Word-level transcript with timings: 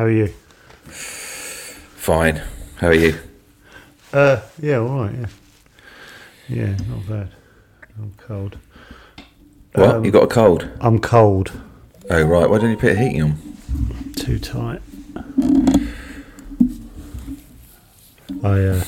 How 0.00 0.06
are 0.06 0.10
you? 0.10 0.28
Fine. 0.88 2.40
How 2.76 2.86
are 2.86 2.94
you? 2.94 3.18
Uh, 4.14 4.40
yeah, 4.58 4.78
all 4.78 5.02
right, 5.02 5.14
yeah. 5.14 5.26
Yeah, 6.48 6.76
not 6.88 7.06
bad. 7.06 7.28
I'm 7.98 8.14
cold. 8.16 8.56
What? 9.74 9.96
Um, 9.96 10.04
you 10.06 10.10
got 10.10 10.22
a 10.22 10.26
cold? 10.26 10.70
I'm 10.80 11.00
cold. 11.00 11.52
Oh 12.08 12.22
right. 12.22 12.48
Why 12.48 12.56
don't 12.56 12.70
you 12.70 12.78
put 12.78 12.96
heating 12.96 13.22
on? 13.24 14.14
Too 14.16 14.38
tight. 14.38 14.80
I, 18.42 18.48
uh, 18.48 18.84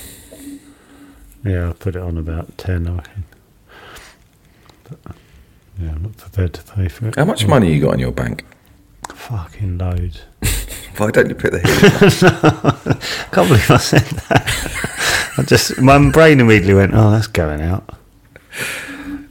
yeah, 1.45 1.69
I 1.69 1.73
put 1.75 1.95
it 1.95 2.01
on 2.01 2.17
about 2.17 2.57
10, 2.57 2.89
I 2.89 2.95
reckon. 2.95 3.25
But, 4.85 5.17
yeah, 5.79 5.91
I'm 5.91 6.05
not 6.05 6.17
prepared 6.17 6.55
to 6.55 6.63
pay 6.63 6.89
for 6.89 7.09
it. 7.09 7.17
How 7.17 7.27
much 7.27 7.47
money 7.47 7.71
you 7.71 7.83
got 7.83 7.93
in 7.93 8.01
your 8.01 8.13
bank? 8.13 8.47
Fucking 9.11 9.77
loads. 9.77 10.23
Why 10.97 11.11
don't 11.11 11.29
you 11.29 11.35
put 11.35 11.53
the 11.53 11.61
heating? 11.61 12.29
on? 12.29 13.01
can't 13.33 13.49
believe 13.49 13.71
I 13.71 13.77
said 13.79 14.03
that. 14.03 15.35
I 15.39 15.43
just, 15.43 15.79
my 15.81 16.11
brain 16.11 16.41
immediately 16.41 16.75
went, 16.75 16.93
oh, 16.95 17.11
that's 17.11 17.27
going 17.27 17.61
out. 17.63 17.89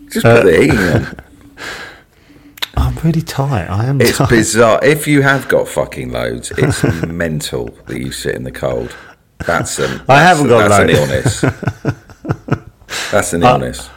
Just 0.09 0.25
put 0.25 0.43
the 0.45 0.57
heating 0.61 0.77
on. 0.77 1.05
Uh, 1.05 1.13
I'm 2.77 2.95
really 3.03 3.21
tight. 3.21 3.65
I 3.67 3.85
am 3.85 4.01
It's 4.01 4.17
tight. 4.17 4.29
bizarre. 4.29 4.79
If 4.83 5.07
you 5.07 5.21
have 5.21 5.47
got 5.47 5.67
fucking 5.67 6.11
loads, 6.11 6.51
it's 6.57 6.83
mental 7.05 7.65
that 7.87 7.99
you 7.99 8.11
sit 8.11 8.33
in 8.35 8.43
the 8.43 8.51
cold. 8.51 8.95
That's 9.45 9.77
an. 9.79 10.01
I 10.09 10.21
haven't 10.21 10.47
got 10.47 10.67
that's 10.69 10.87
loads. 10.87 11.43
an 11.43 11.49
illness. 11.49 13.11
That's 13.11 13.33
an 13.33 13.43
illness. 13.43 13.89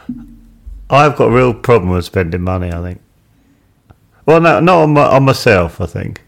I've 0.89 1.15
got 1.15 1.25
a 1.27 1.31
real 1.31 1.53
problem 1.53 1.91
with 1.91 2.05
spending 2.05 2.41
money. 2.41 2.71
I 2.71 2.81
think. 2.81 3.01
Well, 4.25 4.41
no, 4.41 4.59
not 4.59 4.77
on, 4.83 4.93
my, 4.93 5.03
on 5.05 5.23
myself. 5.23 5.79
I 5.81 5.85
think. 5.87 6.21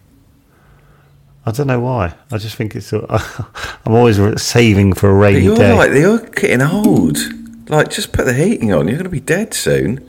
I 1.48 1.52
don't 1.52 1.68
know 1.68 1.80
why. 1.80 2.14
I 2.30 2.38
just 2.40 2.58
think 2.58 2.76
it's. 2.76 2.92
I'm 2.94 3.94
always 3.94 4.20
saving 4.42 4.92
for 4.92 5.10
a 5.10 5.14
rainy 5.14 5.46
you're 5.46 5.56
day. 5.56 5.72
like 5.72 5.92
you're 5.92 6.20
getting 6.20 6.62
old. 6.62 7.18
Like, 7.70 7.90
just 7.90 8.12
put 8.12 8.26
the 8.26 8.34
heating 8.34 8.74
on. 8.74 8.90
You're 8.90 8.98
going 8.98 9.06
to 9.06 9.10
be 9.10 9.22
dead 9.22 9.54
soon. 9.54 10.06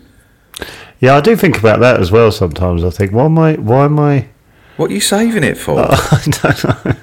yeah, 0.98 1.14
I 1.14 1.20
do 1.20 1.36
think 1.36 1.56
about 1.56 1.78
that 1.78 2.00
as 2.00 2.10
well. 2.10 2.32
Sometimes 2.32 2.82
I 2.82 2.90
think, 2.90 3.12
why 3.12 3.26
am 3.26 3.38
I? 3.38 3.54
Why 3.54 3.84
am 3.84 4.00
I? 4.00 4.26
What 4.78 4.90
are 4.90 4.94
you 4.94 5.00
saving 5.00 5.44
it 5.44 5.56
for? 5.56 5.78
I 5.80 6.22
don't 6.24 6.64
know. 6.64 6.96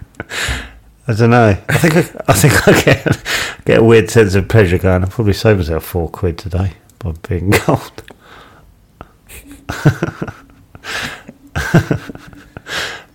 I 1.08 1.14
don't 1.14 1.30
know. 1.30 1.58
I 1.70 1.78
think 1.78 1.96
I, 1.96 2.24
I 2.28 2.34
think 2.34 2.68
I 2.68 2.82
get 2.82 3.24
get 3.64 3.80
a 3.80 3.84
weird 3.86 4.10
sense 4.10 4.36
of 4.36 4.50
pleasure 4.50 4.78
going. 4.78 5.04
I'll 5.04 5.10
probably 5.10 5.32
save 5.32 5.58
myself 5.58 5.86
four 5.86 6.10
quid 6.10 6.38
today 6.38 6.74
by 7.00 7.14
being 7.28 7.52
cold. 7.54 8.04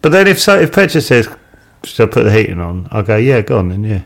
But 0.02 0.10
then 0.12 0.26
if 0.26 0.40
so, 0.40 0.58
if 0.58 0.72
Petra 0.72 1.00
says, 1.00 1.28
"Should 1.84 2.08
I 2.08 2.12
put 2.12 2.24
the 2.24 2.32
heating 2.32 2.60
on?" 2.60 2.88
I'll 2.90 3.02
go, 3.02 3.16
"Yeah, 3.16 3.40
go 3.42 3.58
on 3.58 3.68
then, 3.68 3.84
yeah." 3.84 4.02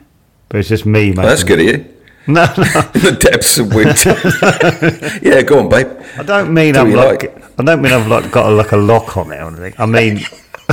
But 0.49 0.59
it's 0.61 0.69
just 0.69 0.87
me, 0.87 1.09
mate. 1.13 1.17
That's 1.23 1.45
good 1.45 1.61
of 1.61 1.67
you. 1.67 1.87
No, 2.27 2.47
no, 2.57 2.65
In 2.95 3.03
the 3.03 3.19
depths 3.21 3.59
of 3.59 3.75
winter. 3.75 4.17
yeah, 5.23 5.43
go 5.43 5.59
on, 5.59 5.69
babe. 5.69 5.89
I 6.17 6.23
don't 6.23 6.55
mean 6.55 6.73
Do 6.73 6.81
I'm 6.81 6.89
you 6.91 6.97
like, 6.97 7.23
like? 7.23 7.61
I 7.61 7.63
don't 7.65 7.83
mean 7.83 7.93
I've 7.93 8.07
like 8.09 8.33
got 8.33 8.47
a, 8.51 8.55
like 8.55 8.73
a 8.73 8.79
lock 8.79 9.19
on 9.19 9.31
it 9.31 9.37
or 9.43 9.49
anything. 9.49 9.75
I 9.77 9.85
mean, 9.85 10.21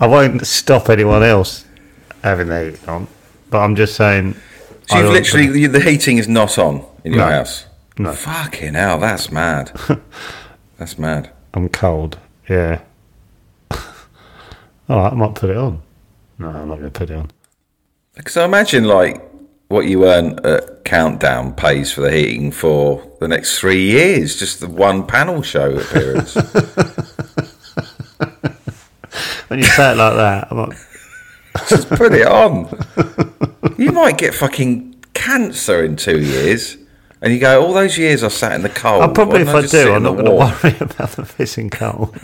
I 0.00 0.06
won't 0.06 0.46
stop 0.46 0.88
anyone 0.88 1.22
else 1.22 1.66
having 2.24 2.48
the 2.48 2.70
heat 2.70 2.88
on. 2.88 3.08
But 3.50 3.58
I'm 3.58 3.76
just 3.76 3.94
saying. 3.94 4.36
So 4.88 4.96
I 4.96 5.02
you've 5.02 5.12
literally 5.12 5.66
the 5.66 5.80
heating 5.80 6.16
is 6.16 6.28
not 6.28 6.56
on 6.58 6.82
in 7.04 7.12
your 7.12 7.26
No. 7.26 7.30
house. 7.30 7.66
No. 7.98 8.12
Fucking 8.14 8.72
hell, 8.72 8.98
that's 8.98 9.30
mad. 9.30 9.70
that's 10.78 10.98
mad. 10.98 11.30
I'm 11.52 11.68
cold. 11.68 12.18
Yeah. 12.48 12.80
All 14.88 14.98
right, 14.98 15.12
I 15.12 15.16
might 15.16 15.34
put 15.34 15.50
it 15.50 15.56
on. 15.56 15.82
No, 16.38 16.48
I'm 16.48 16.68
not 16.68 16.78
going 16.78 16.90
to 16.90 16.98
put 16.98 17.10
it 17.10 17.16
on. 17.16 17.30
Because 18.14 18.36
I 18.36 18.44
imagine 18.44 18.84
like 18.84 19.22
what 19.68 19.86
you 19.86 20.06
earn 20.06 20.38
at 20.44 20.84
Countdown 20.84 21.54
pays 21.54 21.92
for 21.92 22.00
the 22.00 22.10
heating 22.10 22.50
for 22.50 23.06
the 23.20 23.28
next 23.28 23.58
three 23.58 23.82
years, 23.82 24.38
just 24.38 24.60
the 24.60 24.68
one 24.68 25.06
panel 25.06 25.42
show 25.42 25.76
appearance. 25.76 26.36
When 29.48 29.60
you 29.60 29.64
say 29.64 29.92
it 29.92 29.96
like 29.96 30.14
that, 30.14 30.48
I'm 30.50 30.58
like, 30.58 30.78
just 31.68 31.88
put 31.88 32.12
it 32.12 32.26
on. 32.26 32.68
You 33.78 33.92
might 33.92 34.18
get 34.18 34.34
fucking 34.34 35.04
cancer 35.14 35.84
in 35.84 35.96
two 35.96 36.20
years. 36.20 36.76
And 37.20 37.32
you 37.32 37.40
go, 37.40 37.64
all 37.64 37.72
those 37.72 37.98
years 37.98 38.22
I 38.22 38.28
sat 38.28 38.52
in 38.52 38.62
the 38.62 38.68
cold. 38.68 39.02
I'll 39.02 39.12
probably, 39.12 39.40
if 39.40 39.48
I 39.48 39.66
do, 39.66 39.94
I'm 39.94 40.02
not 40.02 40.12
going 40.12 40.26
to 40.26 40.30
worry 40.32 40.76
about 40.80 41.10
the 41.12 41.22
pissing 41.22 41.72
cold. 41.72 42.14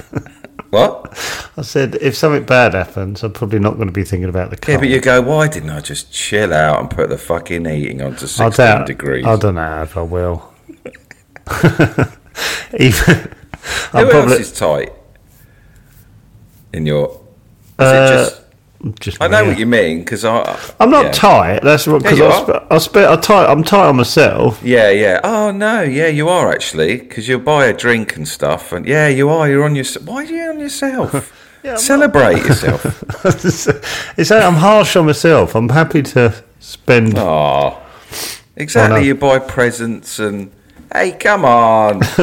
What? 0.74 1.50
I 1.56 1.62
said, 1.62 1.94
if 2.00 2.16
something 2.16 2.44
bad 2.44 2.74
happens, 2.74 3.22
I'm 3.22 3.32
probably 3.32 3.60
not 3.60 3.76
going 3.76 3.86
to 3.86 3.92
be 3.92 4.02
thinking 4.02 4.28
about 4.28 4.50
the 4.50 4.56
cold. 4.56 4.74
Yeah, 4.74 4.80
but 4.80 4.88
you 4.88 5.00
go, 5.00 5.20
why 5.22 5.46
didn't 5.46 5.70
I 5.70 5.80
just 5.80 6.12
chill 6.12 6.52
out 6.52 6.80
and 6.80 6.90
put 6.90 7.08
the 7.10 7.16
fucking 7.18 7.64
heating 7.64 8.02
on 8.02 8.16
to 8.16 8.42
I 8.42 8.48
doubt, 8.50 8.86
degrees? 8.86 9.24
I 9.24 9.36
don't 9.36 9.54
know 9.54 9.82
if 9.82 9.96
I 9.96 10.02
will. 10.02 10.52
Even, 12.78 13.14
Who 13.14 13.98
I'm 13.98 14.04
else 14.06 14.10
probably 14.10 14.36
is 14.36 14.52
tight 14.52 14.92
in 16.72 16.86
your? 16.86 17.08
Is 17.08 17.20
Uh, 17.78 17.84
it 17.84 18.08
just? 18.24 18.43
Just. 19.00 19.20
I 19.20 19.28
know 19.28 19.44
what 19.44 19.58
you 19.58 19.66
mean 19.66 20.00
because 20.00 20.24
I. 20.24 20.58
I'm 20.80 20.90
not 20.90 21.06
yeah. 21.06 21.12
tight. 21.12 21.62
That's 21.62 21.86
because 21.86 22.18
you 22.18 22.26
I, 22.26 22.42
sp- 22.44 22.66
I 22.70 22.78
spit. 22.78 23.08
I 23.08 23.16
tight. 23.16 23.50
I'm 23.50 23.62
tight 23.64 23.88
on 23.88 23.96
myself. 23.96 24.60
Yeah, 24.62 24.90
yeah. 24.90 25.20
Oh 25.24 25.50
no, 25.50 25.82
yeah, 25.82 26.08
you 26.08 26.28
are 26.28 26.52
actually 26.52 26.98
because 26.98 27.28
you'll 27.28 27.40
buy 27.40 27.66
a 27.66 27.72
drink 27.72 28.16
and 28.16 28.26
stuff, 28.26 28.72
and 28.72 28.86
yeah, 28.86 29.08
you 29.08 29.28
are. 29.28 29.48
You're 29.48 29.64
on 29.64 29.74
your. 29.74 29.84
Why 30.04 30.16
are 30.16 30.24
you 30.24 30.42
on 30.42 30.60
yourself? 30.60 31.40
Celebrate 31.76 32.36
yourself. 32.46 32.84
it's 33.24 34.28
that 34.28 34.42
I'm 34.42 34.54
harsh 34.54 34.96
on 34.96 35.06
myself. 35.06 35.54
I'm 35.54 35.70
happy 35.70 36.02
to 36.02 36.44
spend. 36.60 37.14
Oh, 37.16 37.82
exactly. 38.56 39.06
You 39.06 39.14
buy 39.14 39.38
presents 39.38 40.18
and 40.18 40.52
hey, 40.94 41.12
come 41.12 41.44
on, 41.44 42.02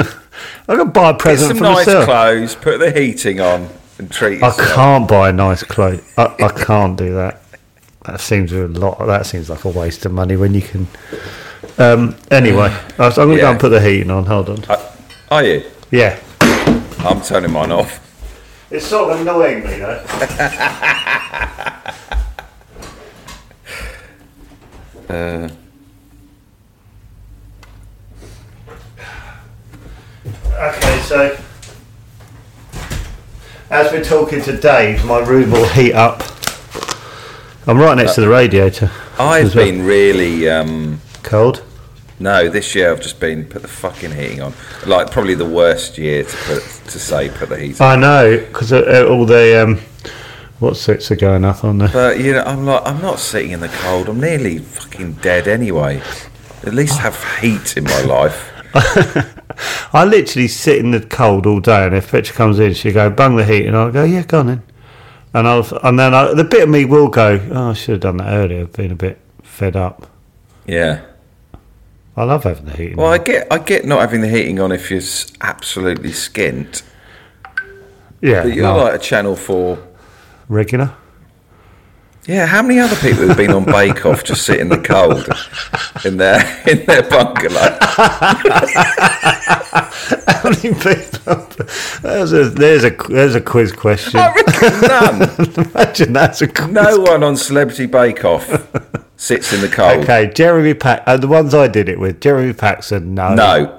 I 0.67 0.75
can 0.75 0.89
buy 0.89 1.09
a 1.09 1.13
get 1.13 1.19
present 1.19 1.49
some 1.49 1.57
for 1.57 1.63
nice 1.63 1.85
myself. 1.85 2.05
clothes, 2.05 2.55
put 2.55 2.79
the 2.79 2.91
heating 2.91 3.39
on, 3.39 3.69
and 4.01 4.11
treat 4.11 4.43
I 4.43 4.51
can't 4.51 5.07
buy 5.07 5.29
a 5.29 5.33
nice 5.33 5.63
clothes. 5.63 6.01
I, 6.17 6.35
I 6.39 6.49
can't 6.49 6.97
do 6.97 7.13
that. 7.13 7.41
That 8.05 8.19
seems 8.19 8.51
a 8.51 8.67
lot. 8.67 9.05
That 9.05 9.25
seems 9.25 9.49
like 9.49 9.63
a 9.63 9.69
waste 9.69 10.05
of 10.05 10.11
money 10.11 10.35
when 10.35 10.53
you 10.53 10.61
can. 10.61 10.87
Um, 11.77 12.15
anyway, 12.31 12.75
I'm 12.97 13.11
going 13.13 13.29
to 13.35 13.37
go 13.37 13.51
and 13.51 13.59
put 13.59 13.69
the 13.69 13.79
heating 13.79 14.09
on. 14.09 14.25
Hold 14.25 14.49
on. 14.49 14.63
Uh, 14.67 14.95
are 15.29 15.43
you? 15.43 15.63
Yeah. 15.91 16.19
I'm 16.99 17.21
turning 17.21 17.51
mine 17.51 17.71
off. 17.71 17.99
It's 18.71 18.85
sort 18.87 19.11
of 19.13 19.21
annoying 19.21 19.63
me 19.63 19.77
though. 19.77 20.03
Uh, 25.09 25.49
Okay, 30.61 30.99
so 31.01 31.37
as 33.71 33.91
we're 33.91 34.03
talking 34.03 34.41
to 34.41 34.57
Dave, 34.57 35.03
my 35.05 35.19
room 35.19 35.51
will 35.51 35.67
heat 35.69 35.93
up. 35.93 36.21
I'm 37.65 37.77
right 37.77 37.95
next 37.95 38.15
to 38.15 38.21
the 38.21 38.27
radiator. 38.27 38.91
I've 39.17 39.55
well. 39.55 39.65
been 39.65 39.85
really. 39.85 40.49
Um, 40.49 40.99
Cold. 41.23 41.63
No, 42.19 42.49
this 42.49 42.75
year 42.75 42.91
I've 42.91 43.01
just 43.01 43.19
been 43.19 43.45
put 43.45 43.61
the 43.61 43.67
fucking 43.67 44.11
heating 44.11 44.41
on. 44.41 44.53
Like 44.85 45.09
probably 45.09 45.35
the 45.35 45.49
worst 45.49 45.97
year 45.97 46.23
to 46.23 46.37
put 46.37 46.63
to 46.63 46.99
say 46.99 47.29
put 47.29 47.49
the 47.49 47.57
heating. 47.57 47.81
on. 47.81 47.97
I 47.97 48.01
know 48.01 48.37
because 48.37 48.73
uh, 48.73 49.07
all 49.09 49.25
the 49.25 49.63
um, 49.63 49.77
what 50.59 50.75
sets 50.75 51.09
are 51.09 51.15
going 51.15 51.45
up 51.45 51.63
on 51.63 51.77
there. 51.77 51.89
But 51.89 52.19
you 52.19 52.33
know, 52.33 52.43
I'm 52.43 52.65
like 52.65 52.81
I'm 52.85 53.01
not 53.01 53.19
sitting 53.19 53.51
in 53.51 53.61
the 53.61 53.69
cold. 53.69 54.09
I'm 54.09 54.19
nearly 54.19 54.59
fucking 54.59 55.13
dead 55.13 55.47
anyway. 55.47 56.01
At 56.63 56.73
least 56.73 56.99
have 56.99 57.23
heat 57.39 57.77
in 57.77 57.85
my 57.85 58.01
life. 58.01 58.49
I 59.93 60.05
literally 60.05 60.47
sit 60.47 60.77
in 60.77 60.91
the 60.91 61.01
cold 61.01 61.45
all 61.45 61.59
day, 61.59 61.85
and 61.85 61.95
if 61.95 62.11
Petra 62.11 62.35
comes 62.35 62.59
in, 62.59 62.73
she'll 62.73 62.93
go 62.93 63.09
bung 63.09 63.35
the 63.35 63.45
heat, 63.45 63.65
and 63.65 63.75
I'll 63.75 63.91
go 63.91 64.03
yeah, 64.03 64.23
go 64.23 64.39
on 64.39 64.49
in. 64.49 64.63
And 65.33 65.47
I'll 65.47 65.65
and 65.83 65.97
then 65.97 66.13
I, 66.13 66.33
the 66.33 66.43
bit 66.43 66.63
of 66.63 66.69
me 66.69 66.85
will 66.85 67.07
go, 67.07 67.39
oh, 67.51 67.69
I 67.69 67.73
should 67.73 67.93
have 67.93 68.01
done 68.01 68.17
that 68.17 68.33
earlier. 68.33 68.61
I've 68.61 68.73
been 68.73 68.91
a 68.91 68.95
bit 68.95 69.19
fed 69.43 69.75
up. 69.75 70.07
Yeah. 70.67 71.01
I 72.17 72.23
love 72.25 72.43
having 72.43 72.65
the 72.65 72.73
heat. 72.73 72.97
Well, 72.97 73.07
I 73.07 73.17
get 73.17 73.47
I 73.51 73.57
get 73.57 73.85
not 73.85 74.01
having 74.01 74.21
the 74.21 74.27
heating 74.27 74.59
on 74.59 74.71
if 74.71 74.91
you're 74.91 75.01
absolutely 75.39 76.09
skint. 76.09 76.83
yeah, 78.21 78.43
But 78.43 78.53
you're 78.53 78.63
no, 78.63 78.77
like 78.83 78.95
a 78.95 78.99
Channel 78.99 79.35
Four. 79.37 79.79
regular. 80.49 80.93
Yeah. 82.25 82.45
How 82.45 82.61
many 82.61 82.79
other 82.79 82.95
people 82.97 83.27
have 83.27 83.37
been 83.37 83.51
on 83.51 83.65
Bake 83.65 84.05
Off 84.05 84.23
just 84.23 84.45
sit 84.45 84.59
in 84.59 84.69
the 84.69 84.77
cold 84.77 85.27
in 86.05 86.17
their 86.17 86.39
in 86.67 86.85
their 86.85 87.03
bungalow? 87.03 87.77
How 90.27 90.49
many 90.49 90.73
people? 90.73 91.47
There's 92.01 92.31
a 92.33 92.49
there's 92.49 92.83
a 92.83 92.91
there's 93.09 93.35
a 93.35 93.41
quiz 93.41 93.71
question. 93.71 94.19
I 94.19 94.33
reckon 94.33 94.81
none. 94.81 95.65
Imagine 95.71 96.13
that's 96.13 96.41
a 96.41 96.47
quiz. 96.47 96.69
No 96.69 96.99
one 96.99 97.23
on 97.23 97.35
Celebrity 97.35 97.87
Bake 97.87 98.23
Off 98.23 98.47
sits 99.17 99.53
in 99.53 99.61
the 99.61 99.67
cold. 99.67 100.03
Okay, 100.03 100.31
Jeremy 100.33 100.73
Pack. 100.73 101.03
Uh, 101.05 101.17
the 101.17 101.27
ones 101.27 101.53
I 101.53 101.67
did 101.67 101.89
it 101.89 101.99
with, 101.99 102.21
Jeremy 102.21 102.53
Paxman. 102.53 103.05
No. 103.07 103.35
No. 103.35 103.77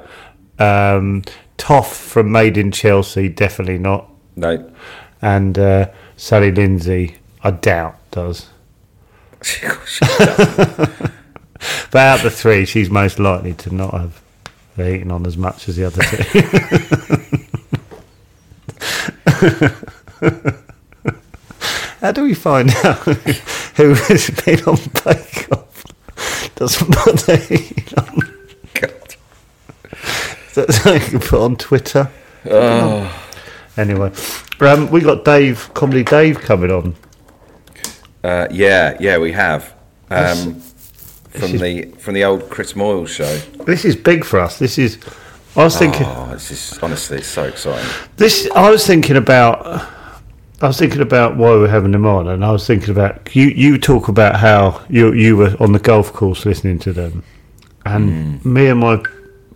Um, 0.58 1.22
Toff 1.56 1.96
from 1.96 2.32
Made 2.32 2.56
in 2.58 2.72
Chelsea, 2.72 3.28
definitely 3.28 3.78
not. 3.78 4.08
No. 4.34 4.72
And 5.20 5.58
uh, 5.58 5.90
Sally 6.16 6.50
Lindsay, 6.50 7.18
I 7.42 7.52
doubt 7.52 7.98
does. 8.12 8.48
But 11.90 12.00
out 12.00 12.18
of 12.18 12.24
the 12.24 12.30
three, 12.30 12.64
she's 12.64 12.90
most 12.90 13.18
likely 13.18 13.54
to 13.54 13.74
not 13.74 13.92
have 13.92 14.22
eaten 14.78 15.10
on 15.10 15.26
as 15.26 15.36
much 15.36 15.68
as 15.68 15.76
the 15.76 15.84
other 15.84 16.02
two. 16.02 16.40
How 22.00 22.12
do 22.12 22.24
we 22.24 22.34
find 22.34 22.70
out 22.84 22.96
who 23.76 23.94
has 23.94 24.30
been 24.44 24.60
on 24.64 24.78
Bake 25.04 25.52
Off? 25.52 25.84
Doesn't 26.56 26.92
put 26.92 27.20
heat 27.42 27.96
on. 27.98 28.18
God. 28.74 29.16
Is 30.48 30.54
that 30.54 30.72
something 30.72 31.02
you 31.02 31.08
can 31.10 31.20
put 31.20 31.40
on 31.40 31.56
Twitter? 31.56 32.10
Oh. 32.46 33.24
Anyway, 33.76 34.12
um, 34.60 34.90
we 34.90 35.00
got 35.00 35.24
Dave, 35.24 35.70
Comedy 35.74 36.02
Dave 36.02 36.40
coming 36.40 36.70
on. 36.70 36.96
Uh, 38.22 38.46
yeah, 38.50 38.96
yeah, 39.00 39.18
we 39.18 39.32
have. 39.32 39.74
Um, 40.10 40.60
from 41.30 41.54
is- 41.54 41.60
the 41.60 41.82
from 41.98 42.14
the 42.14 42.24
old 42.24 42.48
Chris 42.50 42.74
Moyles 42.74 43.08
show. 43.08 43.36
This 43.64 43.84
is 43.84 43.96
big 43.96 44.24
for 44.24 44.38
us. 44.38 44.58
This 44.58 44.78
is. 44.78 44.98
I 45.56 45.64
was 45.64 45.76
thinking. 45.76 46.06
Oh, 46.06 46.30
this 46.32 46.50
is 46.50 46.78
honestly 46.82 47.18
it's 47.18 47.26
so 47.26 47.44
exciting. 47.44 47.88
This 48.16 48.48
I 48.54 48.70
was 48.70 48.86
thinking 48.86 49.16
about. 49.16 49.66
I 50.60 50.68
was 50.68 50.78
thinking 50.78 51.00
about 51.00 51.36
why 51.36 51.50
we're 51.50 51.68
having 51.68 51.90
them 51.90 52.06
on, 52.06 52.28
and 52.28 52.44
I 52.44 52.52
was 52.52 52.66
thinking 52.66 52.90
about 52.90 53.34
you. 53.34 53.46
You 53.48 53.78
talk 53.78 54.08
about 54.08 54.36
how 54.36 54.80
you 54.88 55.12
you 55.12 55.36
were 55.36 55.56
on 55.58 55.72
the 55.72 55.78
golf 55.80 56.12
course 56.12 56.46
listening 56.46 56.78
to 56.80 56.92
them, 56.92 57.24
and 57.84 58.44
me 58.44 58.68
and 58.68 58.78
my 58.80 59.02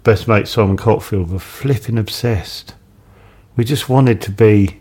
best 0.02 0.26
mate 0.26 0.48
Simon 0.48 0.76
Cotfield 0.76 1.28
were 1.28 1.38
flipping 1.38 1.98
obsessed. 1.98 2.74
We 3.56 3.64
just 3.64 3.88
wanted 3.88 4.20
to 4.22 4.30
be. 4.30 4.80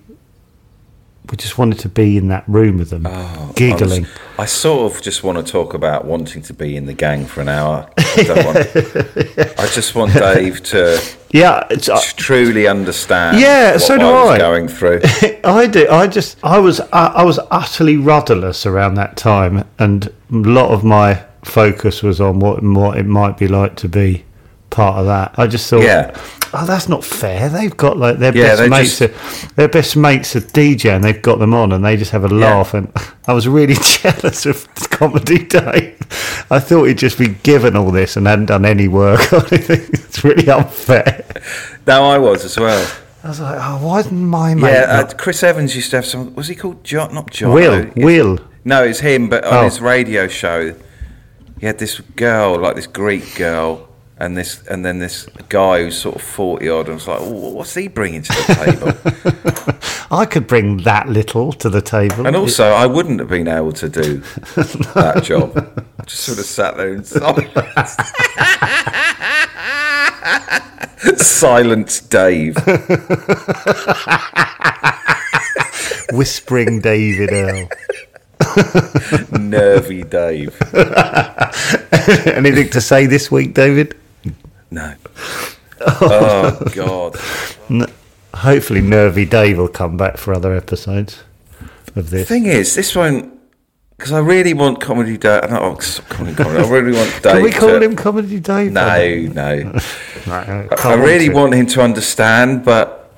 We 1.30 1.38
just 1.38 1.58
wanted 1.58 1.80
to 1.80 1.90
be 1.90 2.18
in 2.18 2.28
that 2.28 2.44
room 2.48 2.78
with 2.78 2.90
them, 2.92 3.06
Oh, 3.08 3.52
giggling. 3.56 4.06
I, 4.06 4.08
was- 4.08 4.40
I 4.40 4.46
sort 4.46 4.96
of 4.96 5.02
just 5.02 5.24
want 5.24 5.44
to 5.44 5.52
talk 5.52 5.74
about 5.74 6.06
wanting 6.06 6.42
to 6.44 6.54
be 6.54 6.76
in 6.76 6.86
the 6.86 6.94
gang 6.94 7.26
for 7.26 7.42
an 7.42 7.50
hour. 7.50 7.90
I, 7.98 8.24
don't 8.24 8.46
want, 8.46 8.58
I 9.60 9.68
just 9.74 9.96
want 9.96 10.14
Dave 10.14 10.62
to 10.64 11.02
yeah, 11.32 11.68
it's, 11.70 11.90
uh, 11.90 11.96
I, 11.96 12.02
truly 12.16 12.66
understand. 12.68 13.40
Yeah, 13.40 13.74
what 13.74 13.82
so 13.82 13.98
do 13.98 14.06
I. 14.06 14.24
Was 14.24 14.30
I. 14.32 14.38
going 14.38 14.68
through. 14.70 15.02
I 15.44 15.68
do. 15.68 15.86
I 15.90 16.08
just. 16.08 16.38
I 16.44 16.60
was. 16.60 16.80
I, 16.80 17.08
I 17.08 17.24
was 17.24 17.40
utterly 17.52 17.98
rudderless 17.98 18.66
around 18.66 18.94
that 18.96 19.18
time, 19.18 19.68
and 19.78 20.06
a 20.32 20.36
lot 20.36 20.72
of 20.72 20.86
my 20.86 21.26
focus 21.44 22.02
was 22.02 22.22
on 22.22 22.40
what 22.40 22.64
what 22.64 22.98
it 22.98 23.06
might 23.06 23.38
be 23.38 23.48
like 23.50 23.76
to 23.78 23.90
be 23.90 24.24
part 24.76 24.98
of 25.00 25.06
that. 25.06 25.34
I 25.38 25.48
just 25.48 25.70
thought, 25.70 25.82
Yeah. 25.84 26.12
oh, 26.54 26.66
that's 26.66 26.88
not 26.90 27.04
fair. 27.04 27.50
They've 27.50 27.76
got 27.76 27.98
like 27.98 28.18
their 28.20 28.36
Yeah, 28.36 28.56
best 28.58 28.70
mates. 28.70 29.00
just- 29.00 29.02
Are, 29.02 29.54
their 29.56 29.68
best 29.70 29.96
mates 29.96 30.36
are 30.36 30.42
DJ, 30.42 30.94
and 30.94 31.04
they've 31.04 31.22
got 31.22 31.40
them 31.40 31.54
on, 31.54 31.72
and 31.72 31.84
they 31.84 31.96
just 31.98 32.12
have 32.12 32.24
a 32.26 32.28
laugh. 32.28 32.74
And 32.74 32.92
I 33.28 33.34
was 33.34 33.48
really 33.48 33.76
jealous 33.82 34.46
of 34.46 34.68
Comedy 34.92 35.40
Day. 35.46 35.96
I 36.52 36.60
thought 36.60 36.84
he'd 36.86 36.98
just 36.98 37.18
be 37.18 37.30
given 37.30 37.76
all 37.76 37.92
this 37.92 38.18
and 38.18 38.28
hadn't 38.28 38.46
done 38.48 38.66
any 38.66 38.88
work 38.88 39.32
on 39.34 39.46
anything. 39.52 39.82
It's 39.94 40.24
really 40.24 40.50
unfair. 40.50 41.24
no, 41.88 42.04
I 42.06 42.18
was 42.18 42.46
as 42.46 42.58
well. 42.60 42.86
I 43.24 43.28
was 43.30 43.40
like, 43.40 43.58
oh, 43.60 43.78
why 43.86 44.04
didn't 44.04 44.24
my 44.26 44.54
mate? 44.54 44.72
Yeah, 44.72 45.00
uh, 45.02 45.14
Chris 45.18 45.42
Evans 45.42 45.76
used 45.76 45.90
to 45.92 45.96
have 45.98 46.06
some. 46.06 46.36
Was 46.36 46.48
he 46.48 46.54
called 46.56 46.84
John? 46.84 47.14
Not 47.16 47.32
John. 47.32 47.52
Will, 47.54 47.86
no, 47.86 47.92
Will. 47.96 48.40
No, 48.64 48.84
it's 48.84 49.00
him. 49.00 49.30
But 49.30 49.46
on 49.46 49.54
Oh. 49.54 49.64
his 49.64 49.82
radio 49.82 50.28
show, 50.28 50.76
he 51.60 51.66
had 51.66 51.80
this 51.80 52.00
girl, 52.16 52.60
like 52.60 52.76
this 52.76 52.86
Greek 52.86 53.34
girl, 53.36 53.85
and 54.18 54.38
this, 54.38 54.66
and 54.68 54.86
then 54.86 55.00
this 55.00 55.26
guy 55.50 55.84
who's 55.84 55.98
sort 55.98 56.16
of 56.16 56.22
forty 56.22 56.70
odd. 56.70 56.86
And 56.88 56.96
was 56.96 57.08
like, 57.08 57.20
oh, 57.22 57.50
what's 57.52 57.74
he 57.74 57.88
bringing 57.88 58.22
to 58.22 58.32
the 58.34 58.56
table? 58.56 59.78
I 60.18 60.26
could 60.26 60.48
bring 60.48 60.78
that 60.84 61.10
little 61.10 61.52
to 61.54 61.70
the 61.70 61.82
table. 61.82 62.26
and 62.26 62.36
also, 62.36 62.66
I 62.72 62.86
wouldn't 62.86 63.20
have 63.20 63.30
been 63.30 63.48
able 63.48 63.74
to 63.74 63.90
do 63.90 64.18
that 64.94 65.22
job. 65.24 65.58
I 66.00 66.04
just 66.04 66.24
sort 66.24 66.40
of 66.40 66.46
sat 66.46 66.78
there 66.78 66.94
in 66.94 67.04
silence. 67.04 67.98
Silence, 71.18 72.00
Dave. 72.00 72.56
Whispering 76.12 76.80
David 76.82 77.32
Earl. 77.32 77.70
Nervy 79.40 80.04
Dave. 80.04 80.56
Anything 82.26 82.70
to 82.70 82.82
say 82.82 83.06
this 83.06 83.30
week, 83.30 83.54
David? 83.54 83.96
No. 84.76 84.94
Oh 85.88 86.58
God. 86.74 87.18
Hopefully, 88.34 88.80
Nervy 88.80 89.26
Dave 89.26 89.58
will 89.58 89.68
come 89.68 89.98
back 89.98 90.16
for 90.16 90.34
other 90.34 90.56
episodes 90.56 91.22
of 91.98 92.10
this. 92.12 92.22
The 92.22 92.34
thing 92.34 92.46
is, 92.46 92.76
this 92.76 92.96
one 92.96 93.38
because 93.98 94.14
I 94.14 94.20
really 94.20 94.54
want 94.54 94.80
comedy. 94.80 95.18
Dave. 95.18 95.50
No, 95.50 95.58
I'm 95.58 95.82
stop 95.82 96.08
calling 96.08 96.32
him 96.32 96.36
comedy. 96.38 96.64
I 96.64 96.70
really 96.70 96.92
want 96.94 97.12
Dave. 97.22 97.22
Can 97.34 97.44
we 97.44 97.52
call 97.52 97.80
to, 97.80 97.82
him 97.82 97.96
Comedy 97.96 98.40
Dave? 98.40 98.72
No, 98.72 99.16
no. 99.34 99.80
Right, 100.28 100.50
uh, 100.50 100.76
I, 100.84 100.92
I 100.92 100.94
really 100.96 101.30
want 101.30 101.54
him 101.54 101.68
to 101.68 101.82
understand, 101.82 102.66
but 102.66 103.14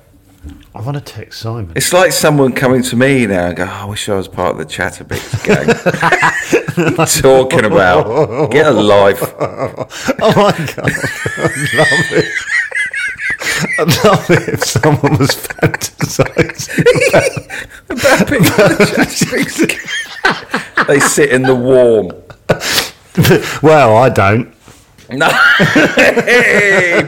I 0.76 0.82
want 0.82 0.98
to 0.98 1.02
text 1.02 1.40
Simon. 1.40 1.72
it's 1.76 1.94
like 1.94 2.12
someone 2.12 2.54
coming 2.54 2.82
to 2.84 2.96
me 2.98 3.28
now 3.28 3.48
and 3.48 3.56
go, 3.56 3.64
oh, 3.64 3.68
"I 3.68 3.86
wish 3.86 4.10
I 4.10 4.16
was 4.16 4.28
part 4.28 4.52
of 4.52 4.58
the 4.58 4.66
Chatabix 4.66 5.46
gang." 5.46 6.64
What 6.78 7.00
are 7.00 7.06
you 7.18 7.22
talking 7.22 7.66
about? 7.66 8.52
Get 8.52 8.68
a 8.68 8.72
life. 8.72 9.22
Oh 10.20 10.34
my 10.36 10.52
god! 10.52 10.92
I 11.38 11.48
love 11.78 12.12
it. 12.12 12.26
I 13.80 13.84
love 14.04 14.30
it 14.30 14.50
if 14.50 14.64
someone 14.64 15.18
was 15.18 15.32
fantasizing. 15.36 16.86
About 17.90 18.28
Chatabix 18.28 19.48
they 20.88 21.00
sit 21.00 21.30
in 21.32 21.42
the 21.44 21.56
warm. 21.56 22.12
well, 23.62 23.98
I 23.98 24.10
don't. 24.10 24.54
No, 25.10 25.28
hey, 25.58 27.02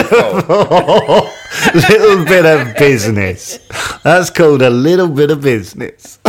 beautiful. 0.00 1.30
little 1.74 2.24
bit 2.24 2.46
of 2.46 2.76
business. 2.76 3.58
That's 4.02 4.30
called 4.30 4.62
a 4.62 4.70
little 4.70 5.08
bit 5.08 5.30
of 5.30 5.40
business. 5.42 6.18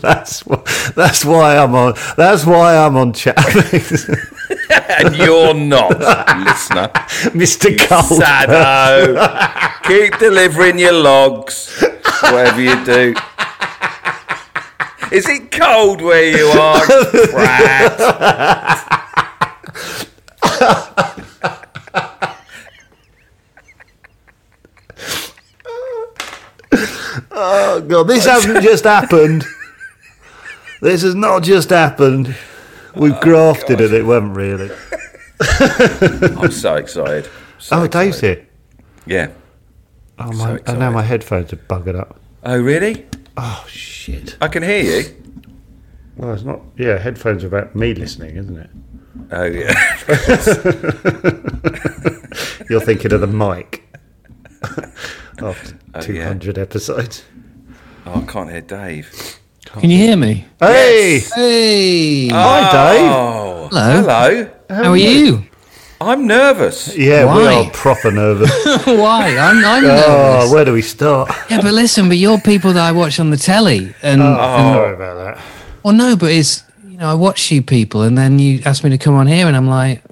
that's 0.00 0.40
wh- 0.40 0.92
that's 0.94 1.24
why 1.24 1.56
I'm 1.56 1.74
on. 1.74 1.94
That's 2.16 2.44
why 2.44 2.76
I'm 2.76 2.96
on 2.96 3.12
chat, 3.12 3.36
and 5.00 5.16
you're 5.16 5.54
not, 5.54 5.98
listener. 5.98 6.88
Mr. 7.34 7.78
Cole. 7.88 8.02
Sado. 8.20 9.16
Keep 9.84 10.18
delivering 10.18 10.78
your 10.78 10.92
logs, 10.92 11.80
whatever 12.22 12.60
you 12.60 12.84
do. 12.84 13.14
Is 15.12 15.28
it 15.28 15.52
cold 15.52 16.02
where 16.02 16.36
you 16.36 16.46
are? 16.48 16.84
Brat? 17.30 18.02
Oh 27.38 27.82
god, 27.82 28.04
this 28.04 28.24
hasn't 28.24 28.64
just 28.64 28.84
happened. 28.84 29.44
This 30.80 31.02
has 31.02 31.14
not 31.14 31.42
just 31.42 31.68
happened. 31.70 32.34
We've 32.94 33.12
oh, 33.12 33.20
grafted 33.20 33.80
at 33.82 33.92
it, 33.92 34.04
haven't 34.04 34.32
really. 34.34 34.70
I'm 36.40 36.50
so 36.50 36.76
excited. 36.76 37.28
So 37.58 37.82
Oh, 37.82 37.86
Dave's 37.86 38.20
here. 38.20 38.46
Yeah. 39.04 39.28
Oh, 40.18 40.32
So 40.32 40.38
my, 40.38 40.50
oh, 40.50 40.54
excited. 40.54 40.78
now 40.78 40.90
my 40.90 41.02
headphones 41.02 41.52
are 41.52 41.56
buggered 41.56 42.00
up. 42.00 42.18
Oh, 42.42 42.58
really? 42.58 43.04
Oh 43.36 43.66
shit. 43.68 44.38
I 44.40 44.48
can 44.48 44.62
hear 44.62 44.82
you. 44.82 45.04
Well, 46.16 46.32
it's 46.32 46.42
not. 46.44 46.60
Yeah, 46.78 46.96
headphones 46.96 47.44
are 47.44 47.48
about 47.48 47.76
me 47.76 47.92
listening, 47.92 48.36
isn't 48.36 48.56
it? 48.56 48.70
Oh, 49.30 49.44
yeah. 49.44 49.74
You're 52.70 52.80
thinking 52.80 53.12
of 53.12 53.20
the 53.20 53.26
mic. 53.26 53.82
After 55.42 55.76
Oh, 55.94 56.00
200 56.00 56.58
episodes. 56.58 57.22
Oh, 58.06 58.22
I 58.26 58.30
can't 58.32 58.50
hear 58.50 58.60
Dave. 58.60 59.38
Can 59.66 59.90
you 59.90 59.98
hear 59.98 60.16
me? 60.16 60.46
Hey! 60.60 61.20
Hey, 61.34 62.28
oh. 62.30 62.34
Hi, 62.34 62.92
Dave. 62.94 63.10
Oh, 63.10 63.68
Hello. 63.70 64.02
hello. 64.02 64.50
how 64.84 64.90
are 64.92 64.96
you? 64.96 65.44
I'm 66.00 66.26
nervous. 66.26 66.96
Yeah, 66.96 67.24
we 67.36 67.42
Why? 67.44 67.54
are 67.66 67.70
proper 67.70 68.10
nervous. 68.10 68.50
Why? 68.86 69.36
I'm, 69.36 69.64
I'm 69.64 69.84
oh, 69.84 69.88
nervous. 69.88 70.52
where 70.52 70.64
do 70.64 70.72
we 70.72 70.82
start? 70.82 71.30
Yeah, 71.50 71.60
but 71.62 71.72
listen, 71.74 72.08
but 72.08 72.18
you're 72.18 72.38
people 72.38 72.72
that 72.74 72.84
I 72.84 72.92
watch 72.92 73.18
on 73.18 73.30
the 73.30 73.36
telly, 73.38 73.94
and 74.02 74.22
Oh, 74.22 74.36
sorry 74.36 74.94
about 74.94 75.14
that. 75.36 75.44
well, 75.82 75.94
no, 75.94 76.14
but 76.16 76.30
it's 76.32 76.62
you 76.86 76.98
know 76.98 77.08
I 77.10 77.14
watch 77.14 77.50
you 77.50 77.62
people, 77.62 78.02
and 78.02 78.16
then 78.16 78.38
you 78.38 78.60
ask 78.66 78.84
me 78.84 78.90
to 78.90 78.98
come 78.98 79.14
on 79.14 79.26
here, 79.26 79.46
and 79.46 79.56
I'm 79.56 79.68
like, 79.68 80.02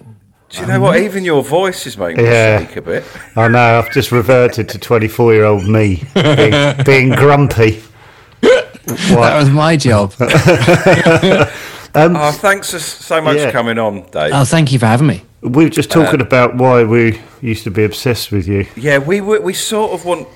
Do 0.55 0.61
you 0.61 0.67
know 0.69 0.81
what? 0.81 0.99
Even 1.01 1.25
your 1.25 1.43
voice 1.43 1.87
is 1.87 1.97
making 1.99 2.25
Yeah. 2.25 2.61
me 2.61 2.67
shake 2.67 2.77
a 2.77 2.83
bit. 2.83 3.05
I 3.37 3.49
know, 3.49 3.79
I've 3.79 3.91
just 3.93 4.13
reverted 4.13 4.69
to 4.71 4.79
24 4.79 5.33
year 5.35 5.45
old 5.45 5.67
me 5.67 6.05
being, 6.15 6.75
being 6.85 7.09
grumpy. 7.11 7.83
that 8.43 9.37
was 9.39 9.51
my 9.51 9.77
job. 9.77 10.13
Um, 11.97 12.17
Oh, 12.17 12.33
thanks 12.33 12.71
so- 12.71 12.79
so 12.79 13.21
much 13.23 13.37
Yeah. 13.37 13.47
for 13.47 13.53
coming 13.53 13.79
on, 13.79 14.03
Dave. 14.11 14.33
Oh, 14.35 14.45
thank 14.45 14.73
you 14.73 14.81
for 14.81 14.87
having 14.87 15.07
me. 15.07 15.23
we 15.43 15.63
were 15.63 15.71
just 15.71 15.93
talking 15.93 16.21
about 16.21 16.57
why 16.57 16.83
we 16.83 17.21
used 17.41 17.63
to 17.65 17.71
be 17.71 17.85
obsessed 17.85 18.33
with 18.33 18.49
you. 18.49 18.67
yeah, 18.75 18.99
we 18.99 19.21
were, 19.21 19.41
we 19.41 19.53
sort 19.55 19.93
of 19.93 20.05
want 20.05 20.27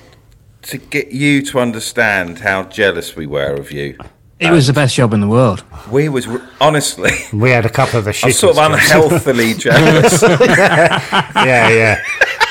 to 0.61 0.77
get 0.77 1.11
you 1.11 1.41
to 1.47 1.59
understand 1.59 2.39
how 2.39 2.63
jealous 2.63 3.17
we 3.17 3.25
were 3.25 3.53
of 3.55 3.73
you. 3.73 3.97
It 4.39 4.51
was 4.51 4.67
the 4.67 4.73
best 4.73 4.95
job 4.95 5.13
in 5.13 5.19
the 5.19 5.27
world. 5.27 5.63
We 5.91 6.07
was 6.09 6.27
honestly, 6.61 7.11
We 7.33 7.49
had 7.51 7.65
a 7.65 7.69
couple 7.69 7.99
of 7.99 8.05
the 8.05 8.09
I'm 8.23 8.29
shit. 8.31 8.35
sort 8.35 8.57
of 8.57 8.71
unhealthily 8.71 9.53
jealous. 9.57 10.21
yeah, 10.21 11.69
yeah. 11.69 12.01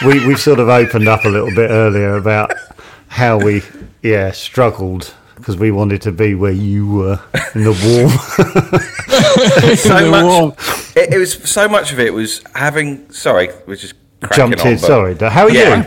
We 0.04 0.26
we 0.26 0.36
sort 0.36 0.60
of 0.60 0.68
opened 0.68 1.08
up 1.08 1.24
a 1.24 1.28
little 1.28 1.54
bit 1.54 1.70
earlier 1.70 2.16
about 2.16 2.52
how 3.08 3.38
we 3.38 3.62
yeah 4.02 4.30
struggled 4.32 5.14
because 5.36 5.56
we 5.56 5.70
wanted 5.70 6.02
to 6.02 6.12
be 6.12 6.34
where 6.34 6.52
you 6.52 6.86
were 6.88 7.20
in 7.54 7.64
the 7.64 7.72
warm. 7.86 9.76
so 9.76 10.10
much. 10.10 10.58
It, 10.96 11.14
it 11.14 11.18
was 11.18 11.32
so 11.50 11.68
much 11.68 11.92
of 11.92 11.98
it 12.00 12.12
was 12.12 12.42
having. 12.54 13.10
Sorry, 13.12 13.48
we're 13.66 13.76
just 13.76 13.94
cracking 13.94 14.07
Jumped 14.34 14.60
in. 14.64 14.76
but- 14.76 14.86
Sorry, 14.86 15.14
how 15.16 15.44
are 15.44 15.50
Yeah. 15.50 15.76
you? 15.76 15.84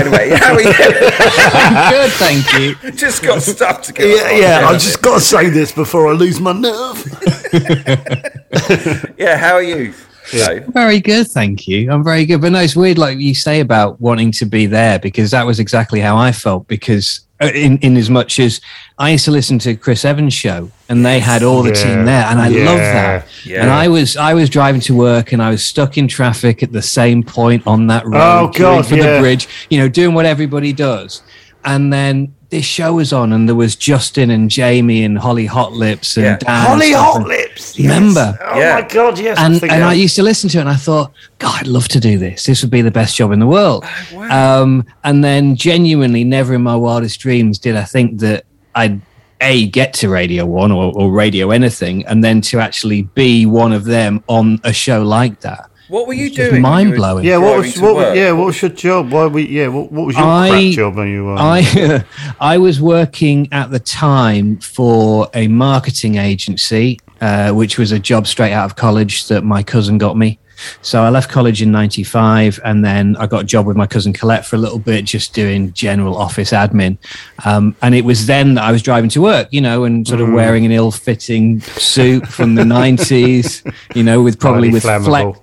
anyway, 0.00 0.30
how 0.30 0.54
are 0.54 0.60
you? 0.62 0.72
Good, 0.72 2.12
thank 2.12 2.52
you. 2.58 2.90
just 2.92 3.22
got 3.22 3.42
stuff 3.42 3.82
to 3.82 3.92
get. 3.92 4.08
Yeah, 4.08 4.60
yeah. 4.60 4.68
I 4.68 4.72
just 4.74 5.02
got 5.02 5.14
to 5.14 5.20
say 5.20 5.48
this 5.50 5.72
before 5.72 6.08
I 6.08 6.12
lose 6.12 6.40
my 6.40 6.52
nerve. 6.52 7.04
Yeah, 9.18 9.36
how 9.36 9.54
are 9.54 9.62
you? 9.62 9.92
Yeah. 10.32 10.60
Very 10.68 11.00
good, 11.00 11.28
thank 11.28 11.68
you. 11.68 11.90
I'm 11.90 12.02
very 12.02 12.24
good. 12.26 12.40
But 12.40 12.52
no, 12.52 12.60
it's 12.60 12.74
weird, 12.76 12.98
like 12.98 13.18
you 13.18 13.34
say 13.34 13.60
about 13.60 14.00
wanting 14.00 14.32
to 14.32 14.44
be 14.46 14.66
there, 14.66 14.98
because 14.98 15.30
that 15.30 15.46
was 15.46 15.60
exactly 15.60 16.00
how 16.00 16.16
I 16.16 16.32
felt. 16.32 16.66
Because 16.68 17.20
Uh, 17.38 17.50
in 17.54 17.76
in 17.78 17.96
as 17.98 18.08
much 18.08 18.38
as 18.40 18.62
I 18.98 19.10
used 19.10 19.26
to 19.26 19.30
listen 19.30 19.58
to 19.58 19.76
Chris 19.76 20.04
Evans' 20.06 20.32
show, 20.32 20.70
and 20.88 21.04
they 21.04 21.20
had 21.20 21.42
all 21.42 21.62
the 21.62 21.68
Yeah, 21.68 21.84
team 21.84 22.04
there, 22.06 22.24
and 22.24 22.40
I 22.40 22.48
yeah, 22.48 22.64
love 22.64 22.78
that. 22.78 23.26
yeah. 23.44 23.60
And 23.60 23.70
I 23.70 23.88
was 23.88 24.16
I 24.16 24.32
was 24.32 24.48
driving 24.48 24.80
to 24.82 24.94
work, 24.94 25.32
and 25.32 25.42
I 25.42 25.50
was 25.50 25.62
stuck 25.62 25.98
in 25.98 26.08
traffic 26.08 26.62
at 26.62 26.72
the 26.72 26.80
same 26.80 27.22
point 27.22 27.66
on 27.66 27.88
that 27.88 28.06
road, 28.06 28.14
Oh, 28.14 28.50
God, 28.54 28.86
for 28.86 28.96
yeah. 28.96 29.16
the 29.16 29.20
bridge, 29.20 29.48
you 29.68 29.78
know, 29.78 29.86
doing 29.88 30.14
what 30.14 30.24
everybody 30.24 30.72
does. 30.72 31.22
And 31.66 31.92
then 31.92 32.32
this 32.50 32.64
show 32.64 32.94
was 32.94 33.12
on, 33.12 33.32
and 33.32 33.48
there 33.48 33.56
was 33.56 33.74
Justin 33.74 34.30
and 34.30 34.48
Jamie 34.48 35.02
and 35.02 35.18
Holly 35.18 35.46
Hotlips 35.46 36.16
and 36.16 36.24
Yeah. 36.24 36.36
Dan. 36.36 36.48
and 36.56 36.66
Holly 36.68 36.86
stuff, 36.90 37.04
Hot 37.04 37.16
and- 37.16 37.26
Lips. 37.28 37.78
Remember? 37.78 38.38
Oh 38.44 38.58
Yeah. 38.60 38.74
my 38.74 38.82
god, 38.82 39.18
yes. 39.18 39.36
and 39.38 39.58
think 39.60 39.72
and 39.72 39.82
I 39.82 39.92
used 39.94 40.14
to 40.16 40.22
listen 40.22 40.48
to 40.50 40.58
it, 40.58 40.60
and 40.60 40.70
I 40.70 40.76
thought, 40.76 41.10
God, 41.40 41.60
I'd 41.62 41.66
love 41.66 41.88
to 41.88 42.00
do 42.00 42.18
this. 42.18 42.44
This 42.44 42.62
would 42.62 42.70
be 42.70 42.82
the 42.82 42.90
best 42.92 43.16
job 43.16 43.32
in 43.32 43.40
the 43.40 43.46
world. 43.48 43.84
Oh, 43.84 44.16
wow. 44.16 44.62
Um, 44.62 44.84
and 45.02 45.24
then, 45.24 45.56
genuinely, 45.56 46.22
never 46.22 46.54
in 46.54 46.62
my 46.62 46.76
wildest 46.76 47.18
dreams 47.20 47.58
did 47.58 47.76
I 47.76 47.82
think 47.84 48.20
that 48.20 48.44
I'd 48.76 49.00
a 49.42 49.66
get 49.66 49.92
to 49.94 50.08
Radio 50.08 50.46
One 50.46 50.70
or, 50.72 50.92
or 50.94 51.10
Radio 51.10 51.50
anything, 51.50 52.06
and 52.06 52.22
then 52.24 52.40
to 52.42 52.58
actually 52.60 53.02
be 53.02 53.44
one 53.44 53.72
of 53.72 53.84
them 53.84 54.22
on 54.28 54.60
a 54.64 54.72
show 54.72 55.02
like 55.02 55.40
that. 55.40 55.68
What 55.88 56.06
were 56.06 56.14
you 56.14 56.26
It's 56.26 56.36
doing? 56.36 56.50
when 56.50 56.56
you 56.56 56.62
were 56.62 56.68
mind-blowing. 56.70 57.24
yeah, 57.24 57.36
what 57.36 57.58
was 57.58 57.74
to 57.74 57.80
what? 57.82 57.94
Work? 57.96 58.16
yeah, 58.16 58.32
what 58.32 58.46
was 58.46 58.60
your 58.62 58.70
job? 58.70 59.10
Why 59.12 59.26
we? 59.26 59.46
Yeah, 59.46 59.68
what, 59.68 59.92
what 59.92 60.06
was 60.06 60.16
your 60.16 60.24
I- 60.26 60.48
crap 60.50 60.72
job 60.72 60.96
when 60.96 61.08
you 61.08 61.24
were? 61.26 61.36
I 61.38 62.04
I 62.40 62.58
was 62.58 62.80
working 62.80 63.48
at 63.52 63.70
the 63.70 63.78
time 63.80 64.58
for 64.58 65.28
a 65.34 65.46
marketing 65.48 66.16
agency, 66.16 66.98
uh, 67.20 67.52
which 67.52 67.78
was 67.78 67.92
a 67.92 67.98
job 67.98 68.26
straight 68.26 68.52
out 68.52 68.64
of 68.64 68.76
college 68.76 69.28
that 69.28 69.44
my 69.44 69.62
cousin 69.62 69.98
got 69.98 70.16
me. 70.16 70.38
So 70.80 71.02
I 71.02 71.10
left 71.10 71.28
college 71.30 71.60
in 71.60 71.70
'95, 71.70 72.58
and 72.64 72.82
then 72.82 73.14
I 73.16 73.26
got 73.26 73.42
a 73.42 73.44
job 73.44 73.66
with 73.66 73.76
my 73.76 73.86
cousin 73.86 74.14
Colette 74.14 74.46
for 74.46 74.56
a 74.56 74.58
little 74.58 74.78
bit, 74.78 75.04
just 75.04 75.34
doing 75.34 75.70
general 75.74 76.16
office 76.16 76.50
admin. 76.50 76.96
Um, 77.44 77.76
and 77.82 77.94
it 77.94 78.06
was 78.06 78.24
then 78.24 78.54
that 78.54 78.64
I 78.64 78.72
was 78.72 78.80
driving 78.82 79.10
to 79.10 79.20
work, 79.20 79.48
you 79.50 79.60
know, 79.60 79.84
and 79.84 80.08
sort 80.08 80.22
of 80.22 80.32
wearing 80.32 80.64
an 80.64 80.72
ill-fitting 80.72 81.60
suit 81.60 82.26
from 82.26 82.54
the 82.54 82.62
'90s, 82.62 83.70
you 83.94 84.02
know, 84.02 84.22
with 84.22 84.40
probably 84.40 84.68
Highly 84.68 84.72
with 84.72 84.84
flammable. 84.84 85.04
flex 85.04 85.38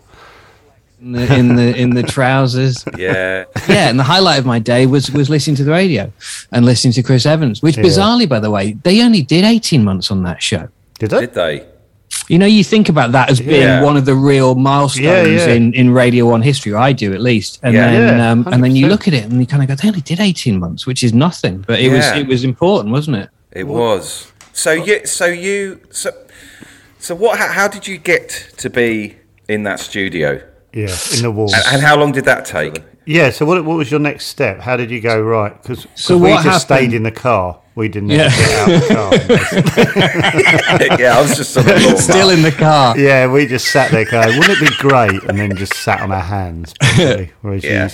in 1.03 1.12
the 1.12 1.36
in 1.36 1.55
the, 1.55 1.75
in 1.75 1.89
the 1.91 2.03
trousers 2.03 2.83
Yeah. 2.98 3.45
yeah, 3.67 3.89
and 3.89 4.00
the 4.00 4.03
highlight 4.03 4.39
of 4.39 4.45
my 4.45 4.60
day 4.60 4.86
was 4.86 5.12
was 5.12 5.29
listening 5.29 5.55
to 5.57 5.63
the 5.63 5.72
radio 5.72 6.12
and 6.51 6.65
listening 6.65 6.93
to 6.93 7.03
Chris 7.03 7.25
Evans, 7.25 7.62
which 7.62 7.77
Yeah. 7.77 7.83
bizarrely, 7.83 8.27
by 8.27 8.39
the 8.39 8.50
way, 8.51 8.74
they 8.83 9.01
only 9.01 9.22
did 9.22 9.43
eighteen 9.43 9.83
months 9.83 10.10
on 10.12 10.24
that 10.24 10.41
show. 10.41 10.69
Did 11.00 11.10
they? 11.12 11.19
Did 11.22 11.33
they? 11.33 11.65
You 12.29 12.38
know, 12.39 12.45
you 12.45 12.63
think 12.63 12.88
about 12.89 13.12
that 13.12 13.29
as 13.31 13.39
being 13.41 13.62
Yeah. 13.63 13.83
one 13.83 13.98
of 13.98 14.05
the 14.05 14.15
real 14.15 14.55
milestones 14.55 15.05
Yeah, 15.05 15.48
yeah. 15.48 15.53
in 15.53 15.74
in 15.74 15.91
Radio 15.91 16.25
One 16.27 16.41
history. 16.41 16.72
or 16.72 16.77
I 16.77 16.93
do 16.93 17.13
at 17.13 17.22
least, 17.22 17.60
and 17.63 17.74
Yeah. 17.74 17.91
then 17.91 18.17
Yeah, 18.19 18.31
um, 18.31 18.48
and 18.51 18.63
then 18.63 18.75
you 18.75 18.88
look 18.88 19.07
at 19.07 19.13
it 19.13 19.25
and 19.25 19.39
you 19.41 19.45
kind 19.48 19.62
of 19.62 19.67
go, 19.67 19.75
they 19.75 19.88
only 19.89 20.01
did 20.01 20.19
eighteen 20.19 20.57
months, 20.60 20.86
which 20.88 21.03
is 21.03 21.12
nothing, 21.13 21.65
but 21.67 21.79
it 21.79 21.86
Yeah. 21.91 21.98
was 21.98 22.05
it 22.22 22.27
was 22.27 22.43
important, 22.43 22.91
wasn't 22.93 23.17
it? 23.17 23.29
It 23.51 23.67
was. 23.67 24.27
So 24.53 24.72
you. 24.72 25.05
So 25.05 25.25
you. 25.25 25.79
So. 25.91 26.12
So 27.00 27.15
what? 27.15 27.38
How, 27.39 27.50
how 27.60 27.67
did 27.67 27.88
you 27.88 27.98
get 27.98 28.48
to 28.57 28.69
be 28.69 29.15
in 29.50 29.63
that 29.63 29.79
studio? 29.81 30.39
Yeah, 30.74 30.96
in 31.15 31.22
the 31.22 31.32
walls. 31.32 31.53
And, 31.53 31.63
and 31.75 31.82
how 31.82 31.98
long 32.00 32.12
did 32.12 32.25
that 32.25 32.46
take? 32.46 32.82
yeah. 33.06 33.30
So 33.30 33.46
what? 33.46 33.63
What 33.65 33.77
was 33.77 33.92
your 33.92 34.00
next 34.00 34.25
step? 34.27 34.60
How 34.60 34.75
did 34.75 34.89
you 34.92 35.01
go 35.01 35.22
right? 35.22 35.53
Because 35.62 35.86
So 35.96 36.18
we 36.18 36.30
just 36.30 36.44
happened- 36.46 36.62
stayed 36.62 36.94
in 36.94 37.03
the 37.03 37.12
car. 37.12 37.60
We 37.75 37.89
didn't 37.89 38.10
Yeah. 38.10 38.30
get 38.30 38.51
out 38.51 38.70
of 38.70 39.27
the 39.27 39.38
car. 40.88 40.98
yeah, 41.00 41.18
I 41.18 41.22
was 41.22 41.36
just 41.38 41.58
on 41.58 41.65
the. 41.65 41.98
Still 41.98 42.30
in 42.30 42.42
the 42.44 42.51
car. 42.51 42.98
yeah, 42.98 43.25
we 43.32 43.46
just 43.48 43.68
sat 43.72 43.92
there 43.92 44.06
going, 44.06 44.38
"Wouldn't 44.38 44.62
it 44.62 44.70
be 44.70 44.75
great?" 44.77 45.24
And 45.24 45.38
then 45.39 45.56
just 45.56 45.74
sat 45.74 46.01
on 46.01 46.12
our 46.12 46.22
hands. 46.22 46.74
Basically, 46.80 47.32
whereas 47.42 47.63
Yeah. 47.63 47.89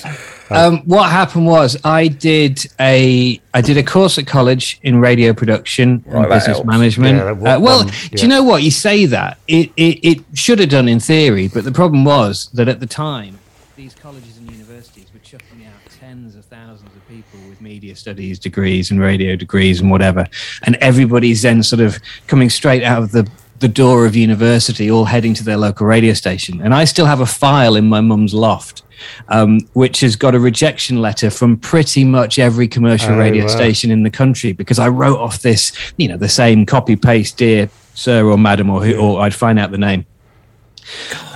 Um, 0.52 0.80
what 0.86 1.10
happened 1.10 1.46
was 1.46 1.78
I 1.84 2.08
did 2.08 2.66
a 2.80 3.40
I 3.54 3.62
did 3.62 3.78
a 3.78 3.84
course 3.84 4.18
at 4.18 4.28
college 4.28 4.80
in 4.84 5.00
radio 5.00 5.34
production 5.34 6.04
and 6.08 6.24
that 6.26 6.30
business 6.30 6.64
management. 6.64 7.18
Yeah, 7.18 7.32
uh, 7.56 7.60
well, 7.60 7.86
one- 7.86 7.88
do 8.12 8.22
you 8.22 8.28
know 8.28 8.44
what? 8.44 8.64
You 8.64 8.72
say 8.72 9.06
that. 9.06 9.38
It, 9.48 9.72
it 9.78 10.00
it 10.04 10.20
should 10.34 10.60
have 10.60 10.70
done 10.70 10.88
in 10.88 11.00
theory, 11.00 11.48
but 11.48 11.64
the 11.64 11.72
problem 11.72 12.04
was 12.04 12.50
that 12.54 12.68
at 12.68 12.80
the 12.80 12.88
time 12.88 13.38
these 13.76 13.94
colleges 13.96 14.38
and 14.38 14.52
universities 14.52 15.08
were 15.14 15.20
chucking 15.20 15.66
out 15.66 15.74
tens 16.00 16.36
of 16.36 16.46
thousands 16.46 16.90
of 16.96 17.08
people 17.08 17.40
with 17.48 17.62
media 17.62 17.96
studies 17.96 18.40
degrees 18.40 18.92
and 18.92 19.00
radio 19.00 19.36
degrees 19.36 19.82
and 19.82 19.92
whatever, 19.92 20.26
and 20.64 20.76
everybody's 20.78 21.42
then 21.44 21.62
sort 21.64 21.80
of 21.82 22.00
coming 22.28 22.50
straight 22.50 22.84
out 22.84 23.04
of 23.04 23.12
the 23.12 23.30
the 23.60 23.68
door 23.68 24.06
of 24.06 24.16
university, 24.16 24.90
all 24.90 25.04
heading 25.04 25.34
to 25.34 25.44
their 25.44 25.58
local 25.58 25.86
radio 25.86 26.14
station. 26.14 26.62
And 26.62 26.74
I 26.74 26.86
still 26.86 27.06
have 27.06 27.20
a 27.20 27.26
file 27.26 27.76
in 27.76 27.90
my 27.90 28.00
mum's 28.00 28.34
loft, 28.34 28.84
um, 29.30 29.60
which 29.74 30.02
has 30.02 30.16
got 30.16 30.36
a 30.36 30.40
rejection 30.40 31.02
letter 31.02 31.30
from 31.30 31.58
pretty 31.58 32.04
much 32.04 32.40
every 32.40 32.68
commercial 32.68 33.14
Oh, 33.14 33.18
radio 33.18 33.44
wow. 33.46 33.50
station 33.50 33.92
in 33.92 34.04
the 34.04 34.10
country 34.10 34.52
because 34.54 34.80
I 34.80 34.88
wrote 34.90 35.18
off 35.20 35.42
this, 35.42 35.72
you 35.98 36.08
know, 36.08 36.18
the 36.18 36.30
same 36.30 36.66
copy 36.66 36.96
paste, 36.96 37.38
dear 37.38 37.70
sir 37.94 38.26
or 38.26 38.38
madam, 38.38 38.70
or 38.70 38.84
who, 38.84 38.96
or 38.98 39.22
I'd 39.22 39.34
find 39.34 39.60
out 39.60 39.72
the 39.72 39.78
name. 39.78 40.06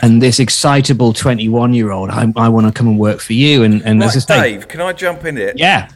And 0.02 0.22
this 0.22 0.40
excitable 0.40 1.14
21 1.14 1.74
year 1.74 1.92
old, 1.92 2.10
I, 2.10 2.32
I 2.36 2.50
want 2.50 2.66
to 2.68 2.74
come 2.74 2.88
and 2.88 2.98
work 3.00 3.20
for 3.20 3.34
you. 3.34 3.64
And, 3.64 3.82
and 3.84 4.00
Right, 4.00 4.08
as 4.16 4.16
I 4.30 4.36
say, 4.42 4.52
Dave, 4.54 4.68
can 4.68 4.82
I 4.82 4.94
jump 4.94 5.26
in 5.26 5.38
here? 5.38 5.54
yeah. 5.56 5.90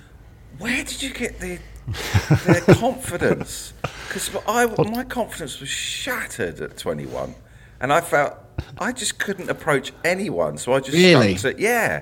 Where 0.60 0.84
did 0.84 1.02
you 1.04 1.14
get 1.14 1.40
the 1.40 1.60
the 1.86 2.76
confidence? 2.80 3.74
Because 4.08 4.32
I 4.48 4.66
my 4.92 5.04
confidence 5.04 5.60
was 5.60 5.70
shattered 5.70 6.60
at 6.62 6.78
21, 6.78 7.36
and 7.80 7.94
I 7.94 8.02
felt 8.02 8.34
I 8.78 8.92
just 8.92 9.20
couldn't 9.20 9.50
approach 9.50 9.92
anyone. 10.04 10.58
So 10.58 10.74
I 10.74 10.80
just 10.80 10.98
Really? 10.98 11.36
stuck 11.38 11.56
to 11.58 11.62
yeah. 11.62 12.02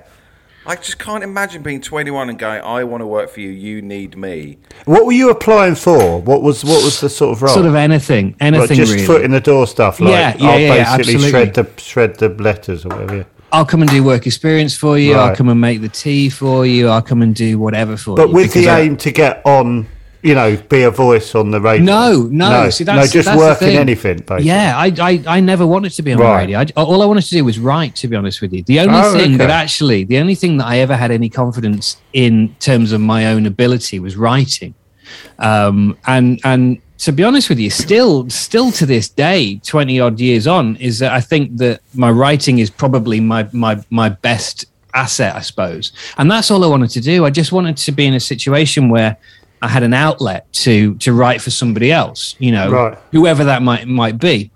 I 0.68 0.74
just 0.74 0.98
can't 0.98 1.22
imagine 1.22 1.62
being 1.62 1.80
21 1.80 2.28
and 2.28 2.36
going, 2.38 2.60
"I 2.60 2.82
want 2.82 3.00
to 3.00 3.06
work 3.06 3.30
for 3.30 3.40
you. 3.40 3.50
You 3.50 3.82
need 3.82 4.16
me." 4.16 4.58
what 4.84 5.06
were 5.06 5.12
you 5.12 5.30
applying 5.30 5.76
for? 5.76 6.20
What 6.20 6.42
was 6.42 6.64
what 6.64 6.82
was 6.84 7.00
the 7.00 7.08
sort 7.08 7.36
of 7.36 7.42
role? 7.42 7.54
Sort 7.54 7.66
of 7.66 7.74
anything, 7.76 8.30
Like 8.40 8.42
anything 8.54 8.76
just 8.76 8.92
really. 8.92 9.06
foot 9.06 9.22
in 9.22 9.30
the 9.30 9.40
door 9.40 9.66
stuff. 9.68 10.00
Like 10.00 10.10
Yeah, 10.10 10.36
yeah, 10.38 10.48
I'll 10.50 10.58
yeah, 10.58 10.74
yeah, 10.74 10.96
basically 10.96 11.30
shred 11.30 11.54
the 11.54 11.60
absolutely. 11.60 11.82
shred 11.84 12.18
the 12.18 12.28
letters 12.42 12.84
or 12.84 12.88
whatever. 12.88 13.16
yeah. 13.18 13.22
I'll 13.52 13.64
come 13.64 13.80
and 13.80 13.88
do 13.90 14.02
work 14.02 14.26
experience 14.26 14.76
for 14.76 14.98
you. 14.98 15.14
I'll 15.14 15.36
come 15.36 15.48
and 15.48 15.60
make 15.60 15.80
the 15.80 15.88
tea 15.88 16.30
for 16.30 16.66
you. 16.66 16.88
I'll 16.88 17.00
come 17.00 17.22
and 17.22 17.32
do 17.32 17.60
whatever 17.60 17.96
for 17.96 18.10
you. 18.10 18.16
But 18.16 18.32
with 18.32 18.48
because 18.48 18.64
the 18.64 18.70
I- 18.70 18.80
aim 18.80 18.96
to 18.96 19.12
get 19.12 19.40
on, 19.46 19.86
you 20.26 20.34
know, 20.34 20.56
be 20.68 20.82
a 20.82 20.90
voice 20.90 21.34
on 21.34 21.50
the 21.52 21.60
radio. 21.60 21.84
No, 21.84 22.28
no. 22.32 22.68
See, 22.70 22.82
that's, 22.84 23.14
no, 23.14 23.22
just 23.22 23.36
work 23.38 23.62
in 23.62 23.76
anything. 23.86 24.18
Basically. 24.18 24.44
Yeah, 24.44 24.76
I, 24.76 24.86
I, 25.00 25.12
I 25.36 25.40
never 25.40 25.64
wanted 25.66 25.92
to 25.92 26.02
be 26.02 26.12
on 26.12 26.18
Right. 26.18 26.32
the 26.46 26.54
radio. 26.54 26.58
I, 26.58 26.66
all 26.82 27.00
I 27.02 27.06
wanted 27.06 27.24
to 27.24 27.30
do 27.30 27.44
was 27.44 27.58
write. 27.58 27.94
To 27.96 28.08
be 28.08 28.16
honest 28.16 28.40
with 28.42 28.52
you, 28.52 28.62
the 28.64 28.80
only 28.80 29.00
Oh, 29.02 29.12
thing 29.16 29.38
that 29.38 29.50
actually, 29.50 30.04
the 30.04 30.18
only 30.18 30.34
thing 30.34 30.56
that 30.58 30.66
I 30.66 30.78
ever 30.78 30.96
had 30.96 31.10
any 31.10 31.28
confidence 31.28 31.96
in 32.12 32.54
terms 32.58 32.92
of 32.92 33.00
my 33.00 33.26
own 33.26 33.46
ability 33.46 34.00
was 34.00 34.16
writing. 34.16 34.74
Um, 35.38 35.96
and 36.06 36.40
and 36.44 36.78
to 36.98 37.12
be 37.12 37.22
honest 37.22 37.48
with 37.48 37.58
you, 37.58 37.70
still 37.70 38.28
still 38.28 38.72
to 38.72 38.86
this 38.86 39.08
day, 39.08 39.60
twenty 39.64 40.00
odd 40.00 40.18
years 40.18 40.46
on, 40.46 40.76
is 40.76 40.98
that 40.98 41.12
I 41.12 41.20
think 41.20 41.56
that 41.58 41.80
my 41.94 42.10
writing 42.10 42.58
is 42.58 42.70
probably 42.70 43.20
my 43.20 43.48
my 43.52 43.80
my 43.90 44.08
best 44.08 44.66
asset, 44.94 45.36
I 45.36 45.42
suppose. 45.42 45.92
And 46.18 46.30
that's 46.30 46.50
all 46.50 46.64
I 46.64 46.66
wanted 46.66 46.90
to 46.90 47.00
do. 47.00 47.24
I 47.26 47.30
just 47.30 47.52
wanted 47.52 47.76
to 47.76 47.92
be 47.92 48.06
in 48.06 48.14
a 48.14 48.20
situation 48.20 48.88
where 48.88 49.16
I 49.62 49.68
had 49.68 49.82
an 49.82 49.94
outlet 49.94 50.52
to 50.64 50.94
to 50.96 51.12
write 51.12 51.40
for 51.40 51.50
somebody 51.50 51.90
else, 51.92 52.34
you 52.38 52.52
know, 52.52 52.70
Right. 52.70 52.98
whoever 53.12 53.44
that 53.44 53.62
might 53.62 53.86
might 53.88 54.18
be. 54.18 54.50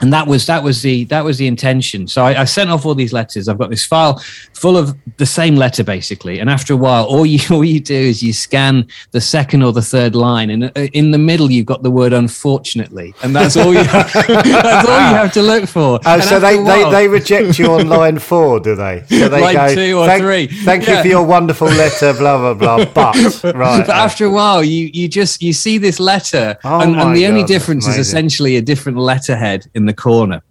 And 0.00 0.12
that 0.12 0.26
was 0.26 0.46
that 0.46 0.62
was 0.62 0.82
the 0.82 1.04
that 1.04 1.24
was 1.24 1.38
the 1.38 1.46
intention. 1.46 2.06
So 2.06 2.24
I, 2.24 2.42
I, 2.42 2.44
sent 2.44 2.70
off 2.70 2.86
all 2.86 2.94
these 2.94 3.12
letters. 3.12 3.48
I've 3.48 3.58
got 3.58 3.70
this 3.70 3.84
file 3.84 4.18
full 4.54 4.76
of 4.76 4.96
the 5.18 5.26
same 5.26 5.56
letter 5.56 5.84
basically. 5.84 6.38
And 6.38 6.48
after 6.48 6.72
a 6.72 6.76
while 6.76 7.04
all 7.04 7.26
you 7.26 7.40
all 7.54 7.64
you 7.64 7.80
do 7.80 7.94
is 7.94 8.22
you 8.22 8.32
scan 8.32 8.86
the 9.10 9.20
second 9.20 9.62
or 9.62 9.72
the 9.72 9.82
third 9.82 10.14
line. 10.14 10.50
And 10.50 10.64
uh, 10.64 10.70
in 10.92 11.10
the 11.10 11.18
middle 11.18 11.50
you've 11.50 11.66
got 11.66 11.82
the 11.82 11.90
word 11.90 12.12
unfortunately. 12.12 13.14
And 13.22 13.36
that's 13.36 13.56
all 13.56 13.72
you 13.72 13.84
have, 13.84 14.12
that's 14.12 14.88
all 14.88 14.98
you 14.98 15.14
have 15.14 15.32
to 15.32 15.42
look 15.42 15.68
for. 15.68 16.00
Oh 16.04 16.20
so 16.20 16.40
they, 16.40 16.58
while, 16.58 16.90
they, 16.90 17.02
they 17.02 17.08
reject 17.08 17.58
you 17.58 17.72
on 17.72 17.88
line 17.88 18.18
four 18.18 18.58
do 18.60 18.74
they? 18.74 19.04
So 19.08 19.28
they 19.28 19.40
line 19.40 19.54
go 19.54 19.74
two 19.74 19.98
or 19.98 20.06
thank, 20.06 20.22
three. 20.22 20.46
thank 20.46 20.86
yeah. 20.86 20.96
you 20.96 21.02
for 21.02 21.08
your 21.08 21.26
wonderful 21.26 21.68
letter 21.68 22.14
blah 22.14 22.54
blah 22.54 22.54
blah 22.54 22.84
but 22.94 23.54
right 23.54 23.86
but 23.86 23.90
after 23.90 24.24
a 24.24 24.30
while 24.30 24.64
you 24.64 24.90
you 24.94 25.08
just 25.08 25.42
you 25.42 25.52
see 25.52 25.76
this 25.76 26.00
letter. 26.00 26.58
Oh 26.64 26.80
and, 26.80 26.96
and 26.96 27.14
the 27.14 27.22
God, 27.22 27.30
only 27.30 27.44
difference 27.44 27.86
is 27.86 27.98
essentially 27.98 28.56
a 28.56 28.62
different 28.62 28.98
letterhead 28.98 29.66
in 29.74 29.89
the 29.90 30.02
corner. 30.02 30.42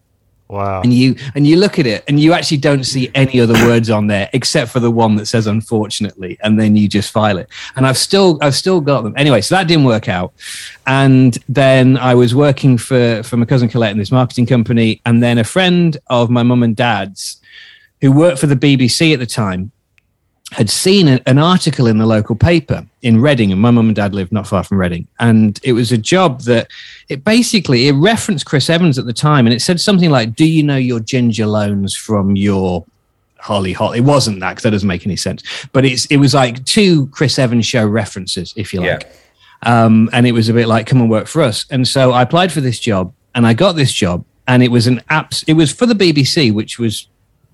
Wow. 0.50 0.82
And 0.82 0.92
you 0.92 1.16
and 1.36 1.46
you 1.46 1.58
look 1.58 1.78
at 1.78 1.86
it 1.86 2.04
and 2.08 2.20
you 2.20 2.34
actually 2.34 2.58
don't 2.58 2.84
see 2.84 3.12
any 3.14 3.40
other 3.40 3.54
words 3.68 3.92
on 3.92 4.08
there 4.08 4.32
except 4.34 4.72
for 4.72 4.80
the 4.80 4.90
one 4.90 5.16
that 5.18 5.28
says 5.28 5.46
unfortunately 5.46 6.40
and 6.42 6.60
then 6.60 6.76
you 6.76 6.88
just 6.88 7.12
file 7.12 7.38
it. 7.38 7.48
And 7.76 7.86
I've 7.86 8.00
still 8.00 8.40
I've 8.42 8.56
still 8.56 8.82
got 8.82 9.04
them. 9.04 9.14
Anyway, 9.16 9.42
so 9.42 9.54
that 9.54 9.68
didn't 9.68 9.86
work 9.86 10.10
out. 10.10 10.34
And 10.88 11.38
then 11.48 11.98
I 11.98 12.16
was 12.16 12.34
working 12.34 12.80
for 12.80 13.22
for 13.22 13.38
my 13.38 13.46
cousin 13.46 13.70
Colette 13.70 13.92
in 13.92 14.00
this 14.00 14.12
marketing 14.12 14.48
company 14.48 15.00
and 15.06 15.22
then 15.22 15.38
a 15.38 15.44
friend 15.44 15.96
of 16.08 16.32
my 16.32 16.42
mum 16.42 16.64
and 16.64 16.76
dad's 16.76 17.40
who 18.02 18.12
worked 18.12 18.40
for 18.40 18.48
the 18.48 18.56
BBC 18.56 19.14
at 19.14 19.20
the 19.20 19.28
time 19.28 19.72
had 20.52 20.70
seen 20.70 21.08
a, 21.08 21.22
an 21.26 21.38
article 21.38 21.86
in 21.88 21.98
the 21.98 22.06
local 22.06 22.36
paper 22.36 22.86
in 23.02 23.22
Reading, 23.22 23.52
and 23.52 23.62
my 23.62 23.72
mum 23.72 23.88
and 23.88 23.96
dad 23.96 24.14
lived 24.14 24.32
not 24.32 24.48
far 24.48 24.64
from 24.64 24.80
Reading, 24.80 25.08
and 25.20 25.60
it 25.64 25.74
was 25.74 25.92
a 25.92 25.98
job 25.98 26.42
that 26.42 26.70
it 27.08 27.24
basically 27.24 27.88
it 27.88 27.94
referenced 27.94 28.46
Chris 28.46 28.70
Evans 28.70 28.98
at 28.98 29.06
the 29.06 29.14
time, 29.14 29.46
and 29.46 29.54
it 29.54 29.62
said 29.62 29.80
something 29.80 30.10
like, 30.10 30.36
"Do 30.36 30.46
you 30.46 30.64
know 30.64 30.78
your 30.78 31.00
ginger 31.00 31.46
loans 31.46 31.96
from 31.96 32.36
your 32.36 32.84
Holly 33.38 33.74
Hot?" 33.74 33.96
It 33.96 34.02
wasn't 34.02 34.40
that 34.40 34.52
because 34.52 34.64
that 34.64 34.72
doesn't 34.72 34.88
make 34.88 35.06
any 35.06 35.16
sense, 35.16 35.44
but 35.72 35.86
it's 35.86 36.06
it 36.08 36.18
was 36.18 36.34
like 36.34 36.66
two 36.66 37.08
Chris 37.08 37.38
Evans 37.38 37.66
show 37.66 37.86
references, 37.86 38.54
if 38.56 38.74
you 38.74 38.82
like, 38.82 39.08
yeah. 39.64 39.86
um, 39.86 40.10
and 40.14 40.26
it 40.26 40.32
was 40.32 40.50
a 40.50 40.54
bit 40.54 40.68
like, 40.68 40.88
"Come 40.88 41.02
and 41.02 41.10
work 41.10 41.28
for 41.28 41.44
us," 41.44 41.66
and 41.70 41.88
so 41.88 42.12
I 42.12 42.24
applied 42.24 42.52
for 42.52 42.62
this 42.62 42.80
job, 42.80 43.14
and 43.36 43.46
I 43.46 43.54
got 43.54 43.76
this 43.76 43.94
job, 43.94 44.26
and 44.48 44.64
it 44.64 44.72
was 44.72 44.88
an 44.88 45.00
apps, 45.12 45.44
it 45.48 45.54
was 45.54 45.72
for 45.72 45.86
the 45.86 45.94
BBC, 45.94 46.52
which 46.52 46.80
was 46.80 47.08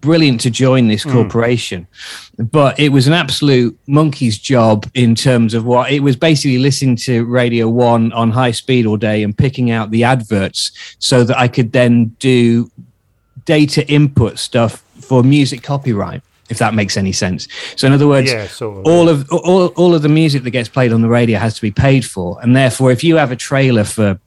brilliant 0.06 0.40
to 0.42 0.50
join 0.50 0.88
this 0.88 1.04
hmm. 1.04 1.12
corporation, 1.12 1.88
mm. 2.38 2.52
but 2.52 2.80
it 2.80 2.90
was 2.90 3.08
an 3.08 3.14
absolute 3.14 3.78
monkey's 3.88 4.38
job 4.38 4.90
in 4.94 5.16
terms 5.16 5.54
of 5.54 5.66
what 5.66 5.92
it 5.92 6.00
was 6.00 6.16
basically 6.16 6.60
listening 6.60 6.96
to 6.96 7.26
Radio 7.26 7.68
One 7.68 8.14
on 8.14 8.32
high 8.32 8.52
speed 8.52 8.86
all 8.86 8.98
day 8.98 9.24
and 9.24 9.38
picking 9.38 9.72
out 9.72 9.92
the 9.92 10.04
adverts 10.04 10.72
so 11.00 11.24
that 11.24 11.38
I 11.38 11.48
could 11.48 11.72
then 11.72 12.16
do 12.20 12.72
data 13.44 13.86
input 13.88 14.40
stuff 14.40 14.84
for 15.02 15.24
music 15.24 15.62
copyright 15.62 16.22
if 16.48 16.60
that 16.60 16.76
makes 16.76 16.96
any 16.96 17.12
sense. 17.12 17.48
So 17.76 17.88
in 17.88 17.94
other 17.94 18.08
words, 18.08 18.32
yeah, 18.32 18.46
sort 18.46 18.78
of, 18.78 18.86
all 18.86 19.10
of 19.10 19.32
all, 19.32 19.68
all 19.70 19.96
of 19.96 20.04
the 20.04 20.10
music 20.10 20.44
that 20.44 20.52
gets 20.52 20.70
played 20.70 20.94
on 20.94 21.02
the 21.02 21.08
radio 21.08 21.40
has 21.40 21.56
to 21.56 21.62
be 21.62 21.72
paid 21.72 22.06
for, 22.06 22.40
and 22.44 22.56
therefore, 22.56 22.92
if 22.92 23.04
you 23.04 23.16
have 23.16 23.32
a 23.32 23.36
trailer 23.36 23.84
for 23.84 24.20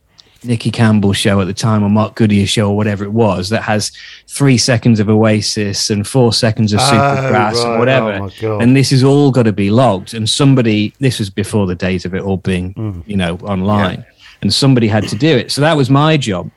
Nicky 0.45 0.71
Campbell 0.71 1.13
show 1.13 1.41
at 1.41 1.47
the 1.47 1.55
time 1.55 1.83
or 1.83 1.89
Mark 1.89 2.15
Goodier 2.15 2.47
show 2.47 2.69
or 2.69 2.77
whatever 2.77 3.05
it 3.05 3.13
was 3.13 3.49
that 3.49 3.63
has 3.63 3.93
three 4.27 4.57
seconds 4.59 5.01
of 5.01 5.09
Oasis 5.09 5.91
and 5.91 6.07
four 6.07 6.33
seconds 6.33 6.73
of 6.73 6.81
Supergrass 6.81 7.55
oh, 7.57 7.65
right. 7.65 7.71
and 7.71 7.79
whatever. 7.79 8.31
Oh, 8.43 8.59
and 8.61 8.77
this 8.77 8.93
is 8.93 9.03
all 9.03 9.31
got 9.31 9.45
to 9.45 9.53
be 9.53 9.71
logged. 9.71 10.15
And 10.15 10.29
somebody, 10.29 10.95
this 11.01 11.19
was 11.19 11.31
before 11.31 11.67
the 11.67 11.75
days 11.75 12.05
of 12.05 12.15
it 12.15 12.23
all 12.23 12.37
being, 12.37 12.75
mm. 12.75 13.03
you 13.07 13.17
know, 13.17 13.37
online. 13.39 14.01
Yeah. 14.01 14.15
And 14.43 14.55
somebody 14.55 14.87
had 14.87 15.09
to 15.09 15.17
do 15.17 15.37
it. 15.37 15.51
So 15.51 15.61
that 15.63 15.77
was 15.77 15.91
my 15.91 16.17
job 16.17 16.51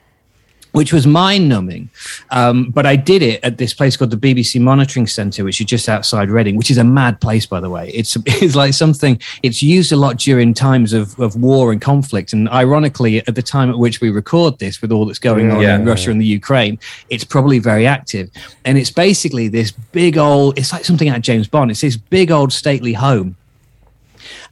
which 0.72 0.94
was 0.94 1.06
mind 1.06 1.50
numbing. 1.50 1.90
Um, 2.30 2.70
but 2.72 2.86
I 2.86 2.96
did 2.96 3.22
it 3.22 3.44
at 3.44 3.58
this 3.58 3.74
place 3.74 3.98
called 3.98 4.12
the 4.12 4.18
BBC 4.18 4.60
Monitoring 4.62 5.08
Centre, 5.08 5.44
which 5.44 5.60
is 5.60 5.68
just 5.68 5.90
outside 5.90 6.30
Reading, 6.30 6.56
which 6.56 6.72
is 6.72 6.78
a 6.78 6.84
mad 6.84 7.20
place, 7.20 7.46
by 7.46 7.60
the 7.60 7.70
way. 7.70 7.90
It's, 7.90 8.18
it's 8.26 8.56
like 8.56 8.74
something, 8.74 9.20
it's 9.44 9.62
used 9.62 9.92
a 9.92 9.98
lot 9.98 10.18
during 10.18 10.54
times 10.54 10.94
of, 10.94 11.20
of 11.20 11.36
war 11.36 11.72
and 11.72 11.82
conflict. 11.82 12.34
And 12.34 12.48
ironically, 12.50 13.26
at 13.28 13.36
the 13.36 13.42
time 13.42 13.70
at 13.70 13.78
which 13.78 14.02
we 14.02 14.10
record 14.10 14.60
this, 14.60 14.82
with 14.82 14.92
all 14.92 15.06
that's 15.06 15.20
going 15.20 15.52
on 15.52 15.62
yeah, 15.62 15.76
in 15.76 15.86
Russia 15.86 16.12
and 16.12 16.22
the 16.22 16.26
Ukraine, 16.26 16.80
it's 17.10 17.24
probably 17.24 17.60
very 17.60 17.86
active. 17.86 18.30
And 18.66 18.78
it's 18.78 18.92
basically 18.92 19.48
this 19.48 19.72
big 19.72 20.18
old, 20.18 20.58
it's 20.58 20.72
like 20.72 20.86
something 20.86 21.10
out 21.10 21.18
of 21.18 21.24
James 21.24 21.48
Bond. 21.48 21.72
It's 21.72 21.82
this 21.82 21.98
big 21.98 22.32
old 22.32 22.54
stately 22.54 22.94
home 22.94 23.36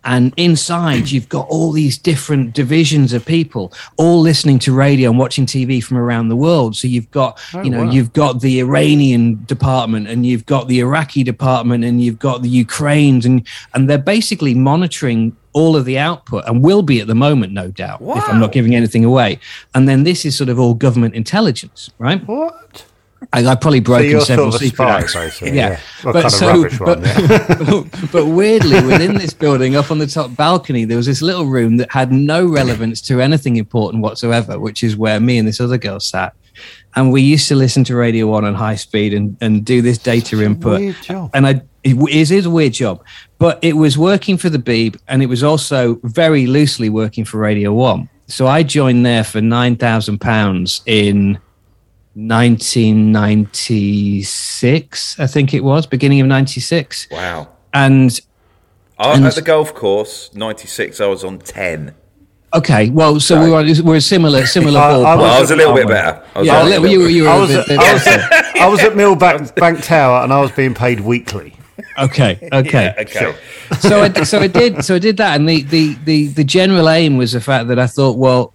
and 0.03 0.33
inside, 0.37 1.11
you've 1.11 1.29
got 1.29 1.47
all 1.49 1.71
these 1.71 1.97
different 1.97 2.53
divisions 2.53 3.11
of 3.11 3.25
people 3.25 3.73
all 3.97 4.21
listening 4.21 4.57
to 4.59 4.73
radio 4.73 5.09
and 5.09 5.19
watching 5.19 5.45
TV 5.45 5.83
from 5.83 5.97
around 5.97 6.29
the 6.29 6.35
world. 6.35 6.75
So 6.75 6.87
you've 6.87 7.11
got, 7.11 7.39
oh, 7.53 7.61
you 7.63 7.69
know, 7.69 7.85
wow. 7.85 7.91
you've 7.91 8.13
got 8.13 8.41
the 8.41 8.59
Iranian 8.59 9.43
department 9.45 10.07
and 10.07 10.25
you've 10.25 10.45
got 10.45 10.67
the 10.67 10.79
Iraqi 10.79 11.23
department 11.23 11.83
and 11.83 12.01
you've 12.01 12.19
got 12.19 12.41
the 12.41 12.49
Ukraines 12.49 13.25
and 13.25 13.45
and 13.73 13.89
they're 13.89 13.97
basically 13.97 14.53
monitoring 14.53 15.35
all 15.53 15.75
of 15.75 15.85
the 15.85 15.97
output 15.97 16.43
and 16.47 16.63
will 16.63 16.83
be 16.83 17.01
at 17.01 17.07
the 17.07 17.15
moment, 17.15 17.51
no 17.51 17.71
doubt, 17.71 18.01
wow. 18.01 18.15
if 18.15 18.29
I'm 18.29 18.39
not 18.39 18.51
giving 18.51 18.75
anything 18.75 19.03
away. 19.03 19.39
And 19.73 19.89
then 19.89 20.03
this 20.03 20.23
is 20.23 20.37
sort 20.37 20.49
of 20.49 20.59
all 20.59 20.73
government 20.73 21.15
intelligence, 21.15 21.89
right? 21.97 22.25
What? 22.27 22.85
I, 23.31 23.45
I 23.45 23.55
probably 23.55 23.79
broken 23.79 24.19
so 24.19 24.25
several 24.25 24.51
sort 24.51 24.63
of 24.63 24.67
secret 24.67 24.85
acts. 24.85 25.41
Yeah, 25.41 25.53
yeah. 25.53 25.79
but 26.03 26.21
kind 26.21 26.31
so, 26.31 26.63
but, 26.79 26.99
one, 26.99 27.03
yeah. 27.03 28.07
but 28.11 28.25
weirdly, 28.25 28.81
within 28.85 29.15
this 29.15 29.33
building, 29.33 29.75
up 29.75 29.91
on 29.91 29.99
the 29.99 30.07
top 30.07 30.35
balcony, 30.35 30.85
there 30.85 30.97
was 30.97 31.05
this 31.05 31.21
little 31.21 31.45
room 31.45 31.77
that 31.77 31.91
had 31.91 32.11
no 32.11 32.47
relevance 32.47 33.01
to 33.01 33.21
anything 33.21 33.57
important 33.57 34.01
whatsoever, 34.01 34.59
which 34.59 34.83
is 34.83 34.97
where 34.97 35.19
me 35.19 35.37
and 35.37 35.47
this 35.47 35.61
other 35.61 35.77
girl 35.77 35.99
sat. 35.99 36.33
And 36.95 37.11
we 37.11 37.21
used 37.21 37.47
to 37.49 37.55
listen 37.55 37.83
to 37.85 37.95
Radio 37.95 38.25
One 38.27 38.45
on 38.45 38.55
high 38.55 38.75
speed 38.75 39.13
and, 39.13 39.37
and 39.41 39.63
do 39.63 39.83
this 39.83 39.99
data 39.99 40.41
input. 40.43 40.81
And 41.33 41.45
I 41.45 41.61
it 41.83 42.31
is 42.31 42.45
a 42.45 42.49
weird 42.49 42.73
job, 42.73 43.03
but 43.37 43.59
it 43.61 43.73
was 43.73 43.97
working 43.97 44.37
for 44.37 44.49
the 44.49 44.57
Beeb, 44.57 44.99
and 45.07 45.23
it 45.23 45.27
was 45.27 45.43
also 45.43 45.99
very 46.03 46.45
loosely 46.47 46.89
working 46.89 47.23
for 47.25 47.37
Radio 47.37 47.71
One. 47.73 48.09
So 48.27 48.47
I 48.47 48.63
joined 48.63 49.05
there 49.05 49.23
for 49.23 49.39
nine 49.39 49.75
thousand 49.75 50.19
pounds 50.19 50.81
in 50.85 51.39
1996, 52.27 55.19
I 55.19 55.27
think 55.27 55.53
it 55.53 55.63
was, 55.63 55.85
beginning 55.87 56.19
of 56.21 56.27
96. 56.27 57.07
Wow. 57.11 57.49
And, 57.73 58.19
I, 58.97 59.15
and 59.15 59.25
at 59.25 59.35
the 59.35 59.41
golf 59.41 59.73
course, 59.73 60.33
96, 60.33 60.99
I 60.99 61.05
was 61.07 61.23
on 61.23 61.39
10. 61.39 61.95
Okay, 62.51 62.89
well, 62.89 63.19
so 63.19 63.43
we 63.43 63.51
were 63.51 63.63
we're 63.83 63.99
similar 63.99 64.47
similar. 64.47 64.79
I, 64.79 64.89
I, 64.89 64.97
was, 64.97 65.03
well, 65.03 65.23
I 65.23 65.39
was 65.39 65.51
a 65.51 65.55
little 65.55 65.75
bit 65.75 65.87
better. 65.87 66.25
I 66.33 66.39
was 66.39 66.47
yeah, 66.47 66.63
little, 66.63 66.87
you, 66.87 67.05
you 67.05 67.21
were. 67.23 67.29
I 67.29 67.37
was, 67.37 67.51
at, 67.51 67.69
I 67.69 67.93
was, 67.93 68.07
at, 68.07 68.33
I 68.57 68.67
was 68.67 68.79
at 68.79 68.93
Millbank 68.93 69.53
Bank 69.55 69.83
Tower, 69.83 70.23
and 70.23 70.33
I 70.33 70.41
was 70.41 70.49
being 70.53 70.73
paid 70.73 71.01
weekly. 71.01 71.53
Okay, 71.99 72.39
okay, 72.51 72.85
yeah, 72.85 72.95
okay. 73.01 73.35
So 73.79 74.01
I, 74.01 74.11
so 74.23 74.39
I 74.39 74.47
did 74.47 74.83
so 74.83 74.95
I 74.95 74.99
did 74.99 75.17
that, 75.17 75.39
and 75.39 75.47
the, 75.47 75.61
the 75.61 75.93
the 76.05 76.25
the 76.27 76.43
general 76.43 76.89
aim 76.89 77.17
was 77.17 77.33
the 77.33 77.41
fact 77.41 77.67
that 77.67 77.77
I 77.77 77.85
thought, 77.85 78.17
well, 78.17 78.51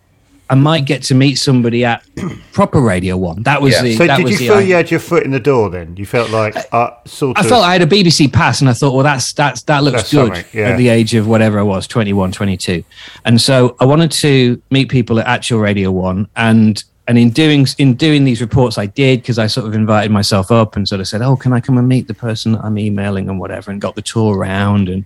I 0.51 0.55
might 0.55 0.85
get 0.85 1.03
to 1.05 1.15
meet 1.15 1.37
somebody 1.37 1.85
at 1.85 2.05
proper 2.53 2.81
Radio 2.81 3.17
One. 3.17 3.43
That 3.45 3.63
was 3.63 3.73
yeah. 3.73 3.83
the. 3.83 3.97
So 3.97 4.07
that 4.07 4.19
did 4.19 4.25
was 4.25 4.33
you 4.33 4.39
feel 4.47 4.57
idea. 4.57 4.69
you 4.69 4.75
had 4.75 4.91
your 4.91 5.01
foot 5.01 5.25
in 5.25 5.31
the 5.31 5.41
door? 5.41 5.71
Then 5.71 5.97
you 5.97 6.05
felt 6.05 6.31
like 6.31 6.55
uh, 6.73 6.91
sort 7.07 7.39
I 7.39 7.41
of. 7.41 7.49
felt 7.49 7.65
I 7.65 7.73
had 7.73 7.83
a 7.83 7.87
BBC 7.87 8.33
pass, 8.33 8.61
and 8.61 8.69
I 8.69 8.75
thought, 8.75 8.95
well, 8.95 9.05
that's 9.05 9.33
that's 9.33 9.63
that 9.63 9.83
looks 9.83 10.11
that's 10.11 10.13
good 10.13 10.45
yeah. 10.53 10.71
at 10.71 10.77
the 10.77 10.89
age 10.89 11.15
of 11.15 11.27
whatever 11.27 11.59
I 11.59 11.63
was, 11.63 11.87
21, 11.87 12.33
22. 12.33 12.85
and 13.25 13.41
so 13.41 13.77
I 13.81 13.87
wanted 13.87 14.13
to 14.13 14.61
meet 14.71 14.91
people 14.91 15.19
at 15.19 15.27
actual 15.27 15.61
Radio 15.61 15.91
One, 15.91 16.29
and 16.37 16.83
and 17.07 17.19
in 17.19 17.31
doing 17.31 17.67
in 17.79 17.95
doing 17.95 18.25
these 18.25 18.41
reports 18.41 18.79
i 18.79 18.87
did 18.87 19.21
because 19.21 19.39
i 19.39 19.47
sort 19.47 19.67
of 19.67 19.75
invited 19.75 20.11
myself 20.11 20.51
up 20.51 20.77
and 20.77 20.89
sort 20.89 21.01
of 21.01 21.09
said 21.09 21.23
oh 21.23 21.37
can 21.37 21.53
i 21.53 21.61
come 21.61 21.79
and 21.79 21.89
meet 21.89 22.07
the 22.07 22.15
person 22.15 22.57
i'm 22.57 22.79
emailing 22.79 23.29
and 23.29 23.39
whatever 23.39 23.71
and 23.71 23.81
got 23.81 23.95
the 23.95 24.03
tour 24.03 24.37
around 24.37 24.89
and 24.89 25.05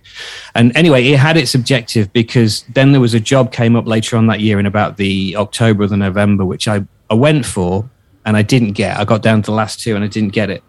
and 0.54 0.76
anyway 0.76 1.04
it 1.04 1.18
had 1.18 1.37
its 1.37 1.54
objective 1.54 2.12
because 2.12 2.64
then 2.74 2.92
there 2.92 3.00
was 3.00 3.14
a 3.14 3.20
job 3.20 3.52
came 3.52 3.76
up 3.76 3.87
later 3.87 4.16
on 4.16 4.26
that 4.26 4.40
year 4.40 4.58
in 4.58 4.66
about 4.66 4.96
the 4.96 5.37
october 5.37 5.84
or 5.84 5.87
the 5.87 5.96
november 5.96 6.44
which 6.44 6.68
i 6.68 6.84
i 7.11 7.14
went 7.14 7.44
for 7.44 7.88
and 8.24 8.37
i 8.37 8.42
didn't 8.42 8.72
get 8.72 8.98
i 8.98 9.04
got 9.04 9.22
down 9.22 9.42
to 9.42 9.46
the 9.46 9.56
last 9.56 9.80
two 9.80 9.94
and 9.94 10.04
i 10.04 10.08
didn't 10.08 10.32
get 10.32 10.50
it 10.50 10.62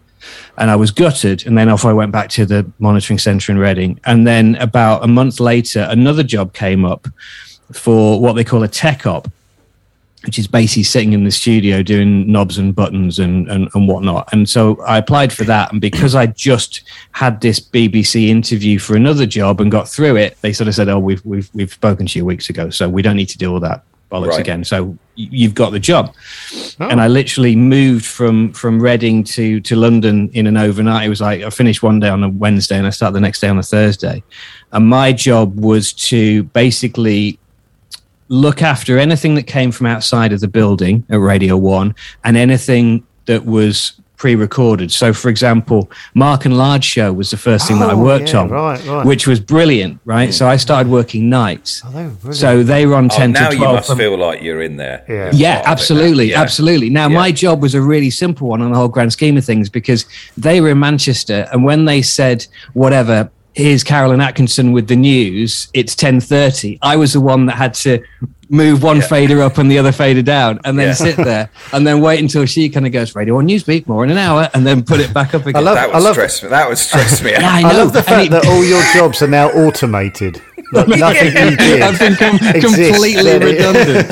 and 0.58 0.70
I 0.70 0.76
was 0.76 0.90
gutted. 0.90 1.46
And 1.46 1.56
then 1.56 1.70
off 1.70 1.86
I 1.86 1.94
went 1.94 2.12
back 2.12 2.28
to 2.30 2.44
the 2.44 2.70
monitoring 2.78 3.18
center 3.18 3.52
in 3.52 3.58
Reading. 3.58 3.98
And 4.04 4.26
then 4.26 4.56
about 4.56 5.02
a 5.02 5.08
month 5.08 5.40
later, 5.40 5.86
another 5.90 6.22
job 6.22 6.52
came 6.52 6.84
up 6.84 7.08
for 7.72 8.20
what 8.20 8.34
they 8.34 8.44
call 8.44 8.62
a 8.62 8.68
tech 8.68 9.06
op, 9.06 9.28
which 10.24 10.38
is 10.38 10.46
basically 10.46 10.82
sitting 10.82 11.12
in 11.12 11.24
the 11.24 11.30
studio 11.30 11.82
doing 11.82 12.30
knobs 12.30 12.58
and 12.58 12.74
buttons 12.74 13.18
and, 13.18 13.50
and, 13.50 13.70
and 13.74 13.88
whatnot. 13.88 14.28
And 14.32 14.48
so 14.48 14.80
I 14.82 14.98
applied 14.98 15.32
for 15.32 15.44
that. 15.44 15.72
And 15.72 15.80
because 15.80 16.14
I 16.14 16.26
just 16.26 16.82
had 17.12 17.40
this 17.40 17.58
BBC 17.58 18.28
interview 18.28 18.78
for 18.78 18.96
another 18.96 19.24
job 19.24 19.60
and 19.60 19.70
got 19.70 19.88
through 19.88 20.16
it, 20.16 20.36
they 20.42 20.52
sort 20.52 20.68
of 20.68 20.74
said, 20.74 20.88
Oh, 20.88 20.98
we've, 20.98 21.24
we've, 21.24 21.50
we've 21.54 21.72
spoken 21.72 22.06
to 22.06 22.18
you 22.18 22.26
weeks 22.26 22.50
ago. 22.50 22.68
So 22.68 22.88
we 22.88 23.00
don't 23.00 23.16
need 23.16 23.30
to 23.30 23.38
do 23.38 23.52
all 23.52 23.60
that 23.60 23.82
bollocks 24.10 24.28
right. 24.28 24.40
again. 24.40 24.64
So 24.64 24.96
you've 25.14 25.54
got 25.54 25.70
the 25.70 25.78
job. 25.78 26.14
Oh. 26.80 26.88
And 26.88 27.00
I 27.00 27.08
literally 27.08 27.56
moved 27.56 28.04
from, 28.04 28.52
from 28.52 28.80
Reading 28.80 29.24
to, 29.24 29.60
to 29.60 29.76
London 29.76 30.28
in 30.34 30.46
an 30.46 30.56
overnight. 30.56 31.06
It 31.06 31.08
was 31.08 31.20
like 31.20 31.42
I 31.42 31.50
finished 31.50 31.82
one 31.82 32.00
day 32.00 32.08
on 32.08 32.22
a 32.24 32.28
Wednesday 32.28 32.76
and 32.76 32.86
I 32.86 32.90
started 32.90 33.14
the 33.14 33.20
next 33.20 33.40
day 33.40 33.48
on 33.48 33.58
a 33.58 33.62
Thursday. 33.62 34.22
And 34.72 34.86
my 34.86 35.12
job 35.12 35.58
was 35.58 35.92
to 35.94 36.42
basically 36.44 37.38
look 38.30 38.62
after 38.62 38.96
anything 38.98 39.34
that 39.34 39.42
came 39.48 39.72
from 39.72 39.86
outside 39.86 40.32
of 40.32 40.40
the 40.40 40.48
building 40.48 41.04
at 41.10 41.18
Radio 41.20 41.56
One 41.56 41.94
and 42.24 42.36
anything 42.36 43.04
that 43.26 43.44
was 43.44 43.92
pre-recorded. 44.16 44.92
So, 44.92 45.12
for 45.14 45.30
example, 45.30 45.90
Mark 46.14 46.44
and 46.44 46.56
Lard 46.56 46.84
Show 46.84 47.10
was 47.12 47.30
the 47.30 47.36
first 47.38 47.66
thing 47.66 47.78
that 47.80 47.88
I 47.90 47.94
Oh, 47.94 47.98
worked 48.04 48.32
yeah, 48.34 48.40
on, 48.40 48.50
right, 48.50 48.86
right. 48.86 49.04
which 49.06 49.26
was 49.26 49.40
brilliant, 49.40 49.98
right? 50.04 50.32
So 50.32 50.46
I 50.46 50.56
started 50.56 50.92
working 50.92 51.28
nights. 51.30 51.82
Oh, 51.84 51.90
they 51.90 52.04
were 52.04 52.10
brilliant. 52.10 52.36
So 52.36 52.62
they 52.62 52.86
were 52.86 52.94
on 52.96 53.06
Oh, 53.06 53.16
ten 53.16 53.32
now 53.32 53.48
to 53.48 53.54
you 53.54 53.58
twelve. 53.60 53.74
must 53.76 53.88
from- 53.88 53.98
feel 53.98 54.16
like 54.18 54.42
you're 54.42 54.60
in 54.62 54.76
there. 54.76 55.02
Yeah. 55.08 55.14
yeah, 55.14 55.22
Part 55.22 55.32
of 55.32 55.40
it 55.40 55.64
now. 55.66 55.72
absolutely, 55.72 56.30
Yeah. 56.30 56.40
absolutely. 56.42 56.90
Now, 56.90 57.08
Yeah. 57.08 57.14
my 57.16 57.32
job 57.32 57.62
was 57.62 57.74
a 57.74 57.80
really 57.82 58.10
simple 58.10 58.48
one 58.48 58.60
on 58.62 58.70
the 58.70 58.76
whole 58.76 58.88
grand 58.88 59.12
scheme 59.12 59.36
of 59.38 59.44
things 59.44 59.68
because 59.70 60.04
they 60.36 60.60
were 60.60 60.68
in 60.68 60.78
Manchester, 60.78 61.48
and 61.50 61.64
when 61.64 61.86
they 61.86 62.02
said 62.02 62.46
whatever, 62.74 63.30
here's 63.54 63.82
Carolyn 63.84 64.20
Atkinson 64.20 64.72
with 64.72 64.88
the 64.88 64.96
news. 64.96 65.68
It's 65.74 65.94
ten 65.94 66.20
thirty. 66.20 66.78
I 66.82 66.96
was 66.96 67.12
the 67.14 67.20
one 67.20 67.46
that 67.46 67.56
had 67.56 67.74
to 67.74 68.02
move 68.52 68.82
one 68.82 68.96
Yeah. 68.96 69.06
fader 69.06 69.42
up 69.42 69.58
and 69.58 69.70
the 69.70 69.78
other 69.78 69.92
fader 69.92 70.22
down, 70.22 70.58
and 70.64 70.76
then 70.78 70.88
Yeah. 70.88 70.94
sit 70.94 71.16
there 71.16 71.48
and 71.72 71.86
then 71.86 72.00
wait 72.00 72.18
until 72.20 72.46
she 72.46 72.68
kind 72.68 72.84
of 72.84 72.92
goes 72.92 73.14
Radio 73.14 73.34
One 73.36 73.46
Newsbeat 73.46 73.86
more 73.86 74.02
in 74.02 74.10
an 74.10 74.18
hour, 74.18 74.50
and 74.54 74.66
then 74.66 74.82
put 74.82 74.98
it 75.00 75.14
back 75.14 75.34
up 75.34 75.46
again. 75.46 75.56
I 75.56 75.60
love- 75.60 75.76
That 75.76 75.94
I 75.94 75.98
love- 75.98 76.14
stress 76.14 76.42
me. 76.42 76.48
That 76.48 76.68
would 76.68 76.78
stress 76.78 77.22
me. 77.22 77.30
Yeah, 77.38 77.48
I 77.48 77.60
I 77.62 77.72
love 77.76 77.92
the 77.92 78.02
fact 78.02 78.26
it- 78.26 78.30
that 78.32 78.46
all 78.46 78.64
your 78.64 78.82
jobs 78.94 79.22
are 79.22 79.28
now 79.28 79.50
automated. 79.50 80.42
Like 80.72 80.88
nothing 80.88 81.26
you 81.26 81.56
did. 81.56 81.82
I've 81.82 81.98
been 81.98 82.14
com- 82.16 82.38
completely 82.60 83.38
redundant. 83.38 84.10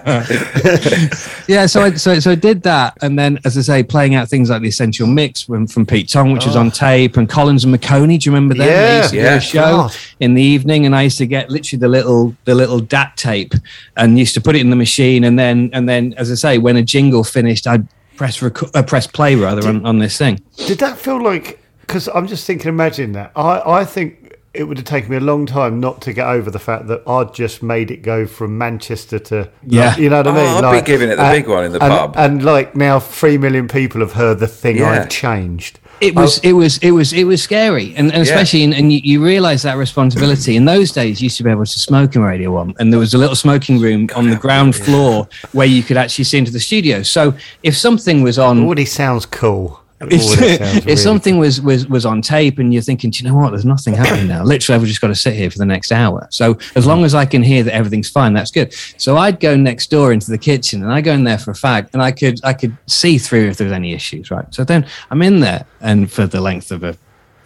yeah, 1.48 1.66
so 1.66 1.82
I, 1.82 1.94
so 1.94 2.18
so 2.20 2.30
I 2.30 2.34
did 2.34 2.62
that, 2.62 2.96
and 3.02 3.18
then 3.18 3.38
as 3.44 3.56
I 3.58 3.62
say, 3.62 3.82
playing 3.82 4.14
out 4.14 4.28
things 4.28 4.50
like 4.50 4.62
the 4.62 4.68
Essential 4.68 5.06
Mix 5.06 5.42
from, 5.42 5.66
from 5.66 5.86
Pete 5.86 6.08
Tong, 6.08 6.32
which 6.32 6.46
was 6.46 6.56
on 6.56 6.70
tape, 6.70 7.16
and 7.16 7.28
Collins 7.28 7.64
and 7.64 7.74
Maconie. 7.74 8.18
Do 8.18 8.28
you 8.30 8.34
remember 8.34 8.54
them? 8.54 8.66
They 8.66 8.70
Oh. 8.70 8.76
Yeah, 8.80 8.98
used 8.98 9.10
to 9.10 9.16
do 9.16 9.22
yeah. 9.22 9.34
a 9.34 9.40
show 9.40 9.60
God. 9.60 9.96
in 10.20 10.34
the 10.34 10.42
evening, 10.42 10.86
and 10.86 10.94
I 10.94 11.02
used 11.02 11.18
to 11.18 11.26
get 11.26 11.50
literally 11.50 11.80
the 11.80 11.88
little 11.88 12.34
the 12.44 12.54
little 12.54 12.80
DAT 12.80 13.16
tape, 13.16 13.54
and 13.96 14.18
used 14.18 14.34
to 14.34 14.40
put 14.40 14.54
it 14.56 14.60
in 14.60 14.70
the 14.70 14.76
machine, 14.76 15.24
and 15.24 15.38
then 15.38 15.70
and 15.72 15.88
then 15.88 16.14
as 16.16 16.30
I 16.30 16.34
say, 16.34 16.58
when 16.58 16.76
a 16.76 16.82
jingle 16.82 17.24
finished, 17.24 17.66
I'd 17.66 17.86
press 18.16 18.42
rec- 18.42 18.74
uh, 18.76 18.82
press 18.82 19.06
play 19.06 19.34
rather 19.34 19.66
on, 19.68 19.84
on 19.86 19.98
this 19.98 20.16
thing. 20.18 20.40
Did 20.56 20.78
that 20.80 20.98
feel 20.98 21.22
like? 21.22 21.58
Because 21.80 22.08
I'm 22.08 22.26
just 22.28 22.46
thinking, 22.46 22.68
imagine 22.68 23.12
that. 23.12 23.32
I, 23.34 23.80
I 23.80 23.84
think 23.84 24.29
it 24.52 24.64
would 24.64 24.76
have 24.78 24.86
taken 24.86 25.10
me 25.10 25.16
a 25.16 25.20
long 25.20 25.46
time 25.46 25.78
not 25.78 26.02
to 26.02 26.12
get 26.12 26.26
over 26.26 26.50
the 26.50 26.58
fact 26.58 26.88
that 26.88 27.02
I'd 27.06 27.32
just 27.32 27.62
made 27.62 27.90
it 27.90 27.98
go 28.02 28.26
from 28.26 28.58
Manchester 28.58 29.18
to. 29.20 29.48
Yeah. 29.64 29.96
you 29.96 30.10
know 30.10 30.18
what 30.18 30.26
I 30.26 30.30
Oh, 30.30 30.34
mean. 30.56 30.64
I'd 30.64 30.80
be 30.80 30.86
giving 30.86 31.08
it 31.08 31.16
the 31.16 31.30
big 31.30 31.46
uh, 31.46 31.50
one 31.52 31.64
in 31.64 31.72
the 31.72 31.82
and, 31.82 31.92
pub. 31.92 32.14
and 32.16 32.44
like 32.44 32.74
now, 32.74 32.98
three 32.98 33.38
million 33.38 33.68
people 33.68 34.00
have 34.00 34.12
heard 34.12 34.40
the 34.40 34.48
thing 34.48 34.78
Yeah. 34.78 34.90
I've 34.90 35.08
changed. 35.08 35.78
It 36.00 36.14
was, 36.16 36.38
it 36.38 36.52
was, 36.52 36.78
it 36.78 36.92
was, 36.92 37.12
it 37.12 37.24
was 37.24 37.42
scary, 37.42 37.94
and, 37.94 38.10
and 38.10 38.22
especially, 38.22 38.62
in, 38.62 38.72
and 38.72 38.90
you, 38.90 39.00
you 39.04 39.22
realize 39.22 39.60
that 39.64 39.76
responsibility. 39.76 40.56
In 40.56 40.64
those 40.64 40.92
days, 40.92 41.20
you 41.20 41.26
used 41.26 41.36
to 41.36 41.42
be 41.44 41.50
able 41.50 41.66
to 41.66 41.78
smoke 41.78 42.16
in 42.16 42.22
Radio 42.22 42.52
One, 42.52 42.74
and 42.78 42.90
there 42.90 42.98
was 42.98 43.12
a 43.12 43.18
little 43.18 43.36
smoking 43.36 43.78
room 43.78 44.08
on 44.16 44.30
the 44.30 44.36
ground 44.36 44.74
floor 44.74 45.28
where 45.52 45.66
you 45.66 45.82
could 45.82 45.98
actually 45.98 46.24
see 46.24 46.38
into 46.38 46.50
the 46.52 46.58
studio. 46.60 47.02
So 47.02 47.34
if 47.62 47.76
something 47.76 48.22
was 48.22 48.38
on, 48.38 48.64
Already 48.64 48.86
sounds 48.86 49.26
cool. 49.26 49.79
If, 50.02 50.86
if 50.86 50.98
something 50.98 51.36
was, 51.36 51.60
was 51.60 51.86
was 51.86 52.06
on 52.06 52.22
tape 52.22 52.58
and 52.58 52.72
you're 52.72 52.82
thinking, 52.82 53.10
do 53.10 53.22
you 53.22 53.28
know 53.28 53.36
what? 53.36 53.50
There's 53.50 53.66
nothing 53.66 53.92
happening 53.92 54.28
now. 54.28 54.42
Literally, 54.42 54.80
I've 54.80 54.86
just 54.86 55.00
got 55.00 55.08
to 55.08 55.14
sit 55.14 55.34
here 55.34 55.50
for 55.50 55.58
the 55.58 55.66
next 55.66 55.92
hour. 55.92 56.26
So 56.30 56.58
as 56.74 56.86
long 56.86 57.04
as 57.04 57.14
I 57.14 57.26
can 57.26 57.42
hear 57.42 57.62
that 57.64 57.74
everything's 57.74 58.08
fine, 58.08 58.32
that's 58.32 58.50
good. 58.50 58.72
So 58.96 59.18
I'd 59.18 59.40
go 59.40 59.56
next 59.56 59.90
door 59.90 60.12
into 60.12 60.30
the 60.30 60.38
kitchen 60.38 60.82
and 60.82 60.90
I 60.90 61.02
go 61.02 61.12
in 61.12 61.24
there 61.24 61.36
for 61.38 61.50
a 61.50 61.54
fag, 61.54 61.90
and 61.92 62.00
I 62.02 62.12
could 62.12 62.40
I 62.44 62.54
could 62.54 62.76
see 62.86 63.18
through 63.18 63.48
if 63.48 63.58
there 63.58 63.66
was 63.66 63.74
any 63.74 63.92
issues, 63.92 64.30
right? 64.30 64.46
So 64.54 64.64
then 64.64 64.86
I'm 65.10 65.20
in 65.20 65.40
there, 65.40 65.66
and 65.82 66.10
for 66.10 66.26
the 66.26 66.40
length 66.40 66.72
of 66.72 66.82
a 66.82 66.96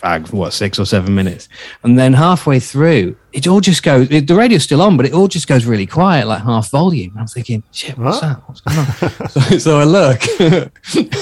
fag, 0.00 0.32
what 0.32 0.52
six 0.52 0.78
or 0.78 0.86
seven 0.86 1.14
minutes, 1.14 1.48
and 1.82 1.98
then 1.98 2.12
halfway 2.12 2.60
through, 2.60 3.16
it 3.34 3.46
all 3.48 3.60
just 3.60 3.82
goes. 3.82 4.08
It, 4.10 4.26
the 4.28 4.34
radio's 4.34 4.62
still 4.62 4.80
on, 4.80 4.96
but 4.96 5.06
it 5.06 5.12
all 5.12 5.26
just 5.28 5.48
goes 5.48 5.64
really 5.66 5.86
quiet, 5.86 6.26
like 6.28 6.42
half 6.42 6.70
volume. 6.70 7.14
I'm 7.18 7.26
thinking, 7.26 7.62
shit, 7.72 7.98
what's 7.98 8.22
What? 8.22 8.28
that? 8.28 8.48
What's 8.48 8.60
going 8.60 8.78
on? 8.78 9.28
so, 9.28 9.58
so 9.58 9.80
I 9.80 9.84
look, 9.84 10.20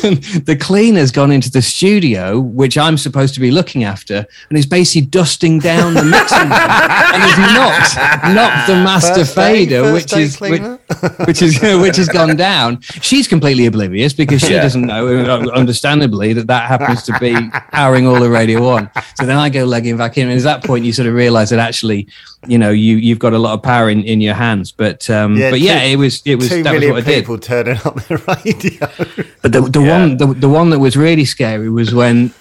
and 0.04 0.22
the 0.46 0.56
cleaner's 0.60 1.10
gone 1.10 1.32
into 1.32 1.50
the 1.50 1.62
studio, 1.62 2.38
which 2.38 2.76
I'm 2.76 2.98
supposed 2.98 3.34
to 3.34 3.40
be 3.40 3.50
looking 3.50 3.84
after, 3.84 4.26
and 4.50 4.58
is 4.58 4.66
basically 4.66 5.06
dusting 5.08 5.58
down 5.58 5.94
the 5.94 6.04
mixing 6.04 6.38
room, 6.38 6.52
and 6.52 7.22
has 7.22 7.38
knocked 7.54 8.34
knocked 8.34 8.66
the 8.68 8.74
master 8.74 9.14
First 9.24 9.34
day- 9.36 9.66
fader, 9.66 9.82
first 9.82 9.94
which 9.94 10.10
day 10.10 10.22
is 10.22 10.40
which, 10.40 10.50
cleaner? 10.60 10.78
which 11.26 11.42
is 11.42 11.60
which 11.80 11.96
has 11.96 12.08
gone 12.08 12.36
down. 12.36 12.80
She's 12.82 13.26
completely 13.26 13.66
oblivious 13.66 14.12
because 14.12 14.40
she 14.42 14.52
Yeah. 14.52 14.62
doesn't 14.62 14.82
know, 14.82 15.06
uh, 15.08 15.46
understandably, 15.54 16.32
that 16.34 16.46
that 16.48 16.68
happens 16.68 17.02
to 17.04 17.18
be 17.18 17.34
powering 17.72 18.06
all 18.06 18.20
the 18.20 18.28
radio 18.30 18.66
on. 18.68 18.90
So 19.16 19.24
then 19.26 19.36
I 19.38 19.48
go 19.48 19.64
legging 19.64 19.96
back 19.96 20.18
in, 20.18 20.28
and 20.28 20.36
at 20.38 20.44
that 20.44 20.64
point 20.64 20.84
you 20.84 20.92
sort 20.92 21.08
of 21.08 21.14
realise 21.14 21.50
that 21.50 21.58
actually, 21.58 22.01
you 22.46 22.58
know, 22.58 22.70
you 22.70 22.96
you've 22.96 23.18
got 23.18 23.32
a 23.32 23.38
lot 23.38 23.54
of 23.54 23.62
power 23.62 23.88
in, 23.90 24.02
in 24.04 24.20
your 24.20 24.34
hands. 24.34 24.72
But 24.72 25.08
um, 25.10 25.36
Yeah, 25.36 25.50
but 25.50 25.60
yeah, 25.60 25.82
it 25.82 25.96
was 25.96 26.22
it 26.24 26.36
was 26.36 26.48
Two 26.48 26.62
that 26.62 26.74
was 26.74 26.88
what 26.88 26.96
I 26.98 27.00
did. 27.06 27.20
people 27.20 27.38
turning 27.38 27.76
up 27.84 27.94
the 28.06 28.16
radio. 28.44 29.26
But 29.42 29.52
the, 29.52 29.60
the 29.62 29.80
Yeah. 29.84 29.98
one 30.00 30.16
the, 30.16 30.26
the 30.26 30.48
one 30.48 30.70
that 30.70 30.78
was 30.78 30.96
really 30.96 31.24
scary 31.24 31.68
was 31.70 31.94
when 31.94 32.32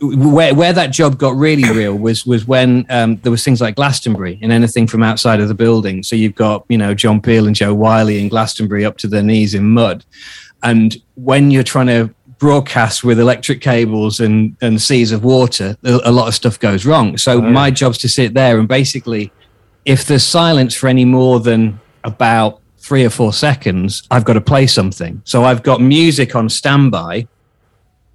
where 0.00 0.54
where 0.54 0.72
that 0.72 0.88
job 0.92 1.18
got 1.18 1.34
really 1.34 1.68
real 1.76 1.96
was 1.96 2.24
was 2.24 2.46
when 2.46 2.86
um, 2.88 3.16
there 3.18 3.32
was 3.32 3.44
things 3.44 3.60
like 3.60 3.74
Glastonbury 3.74 4.38
and 4.42 4.52
anything 4.52 4.86
from 4.86 5.02
outside 5.02 5.40
of 5.40 5.48
the 5.48 5.54
building. 5.54 6.02
So 6.02 6.14
you've 6.16 6.34
got 6.36 6.64
you 6.68 6.78
know 6.78 6.94
John 6.94 7.20
Peel 7.20 7.46
and 7.46 7.56
Jo 7.56 7.74
Whiley 7.74 8.20
in 8.20 8.28
Glastonbury 8.28 8.84
up 8.84 8.96
to 8.98 9.08
their 9.08 9.22
knees 9.22 9.54
in 9.54 9.70
mud, 9.70 10.04
and 10.62 10.96
when 11.16 11.50
you're 11.50 11.64
trying 11.64 11.88
to 11.88 12.14
broadcast 12.38 13.04
with 13.04 13.18
electric 13.18 13.60
cables 13.60 14.20
and 14.20 14.56
and 14.60 14.80
seas 14.80 15.12
of 15.12 15.24
water, 15.24 15.76
a, 15.84 16.12
lot 16.12 16.28
of 16.28 16.34
stuff 16.34 16.58
goes 16.58 16.86
wrong. 16.86 17.18
So 17.18 17.38
oh, 17.38 17.42
my 17.42 17.70
job's 17.70 17.98
to 17.98 18.08
sit 18.08 18.34
there 18.34 18.58
and 18.58 18.68
basically, 18.68 19.32
if 19.84 20.06
there's 20.06 20.24
silence 20.24 20.74
for 20.74 20.88
any 20.88 21.04
more 21.04 21.40
than 21.40 21.80
about 22.04 22.60
three 22.78 23.04
or 23.04 23.10
four 23.10 23.32
seconds, 23.32 24.06
I've 24.10 24.24
got 24.24 24.34
to 24.34 24.40
play 24.40 24.66
something. 24.66 25.20
So 25.24 25.44
I've 25.44 25.62
got 25.62 25.80
music 25.80 26.34
on 26.34 26.48
standby. 26.48 27.28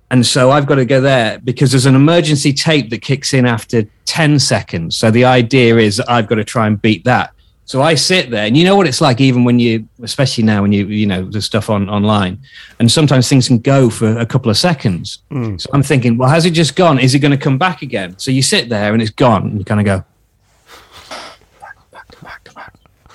And 0.09 0.25
so 0.25 0.51
I've 0.51 0.67
got 0.67 0.75
to 0.75 0.85
go 0.85 1.01
there 1.01 1.39
because 1.39 1.71
there's 1.71 1.87
an 1.87 1.95
emergency 1.95 2.53
tape 2.53 2.91
that 2.91 3.01
kicks 3.01 3.33
in 3.33 3.47
after 3.47 3.83
10 4.05 4.37
seconds. 4.39 4.95
So 4.95 5.09
the 5.09 5.25
idea 5.25 5.77
is 5.77 5.99
I've 6.01 6.27
got 6.27 6.35
to 6.35 6.43
try 6.43 6.67
and 6.67 6.79
beat 6.79 7.03
that. 7.05 7.33
So 7.65 7.81
I 7.81 7.95
sit 7.95 8.29
there 8.29 8.45
and 8.45 8.57
you 8.57 8.65
know 8.65 8.75
what 8.75 8.87
it's 8.87 8.99
like, 8.99 9.21
even 9.21 9.43
when 9.45 9.57
you, 9.57 9.87
especially 10.01 10.43
now 10.43 10.61
when 10.61 10.73
you, 10.73 10.85
you 10.87 11.05
know, 11.05 11.23
the 11.23 11.41
stuff 11.41 11.69
on 11.69 11.89
online 11.89 12.39
and 12.79 12.91
sometimes 12.91 13.29
things 13.29 13.47
can 13.47 13.59
go 13.59 13.89
for 13.89 14.17
a 14.17 14.25
couple 14.25 14.51
of 14.51 14.57
seconds. 14.57 15.19
Hmm. 15.29 15.57
So 15.57 15.69
I'm 15.73 15.83
thinking, 15.83 16.17
well, 16.17 16.29
has 16.29 16.45
it 16.45 16.51
just 16.51 16.75
gone? 16.75 16.99
Is 16.99 17.15
it 17.15 17.19
going 17.19 17.31
to 17.31 17.37
come 17.37 17.57
back 17.57 17.81
again? 17.81 18.17
So 18.19 18.31
you 18.31 18.41
sit 18.41 18.69
there 18.69 18.93
and 18.93 19.01
it's 19.01 19.11
gone 19.11 19.43
and 19.43 19.59
you 19.59 19.65
kind 19.65 19.79
of 19.79 19.85
go, 19.85 20.03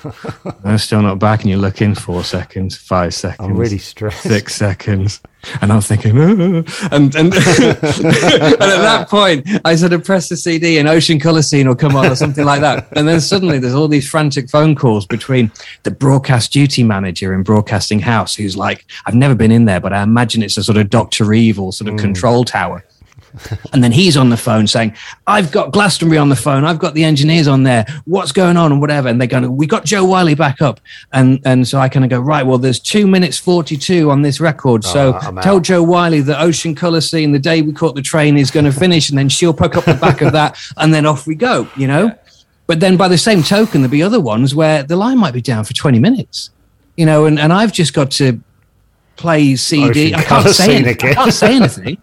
no, 0.65 0.77
still 0.77 1.03
not 1.03 1.19
back. 1.19 1.43
And 1.43 1.51
you 1.51 1.57
look 1.57 1.81
in 1.81 1.95
four 1.95 2.25
seconds, 2.25 2.77
five 2.77 3.15
seconds 3.15 3.49
I'm 3.49 3.57
really 3.57 3.79
stressed. 3.79 4.23
six 4.23 4.55
seconds, 4.55 5.21
and 5.61 5.73
I'm 5.73 5.81
thinking, 5.81 6.19
"Ah." 6.19 6.89
and 6.93 7.15
and, 7.15 7.35
and 7.35 7.35
at 7.35 8.59
that 8.59 9.07
point, 9.09 9.49
I 9.65 9.75
sort 9.75 9.93
of 9.93 10.05
press 10.05 10.29
the 10.29 10.37
CD, 10.37 10.79
and 10.79 10.89
Ocean 10.89 11.19
Colour 11.19 11.43
Scene 11.43 11.69
will 11.69 11.77
come 11.77 11.97
on 11.97 12.07
or 12.07 12.15
something 12.15 12.45
like 12.45 12.61
that, 12.61 12.89
and 12.93 13.09
then 13.09 13.21
suddenly 13.21 13.59
there's 13.59 13.75
all 13.75 13.89
these 13.89 14.09
frantic 14.09 14.49
phone 14.49 14.75
calls 14.75 15.07
between 15.07 15.51
the 15.83 15.91
broadcast 15.91 16.53
duty 16.53 16.83
manager 16.83 17.35
in 17.35 17.43
Broadcasting 17.43 18.01
House, 18.01 18.35
who's 18.35 18.57
like, 18.57 18.87
I've 19.07 19.15
never 19.15 19.35
been 19.35 19.51
in 19.51 19.65
there, 19.65 19.81
but 19.81 19.93
I 19.93 20.03
imagine 20.03 20.43
it's 20.43 20.57
a 20.57 20.65
sort 20.65 20.79
of 20.79 20.91
Doctor 20.91 21.33
Evil 21.33 21.73
sort 21.73 21.89
of 21.89 21.99
control 21.99 22.45
tower. 22.45 22.85
And 23.73 23.85
then 23.85 23.93
he's 23.93 24.17
on 24.17 24.31
the 24.31 24.37
phone 24.37 24.67
saying, 24.67 24.95
I've 25.27 25.53
got 25.53 25.73
Glastonbury 25.73 26.19
on 26.19 26.29
the 26.29 26.37
phone. 26.37 26.65
I've 26.65 26.79
got 26.79 26.95
the 26.95 27.05
engineers 27.05 27.47
on 27.47 27.63
there. 27.63 27.85
What's 28.07 28.33
going 28.33 28.57
on 28.57 28.73
and 28.73 28.81
whatever. 28.81 29.09
And 29.09 29.21
they're 29.21 29.29
going, 29.29 29.57
we 29.57 29.67
got 29.67 29.85
Jo 29.85 30.05
Whiley 30.05 30.35
back 30.35 30.63
up. 30.63 30.81
And 31.13 31.41
and 31.45 31.67
so 31.69 31.79
I 31.79 31.89
kind 31.89 32.05
of 32.05 32.11
go, 32.11 32.21
right, 32.21 32.45
well, 32.45 32.59
there's 32.59 32.81
two 32.81 33.07
minutes 33.07 33.37
42 33.39 34.11
on 34.11 34.23
this 34.23 34.41
record. 34.41 34.85
So 34.85 35.13
Ah, 35.15 35.29
I'm 35.29 35.37
tell 35.41 35.57
out. 35.57 35.63
Jo 35.63 35.83
Whiley 35.83 36.21
that 36.23 36.41
Ocean 36.41 36.75
Colour 36.75 37.01
Scene, 37.01 37.33
the 37.33 37.39
day 37.39 37.63
we 37.63 37.73
caught 37.73 37.95
the 37.95 38.03
train 38.03 38.37
is 38.37 38.51
going 38.51 38.65
to 38.65 38.73
finish. 38.73 39.11
And 39.11 39.19
then 39.19 39.29
she'll 39.29 39.55
pick 39.55 39.77
up 39.77 39.85
the 39.85 39.95
back 39.95 40.21
of 40.23 40.33
that. 40.33 40.57
And 40.77 40.95
then 40.95 41.07
off 41.07 41.27
we 41.27 41.35
go, 41.35 41.69
you 41.77 41.87
know? 41.87 42.15
But 42.67 42.81
then 42.81 42.97
by 42.97 43.09
the 43.09 43.19
same 43.19 43.43
token, 43.43 43.81
there'll 43.83 43.91
be 43.91 44.03
other 44.03 44.21
ones 44.21 44.55
where 44.55 44.83
the 44.83 44.97
line 44.97 45.19
might 45.19 45.35
be 45.35 45.41
down 45.41 45.65
for 45.65 45.73
20 45.73 45.99
minutes, 45.99 46.51
you 46.97 47.07
know, 47.07 47.25
and, 47.25 47.39
and 47.39 47.53
I've 47.53 47.73
just 47.73 47.95
got 47.95 48.11
to 48.13 48.41
play 49.17 49.57
CD. 49.57 50.15
Ocean 50.15 50.15
I 50.15 50.23
can't 50.23 50.49
say 50.55 50.77
anything. 50.77 51.11
I 51.11 51.15
can't 51.15 51.33
say 51.33 51.57
anything. 51.57 51.99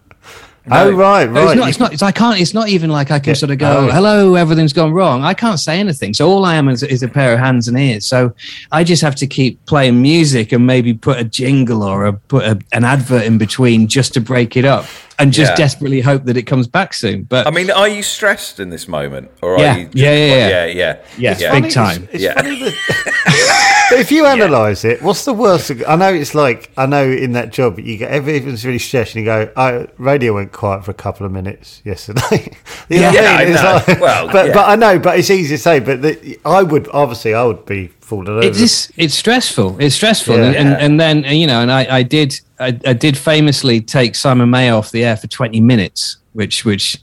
Oh 0.68 0.90
right, 0.90 1.30
No, 1.30 1.44
right. 1.44 1.50
It's 1.52 1.56
not. 1.58 1.68
It's 1.68 1.78
not. 1.78 1.92
It's, 1.92 2.02
I 2.02 2.10
can't. 2.10 2.40
It's 2.40 2.52
not 2.54 2.68
even 2.68 2.90
like 2.90 3.10
I 3.12 3.18
can 3.20 3.30
Yeah. 3.30 3.34
sort 3.34 3.50
of 3.52 3.58
go, 3.58 3.86
Oh. 3.88 3.90
"Hello, 3.92 4.34
everything's 4.34 4.72
gone 4.72 4.92
wrong." 4.92 5.22
I 5.22 5.32
can't 5.32 5.60
say 5.60 5.78
anything. 5.78 6.12
So 6.12 6.28
all 6.28 6.44
I 6.44 6.56
am 6.56 6.68
is, 6.68 6.82
is 6.82 7.02
a 7.04 7.08
pair 7.08 7.32
of 7.34 7.38
hands 7.38 7.68
and 7.68 7.78
ears. 7.78 8.04
So 8.04 8.32
I 8.72 8.82
just 8.82 9.00
have 9.02 9.14
to 9.16 9.26
keep 9.26 9.64
playing 9.66 10.02
music 10.02 10.50
and 10.52 10.66
maybe 10.66 10.92
put 10.92 11.18
a 11.18 11.24
jingle 11.24 11.82
or 11.84 12.06
a, 12.06 12.12
put 12.14 12.44
a, 12.44 12.58
an 12.72 12.84
advert 12.84 13.22
in 13.24 13.38
between 13.38 13.86
just 13.86 14.12
to 14.14 14.20
break 14.20 14.56
it 14.56 14.64
up, 14.64 14.86
and 15.20 15.32
just 15.32 15.52
Yeah. 15.52 15.56
desperately 15.56 16.00
hope 16.00 16.24
that 16.24 16.36
it 16.36 16.42
comes 16.42 16.66
back 16.66 16.94
soon. 16.94 17.22
But 17.22 17.46
I 17.46 17.50
mean, 17.50 17.70
are 17.70 17.88
you 17.88 18.02
stressed 18.02 18.58
in 18.58 18.70
this 18.70 18.88
moment, 18.88 19.30
or 19.42 19.58
Yeah. 19.60 19.74
are 19.74 19.78
you? 19.78 19.88
Yeah, 19.92 20.14
yeah, 20.14 20.26
yeah. 20.26 20.48
yeah, 20.48 20.64
yeah, 20.66 20.96
Yes, 21.18 21.40
yeah. 21.40 21.60
big 21.60 21.70
time. 21.70 22.08
It's, 22.12 22.24
it's 22.24 22.24
Yeah. 22.24 23.72
funny 23.88 23.90
that 23.90 23.96
But 23.96 24.00
if 24.00 24.12
you 24.12 24.26
analyse 24.26 24.84
it, 24.84 25.02
what's 25.02 25.24
the 25.24 25.32
worst? 25.34 25.70
I 25.86 25.96
know 25.96 26.12
it's 26.12 26.34
like 26.34 26.70
I 26.76 26.86
know 26.86 27.04
in 27.04 27.32
that 27.32 27.52
job 27.52 27.78
you 27.78 27.96
get 27.96 28.10
everything's 28.10 28.64
really 28.64 28.78
stressed, 28.78 29.14
and 29.14 29.24
you 29.24 29.30
go, 29.30 29.50
"Oh, 29.56 29.86
radio 29.98 30.34
went 30.34 30.52
quiet 30.52 30.84
for 30.84 30.90
a 30.90 30.94
couple 30.94 31.26
of 31.26 31.32
minutes 31.32 31.82
yesterday." 31.84 32.52
You 32.88 33.00
know 33.00 33.10
Yeah, 33.10 33.22
what 33.22 33.40
I 33.40 33.42
It's 33.78 33.88
know. 33.88 34.00
Well, 34.00 34.26
but 34.30 34.46
yeah. 34.46 34.54
but 34.54 34.68
I 34.68 34.76
know, 34.76 34.98
but 35.00 35.18
it's 35.18 35.30
easy 35.30 35.56
to 35.56 35.58
say. 35.62 35.80
But 35.80 36.02
the, 36.02 36.38
I 36.44 36.62
would 36.62 36.88
obviously 36.92 37.34
I 37.34 37.42
would 37.42 37.66
be 37.66 37.88
falling 38.00 38.28
over. 38.28 38.42
It 38.42 38.56
is. 38.60 38.92
It's 38.96 39.14
stressful. 39.14 39.80
It's 39.80 39.96
stressful, 39.96 40.36
Yeah. 40.36 40.44
and, 40.52 40.56
and 40.56 41.00
and 41.00 41.00
then 41.24 41.36
you 41.36 41.48
know, 41.48 41.62
and 41.62 41.72
I, 41.72 41.96
I 41.98 42.02
did 42.04 42.40
I, 42.60 42.78
I 42.86 42.92
did 42.92 43.18
famously 43.18 43.80
take 43.80 44.14
Simon 44.14 44.50
Mayo 44.50 44.78
off 44.78 44.92
the 44.92 45.04
air 45.04 45.16
for 45.16 45.26
twenty 45.26 45.60
minutes, 45.60 46.18
which 46.32 46.64
which 46.64 46.96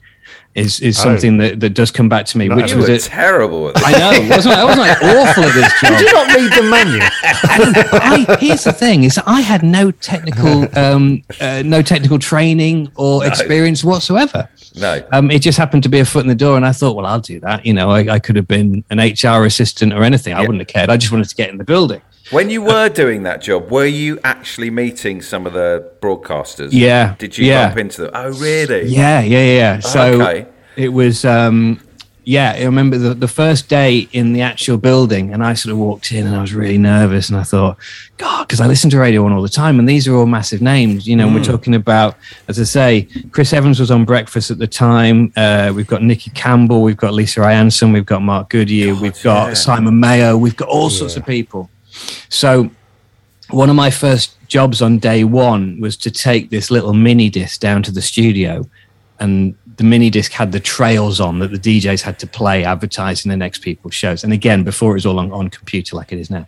is 0.56 0.80
is 0.82 1.00
Oh. 1.00 1.04
something 1.04 1.38
that, 1.38 1.60
that 1.60 1.72
does 1.72 1.92
come 1.92 2.10
back 2.10 2.26
to 2.28 2.38
me. 2.38 2.48
No, 2.48 2.56
which 2.56 2.74
was 2.76 2.90
a, 2.90 3.00
terrible 3.00 3.70
at. 3.70 3.76
I 3.78 3.92
know, 3.92 4.30
wasn't 4.36 4.56
I? 4.56 4.62
I 4.62 4.64
wasn't 4.64 4.88
like 4.88 5.02
awful 5.02 5.44
at 5.44 5.54
this 5.54 5.82
job. 5.82 5.98
Did 5.98 6.02
you 6.02 6.14
not 6.14 6.36
read 6.36 6.52
the 6.54 6.70
menu? 6.70 7.00
I, 7.02 8.38
here's 8.40 8.64
the 8.64 8.74
thing: 8.74 9.04
is 9.04 9.20
I 9.26 9.42
had 9.42 9.64
no 9.64 9.92
technical, 9.92 10.68
um, 10.78 11.24
uh, 11.42 11.64
no 11.66 11.82
technical 11.82 12.20
training 12.20 12.92
or 12.96 13.26
experience 13.26 13.84
whatsoever. 13.84 14.48
No. 14.76 15.04
Um, 15.12 15.30
it 15.32 15.40
just 15.40 15.58
happened 15.58 15.84
to 15.84 15.90
be 15.90 16.00
a 16.00 16.06
foot 16.06 16.22
in 16.22 16.28
the 16.28 16.36
door, 16.36 16.58
and 16.58 16.66
I 16.66 16.72
thought, 16.72 16.96
well, 16.96 17.06
I'll 17.06 17.20
do 17.20 17.40
that. 17.42 17.66
You 17.66 17.74
know, 17.74 17.90
I, 17.92 18.14
I 18.14 18.20
could 18.20 18.36
have 18.36 18.48
been 18.48 18.84
an 18.90 19.00
HR 19.00 19.46
assistant 19.46 19.94
or 19.94 20.04
anything. 20.04 20.34
I 20.34 20.42
wouldn't 20.42 20.60
have 20.60 20.68
cared. 20.68 20.90
I 20.90 20.98
just 20.98 21.12
wanted 21.12 21.30
to 21.30 21.36
get 21.36 21.50
in 21.50 21.58
the 21.58 21.64
building. 21.64 22.02
When 22.34 22.50
you 22.50 22.64
were 22.64 22.90
doing 22.90 23.24
that 23.24 23.42
job, 23.44 23.70
were 23.70 23.86
you 23.86 24.20
actually 24.24 24.72
meeting 24.72 25.22
some 25.22 25.46
of 25.46 25.54
the 25.54 25.92
broadcasters? 26.02 26.70
Yeah, 26.72 27.14
Did 27.20 27.38
you 27.38 27.46
yeah. 27.46 27.68
bump 27.68 27.78
into 27.78 28.02
them? 28.02 28.12
Oh, 28.16 28.32
really? 28.32 28.88
Yeah, 28.88 29.22
yeah, 29.22 29.44
yeah. 29.46 29.80
So 29.80 30.20
Okay. 30.20 30.48
it 30.76 30.90
was, 30.90 31.26
um, 31.26 31.80
yeah, 32.24 32.54
I 32.58 32.64
remember 32.64 32.98
the, 32.98 33.14
the 33.14 33.28
first 33.28 33.70
day 33.70 34.08
in 34.14 34.34
the 34.34 34.42
actual 34.42 34.78
building, 34.78 35.32
and 35.32 35.44
I 35.44 35.54
sort 35.54 35.74
of 35.74 35.78
walked 35.78 36.12
in 36.12 36.26
and 36.26 36.36
I 36.36 36.42
was 36.42 36.56
really 36.56 36.80
nervous. 36.80 37.30
And 37.30 37.38
I 37.38 37.44
thought, 37.44 37.78
God, 38.18 38.48
because 38.48 38.60
I 38.62 38.66
listen 38.66 38.90
to 38.92 38.98
Radio 38.98 39.22
1 39.22 39.32
all 39.32 39.44
the 39.44 39.48
time, 39.50 39.78
and 39.78 39.88
these 39.88 40.08
are 40.08 40.16
all 40.16 40.26
massive 40.26 40.60
names. 40.62 41.06
You 41.06 41.16
know, 41.16 41.28
and 41.28 41.36
we're 41.36 41.44
talking 41.44 41.76
about, 41.76 42.16
as 42.48 42.60
I 42.60 42.64
say, 42.64 43.08
Chris 43.32 43.54
Evans 43.54 43.80
was 43.80 43.92
on 43.92 44.06
breakfast 44.06 44.50
at 44.50 44.58
the 44.58 44.66
time. 44.68 45.32
Uh, 45.36 45.72
we've 45.76 45.86
got 45.86 46.02
Nicky 46.02 46.32
Campbell, 46.32 46.82
we've 46.82 46.98
got 46.98 47.14
Lisa 47.14 47.42
I'Anson, 47.42 47.94
we've 47.94 48.06
got 48.08 48.24
Mark 48.24 48.50
Goodier, 48.50 48.96
we've 48.96 49.22
got 49.22 49.50
yeah. 49.50 49.54
Simon 49.54 50.00
Mayo, 50.00 50.36
we've 50.36 50.56
got 50.56 50.70
all 50.70 50.90
sorts 50.90 51.16
of 51.16 51.26
people. 51.28 51.70
So 52.30 52.70
one 53.50 53.70
of 53.70 53.76
my 53.76 53.92
first 53.92 54.38
jobs 54.48 54.82
on 54.82 55.00
day 55.00 55.24
one 55.24 55.80
was 55.80 55.98
to 55.98 56.12
take 56.12 56.50
this 56.50 56.72
little 56.72 56.94
mini 56.94 57.30
disc 57.30 57.60
down 57.60 57.84
to 57.84 57.92
the 57.92 58.02
studio 58.02 58.68
and 59.20 59.56
the 59.78 59.84
mini 59.84 60.10
disc 60.10 60.32
had 60.32 60.52
the 60.52 60.60
trails 60.60 61.20
on 61.20 61.40
that 61.40 61.52
the 61.52 61.58
DJs 61.58 62.02
had 62.02 62.20
to 62.20 62.28
play 62.28 62.64
advertising 62.64 63.30
the 63.30 63.38
next 63.38 63.60
people's 63.60 63.94
shows. 63.94 64.24
And 64.24 64.34
again, 64.34 64.64
before 64.64 64.92
it 64.92 64.96
was 64.96 65.06
all 65.06 65.20
on, 65.20 65.32
on 65.32 65.50
computer 65.50 65.96
like 65.96 66.12
it 66.12 66.20
is 66.20 66.30
now. 66.30 66.48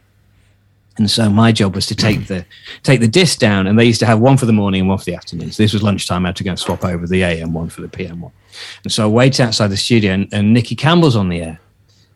And 0.98 1.12
so 1.12 1.30
my 1.30 1.52
job 1.52 1.76
was 1.76 1.88
to 1.88 1.96
take 1.96 2.28
the 2.28 2.46
take 2.84 3.02
the 3.02 3.08
disc 3.08 3.39
down, 3.39 3.68
and 3.68 3.78
they 3.78 3.84
used 3.84 4.00
to 4.00 4.06
have 4.06 4.20
one 4.20 4.38
for 4.38 4.46
the 4.46 4.54
morning 4.54 4.82
and 4.82 4.89
one 4.89 4.98
for 4.98 5.04
the 5.04 5.15
afternoon. 5.15 5.52
So 5.52 5.62
this 5.62 5.74
was 5.74 5.84
lunchtime. 5.84 6.26
I 6.26 6.30
had 6.30 6.38
to 6.38 6.44
go 6.46 6.52
and 6.52 6.60
swap 6.60 6.86
over 6.86 7.06
the 7.06 7.22
AM 7.22 7.54
one 7.54 7.68
for 7.68 7.82
the 7.82 7.89
PM 7.89 8.22
one. 8.22 8.32
And 8.84 8.94
so 8.94 9.04
I 9.04 9.08
wait 9.08 9.41
outside 9.41 9.68
the 9.68 9.78
studio, 9.78 10.13
and, 10.13 10.30
and 10.32 10.54
Nicky 10.54 10.76
Campbell's 10.76 11.18
on 11.18 11.28
the 11.28 11.41
air, 11.41 11.60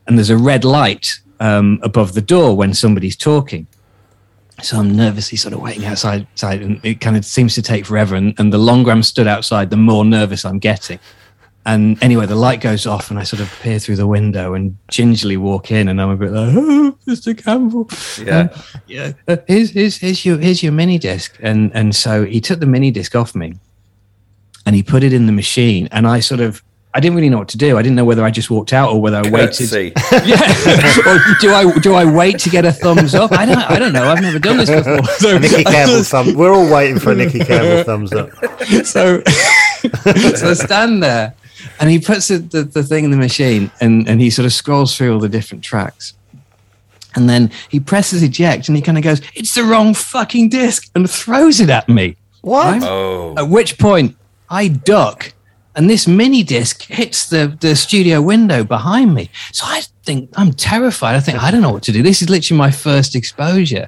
and 0.08 0.18
there's 0.18 0.30
a 0.30 0.38
red 0.38 0.64
light 0.64 1.20
um, 1.40 1.80
above 1.84 2.14
the 2.14 2.22
door 2.22 2.56
when 2.56 2.74
somebody's 2.74 3.16
talking. 3.16 3.68
So 4.62 4.78
I'm 4.78 4.96
nervously 4.96 5.38
sort 5.38 5.54
of 5.54 5.62
waiting 5.62 5.86
outside, 5.86 6.28
outside 6.32 6.62
and 6.62 6.84
it 6.84 7.00
kind 7.00 7.16
of 7.16 7.24
seems 7.24 7.56
to 7.56 7.62
take 7.62 7.86
forever. 7.86 8.16
And, 8.16 8.38
and 8.40 8.52
the 8.52 8.58
longer 8.58 8.92
I'm 8.92 9.04
stood 9.04 9.28
outside, 9.28 9.70
the 9.70 9.78
more 9.78 10.04
nervous 10.04 10.44
I'm 10.44 10.60
getting. 10.60 11.00
And 11.66 12.02
anyway, 12.02 12.26
the 12.26 12.36
light 12.36 12.62
goes 12.62 12.88
off, 12.88 13.12
and 13.12 13.20
I 13.20 13.24
sort 13.24 13.42
of 13.42 13.60
peer 13.62 13.80
through 13.80 13.98
the 13.98 14.08
window 14.08 14.54
and 14.54 14.78
gingerly 14.90 15.38
walk 15.38 15.72
in, 15.72 15.88
and 15.88 16.02
I'm 16.02 16.10
a 16.10 16.16
bit 16.16 16.32
like, 16.32 16.56
"Oh, 16.56 16.98
Mr. 17.06 17.38
Campbell, 17.38 17.90
Yeah. 18.26 18.40
Um, 18.40 18.82
yeah. 18.88 19.12
Uh, 19.28 19.38
here's, 19.46 19.72
here's, 19.72 19.98
here's 19.98 20.26
your 20.26 20.38
here's 20.40 20.64
your 20.64 20.72
mini 20.72 20.98
disc." 20.98 21.38
And 21.42 21.72
and 21.76 21.96
so 21.96 22.26
he 22.26 22.42
took 22.42 22.60
the 22.60 22.66
mini 22.66 22.92
disc 22.92 23.14
off 23.16 23.36
me, 23.36 23.56
and 24.66 24.76
he 24.76 24.82
put 24.82 25.04
it 25.04 25.14
in 25.14 25.26
the 25.26 25.32
machine, 25.32 25.88
and 25.92 26.08
I 26.08 26.22
sort 26.22 26.42
of. 26.42 26.64
I 27.00 27.02
didn't 27.02 27.16
really 27.16 27.30
know 27.30 27.38
what 27.38 27.48
to 27.48 27.58
do. 27.58 27.78
I 27.78 27.82
didn't 27.82 27.96
know 27.96 28.04
whether 28.04 28.26
I 28.26 28.30
just 28.30 28.52
walked 28.52 28.74
out 28.74 28.92
or 28.92 29.00
whether 29.02 29.16
I 29.16 29.30
waited. 29.30 29.70
Curtsy. 29.70 29.94
Yeah. 30.26 31.08
or 31.08 31.18
do 31.40 31.54
I 31.54 31.80
do 31.80 31.94
I 31.94 32.04
wait 32.04 32.40
to 32.40 32.50
get 32.50 32.66
a 32.66 32.74
thumbs 32.74 33.16
up? 33.16 33.32
I 33.32 33.46
don't 33.46 33.58
I 33.58 33.80
don't 33.80 33.94
know. 33.94 34.04
I've 34.04 34.22
never 34.22 34.38
done 34.38 34.58
this 34.58 34.70
before. 34.70 35.02
So, 35.20 35.38
Nicky 35.38 35.64
Campbell 35.76 36.04
thumb. 36.04 36.34
We're 36.34 36.54
all 36.54 36.70
waiting 36.70 37.00
for 37.00 37.14
a 37.14 37.16
Nicky 37.16 37.40
Campbell 37.40 37.86
thumbs 37.86 38.12
up. 38.12 38.32
so, 38.86 39.24
so 39.24 40.50
I 40.50 40.54
stand 40.56 41.02
there 41.02 41.36
and 41.80 41.90
he 41.90 42.00
puts 42.00 42.28
the, 42.28 42.40
the, 42.40 42.64
the 42.64 42.84
thing 42.84 43.06
in 43.06 43.12
the 43.12 43.18
machine 43.18 43.72
and, 43.80 44.10
and 44.10 44.20
he 44.20 44.30
sort 44.30 44.46
of 44.46 44.52
scrolls 44.52 44.98
through 44.98 45.14
all 45.14 45.20
the 45.22 45.30
different 45.30 45.64
tracks. 45.64 46.16
And 47.16 47.30
then 47.30 47.50
he 47.70 47.80
presses 47.80 48.24
eject 48.24 48.68
and 48.68 48.76
he 48.76 48.84
kind 48.84 48.98
of 48.98 49.06
goes, 49.06 49.22
It's 49.36 49.56
the 49.56 49.64
wrong 49.64 49.94
fucking 49.94 50.50
disc 50.50 50.92
and 50.96 51.10
throws 51.10 51.62
it 51.62 51.70
at 51.70 51.88
me. 51.88 52.18
What? 52.42 52.84
Oh. 52.84 53.36
At 53.38 53.48
which 53.48 53.78
point 53.78 54.18
I 54.50 54.68
duck 54.68 55.34
and 55.80 55.90
this 55.90 56.10
mini 56.10 56.44
disc 56.44 56.84
hits 56.88 57.30
the, 57.30 57.58
the 57.62 57.74
studio 57.74 58.22
window 58.22 58.66
behind 58.66 59.16
me. 59.16 59.30
So 59.54 59.64
I 59.66 59.84
think 60.04 60.30
I'm 60.36 60.52
terrified. 60.52 61.16
I 61.16 61.22
think 61.22 61.42
I 61.42 61.52
don't 61.52 61.62
know 61.62 61.72
what 61.72 61.84
to 61.84 61.94
do. 61.94 62.04
This 62.04 62.22
is 62.22 62.30
literally 62.30 62.58
my 62.58 62.70
first 62.70 63.16
exposure. 63.16 63.88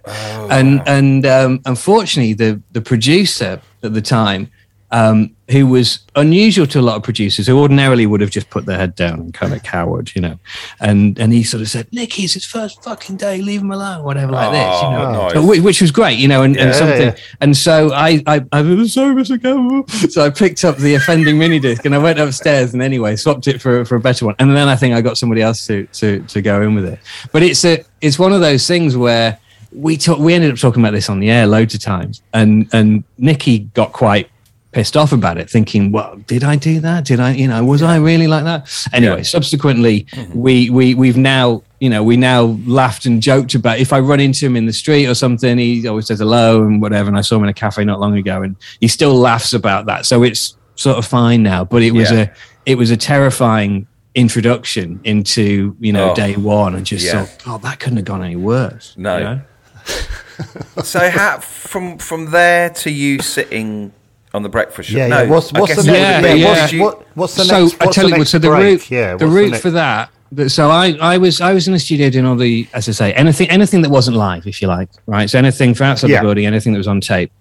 and 0.49 0.81
and 0.87 1.25
um, 1.25 1.59
unfortunately, 1.65 2.33
the 2.33 2.61
the 2.71 2.79
producer 2.79 3.61
at 3.83 3.93
the 3.93 4.01
time, 4.01 4.49
um, 4.91 5.35
who 5.49 5.67
was 5.67 5.99
unusual 6.15 6.65
to 6.67 6.79
a 6.79 6.81
lot 6.81 6.95
of 6.97 7.03
producers, 7.03 7.47
who 7.47 7.59
ordinarily 7.59 8.05
would 8.05 8.21
have 8.21 8.29
just 8.29 8.49
put 8.49 8.65
their 8.65 8.77
head 8.77 8.95
down 8.95 9.19
and 9.19 9.33
kind 9.33 9.53
of 9.53 9.63
cowered, 9.63 10.13
you 10.15 10.21
know, 10.21 10.37
and 10.79 11.17
and 11.19 11.31
he 11.33 11.43
sort 11.43 11.61
of 11.61 11.69
said, 11.69 11.87
"Nicky, 11.91 12.23
it's 12.23 12.33
his 12.33 12.45
first 12.45 12.83
fucking 12.83 13.17
day. 13.17 13.41
Leave 13.41 13.61
him 13.61 13.71
alone, 13.71 14.03
whatever 14.03 14.31
like 14.31 14.51
this." 14.51 14.81
You 14.81 14.89
know, 14.89 15.05
Oh, 15.05 15.27
nice. 15.29 15.45
Which, 15.47 15.61
which 15.61 15.81
was 15.81 15.91
great, 15.91 16.17
you 16.19 16.27
know, 16.27 16.43
and, 16.43 16.57
and 16.57 16.73
something. 16.75 17.01
yeah. 17.01 17.15
And 17.41 17.55
so 17.55 17.91
I, 17.93 18.21
I, 18.27 18.45
I 18.51 18.61
was 18.61 18.93
sorry, 18.93 19.15
Mr. 19.15 19.41
Campbell. 19.41 19.87
So 20.09 20.25
I 20.25 20.29
picked 20.29 20.63
up 20.65 20.77
the 20.77 20.95
offending 20.95 21.37
mini 21.37 21.59
disc 21.59 21.85
and 21.85 21.93
I 21.95 21.97
went 21.97 22.19
upstairs 22.19 22.73
and 22.73 22.81
anyway 22.81 23.15
swapped 23.15 23.47
it 23.47 23.61
for, 23.61 23.83
for 23.85 23.95
a 23.95 23.99
better 23.99 24.25
one. 24.25 24.35
And 24.39 24.55
then 24.55 24.67
I 24.67 24.75
think 24.75 24.93
I 24.95 25.01
got 25.01 25.17
somebody 25.17 25.41
else 25.41 25.65
to, 25.67 25.85
to, 25.87 26.21
to 26.21 26.41
go 26.41 26.61
in 26.61 26.75
with 26.75 26.85
it. 26.85 26.99
But 27.31 27.43
it's 27.43 27.63
a, 27.65 27.83
it's 28.01 28.17
one 28.19 28.33
of 28.33 28.41
those 28.41 28.67
things 28.67 28.95
where 28.97 29.37
we 29.73 29.95
talk, 29.97 30.19
we 30.19 30.33
ended 30.33 30.51
up 30.51 30.57
talking 30.57 30.81
about 30.81 30.91
this 30.91 31.09
on 31.09 31.19
the 31.19 31.29
air 31.29 31.47
loads 31.47 31.73
of 31.73 31.79
times, 31.81 32.21
and 32.33 32.67
and 32.73 33.03
Nicky 33.17 33.59
got 33.73 33.93
quite 33.93 34.29
pissed 34.71 34.95
off 34.95 35.11
about 35.11 35.37
it, 35.37 35.49
thinking, 35.49 35.91
"Well, 35.91 36.15
did 36.27 36.43
I 36.43 36.55
do 36.55 36.79
that? 36.79 37.05
Did 37.05 37.19
I, 37.19 37.31
you 37.33 37.47
know, 37.47 37.63
was 37.63 37.81
I 37.81 37.97
really 37.97 38.27
like 38.27 38.43
that?" 38.45 38.69
Anyway, 38.93 39.17
Yeah. 39.17 39.23
subsequently, 39.23 40.03
mm-hmm. 40.11 40.39
we 40.39 40.69
we 40.69 40.95
we've 40.95 41.17
now, 41.17 41.63
you 41.79 41.89
know, 41.89 42.03
we 42.03 42.17
now 42.17 42.57
laughed 42.65 43.05
and 43.05 43.21
joked 43.21 43.53
about 43.55 43.79
if 43.79 43.91
I 43.93 43.99
run 43.99 44.19
into 44.19 44.45
him 44.45 44.55
in 44.55 44.65
the 44.65 44.73
street 44.73 45.07
or 45.07 45.13
something, 45.15 45.57
he 45.57 45.87
always 45.87 46.07
says 46.07 46.19
hello 46.19 46.63
and 46.63 46.81
whatever. 46.81 47.09
And 47.09 47.17
I 47.17 47.21
saw 47.21 47.35
him 47.37 47.43
in 47.43 47.49
a 47.49 47.53
cafe 47.53 47.83
not 47.83 47.99
long 47.99 48.17
ago, 48.17 48.41
and 48.43 48.55
he 48.79 48.87
still 48.87 49.15
laughs 49.15 49.53
about 49.53 49.85
that. 49.87 50.05
So 50.05 50.23
it's 50.23 50.55
sort 50.75 50.97
of 50.97 51.05
fine 51.05 51.43
now. 51.43 51.65
But 51.65 51.83
it 51.83 51.91
was 51.91 52.11
Yeah. 52.11 52.19
a 52.21 52.29
it 52.65 52.77
was 52.77 52.91
a 52.91 52.97
terrifying 52.97 53.87
introduction 54.15 54.99
into 55.03 55.75
you 55.79 55.91
know 55.93 56.11
Oh, 56.11 56.15
day 56.15 56.35
one, 56.35 56.75
and 56.75 56.85
just 56.85 57.05
yeah. 57.05 57.25
thought, 57.25 57.43
oh, 57.47 57.57
that 57.59 57.79
couldn't 57.79 57.97
have 57.97 58.05
gone 58.05 58.23
any 58.23 58.35
worse. 58.35 58.93
No. 58.97 59.17
you 59.17 59.23
know? 59.23 59.41
So 60.83 61.09
how, 61.09 61.39
from 61.39 61.97
from 61.99 62.31
there 62.31 62.69
to 62.71 62.89
you 62.89 63.19
sitting 63.19 63.91
on 64.33 64.43
the 64.43 64.49
breakfast 64.49 64.89
show? 64.89 64.97
Yeah, 64.97 65.07
no, 65.07 65.21
yeah. 65.23 65.29
What's, 65.29 65.51
what's 65.53 65.75
the 65.75 65.83
guess- 65.83 65.85
next? 65.85 65.97
Yeah, 65.97 66.21
Yeah, 66.21 66.33
yeah. 66.33 66.47
What's, 66.47 66.61
Did 66.71 66.71
you- 66.77 66.83
what, 66.83 67.07
what's 67.15 67.35
the 67.35 67.43
so 67.45 67.61
next? 67.63 67.81
I 67.81 67.85
What's 67.85 67.95
tell 67.95 68.05
the 68.05 68.11
you, 68.11 68.17
next 68.17 68.29
so 68.31 68.39
the 68.39 68.47
break? 68.49 68.63
route, 68.81 68.91
Yeah, 68.91 69.15
the 69.15 69.25
what's 69.25 69.35
route 69.35 69.51
next- 69.51 69.61
for 69.61 69.71
that. 69.71 70.09
that- 70.33 70.49
So 70.49 70.69
I, 70.69 70.97
I 71.01 71.17
was, 71.17 71.41
I 71.41 71.53
was 71.53 71.67
in 71.67 71.73
the 71.73 71.79
studio 71.79 72.09
doing 72.09 72.25
all 72.25 72.35
the, 72.35 72.67
as 72.73 72.87
I 72.87 72.91
say, 72.93 73.13
anything, 73.13 73.49
anything 73.49 73.81
that 73.81 73.89
wasn't 73.91 74.17
live, 74.17 74.47
if 74.47 74.61
you 74.61 74.67
like, 74.67 74.89
right? 75.05 75.29
So 75.29 75.37
anything 75.39 75.73
from 75.73 75.87
outside 75.87 76.09
Yeah. 76.09 76.19
the 76.21 76.25
building, 76.27 76.45
anything 76.45 76.71
that 76.73 76.77
was 76.79 76.87
on 76.87 77.01
tape, 77.01 77.31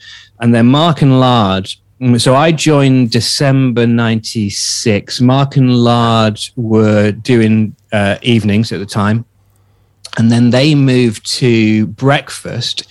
and 0.41 0.55
then 0.55 0.67
Mark 0.67 1.03
and 1.03 1.21
Lard. 1.21 1.69
mm, 2.01 2.21
So 2.21 2.35
I 2.35 2.51
joined 2.51 3.11
December 3.13 3.87
'96. 3.87 5.21
Mark 5.21 5.57
and 5.57 5.77
Lard 5.77 6.41
were 6.57 7.13
doing 7.13 7.75
uh, 7.93 8.17
evenings 8.23 8.73
at 8.73 8.79
the 8.81 8.87
time, 8.87 9.25
and 10.19 10.31
then 10.33 10.51
they 10.51 10.75
moved 10.75 11.31
to 11.39 11.87
breakfast 11.89 12.89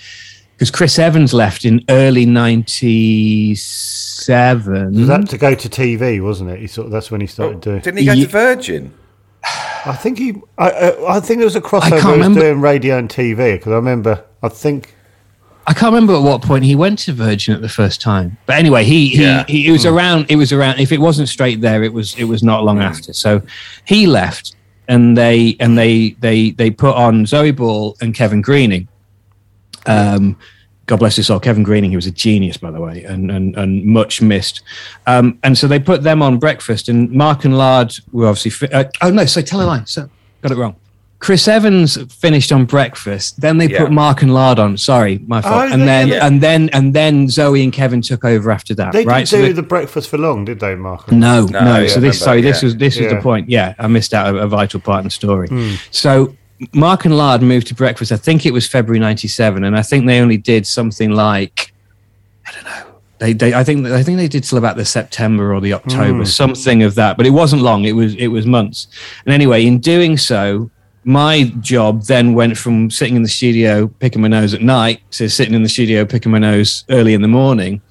because 0.59 0.71
Chris 0.71 0.99
Evans 0.99 1.33
left 1.33 1.63
in 1.63 1.85
early 1.87 2.25
'97. 2.25 4.93
Was 4.93 5.07
that 5.07 5.29
to 5.29 5.37
go 5.37 5.55
to 5.55 5.69
TV, 5.69 6.21
wasn't 6.21 6.49
it? 6.49 6.59
He 6.59 6.67
sort 6.67 6.87
of, 6.87 6.91
that's 6.91 7.09
when 7.09 7.21
he 7.21 7.27
started 7.27 7.59
oh, 7.59 7.61
doing. 7.61 7.79
Didn't 7.79 7.99
he 7.99 8.05
go 8.05 8.11
Ye- 8.11 8.23
to 8.23 8.29
Virgin? 8.29 8.93
I 9.85 9.95
think 9.97 10.17
he. 10.17 10.33
I, 10.57 10.69
I, 10.69 11.15
I 11.15 11.21
think 11.21 11.37
there 11.37 11.45
was 11.45 11.55
a 11.55 11.61
crossover. 11.61 12.01
can't 12.01 12.21
He 12.21 12.27
was 12.27 12.37
doing 12.37 12.59
radio 12.59 12.97
and 12.97 13.07
TV 13.07 13.53
because 13.53 13.71
I 13.71 13.75
remember. 13.75 14.25
I 14.43 14.49
think. 14.49 14.95
I 15.65 15.73
can't 15.73 15.93
remember 15.93 16.15
at 16.15 16.23
what 16.23 16.41
point 16.41 16.65
he 16.65 16.75
went 16.75 16.99
to 16.99 17.13
Virgin 17.13 17.55
at 17.55 17.61
the 17.61 17.69
first 17.69 18.01
time. 18.01 18.37
But 18.45 18.57
anyway, 18.57 18.83
he 18.83 19.07
he, 19.07 19.23
Yeah. 19.23 19.45
he 19.47 19.65
it 19.65 19.71
was 19.71 19.83
hmm. 19.83 19.95
around. 19.95 20.25
It 20.27 20.35
was 20.35 20.51
around. 20.51 20.81
If 20.81 20.91
it 20.91 20.99
wasn't 20.99 21.29
straight 21.29 21.61
there, 21.61 21.83
it 21.83 21.93
was 21.93 22.15
it 22.15 22.25
was 22.25 22.43
not 22.43 22.65
long 22.65 22.75
hmm. 22.77 22.83
after. 22.83 23.13
So 23.13 23.41
he 23.85 24.07
left, 24.07 24.57
and 24.89 25.15
they 25.15 25.55
and 25.61 25.77
they 25.77 26.09
they 26.19 26.51
they 26.51 26.69
put 26.69 26.97
on 26.97 27.25
Zoe 27.25 27.51
Ball 27.51 27.95
and 28.01 28.13
Kevin 28.13 28.41
Greening. 28.41 28.89
Um, 29.85 30.37
God 30.85 30.97
bless 30.97 31.15
his 31.17 31.27
soul, 31.27 31.39
Kevin 31.39 31.61
Greening. 31.61 31.91
He 31.91 31.95
was 31.95 32.07
a 32.07 32.11
genius, 32.11 32.57
by 32.57 32.71
the 32.71 32.81
way, 32.81 33.03
and 33.03 33.29
and, 33.31 33.55
and 33.55 33.85
much 33.85 34.21
missed. 34.23 34.61
Um, 35.05 35.37
and 35.43 35.55
so 35.57 35.67
they 35.67 35.79
put 35.79 36.01
them 36.03 36.21
on 36.23 36.39
breakfast, 36.39 36.89
and 36.89 37.11
Mark 37.11 37.45
and 37.45 37.57
Lard 37.57 37.93
were 38.11 38.27
obviously. 38.27 38.51
Fi- 38.51 38.73
uh, 38.73 38.85
oh 39.03 39.11
no, 39.11 39.25
so 39.25 39.41
tell 39.41 39.61
a 39.61 39.65
lie. 39.65 39.83
So 39.85 40.09
got 40.41 40.51
it 40.51 40.57
wrong. 40.57 40.75
Chris 41.19 41.49
Evans 41.49 41.97
finished 42.13 42.51
on 42.53 42.63
breakfast. 42.65 43.41
Then 43.41 43.57
they 43.57 43.67
Yeah. 43.67 43.79
put 43.79 43.91
Mark 43.91 44.21
and 44.21 44.33
Lard 44.33 44.57
on. 44.57 44.77
Sorry, 44.77 45.19
my 45.27 45.41
fault. 45.41 45.69
Oh, 45.69 45.73
and 45.73 45.81
then 45.87 46.07
yeah. 46.07 46.25
and 46.25 46.41
then 46.41 46.69
and 46.71 46.93
then 46.95 47.27
Zoe 47.29 47.61
and 47.61 47.73
Kevin 47.73 48.01
took 48.01 48.23
over 48.25 48.49
after 48.49 48.73
that. 48.75 48.93
They 48.93 49.03
right? 49.05 49.17
didn't 49.17 49.27
So 49.27 49.37
do 49.37 49.43
they- 49.43 49.51
the 49.51 49.61
breakfast 49.61 50.09
for 50.09 50.17
long, 50.17 50.45
did 50.45 50.59
they, 50.61 50.73
Mark? 50.75 51.11
no, 51.11 51.45
No, 51.45 51.59
no. 51.59 51.79
yeah, 51.81 51.87
so 51.87 51.95
this, 51.95 51.95
remember, 51.95 52.13
sorry, 52.13 52.41
this 52.41 52.63
was 52.63 52.77
this 52.77 52.97
was 52.99 53.09
the 53.11 53.21
point. 53.21 53.47
Yeah, 53.49 53.75
I 53.77 53.85
missed 53.87 54.13
out 54.13 54.33
a, 54.33 54.39
a 54.39 54.47
vital 54.47 54.79
part 54.79 54.99
in 55.01 55.03
the 55.03 55.11
story. 55.11 55.49
Hmm. 55.49 55.73
So 55.91 56.35
Mark 56.73 57.05
and 57.05 57.17
Lard 57.17 57.41
moved 57.41 57.67
to 57.67 57.75
breakfast. 57.75 58.11
I 58.11 58.17
think 58.17 58.45
it 58.45 58.51
was 58.51 58.67
February 58.67 58.99
'97, 58.99 59.63
and 59.63 59.77
I 59.77 59.81
think 59.81 60.05
they 60.05 60.19
only 60.19 60.37
did 60.37 60.67
something 60.67 61.11
like 61.11 61.73
I 62.47 62.51
don't 62.51 62.63
know. 62.63 62.85
They, 63.19 63.33
they, 63.33 63.53
I 63.53 63.65
think, 63.65 63.85
I 63.85 64.01
think 64.01 64.17
they 64.17 64.29
did 64.29 64.45
till 64.45 64.57
about 64.57 64.77
the 64.77 64.85
September 64.85 65.53
or 65.53 65.59
the 65.59 65.73
October, 65.73 66.19
hmm. 66.19 66.23
something 66.23 66.83
of 66.83 66.95
that. 66.95 67.17
But 67.17 67.27
it 67.27 67.31
wasn't 67.31 67.61
long. 67.61 67.83
It 67.83 67.91
was, 67.91 68.15
it 68.15 68.27
was 68.27 68.45
months. 68.45 68.87
And 69.25 69.33
anyway, 69.33 69.65
in 69.65 69.79
doing 69.79 70.17
so, 70.17 70.71
my 71.09 71.45
job 71.59 72.03
then 72.03 72.35
went 72.35 72.55
from 72.55 72.87
sitting 72.91 73.15
in 73.15 73.23
the 73.23 73.27
studio 73.29 73.87
picking 73.99 74.21
my 74.21 74.27
nose 74.27 74.53
at 74.53 74.61
night 74.61 75.01
to 75.09 75.27
sitting 75.27 75.55
in 75.55 75.63
the 75.63 75.69
studio 75.69 76.05
picking 76.05 76.31
my 76.31 76.37
nose 76.37 76.83
early 76.89 77.15
in 77.15 77.23
the 77.23 77.27
morning 77.27 77.81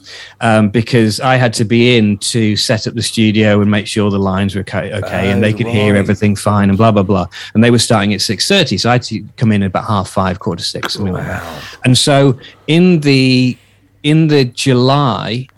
um, 0.40 0.68
because 0.68 1.18
I 1.18 1.34
had 1.34 1.52
to 1.54 1.64
be 1.64 1.96
in 1.96 2.18
to 2.18 2.56
set 2.56 2.86
up 2.86 2.94
the 2.94 3.02
studio 3.02 3.60
and 3.60 3.68
make 3.68 3.88
sure 3.88 4.08
the 4.12 4.20
lines 4.20 4.54
were 4.54 4.60
okay, 4.60 4.92
okay 4.94 5.32
and 5.32 5.42
they 5.42 5.52
Oh, 5.52 5.56
could 5.56 5.66
hear 5.66 5.96
everything 5.96 6.36
fine 6.36 6.68
and 6.68 6.78
blah 6.78 6.92
blah 6.92 7.02
blah. 7.02 7.26
And 7.54 7.64
they 7.64 7.72
were 7.72 7.80
starting 7.80 8.14
at 8.14 8.20
six 8.20 8.46
thirty, 8.46 8.78
so 8.78 8.88
I 8.88 8.92
had 8.92 9.02
to 9.04 9.24
come 9.36 9.50
in 9.50 9.64
at 9.64 9.66
about 9.66 9.86
half 9.86 10.08
five, 10.08 10.38
quarter 10.38 10.62
six, 10.62 10.94
something 10.94 11.12
like 11.12 11.26
that. 11.26 11.42
And 11.84 11.98
so 11.98 12.38
in 12.68 13.00
the 13.00 13.58
in 14.04 14.28
the 14.28 14.44
July, 14.44 15.48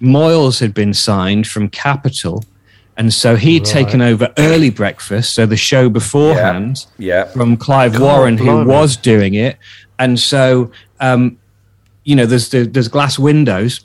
Moyles 0.00 0.58
had 0.58 0.72
been 0.72 0.94
signed 0.94 1.46
from 1.46 1.68
Capital. 1.68 2.44
And 2.96 3.12
so 3.14 3.34
he'd 3.36 3.64
taken 3.64 4.02
over 4.02 4.32
early 4.36 4.68
breakfast, 4.70 5.34
so 5.34 5.46
the 5.46 5.56
show 5.56 5.88
beforehand, 5.88 6.86
Yeah. 6.98 7.24
from 7.24 7.56
Clive 7.56 7.92
God, 7.92 8.02
Warren, 8.02 8.36
who 8.36 8.64
was 8.64 8.96
doing 8.96 9.34
it. 9.34 9.56
And 9.98 10.18
so, 10.18 10.70
um, 11.00 11.38
you 12.04 12.14
know, 12.14 12.26
there's 12.26 12.50
there's 12.50 12.88
glass 12.88 13.18
windows 13.18 13.80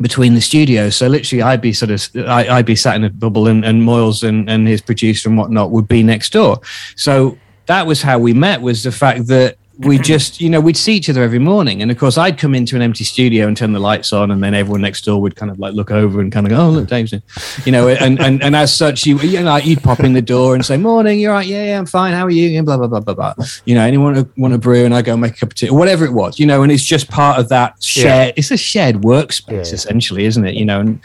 between 0.00 0.34
the 0.34 0.40
studios. 0.40 0.96
So 0.96 1.08
literally, 1.08 1.42
I'd 1.42 1.60
be 1.60 1.72
sort 1.72 1.90
of 1.90 2.08
I, 2.28 2.48
I'd 2.58 2.66
be 2.66 2.76
sat 2.76 2.94
in 2.96 3.04
a 3.04 3.10
bubble, 3.10 3.48
and, 3.48 3.64
and 3.64 3.82
Moyles 3.82 4.22
and, 4.26 4.48
and 4.48 4.68
his 4.68 4.80
producer 4.80 5.28
and 5.28 5.36
whatnot 5.36 5.70
would 5.72 5.88
be 5.88 6.02
next 6.02 6.32
door. 6.32 6.60
So 6.96 7.36
that 7.66 7.86
was 7.86 8.02
how 8.02 8.18
we 8.18 8.32
met. 8.32 8.60
Was 8.60 8.82
the 8.84 8.92
fact 8.92 9.26
that 9.28 9.56
we 9.86 9.98
just 9.98 10.40
you 10.40 10.50
know 10.50 10.60
we'd 10.60 10.76
see 10.76 10.94
each 10.94 11.08
other 11.08 11.22
every 11.22 11.38
morning, 11.38 11.82
and 11.82 11.90
of 11.90 11.98
course 11.98 12.18
I'd 12.18 12.38
come 12.38 12.54
into 12.54 12.76
an 12.76 12.82
empty 12.82 13.04
studio 13.04 13.46
and 13.46 13.56
turn 13.56 13.72
the 13.72 13.80
lights 13.80 14.12
on, 14.12 14.30
and 14.30 14.42
then 14.42 14.54
everyone 14.54 14.80
next 14.80 15.04
door 15.04 15.20
would 15.20 15.36
kind 15.36 15.50
of 15.50 15.58
like 15.58 15.74
look 15.74 15.90
over 15.90 16.20
and 16.20 16.30
kind 16.30 16.46
of 16.46 16.50
go, 16.50 16.60
oh 16.60 16.70
look, 16.70 16.88
Dave's 16.88 17.12
in, 17.12 17.22
you 17.64 17.72
know, 17.72 17.88
and 17.88 18.20
and, 18.20 18.42
and 18.42 18.54
as 18.56 18.74
such, 18.74 19.06
you 19.06 19.18
you 19.20 19.42
know, 19.42 19.56
you'd 19.56 19.82
pop 19.82 20.00
in 20.00 20.12
the 20.12 20.22
door 20.22 20.54
and 20.54 20.64
say, 20.64 20.76
morning, 20.76 21.18
you're 21.20 21.32
right, 21.32 21.46
yeah, 21.46 21.64
yeah, 21.64 21.78
I'm 21.78 21.86
fine, 21.86 22.12
how 22.14 22.26
are 22.26 22.30
you? 22.30 22.56
And 22.58 22.66
blah 22.66 22.76
blah 22.76 22.86
blah 22.88 23.00
blah 23.00 23.14
blah. 23.14 23.34
You 23.64 23.74
know, 23.74 23.82
anyone 23.84 24.30
want 24.36 24.54
a 24.54 24.58
brew, 24.58 24.84
and 24.84 24.94
I 24.94 25.02
go 25.02 25.16
make 25.16 25.32
a 25.32 25.36
cup 25.36 25.50
of 25.50 25.54
tea, 25.54 25.68
or 25.68 25.78
whatever 25.78 26.04
it 26.04 26.12
was, 26.12 26.38
you 26.38 26.46
know, 26.46 26.62
and 26.62 26.70
it's 26.70 26.84
just 26.84 27.08
part 27.10 27.38
of 27.38 27.48
that 27.48 27.82
shared. 27.82 28.34
It's 28.36 28.50
a 28.50 28.56
shared 28.56 28.96
workspace 28.96 29.50
Yeah. 29.50 29.60
essentially, 29.74 30.24
isn't 30.24 30.44
it? 30.44 30.54
You 30.54 30.64
know, 30.64 30.80
and 30.80 31.00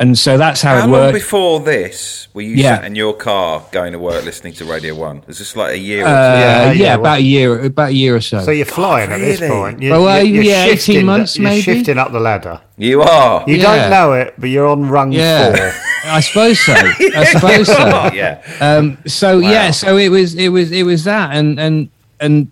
and 0.00 0.18
so 0.18 0.36
that's 0.38 0.60
how, 0.62 0.74
How 0.74 0.78
it 0.78 0.80
long 0.82 0.90
worked. 0.92 1.14
before 1.14 1.60
this 1.60 2.26
were 2.34 2.42
you 2.42 2.56
Yeah. 2.56 2.76
sat 2.76 2.84
in 2.86 2.94
your 2.96 3.14
car 3.14 3.62
going 3.70 3.92
to 3.92 3.98
work 3.98 4.24
listening 4.24 4.54
to 4.54 4.64
Radio 4.64 4.94
One? 4.94 5.22
Was 5.26 5.38
this 5.38 5.54
like 5.54 5.74
a 5.74 5.78
year? 5.78 6.04
or 6.04 6.08
Uh, 6.08 6.12
yeah, 6.12 6.64
Yeah, 6.64 6.72
yeah, 6.72 6.94
about 6.94 7.18
a 7.18 7.22
year, 7.22 7.64
about 7.64 7.90
a 7.90 7.94
year 7.94 8.16
or 8.16 8.20
so. 8.20 8.40
So 8.42 8.50
you're 8.50 8.64
flying 8.66 9.12
at 9.12 9.18
this 9.20 9.40
really? 9.40 9.52
point. 9.54 9.82
You're, 9.82 9.92
Well, 10.00 10.08
uh, 10.08 10.16
you're- 10.18 10.46
you're 10.46 10.54
yeah, 10.54 10.64
18 10.64 11.04
months, 11.06 11.36
you're 11.36 11.44
maybe. 11.48 11.62
shifting 11.62 11.98
up 11.98 12.10
the 12.12 12.20
ladder. 12.20 12.60
You 12.78 13.02
are. 13.02 13.44
You 13.46 13.56
Yeah. 13.56 13.62
don't 13.76 13.90
know 13.90 14.12
it, 14.14 14.34
but 14.38 14.48
you're 14.48 14.66
on 14.66 14.88
rung 14.88 15.12
yeah, 15.12 15.54
four. 15.54 15.72
I 16.06 16.20
suppose 16.20 16.58
so. 16.58 16.72
I 17.22 17.24
suppose 17.32 17.66
so. 17.66 18.10
Yeah. 18.14 18.38
Um, 18.60 18.96
so 19.06 19.38
yeah, 19.38 19.70
so 19.70 19.98
it 19.98 20.08
was 20.08 20.34
it 20.34 20.48
was 20.48 20.72
it 20.72 20.84
was 20.84 21.04
that, 21.04 21.34
and 21.36 21.60
and 21.60 21.90
and 22.20 22.48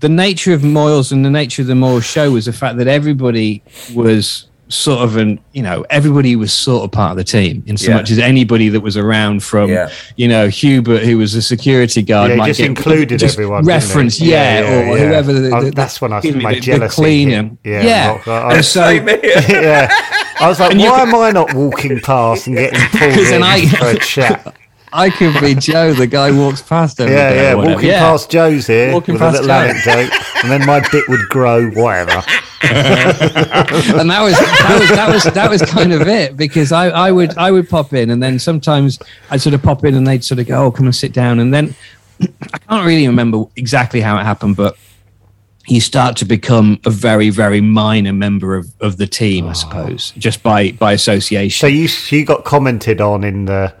the 0.00 0.08
nature 0.08 0.52
of 0.54 0.62
Moyles 0.62 1.12
and 1.12 1.24
the 1.24 1.30
nature 1.30 1.62
of 1.62 1.68
the 1.68 1.74
Moyles 1.74 2.02
show 2.02 2.32
was 2.32 2.46
the 2.46 2.52
fact 2.52 2.78
that 2.78 2.88
everybody 2.88 3.62
was 3.94 4.46
sort 4.70 5.00
of 5.00 5.16
an 5.16 5.38
you 5.52 5.62
know 5.62 5.84
everybody 5.90 6.36
was 6.36 6.52
sort 6.52 6.84
of 6.84 6.92
part 6.92 7.10
of 7.10 7.16
the 7.16 7.24
team 7.24 7.62
in 7.66 7.76
so 7.76 7.90
Yeah. 7.90 7.96
much 7.96 8.10
as 8.12 8.18
anybody 8.20 8.68
that 8.68 8.80
was 8.80 8.96
around 8.96 9.42
from 9.42 9.68
Yeah. 9.68 9.90
you 10.16 10.28
know 10.28 10.48
Hubert 10.48 11.02
who 11.02 11.18
was 11.18 11.34
a 11.34 11.42
security 11.42 12.02
guard 12.02 12.30
Yeah, 12.30 12.36
might 12.36 12.46
just 12.46 12.60
get 12.60 12.68
included 12.68 13.18
just 13.18 13.34
everyone, 13.34 13.64
reference 13.64 14.20
Yeah, 14.20 14.60
yeah, 14.60 14.60
yeah, 14.60 14.90
or 14.92 14.96
yeah. 14.98 15.06
whoever 15.06 15.32
the, 15.32 15.50
Oh, 15.56 15.64
the- 15.64 15.70
that's 15.72 16.00
when 16.00 16.12
I- 16.12 16.18
excuse 16.18 16.36
me, 16.36 16.42
my 16.44 16.50
the- 16.54 16.60
the 16.60 16.66
jealousy 16.66 16.94
cleaner. 16.94 17.50
Yeah, 17.64 17.82
yeah, 17.82 18.18
not- 18.24 18.28
I- 18.52 18.54
and 18.56 18.64
so 18.64 18.88
yeah. 19.48 19.92
I 20.40 20.48
was 20.48 20.60
like, 20.60 20.70
And 20.72 20.80
why 20.80 21.00
could- 21.00 21.08
am 21.08 21.14
I 21.16 21.30
not 21.32 21.52
walking 21.52 21.98
past 22.00 22.46
and 22.46 22.56
getting 22.56 22.80
pulled 22.92 23.26
in 23.26 23.42
I- 23.42 23.66
for 23.66 23.86
a 23.88 23.98
chat? 23.98 24.54
I 24.92 25.10
could 25.10 25.40
be 25.40 25.54
Joe 25.54 25.92
the 25.94 26.06
guy 26.06 26.30
walks 26.30 26.62
past 26.62 27.00
every 27.00 27.14
Yeah, 27.14 27.30
day 27.30 27.36
yeah, 27.36 27.54
whatever. 27.54 27.74
walking 27.74 27.88
Yeah. 27.90 28.00
past 28.00 28.30
Joe's 28.30 28.66
here 28.66 28.92
Walking 28.92 29.14
with 29.14 29.22
past 29.22 29.38
a 29.38 29.42
little 29.42 29.56
Joe. 29.56 29.70
anecdote, 29.98 30.18
and 30.42 30.50
then 30.50 30.66
my 30.66 30.80
bit 30.90 31.08
would 31.08 31.28
grow, 31.28 31.68
whatever. 31.70 32.22
and 32.62 34.10
that 34.10 34.20
was 34.22 34.34
that 34.38 34.78
was 34.80 34.88
that 34.90 35.08
was 35.12 35.24
that 35.34 35.50
was 35.50 35.62
kind 35.62 35.92
of 35.92 36.06
it 36.06 36.36
because 36.36 36.72
I, 36.72 36.88
I 36.90 37.10
would 37.10 37.36
I 37.38 37.50
would 37.50 37.68
pop 37.70 37.92
in 37.94 38.10
and 38.10 38.22
then 38.22 38.38
sometimes 38.38 38.98
I'd 39.30 39.40
sort 39.40 39.54
of 39.54 39.62
pop 39.62 39.84
in 39.84 39.94
and 39.94 40.06
they'd 40.06 40.22
sort 40.22 40.40
of 40.40 40.46
go 40.46 40.66
oh 40.66 40.70
come 40.70 40.84
and 40.86 40.94
sit 40.94 41.12
down 41.14 41.40
and 41.40 41.54
then 41.54 41.74
I 42.52 42.58
can't 42.58 42.86
really 42.86 43.06
remember 43.06 43.44
exactly 43.56 44.02
how 44.02 44.18
it 44.18 44.24
happened 44.24 44.56
but 44.56 44.76
you 45.68 45.80
start 45.80 46.16
to 46.18 46.26
become 46.26 46.78
a 46.84 46.90
very 46.90 47.30
very 47.30 47.62
minor 47.62 48.12
member 48.12 48.56
of, 48.56 48.66
of 48.80 48.98
the 48.98 49.06
team 49.06 49.46
I 49.46 49.50
oh. 49.50 49.54
suppose 49.54 50.10
just 50.18 50.42
by 50.42 50.72
by 50.72 50.92
association 50.92 51.58
So 51.58 51.66
you 51.66 51.88
you 52.10 52.26
got 52.26 52.44
commented 52.44 53.00
on 53.00 53.24
in 53.24 53.46
the 53.46 53.74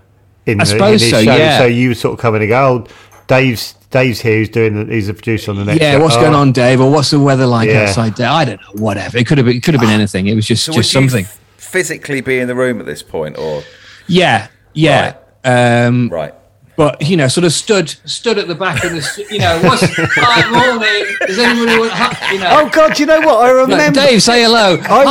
in 0.50 0.60
I 0.60 0.64
the 0.64 0.70
in 0.72 0.78
suppose 0.78 1.00
his 1.02 1.10
so, 1.10 1.22
show. 1.22 1.36
yeah. 1.36 1.58
So 1.58 1.66
you 1.66 1.94
sort 1.94 2.14
of 2.14 2.20
coming 2.20 2.42
and 2.42 2.48
go, 2.50 2.84
oh, 2.86 2.86
Dave's 3.26 3.74
Dave's 3.90 4.20
here. 4.20 4.38
He's 4.38 4.48
doing. 4.48 4.86
The, 4.86 4.92
he's 4.94 5.08
a 5.08 5.14
producer 5.14 5.50
on 5.50 5.56
the 5.58 5.64
next. 5.64 5.80
yeah 5.80 5.92
show. 5.92 6.00
what's 6.02 6.16
Oh, 6.16 6.20
going 6.22 6.34
on 6.34 6.52
Dave 6.52 6.80
or 6.80 6.90
what's 6.90 7.10
the 7.10 7.20
weather 7.20 7.46
like 7.46 7.68
Yeah. 7.68 7.82
outside 7.84 8.16
there 8.16 8.28
I 8.28 8.44
don't 8.44 8.60
know 8.60 8.82
whatever 8.82 9.16
it 9.18 9.26
could 9.26 9.38
have 9.38 9.46
been 9.46 9.56
it 9.56 9.62
could 9.62 9.74
have 9.74 9.80
been 9.80 9.90
anything 9.90 10.26
it 10.26 10.34
was 10.34 10.46
just 10.46 10.64
So 10.64 10.72
just 10.72 10.94
would 10.94 11.02
you 11.02 11.08
something 11.08 11.24
f- 11.24 11.40
physically 11.56 12.20
be 12.20 12.38
in 12.38 12.48
the 12.48 12.54
room 12.54 12.80
at 12.80 12.86
this 12.86 13.02
point, 13.02 13.36
or 13.38 13.62
yeah 14.06 14.48
yeah 14.74 15.16
um 15.44 16.08
right? 16.08 16.34
but 16.76 17.02
you 17.06 17.14
know, 17.16 17.28
sort 17.28 17.44
of 17.44 17.52
stood 17.52 17.90
stood 18.06 18.38
at 18.38 18.48
the 18.48 18.54
back 18.54 18.82
of 18.84 18.92
the, 18.92 19.26
you 19.30 19.38
know, 19.38 19.60
what's 19.62 19.82
hi 19.96 20.50
morning? 20.50 21.14
Does 21.26 21.38
anybody 21.38 21.78
want, 21.78 21.92
hi, 21.92 22.32
you 22.32 22.38
know? 22.40 22.48
Oh 22.52 22.70
God! 22.70 22.94
Do 22.94 23.02
you 23.02 23.06
know 23.06 23.20
what 23.20 23.36
I 23.44 23.52
like, 23.52 23.68
remember? 23.68 24.00
Dave, 24.00 24.22
say 24.22 24.42
hello. 24.44 24.78
I 24.80 25.04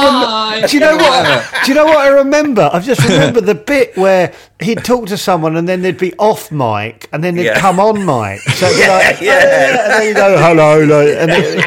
hi. 0.62 0.66
do 0.68 0.74
you 0.76 0.80
know 0.80 0.96
what? 0.98 1.46
Do 1.64 1.72
you 1.72 1.76
know 1.76 1.86
what 1.86 1.98
I 1.98 2.08
remember? 2.08 2.72
I've 2.74 2.86
just 2.86 3.04
remembered 3.04 3.46
the 3.46 3.54
bit 3.54 3.96
where 3.98 4.34
he'd 4.62 4.84
talk 4.84 5.08
to 5.08 5.18
someone 5.18 5.56
and 5.56 5.68
then 5.70 5.82
they'd 5.82 5.98
be 5.98 6.14
off 6.18 6.52
mic 6.52 7.08
and 7.14 7.24
then 7.24 7.36
they'd 7.36 7.46
Yeah. 7.46 7.60
come 7.60 7.80
on 7.80 8.06
mic. 8.06 8.42
So 8.42 8.66
it'd 8.68 8.78
be 8.78 8.82
Yeah, 8.84 8.90
like, 8.98 9.22
yeah. 9.22 9.84
and 9.86 9.94
then 9.94 10.08
you 10.08 10.14
go 10.14 10.38
hello, 10.38 10.82
hello, 10.82 11.08
and, 11.08 11.32
then, 11.32 11.58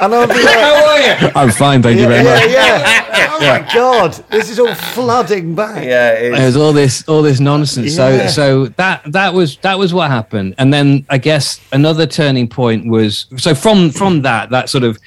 and 0.00 0.14
I'd 0.14 0.28
be 0.28 0.34
like, 0.34 0.54
How 0.54 0.86
are 0.86 1.00
you? 1.00 1.32
I'm 1.34 1.50
fine, 1.50 1.82
thank 1.82 1.96
you 1.98 2.02
yeah, 2.02 2.08
very 2.08 2.24
much. 2.24 2.50
yeah, 2.50 2.78
yeah. 2.78 3.00
Oh 3.36 3.40
my 3.40 3.68
God! 3.74 4.12
This 4.30 4.48
is 4.48 4.60
all 4.60 4.72
flooding 4.74 5.56
back. 5.56 5.84
Yeah, 5.84 6.12
it 6.12 6.32
is. 6.34 6.38
There's 6.38 6.56
all 6.56 6.72
this 6.72 7.06
all 7.08 7.20
this 7.20 7.40
nonsense. 7.40 7.96
Yeah. 7.96 8.28
So 8.28 8.28
so 8.28 8.66
that 8.76 9.02
that 9.10 9.34
was 9.34 9.56
that 9.58 9.76
was 9.76 9.92
what 9.92 10.08
happened. 10.08 10.54
And 10.58 10.72
then 10.72 11.04
I 11.10 11.18
guess 11.18 11.60
another 11.72 12.06
turning 12.06 12.46
point 12.46 12.86
was 12.88 13.26
so 13.36 13.52
from 13.54 13.90
from 13.90 14.22
that 14.22 14.50
that 14.50 14.68
sort 14.68 14.84
of 14.84 14.98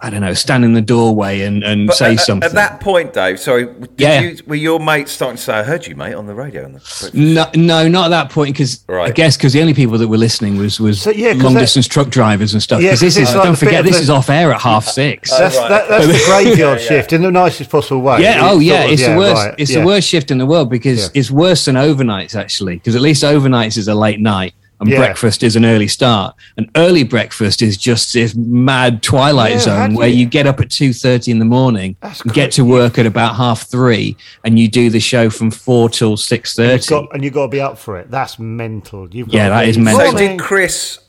I 0.00 0.10
don't 0.10 0.20
know, 0.20 0.32
stand 0.32 0.64
in 0.64 0.74
the 0.74 0.80
doorway 0.80 1.40
and, 1.40 1.64
and 1.64 1.88
But 1.88 1.96
say 1.96 2.12
at, 2.14 2.20
something. 2.20 2.46
At 2.46 2.54
that 2.54 2.80
point, 2.80 3.12
Dave, 3.12 3.40
sorry, 3.40 3.64
did 3.66 3.90
Yeah. 3.96 4.20
you, 4.20 4.38
were 4.46 4.54
your 4.54 4.78
mates 4.78 5.10
starting 5.10 5.36
to 5.38 5.42
say, 5.42 5.54
"I 5.54 5.64
heard 5.64 5.88
you, 5.88 5.96
mate, 5.96 6.14
on 6.14 6.28
the 6.28 6.34
radio"? 6.36 6.66
On 6.66 6.72
the, 6.74 7.10
No, 7.14 7.46
no, 7.56 7.88
not 7.88 8.04
at 8.04 8.10
that 8.10 8.30
point. 8.30 8.54
Because 8.54 8.84
I 8.88 9.10
guess 9.10 9.36
because 9.36 9.52
the 9.54 9.60
only 9.60 9.74
people 9.74 9.98
that 9.98 10.06
were 10.06 10.16
listening 10.16 10.56
was 10.56 10.78
was 10.78 11.02
So, 11.02 11.10
yeah, 11.10 11.32
'cause 11.32 11.42
long 11.42 11.54
that- 11.54 11.60
distance 11.62 11.88
truck 11.88 12.10
drivers 12.10 12.52
and 12.52 12.62
stuff. 12.62 12.80
Yeah, 12.80 12.90
Because 12.90 13.00
this 13.00 13.14
'cause 13.18 13.28
is 13.30 13.34
like 13.34 13.44
don't 13.44 13.56
forget 13.58 13.84
this 13.84 13.96
the- 13.96 14.02
is 14.02 14.10
off 14.10 14.30
air 14.30 14.52
at 14.52 14.60
half 14.60 14.86
oh, 14.86 14.90
six. 14.92 15.36
That's 15.36 15.56
right, 15.56 15.68
that, 15.68 15.88
that's 15.88 16.06
the 16.06 16.12
graveyard 16.26 16.58
Yeah, 16.58 16.82
yeah. 16.84 16.88
shift 16.88 17.12
in 17.12 17.22
the 17.22 17.32
nicest 17.32 17.68
possible 17.68 18.00
way. 18.00 18.22
yeah, 18.22 18.38
oh 18.48 18.60
yeah, 18.60 18.84
of- 18.84 18.92
it's 18.92 19.02
yeah, 19.02 19.12
the 19.14 19.18
worst. 19.18 19.34
right, 19.34 19.54
It's 19.58 19.72
yeah. 19.72 19.80
the 19.80 19.86
worst 19.86 20.06
shift 20.08 20.30
in 20.30 20.38
the 20.38 20.46
world 20.46 20.70
because 20.70 21.00
Yeah. 21.06 21.08
it's 21.20 21.30
worse 21.32 21.64
than 21.64 21.74
overnights 21.74 22.36
actually. 22.36 22.74
Because 22.76 22.94
at 22.94 23.02
least 23.02 23.24
overnights 23.24 23.76
is 23.76 23.88
a 23.88 23.96
late 23.96 24.20
night. 24.20 24.54
And 24.80 24.88
Yeah. 24.90 24.98
breakfast 24.98 25.42
is 25.42 25.56
an 25.56 25.64
early 25.64 25.88
start. 25.88 26.36
An 26.56 26.70
early 26.76 27.02
breakfast 27.02 27.62
is 27.62 27.76
just 27.76 28.12
this 28.12 28.36
mad 28.36 29.02
twilight 29.02 29.54
Yeah, 29.54 29.58
zone 29.58 29.94
where 29.94 30.06
you- 30.08 30.18
you 30.20 30.26
get 30.26 30.46
up 30.46 30.60
at 30.60 30.70
two 30.70 30.92
thirty 30.92 31.32
in 31.32 31.40
the 31.40 31.44
morning, 31.44 31.96
and 32.02 32.32
get 32.32 32.52
to 32.52 32.64
work 32.64 32.96
at 32.96 33.04
about 33.04 33.34
half 33.34 33.62
three, 33.68 34.16
and 34.44 34.56
you 34.58 34.68
do 34.68 34.88
the 34.88 35.00
show 35.00 35.30
from 35.30 35.50
four 35.50 35.88
till 35.90 36.16
six 36.16 36.54
thirty. 36.54 36.74
You've 36.74 36.84
thirty. 36.84 37.06
got, 37.06 37.14
and 37.14 37.24
you've 37.24 37.34
got 37.34 37.42
to 37.42 37.48
be 37.48 37.60
up 37.60 37.76
for 37.76 37.98
it. 37.98 38.08
That's 38.10 38.38
mental. 38.38 39.08
You've 39.10 39.28
got 39.28 39.34
Yeah, 39.34 39.44
to 39.48 39.50
that 39.50 39.64
be- 39.64 39.70
is 39.70 39.78
mental. 39.78 40.12
so 40.12 40.16
did 40.16 40.38
Chris 40.38 41.00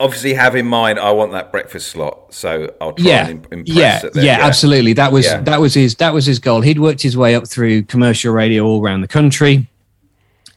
obviously 0.00 0.34
have 0.34 0.56
in 0.56 0.66
mind, 0.66 0.98
"I 0.98 1.12
want 1.12 1.30
that 1.32 1.52
breakfast 1.52 1.90
slot," 1.92 2.18
so 2.34 2.68
I'll 2.80 2.92
try 2.94 3.06
yeah, 3.06 3.28
and 3.28 3.46
impress 3.52 3.76
yeah, 3.76 4.06
it 4.06 4.12
then, 4.14 4.24
yeah, 4.24 4.38
absolutely. 4.42 4.92
That 4.92 5.12
was 5.12 5.26
Yeah. 5.26 5.40
that 5.42 5.60
was 5.60 5.74
his 5.74 5.94
that 5.96 6.12
was 6.12 6.26
his 6.26 6.40
goal. 6.40 6.62
He'd 6.62 6.80
worked 6.80 7.02
his 7.02 7.16
way 7.16 7.36
up 7.36 7.46
through 7.46 7.82
commercial 7.84 8.32
radio 8.32 8.64
all 8.64 8.82
around 8.84 9.02
the 9.02 9.08
country, 9.08 9.68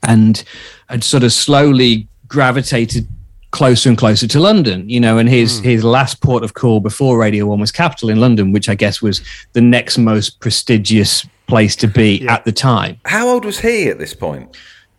and 0.04 0.44
had 0.90 1.04
sort 1.04 1.24
of 1.24 1.32
slowly 1.34 2.08
gravitated 2.28 3.08
closer 3.52 3.90
and 3.90 3.98
closer 3.98 4.28
to 4.28 4.40
London. 4.40 4.90
You 4.90 5.00
know, 5.00 5.18
and 5.18 5.28
his 5.30 5.60
hmm. 5.60 5.66
his 5.66 5.84
last 5.84 6.22
port 6.22 6.44
of 6.44 6.54
call 6.54 6.80
before 6.80 7.18
Radio 7.18 7.46
One 7.46 7.60
was 7.60 7.72
Capital 7.72 8.10
in 8.10 8.20
London, 8.20 8.52
which 8.52 8.70
I 8.70 8.76
guess 8.76 9.02
was 9.02 9.22
the 9.54 9.62
next 9.62 9.98
most 9.98 10.40
prestigious 10.40 11.26
place 11.48 11.76
to 11.78 11.88
be 11.88 12.20
Yeah. 12.20 12.34
at 12.34 12.46
the 12.46 12.52
time. 12.52 13.00
How 13.06 13.28
old 13.28 13.46
was 13.46 13.60
he 13.60 13.88
at 13.90 14.00
this 14.00 14.14
point? 14.14 14.56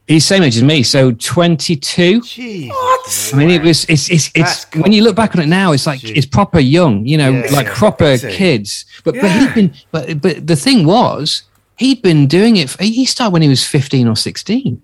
He's 0.06 0.24
same 0.24 0.42
age 0.42 0.56
as 0.56 0.62
me, 0.62 0.82
so 0.82 1.12
22. 1.12 2.22
What? 2.68 3.30
I 3.34 3.36
mean, 3.36 3.50
it 3.50 3.62
was. 3.62 3.84
It's. 3.90 4.10
It's. 4.10 4.30
it's 4.34 4.64
That's 4.64 4.76
when 4.76 4.92
you 4.92 5.02
look 5.02 5.14
back 5.14 5.36
on 5.36 5.42
it 5.42 5.48
now, 5.48 5.72
it's 5.72 5.86
like 5.86 6.00
Jeez. 6.00 6.16
it's 6.16 6.26
proper 6.26 6.58
young. 6.58 7.04
You 7.04 7.18
know, 7.18 7.30
Yeah. 7.30 7.50
like 7.52 7.66
proper 7.66 8.16
kids. 8.16 8.86
But 9.04 9.16
but 9.20 9.30
he'd 9.30 9.54
been. 9.54 9.74
But 9.92 10.22
but 10.22 10.46
the 10.46 10.56
thing 10.56 10.86
was, 10.86 11.42
he'd 11.76 12.00
been 12.00 12.26
doing 12.26 12.56
it. 12.56 12.70
For, 12.70 12.82
he 12.82 13.04
started 13.04 13.34
when 13.34 13.42
he 13.42 13.50
was 13.50 13.66
15 13.66 14.08
or 14.08 14.16
16. 14.16 14.80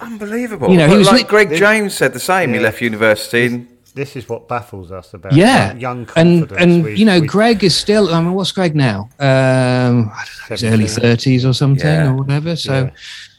Unbelievable. 0.00 0.70
You 0.70 0.76
know, 0.78 0.88
he 0.88 0.96
was 0.96 1.06
like 1.08 1.22
lit- 1.22 1.28
Greg 1.28 1.54
James 1.58 1.94
said 1.94 2.12
the 2.12 2.20
same. 2.20 2.52
He 2.52 2.60
left 2.60 2.80
university 2.80 3.46
and 3.46 3.68
This 3.94 4.16
is 4.16 4.26
what 4.26 4.48
baffles 4.48 4.90
us 4.90 5.12
about 5.12 5.34
Yeah, 5.34 5.68
young- 5.72 5.80
young 5.80 5.98
and 6.16 6.48
confidence. 6.48 6.62
and 6.62 6.84
We- 6.84 6.94
you 6.96 7.04
know, 7.04 7.20
we- 7.20 7.26
Greg 7.26 7.62
is 7.62 7.76
still. 7.76 8.14
I 8.14 8.20
mean, 8.22 8.32
what's 8.32 8.50
Greg 8.50 8.74
now? 8.74 9.10
Um, 9.20 10.10
I 10.14 10.24
don't 10.48 10.50
know, 10.50 10.56
his 10.56 10.64
early 10.64 10.86
thirties 10.88 11.44
or 11.44 11.52
something 11.52 11.86
Yeah. 11.86 12.08
or 12.08 12.14
whatever. 12.14 12.56
So, 12.56 12.90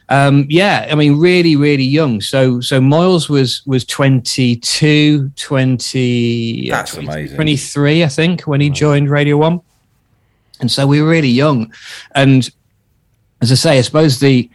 um, 0.09 0.45
yeah, 0.49 0.87
I 0.91 0.93
mean, 0.93 1.17
really, 1.17 1.55
really 1.55 1.83
young. 1.99 2.21
So, 2.21 2.59
so 2.61 2.79
Moyles 2.79 3.29
was 3.29 3.63
was 3.65 3.83
22, 3.85 5.31
20, 5.35 6.69
That's 6.69 6.91
20 6.93 7.07
amazing. 7.07 7.35
23, 7.35 8.03
I 8.03 8.07
think, 8.07 8.41
when 8.41 8.61
he 8.61 8.69
joined 8.69 9.09
Radio 9.09 9.37
One. 9.37 9.61
And 10.59 10.71
so 10.71 10.85
we 10.85 11.01
were 11.01 11.09
really 11.09 11.29
young, 11.29 11.73
and 12.13 12.47
as 13.41 13.51
I 13.51 13.55
say, 13.55 13.77
I 13.79 13.81
suppose 13.81 14.19
the 14.19 14.49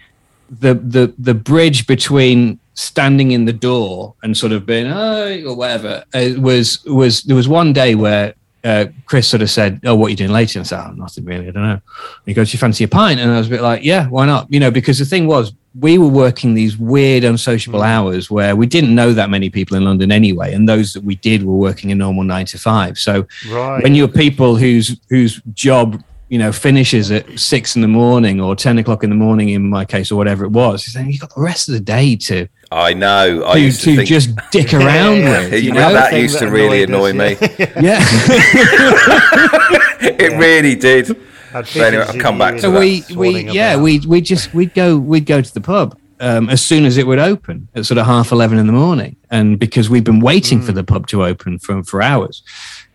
the 0.51 0.75
the 0.75 1.13
the 1.19 1.35
bridge 1.35 1.87
between 1.87 2.59
standing 2.75 3.33
in 3.33 3.45
the 3.45 3.53
door 3.53 4.15
and 4.23 4.37
sort 4.37 4.53
of 4.53 4.65
being 4.65 4.87
oh 4.87 5.43
or 5.47 5.55
whatever 5.57 6.05
uh, 6.15 6.29
was 6.39 6.83
was 6.85 7.23
there 7.23 7.37
was 7.37 7.49
one 7.49 7.73
day 7.73 7.95
where 7.95 8.35
uh, 8.65 8.87
Chris 9.07 9.29
sort 9.29 9.41
of 9.41 9.49
said, 9.49 9.81
"Oh, 9.85 9.95
what 9.95 10.09
are 10.09 10.11
you 10.11 10.17
doing 10.17 10.33
later?" 10.33 10.59
And 10.59 10.67
I 10.67 10.69
said, 10.69 10.85
"Oh, 10.85 10.91
nothing 10.93 11.25
really. 11.25 11.47
I 11.47 11.53
don't 11.53 11.63
know." 11.63 11.71
And 11.71 11.81
he 12.27 12.35
goes, 12.35 12.53
you 12.53 12.59
fancy 12.59 12.83
a 12.85 12.89
pint?" 12.89 13.21
And 13.21 13.31
I 13.31 13.39
was 13.39 13.47
a 13.47 13.51
bit 13.51 13.63
like, 13.63 13.85
"Yeah, 13.85 14.09
why 14.09 14.27
not?" 14.27 14.53
You 14.53 14.59
know, 14.59 14.71
because 14.73 14.99
the 14.99 15.05
thing 15.05 15.29
was, 15.29 15.53
we 15.79 15.97
were 15.97 16.09
working 16.09 16.55
these 16.55 16.77
weird, 16.77 17.23
unsociable 17.23 17.83
hours 17.83 18.33
where 18.33 18.57
we 18.57 18.67
didn't 18.67 18.95
know 18.95 19.13
that 19.13 19.31
many 19.31 19.49
people 19.49 19.77
in 19.77 19.85
London 19.85 20.11
anyway, 20.11 20.53
and 20.53 20.69
those 20.69 20.93
that 20.93 21.05
we 21.05 21.15
did 21.15 21.45
were 21.45 21.55
working 21.55 21.93
a 21.93 21.95
normal 21.95 22.25
nine 22.25 22.47
to 22.47 22.59
five. 22.59 22.99
So 22.99 23.27
Right. 23.49 23.81
when 23.83 23.95
you're 23.95 24.09
people 24.09 24.57
whose 24.57 24.99
whose 25.09 25.41
job 25.55 26.03
you 26.29 26.39
know 26.39 26.53
finishes 26.53 27.11
at 27.11 27.39
six 27.39 27.77
in 27.77 27.83
the 27.83 27.89
morning 27.89 28.41
or 28.41 28.55
ten 28.57 28.79
o'clock 28.79 29.05
in 29.05 29.11
the 29.11 29.17
morning 29.17 29.49
in 29.51 29.69
my 29.69 29.85
case 29.85 30.11
or 30.13 30.17
whatever 30.17 30.45
it 30.45 30.51
was, 30.51 30.87
you're 30.87 30.93
saying 30.93 31.11
you've 31.11 31.21
got 31.21 31.35
the 31.35 31.41
rest 31.41 31.69
of 31.69 31.75
the 31.75 31.81
day 31.81 32.17
to 32.17 32.49
I 32.71 32.93
know. 32.93 33.45
I 33.47 33.55
to, 33.55 33.61
used 33.61 33.81
to, 33.85 33.91
to 33.93 33.97
think, 33.97 34.09
just 34.09 34.31
dick 34.51 34.75
around 34.81 35.19
yeah. 35.19 35.41
with. 35.41 35.53
you, 35.55 35.59
You 35.61 35.73
know, 35.73 35.89
know? 35.89 35.93
that 35.95 36.11
Thing 36.11 36.23
used 36.23 36.39
to 36.39 36.47
that 36.47 36.51
really 36.53 36.83
annoy 36.83 37.11
us, 37.11 37.15
me. 37.41 37.47
yeah. 37.81 37.99
it 40.01 40.39
really 40.39 40.75
did. 40.75 41.11
I'd 41.55 41.67
So 41.67 41.83
anyway, 41.83 42.05
I'll 42.07 42.21
come 42.21 42.37
back 42.39 42.57
to 42.57 42.61
so 42.61 42.71
that. 42.73 42.81
we 42.81 43.03
we 43.17 43.51
yeah 43.51 43.77
we 43.77 44.01
we 44.01 44.21
just 44.21 44.53
we'd 44.53 44.75
go 44.75 44.99
we'd 44.99 45.25
go 45.25 45.41
to 45.41 45.55
the 45.55 45.63
pub 45.63 45.99
um, 46.21 46.49
as 46.49 46.65
soon 46.65 46.85
as 46.85 46.97
it 46.97 47.07
would 47.07 47.19
open 47.19 47.69
at 47.75 47.87
sort 47.87 47.99
of 47.99 48.07
half 48.07 48.33
eleven 48.33 48.59
in 48.59 48.67
the 48.67 48.73
morning, 48.73 49.17
and 49.31 49.59
because 49.59 49.89
we'd 49.89 50.05
been 50.05 50.21
waiting 50.21 50.61
for 50.61 50.73
the 50.73 50.85
pub 50.85 51.07
to 51.09 51.25
open 51.25 51.59
for 51.59 51.83
for 51.83 52.03
hours, 52.03 52.43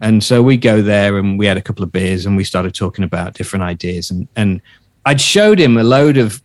and 0.02 0.24
so 0.24 0.42
we 0.42 0.58
go 0.58 0.82
there 0.82 1.18
and 1.18 1.40
we 1.40 1.46
had 1.46 1.58
a 1.58 1.62
couple 1.62 1.84
of 1.84 1.92
beers 1.92 2.26
and 2.26 2.38
we 2.38 2.44
started 2.44 2.74
talking 2.74 3.04
about 3.04 3.34
different 3.34 3.64
ideas. 3.64 4.12
And 4.12 4.28
and 4.36 4.62
I'd 5.06 5.22
showed 5.22 5.60
him 5.60 5.78
a 5.78 5.84
load 5.84 6.18
of 6.18 6.42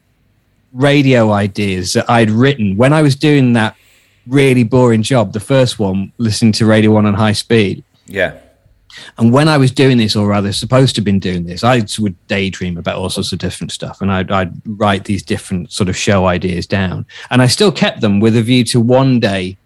radio 0.72 1.32
ideas 1.32 1.92
that 1.94 2.08
I'd 2.08 2.30
written. 2.30 2.76
When 2.76 2.92
I 2.92 3.02
was 3.02 3.16
doing 3.16 3.54
that 3.54 3.76
really 4.26 4.64
boring 4.64 5.02
job, 5.02 5.32
the 5.32 5.40
first 5.40 5.78
one, 5.78 6.12
listening 6.18 6.52
to 6.52 6.66
Radio 6.66 6.92
One 6.92 7.06
on 7.06 7.14
high 7.14 7.32
speed. 7.32 7.82
Yeah. 8.06 8.38
And 9.18 9.32
when 9.32 9.48
I 9.48 9.56
was 9.58 9.70
doing 9.70 9.98
this, 9.98 10.16
or 10.16 10.26
rather 10.28 10.52
supposed 10.52 10.94
to 10.94 11.00
have 11.00 11.04
been 11.04 11.18
doing 11.18 11.44
this, 11.44 11.62
I 11.64 11.82
would 11.98 12.16
daydream 12.28 12.76
about 12.78 12.96
all 12.96 13.10
sorts 13.10 13.32
of 13.32 13.38
different 13.38 13.72
stuff, 13.72 14.00
and 14.00 14.10
I'd, 14.10 14.30
I'd 14.30 14.52
write 14.66 15.04
these 15.04 15.22
different 15.22 15.70
sort 15.72 15.88
of 15.88 15.96
show 15.96 16.26
ideas 16.26 16.66
down, 16.66 17.06
and 17.30 17.42
I 17.42 17.46
still 17.46 17.72
kept 17.72 18.00
them 18.00 18.20
with 18.20 18.36
a 18.36 18.42
view 18.42 18.64
to 18.64 18.80
one 18.80 19.20
day 19.20 19.56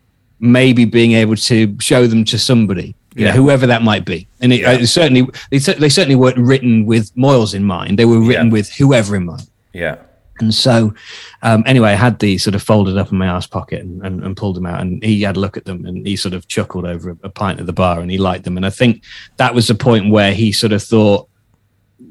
maybe 0.41 0.85
being 0.85 1.12
able 1.12 1.37
to 1.37 1.77
show 1.81 2.07
them 2.07 2.25
to 2.25 2.39
somebody, 2.39 2.95
you 3.14 3.25
Yeah. 3.25 3.31
know, 3.31 3.37
whoever 3.43 3.66
that 3.68 3.83
might 3.83 4.05
be. 4.05 4.27
And 4.41 4.53
it, 4.53 4.61
Yeah. 4.62 4.73
it 4.73 4.87
certainly 4.89 5.27
they, 5.51 5.59
they 5.59 5.89
certainly 5.89 6.16
weren't 6.16 6.39
written 6.39 6.85
with 6.85 7.14
Moyles 7.14 7.55
in 7.55 7.64
mind; 7.64 7.99
they 7.99 8.05
were 8.05 8.20
written 8.20 8.47
Yeah. 8.49 8.53
with 8.53 8.70
whoever 8.73 9.14
in 9.16 9.25
mind. 9.27 9.47
Yeah. 9.73 9.97
And 10.43 10.53
so, 10.55 10.93
um, 11.43 11.62
anyway, 11.66 11.90
I 11.93 11.95
had 11.95 12.18
these 12.18 12.43
sort 12.45 12.55
of 12.55 12.62
folded 12.62 12.99
up 12.99 13.11
in 13.12 13.18
my 13.18 13.26
ass 13.26 13.47
pocket 13.47 13.80
and, 13.82 14.05
and, 14.05 14.22
and 14.24 14.36
pulled 14.36 14.57
them 14.57 14.66
out. 14.66 14.80
And 14.82 15.03
he 15.03 15.22
had 15.22 15.36
a 15.36 15.40
look 15.40 15.57
at 15.57 15.64
them 15.64 15.86
and 15.86 16.07
he 16.07 16.16
sort 16.16 16.34
of 16.34 16.47
chuckled 16.49 16.84
over 16.84 17.11
a, 17.11 17.16
a 17.24 17.28
pint 17.30 17.61
at 17.61 17.66
the 17.66 17.72
bar 17.72 18.01
and 18.01 18.11
he 18.11 18.18
liked 18.18 18.45
them. 18.45 18.57
And 18.57 18.66
I 18.66 18.70
think 18.70 19.03
that 19.38 19.55
was 19.55 19.68
the 19.68 19.74
point 19.74 20.11
where 20.11 20.34
he 20.34 20.53
sort 20.53 20.72
of 20.72 20.82
thought 20.82 21.28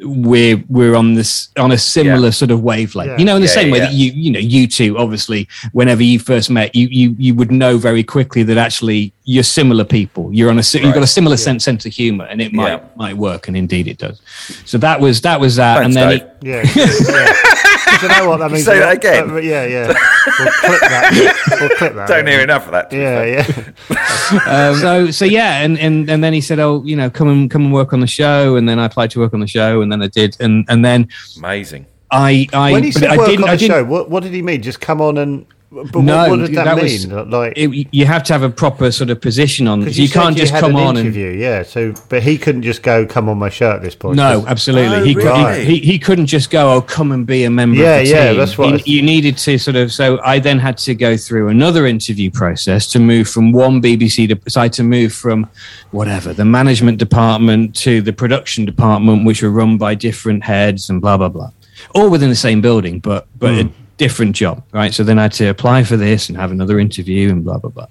we're 0.03 0.63
we're 0.69 0.95
on 0.95 1.13
this 1.15 1.49
on 1.57 1.73
a 1.73 1.77
similar 1.77 2.27
Yeah. 2.27 2.29
sort 2.32 2.49
of 2.49 2.63
wavelength. 2.63 3.09
Yeah. 3.09 3.17
You 3.17 3.25
know, 3.25 3.36
in 3.36 3.41
the 3.41 3.47
Yeah, 3.49 3.53
same 3.53 3.67
yeah, 3.67 3.73
way 3.73 3.79
that 3.82 3.91
you 3.93 4.11
you 4.13 4.32
know 4.32 4.39
you 4.39 4.65
two 4.65 4.97
obviously 4.97 5.47
whenever 5.73 6.01
you 6.01 6.17
first 6.17 6.49
met 6.49 6.73
you 6.73 6.88
you 6.89 7.13
you 7.19 7.36
would 7.36 7.51
know 7.51 7.77
very 7.77 8.01
quickly 8.01 8.41
that 8.43 8.57
actually 8.57 9.13
you're 9.25 9.43
similar 9.43 9.84
people. 9.84 10.34
You're 10.34 10.49
on 10.49 10.57
a 10.57 10.63
si- 10.63 10.79
you've 10.79 10.93
got 10.93 10.99
a 10.99 11.01
Right. 11.01 11.09
similar 11.09 11.38
sense 11.38 11.65
sense 11.65 11.86
of 11.86 11.91
humor 11.91 12.25
and 12.25 12.41
it 12.41 12.53
might 12.53 12.69
Yeah. 12.71 12.79
might 12.95 13.17
work 13.17 13.47
and 13.49 13.57
indeed 13.57 13.88
it 13.88 13.97
does. 13.97 14.21
So 14.65 14.77
that 14.77 15.01
was 15.01 15.21
that 15.21 15.39
was 15.41 15.57
that. 15.57 15.79
Thanks, 15.79 15.95
and 15.97 16.21
then 16.21 16.27
Dave. 16.41 16.69
he, 16.73 16.79
Yeah. 16.79 17.34
yeah. 17.91 17.97
Do 17.99 18.07
you 18.07 18.19
know 18.19 18.29
what 18.29 18.37
that 18.37 18.51
means? 18.51 18.65
Say 18.65 18.79
that 18.79 18.93
again. 18.97 19.29
Uh, 19.31 19.35
yeah, 19.37 19.65
yeah. 19.65 19.87
We'll 19.87 20.51
clip 20.51 20.81
that. 20.81 21.57
We'll 21.61 21.69
clip 21.77 21.93
that. 21.95 22.07
Don't 22.07 22.27
hear 22.27 22.41
enough 22.41 22.65
of 22.65 22.71
that. 22.71 22.91
Yeah, 22.91 23.43
fair. 23.43 23.73
yeah. 23.89 24.69
um, 24.69 24.75
so 24.79 25.11
so 25.11 25.25
yeah, 25.25 25.61
and, 25.61 25.77
and 25.79 26.09
and 26.09 26.23
then 26.23 26.33
he 26.33 26.41
said, 26.41 26.59
"Oh, 26.59 26.83
you 26.83 26.95
know, 26.95 27.09
come 27.09 27.27
and 27.27 27.49
come 27.51 27.63
and 27.65 27.73
work 27.73 27.93
on 27.93 27.99
the 27.99 28.07
show." 28.07 28.55
And 28.55 28.67
then 28.67 28.79
I 28.79 28.85
applied 28.85 29.11
to 29.11 29.19
work 29.19 29.33
on 29.33 29.39
the 29.39 29.47
show, 29.47 29.81
and 29.81 29.91
then 29.91 30.01
I 30.01 30.07
did, 30.07 30.37
and 30.39 30.65
and 30.69 30.83
then 30.85 31.09
Amazing. 31.37 31.85
I 32.11 32.47
I 32.53 32.71
When 32.73 32.83
he 32.83 32.91
said 32.91 33.09
I 33.09 33.17
work 33.17 33.27
didn't 33.27 33.43
on 33.43 33.49
I 33.49 33.53
the 33.53 33.59
didn't. 33.59 33.75
show, 33.75 33.83
what, 33.85 34.09
what 34.09 34.23
did 34.23 34.33
he 34.33 34.41
mean? 34.41 34.61
Just 34.61 34.81
come 34.81 35.01
on 35.01 35.17
and. 35.17 35.45
But 35.74 35.95
No, 36.01 36.17
what, 36.17 36.30
what 36.32 36.39
did 36.47 36.55
that, 36.55 36.65
that 36.65 36.82
was- 36.82 37.07
mean? 37.07 37.30
like, 37.30 37.53
It, 37.55 37.88
you 37.91 38.05
have 38.05 38.24
to 38.24 38.34
have 38.34 38.43
a 38.43 38.49
proper 38.49 38.91
sort 38.91 39.09
of 39.09 39.22
position 39.22 39.69
on. 39.69 39.80
because 39.80 39.97
You, 39.97 40.07
said 40.07 40.22
can't 40.22 40.36
just 40.38 40.51
had 40.51 40.59
come 40.59 40.72
an 40.72 40.82
on 40.82 40.97
and 40.97 40.99
interview, 41.07 41.30
yeah. 41.30 41.63
So, 41.63 41.93
but 42.09 42.24
he 42.24 42.38
couldn't 42.38 42.63
just 42.63 42.84
go, 42.84 43.05
"Come 43.05 43.30
on 43.30 43.38
my 43.38 43.47
show" 43.47 43.72
at 43.72 43.82
this 43.82 43.95
point. 43.95 44.17
no, 44.17 44.43
absolutely. 44.47 44.97
Oh, 44.97 45.03
he, 45.05 45.15
could, 45.15 45.24
really? 45.24 45.63
he, 45.65 45.76
he 45.80 45.91
he 45.93 45.99
couldn't 45.99 46.26
just 46.26 46.49
go, 46.49 46.74
"Oh, 46.74 46.82
come 46.82 47.13
and 47.13 47.26
be 47.26 47.45
a 47.45 47.49
member 47.49 47.78
Yeah, 47.82 47.95
of 47.99 48.05
the 48.05 48.11
yeah, 48.11 48.28
team." 48.30 48.38
that's 48.38 48.57
what 48.57 48.67
I 48.67 48.72
You- 48.72 48.78
th- 48.80 48.88
you 48.88 49.01
needed 49.01 49.38
to 49.38 49.57
sort 49.57 49.78
of. 49.78 49.93
So 49.93 50.19
I 50.26 50.39
then 50.39 50.59
had 50.59 50.78
to 50.80 50.93
go 50.93 51.15
through 51.15 51.47
another 51.47 51.86
interview 51.86 52.30
process 52.32 52.86
to 52.91 52.99
move 52.99 53.30
from 53.30 53.53
one 53.53 53.82
BBC 53.82 54.28
to 54.28 54.49
side 54.51 54.74
to 54.74 54.84
move 54.84 55.13
from 55.13 55.47
whatever 55.91 56.34
the 56.34 56.43
management 56.45 56.97
department 56.97 57.74
to 57.78 58.01
the 58.01 58.11
production 58.11 58.65
department, 58.65 59.26
which 59.26 59.41
were 59.41 59.51
run 59.51 59.78
by 59.78 59.95
different 59.95 60.43
heads 60.43 60.89
and 60.89 60.99
blah 60.99 61.15
blah 61.15 61.30
blah, 61.30 61.49
all 61.95 62.09
within 62.09 62.28
the 62.30 62.36
same 62.36 62.59
building, 62.59 62.99
but 62.99 63.26
but. 63.39 63.53
Hmm. 63.53 63.67
A, 63.69 63.80
different 64.03 64.35
job 64.35 64.63
right 64.71 64.93
so 64.93 65.03
then 65.03 65.19
i 65.19 65.23
had 65.23 65.31
to 65.31 65.47
apply 65.47 65.83
for 65.83 65.97
this 65.97 66.27
and 66.27 66.37
have 66.37 66.51
another 66.51 66.79
interview 66.79 67.29
and 67.29 67.43
blah 67.45 67.57
blah 67.57 67.69
blah 67.69 67.87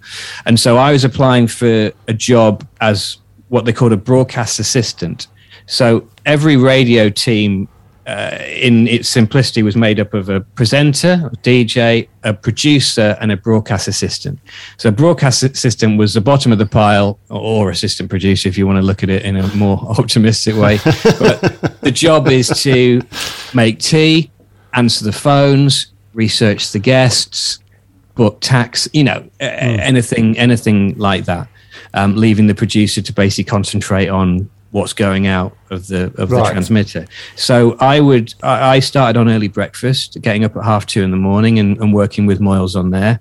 and 0.47 0.59
so 0.59 0.77
i 0.77 0.91
was 0.91 1.05
applying 1.05 1.47
for 1.47 1.93
a 2.09 2.15
job 2.31 2.67
as 2.81 3.19
what 3.49 3.65
they 3.65 3.73
called 3.73 3.93
a 3.93 4.03
broadcast 4.11 4.59
assistant 4.59 5.29
so 5.71 6.09
every 6.27 6.57
radio 6.57 7.11
team, 7.11 7.69
uh, 8.05 8.37
in 8.45 8.89
its 8.89 9.09
simplicity, 9.09 9.63
was 9.63 9.77
made 9.77 10.01
up 10.01 10.15
of 10.15 10.29
a 10.29 10.41
presenter, 10.41 11.31
a 11.33 11.37
DJ, 11.37 12.09
a 12.25 12.35
producer, 12.35 13.17
and 13.21 13.31
a 13.31 13.37
broadcast 13.37 13.87
assistant. 13.87 14.41
So 14.79 14.89
a 14.89 14.93
broadcast 14.93 15.45
assistant 15.45 15.97
was 15.97 16.15
the 16.15 16.21
bottom 16.21 16.51
of 16.51 16.59
the 16.59 16.67
pile, 16.67 17.21
or 17.29 17.71
assistant 17.71 18.11
producer, 18.11 18.49
if 18.49 18.59
you 18.59 18.67
want 18.67 18.79
to 18.79 18.83
look 18.83 19.05
at 19.05 19.11
it 19.11 19.23
in 19.25 19.37
a 19.37 19.47
more 19.55 19.79
optimistic 19.99 20.57
way. 20.57 20.81
but 21.21 21.81
the 21.83 21.93
job 21.93 22.27
is 22.27 22.49
to 22.65 23.01
make 23.55 23.79
tea, 23.79 24.33
answer 24.75 25.05
the 25.05 25.13
phones, 25.13 25.93
research 26.15 26.73
the 26.73 26.79
guests, 26.79 27.59
book 28.15 28.39
tax, 28.41 28.89
you 28.93 29.05
know, 29.05 29.29
a- 29.41 29.45
anything, 29.45 30.37
anything 30.39 30.97
like 30.99 31.25
that. 31.25 31.49
Um, 31.95 32.15
leaving 32.17 32.47
the 32.47 32.55
producer 32.55 33.03
to 33.03 33.13
basically 33.13 33.45
concentrate 33.45 34.09
on 34.09 34.49
what's 34.71 34.93
going 34.93 35.27
out 35.27 35.57
of 35.71 35.89
the 35.89 36.13
of 36.17 36.29
the 36.29 36.37
transmitter. 36.53 37.07
So 37.35 37.77
I 37.81 37.99
would, 37.99 38.35
I, 38.43 38.77
I 38.77 38.81
started 38.81 39.19
on 39.19 39.29
early 39.29 39.49
breakfast, 39.49 40.21
getting 40.21 40.45
up 40.45 40.57
at 40.57 40.65
half 40.65 40.87
two 40.87 41.03
in 41.03 41.11
the 41.11 41.17
morning 41.17 41.59
and, 41.59 41.77
and 41.81 41.93
working 41.93 42.27
with 42.27 42.39
Moyles 42.41 42.77
on 42.77 42.91
there, 42.91 43.19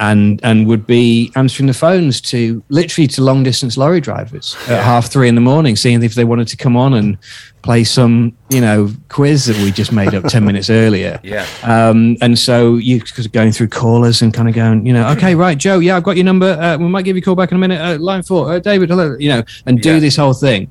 and 0.00 0.40
and 0.42 0.66
would 0.66 0.86
be 0.86 1.30
answering 1.36 1.66
the 1.66 1.74
phones 1.74 2.20
to 2.22 2.64
literally 2.70 3.06
to 3.06 3.22
long 3.22 3.42
distance 3.42 3.76
lorry 3.76 4.00
drivers 4.00 4.56
at 4.62 4.82
half 4.82 5.10
three 5.12 5.28
in 5.28 5.34
the 5.34 5.40
morning, 5.42 5.76
seeing 5.76 6.02
if 6.02 6.14
they 6.14 6.24
wanted 6.24 6.48
to 6.48 6.56
come 6.56 6.74
on 6.76 6.94
and 6.94 7.18
play 7.62 7.84
some 7.84 8.34
you 8.48 8.62
know 8.62 8.90
quiz 9.10 9.44
that 9.44 9.56
we 9.58 9.70
just 9.70 9.92
made 9.92 10.14
up 10.14 10.24
ten 10.24 10.44
minutes 10.44 10.70
earlier. 10.70 11.20
Yeah. 11.30 11.46
Um, 11.62 12.16
and 12.22 12.36
so 12.38 12.76
you 12.76 13.00
going 13.30 13.52
through 13.52 13.68
callers 13.68 14.22
and 14.22 14.32
kind 14.34 14.48
of 14.48 14.54
going, 14.54 14.84
you 14.86 14.92
know, 14.94 15.06
okay, 15.10 15.34
right, 15.34 15.56
Joe, 15.56 15.78
yeah, 15.78 15.96
I've 15.96 16.02
got 16.02 16.16
your 16.16 16.24
number. 16.24 16.46
Uh, 16.60 16.78
we 16.78 16.86
might 16.88 17.04
give 17.04 17.14
you 17.14 17.20
a 17.20 17.24
call 17.24 17.36
back 17.36 17.52
in 17.52 17.56
a 17.56 17.60
minute. 17.60 17.80
Uh, 17.80 17.98
line 17.98 18.22
four, 18.22 18.50
uh, 18.52 18.58
David, 18.58 18.88
hello, 18.88 19.16
you 19.18 19.28
know, 19.28 19.42
and 19.66 19.80
do 19.80 19.94
Yeah. 19.94 19.98
this 20.00 20.16
whole 20.16 20.32
thing, 20.32 20.70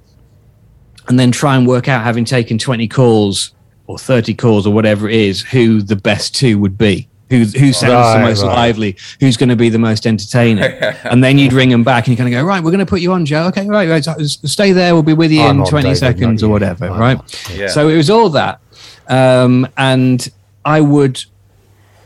and 1.08 1.20
then 1.20 1.32
try 1.32 1.56
and 1.56 1.68
work 1.68 1.88
out, 1.88 2.04
having 2.04 2.26
taken 2.26 2.58
twenty 2.58 2.88
calls 2.88 3.54
or 3.86 4.00
thirty 4.00 4.34
calls 4.34 4.66
or 4.66 4.74
whatever 4.74 5.08
it 5.08 5.16
is, 5.16 5.42
who 5.42 5.82
the 5.84 5.96
best 5.96 6.36
two 6.36 6.58
would 6.58 6.78
be. 6.78 7.08
Who, 7.30 7.46
who 7.46 7.74
sounds 7.74 8.16
the 8.16 8.22
most 8.22 8.44
right. 8.44 8.56
lively? 8.56 8.98
Who's 9.20 9.38
going 9.38 9.50
to 9.50 9.56
be 9.56 9.70
the 9.70 9.80
most 9.80 10.08
entertaining? 10.08 10.64
and 11.04 11.24
then 11.24 11.38
you'd 11.38 11.54
ring 11.54 11.70
them 11.70 11.84
back 11.84 12.08
and 12.08 12.12
you 12.12 12.18
kind 12.18 12.34
of 12.34 12.40
go, 12.40 12.44
right, 12.44 12.64
we're 12.64 12.72
going 12.72 12.80
to 12.80 12.86
put 12.86 13.02
you 13.02 13.14
on, 13.14 13.26
Joe. 13.26 13.46
Okay, 13.48 13.68
right, 13.68 13.88
right. 13.88 14.04
so 14.04 14.16
Stay 14.24 14.72
there. 14.72 14.94
We'll 14.94 15.04
be 15.04 15.14
with 15.14 15.32
you 15.32 15.44
I'm 15.44 15.60
in 15.60 15.66
20 15.66 15.84
David, 15.84 15.98
seconds 15.98 16.44
or 16.44 16.50
whatever, 16.50 16.90
I'm 16.90 17.00
right? 17.00 17.50
Yeah. 17.54 17.68
So 17.68 17.88
it 17.88 17.98
was 17.98 18.10
all 18.10 18.30
that. 18.30 18.62
Um, 19.08 19.68
and 19.78 20.28
I 20.66 20.82
would 20.82 21.24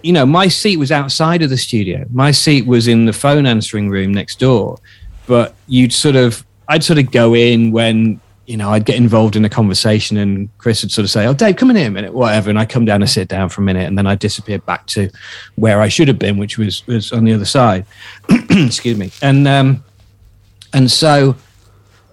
you 0.04 0.12
know, 0.12 0.26
my 0.26 0.48
seat 0.50 0.78
was 0.78 0.92
outside 0.92 1.42
of 1.42 1.50
the 1.50 1.58
studio. 1.58 2.06
My 2.12 2.32
seat 2.32 2.68
was 2.68 2.88
in 2.88 3.06
the 3.06 3.14
phone 3.14 3.46
answering 3.46 3.90
room 3.90 4.14
next 4.14 4.38
door. 4.38 4.78
But 5.26 5.56
you'd 5.68 5.94
sort 5.94 6.18
of, 6.18 6.46
I'd 6.68 6.84
sort 6.84 7.00
of 7.00 7.10
go 7.10 7.34
in 7.34 7.72
when 7.72 8.20
you 8.46 8.58
know, 8.58 8.72
I'd 8.72 8.84
get 8.86 8.98
involved 8.98 9.36
in 9.38 9.46
a 9.46 9.50
conversation 9.50 10.18
and 10.18 10.50
Chris 10.58 10.82
would 10.84 10.92
sort 10.92 11.06
of 11.06 11.10
say, 11.12 11.26
Oh, 11.26 11.34
Dave, 11.34 11.56
come 11.56 11.70
in 11.70 11.78
here 11.78 11.88
a 11.88 11.92
minute, 11.92 12.14
whatever. 12.14 12.50
And 12.50 12.60
I'd 12.60 12.70
come 12.70 12.84
down 12.84 13.02
and 13.02 13.10
sit 13.10 13.30
down 13.30 13.48
for 13.50 13.62
a 13.62 13.64
minute 13.64 13.88
and 13.88 13.98
then 13.98 14.06
I'd 14.06 14.20
disappear 14.20 14.60
back 14.60 14.86
to 14.88 15.10
where 15.56 15.80
I 15.80 15.88
should 15.88 16.10
have 16.10 16.20
been, 16.20 16.38
which 16.38 16.58
was, 16.58 16.86
was 16.86 17.12
on 17.14 17.24
the 17.24 17.34
other 17.34 17.46
side. 17.46 17.86
Excuse 18.50 18.98
me. 18.98 19.12
And, 19.22 19.48
um, 19.48 19.84
and 20.74 20.92
so 20.92 21.36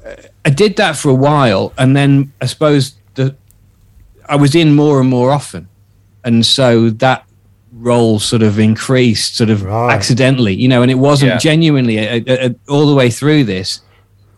uh, 0.06 0.14
I 0.44 0.50
did 0.50 0.76
that 0.76 0.96
for 0.96 1.08
a 1.08 1.14
while. 1.14 1.72
And 1.78 1.96
then 1.96 2.32
I 2.40 2.46
suppose 2.46 2.94
the, 3.16 3.34
I 4.28 4.36
was 4.36 4.54
in 4.54 4.74
more 4.74 5.00
and 5.00 5.10
more 5.10 5.32
often. 5.32 5.68
And 6.24 6.46
so 6.46 6.90
that 6.90 7.24
role 7.72 8.18
sort 8.20 8.42
of 8.42 8.58
increased 8.58 9.36
sort 9.36 9.50
of 9.50 9.62
Right. 9.62 9.92
accidentally, 9.94 10.54
you 10.54 10.68
know, 10.68 10.82
and 10.82 10.90
it 10.90 10.96
wasn't 10.96 11.30
Yeah. 11.32 11.38
genuinely 11.38 11.98
uh, 11.98 12.20
uh, 12.26 12.32
uh, 12.46 12.48
all 12.68 12.86
the 12.86 12.94
way 12.94 13.10
through 13.10 13.44
this. 13.44 13.80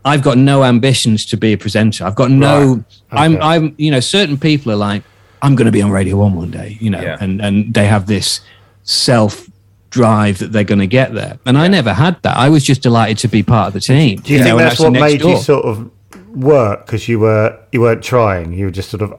I've 0.05 0.23
got 0.23 0.39
no 0.39 0.65
ambitions 0.65 1.25
to 1.27 1.37
be 1.37 1.53
a 1.53 1.59
presenter. 1.59 2.05
I've 2.05 2.15
got 2.15 2.31
no. 2.31 2.75
Right. 2.75 2.85
I'm. 3.13 3.43
I'm. 3.43 3.75
You 3.79 3.91
know, 3.91 4.01
certain 4.01 4.37
people 4.37 4.73
are 4.73 4.77
like, 4.77 5.03
I'm 5.43 5.55
going 5.55 5.67
to 5.67 5.73
be 5.73 5.83
on 5.83 5.91
Radio 5.91 6.17
One 6.17 6.35
one 6.35 6.51
day. 6.51 6.77
You 6.81 6.91
know, 6.91 7.01
Yeah. 7.01 7.19
and 7.21 7.41
and 7.41 7.73
they 7.73 7.87
have 7.87 8.07
this 8.07 8.41
self 8.83 9.49
drive 9.91 10.39
that 10.39 10.53
they're 10.53 10.65
going 10.65 10.81
to 10.81 10.87
get 10.87 11.13
there. 11.15 11.39
And 11.47 11.57
I 11.57 11.69
never 11.69 11.93
had 11.93 12.21
that. 12.23 12.37
I 12.37 12.49
was 12.49 12.65
just 12.65 12.83
delighted 12.83 13.19
to 13.19 13.29
be 13.29 13.43
part 13.43 13.69
of 13.69 13.75
the 13.75 13.81
team. 13.81 14.19
Do 14.21 14.33
you, 14.33 14.39
know, 14.39 14.45
think 14.45 14.61
and 14.61 14.71
that's 14.71 14.81
what 14.81 14.93
made 14.93 15.21
you 15.21 15.37
sort 15.37 15.65
of 15.65 15.91
work 16.35 16.87
because 16.87 17.09
you 17.09 17.21
were 17.21 17.59
you 17.71 17.81
weren't 17.81 18.03
trying? 18.03 18.53
You 18.53 18.67
were 18.67 18.71
just 18.73 18.91
sort 18.91 19.03
of 19.03 19.19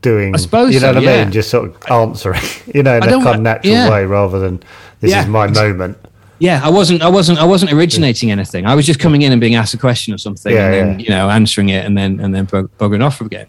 doing. 0.00 0.34
I 0.34 0.38
suppose 0.38 0.72
you 0.72 0.80
know 0.80 0.92
so, 0.92 1.00
what 1.00 1.08
I 1.08 1.12
yeah. 1.14 1.24
mean. 1.24 1.32
Just 1.32 1.50
sort 1.50 1.68
of 1.68 1.90
answering, 1.90 2.40
you 2.74 2.82
know, 2.82 2.96
in 2.96 3.02
I 3.02 3.06
a 3.06 3.10
kind 3.10 3.36
of 3.36 3.42
natural 3.42 3.74
yeah. 3.74 3.90
way 3.90 4.04
rather 4.06 4.38
than 4.38 4.62
this 5.00 5.14
is 5.14 5.26
my 5.26 5.46
moment. 5.48 5.98
Yeah, 6.38 6.60
I 6.62 6.68
wasn't. 6.68 7.02
I 7.02 7.08
wasn't. 7.08 7.38
I 7.38 7.44
wasn't 7.44 7.72
originating 7.72 8.30
anything. 8.30 8.66
I 8.66 8.74
was 8.74 8.84
just 8.84 9.00
coming 9.00 9.22
in 9.22 9.32
and 9.32 9.40
being 9.40 9.54
asked 9.54 9.72
a 9.74 9.78
question 9.78 10.12
or 10.12 10.18
something, 10.18 10.52
Yeah, 10.52 10.66
and 10.66 10.74
then 10.74 11.00
yeah. 11.00 11.04
you 11.04 11.10
know 11.10 11.30
answering 11.30 11.70
it, 11.70 11.84
and 11.86 11.96
then 11.96 12.20
and 12.20 12.34
then 12.34 12.44
bug- 12.44 12.70
buggering 12.78 13.02
off 13.02 13.20
again. 13.22 13.46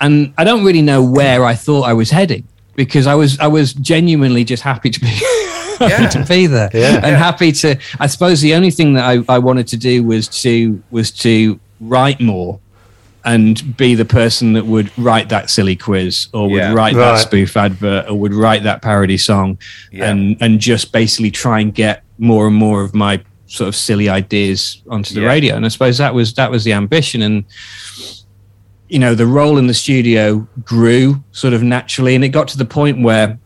And 0.00 0.34
I 0.36 0.44
don't 0.44 0.64
really 0.64 0.82
know 0.82 1.02
where 1.02 1.44
I 1.44 1.54
thought 1.54 1.82
I 1.88 1.94
was 1.94 2.10
heading 2.10 2.44
because 2.74 3.06
I 3.06 3.14
was 3.14 3.38
I 3.38 3.46
was 3.46 3.72
genuinely 3.72 4.44
just 4.44 4.62
happy 4.62 4.90
to 4.90 5.00
be 5.00 5.06
happy 5.78 6.08
to 6.18 6.24
be 6.28 6.46
there 6.46 6.68
Yeah. 6.74 6.96
and 6.96 7.16
happy 7.16 7.52
to. 7.52 7.78
I 8.00 8.06
suppose 8.06 8.42
the 8.42 8.54
only 8.54 8.70
thing 8.70 8.92
that 8.94 9.04
I, 9.04 9.34
I 9.34 9.38
wanted 9.38 9.66
to 9.68 9.76
do 9.78 10.04
was 10.04 10.28
to 10.42 10.82
was 10.90 11.10
to 11.12 11.58
write 11.80 12.20
more 12.20 12.60
and 13.24 13.76
be 13.76 13.94
the 13.96 14.04
person 14.04 14.52
that 14.52 14.64
would 14.64 14.96
write 14.96 15.28
that 15.30 15.50
silly 15.50 15.74
quiz 15.74 16.28
or 16.32 16.48
would 16.50 16.56
Yeah. 16.58 16.72
write 16.74 16.94
Right. 16.94 17.14
that 17.14 17.18
spoof 17.18 17.56
advert 17.56 18.08
or 18.08 18.14
would 18.20 18.32
write 18.34 18.62
that 18.64 18.82
parody 18.82 19.16
song 19.18 19.58
Yeah. 19.90 20.10
and 20.10 20.36
and 20.40 20.60
just 20.60 20.92
basically 20.92 21.30
try 21.30 21.60
and 21.60 21.74
get 21.74 22.02
more 22.18 22.46
and 22.46 22.56
more 22.56 22.82
of 22.82 22.94
my 22.94 23.22
sort 23.46 23.68
of 23.68 23.76
silly 23.76 24.08
ideas 24.08 24.82
onto 24.90 25.14
the 25.14 25.20
Yeah. 25.20 25.28
radio 25.28 25.54
and 25.56 25.64
i 25.64 25.68
suppose 25.68 25.98
that 25.98 26.12
was 26.14 26.34
that 26.34 26.50
was 26.50 26.64
the 26.64 26.72
ambition 26.72 27.22
and 27.22 27.44
you 28.88 28.98
know 28.98 29.14
the 29.14 29.26
role 29.26 29.58
in 29.58 29.66
the 29.66 29.74
studio 29.74 30.46
grew 30.64 31.22
sort 31.32 31.54
of 31.54 31.62
naturally 31.62 32.14
and 32.14 32.24
it 32.24 32.30
got 32.30 32.48
to 32.48 32.58
the 32.58 32.64
point 32.64 33.02
where 33.02 33.38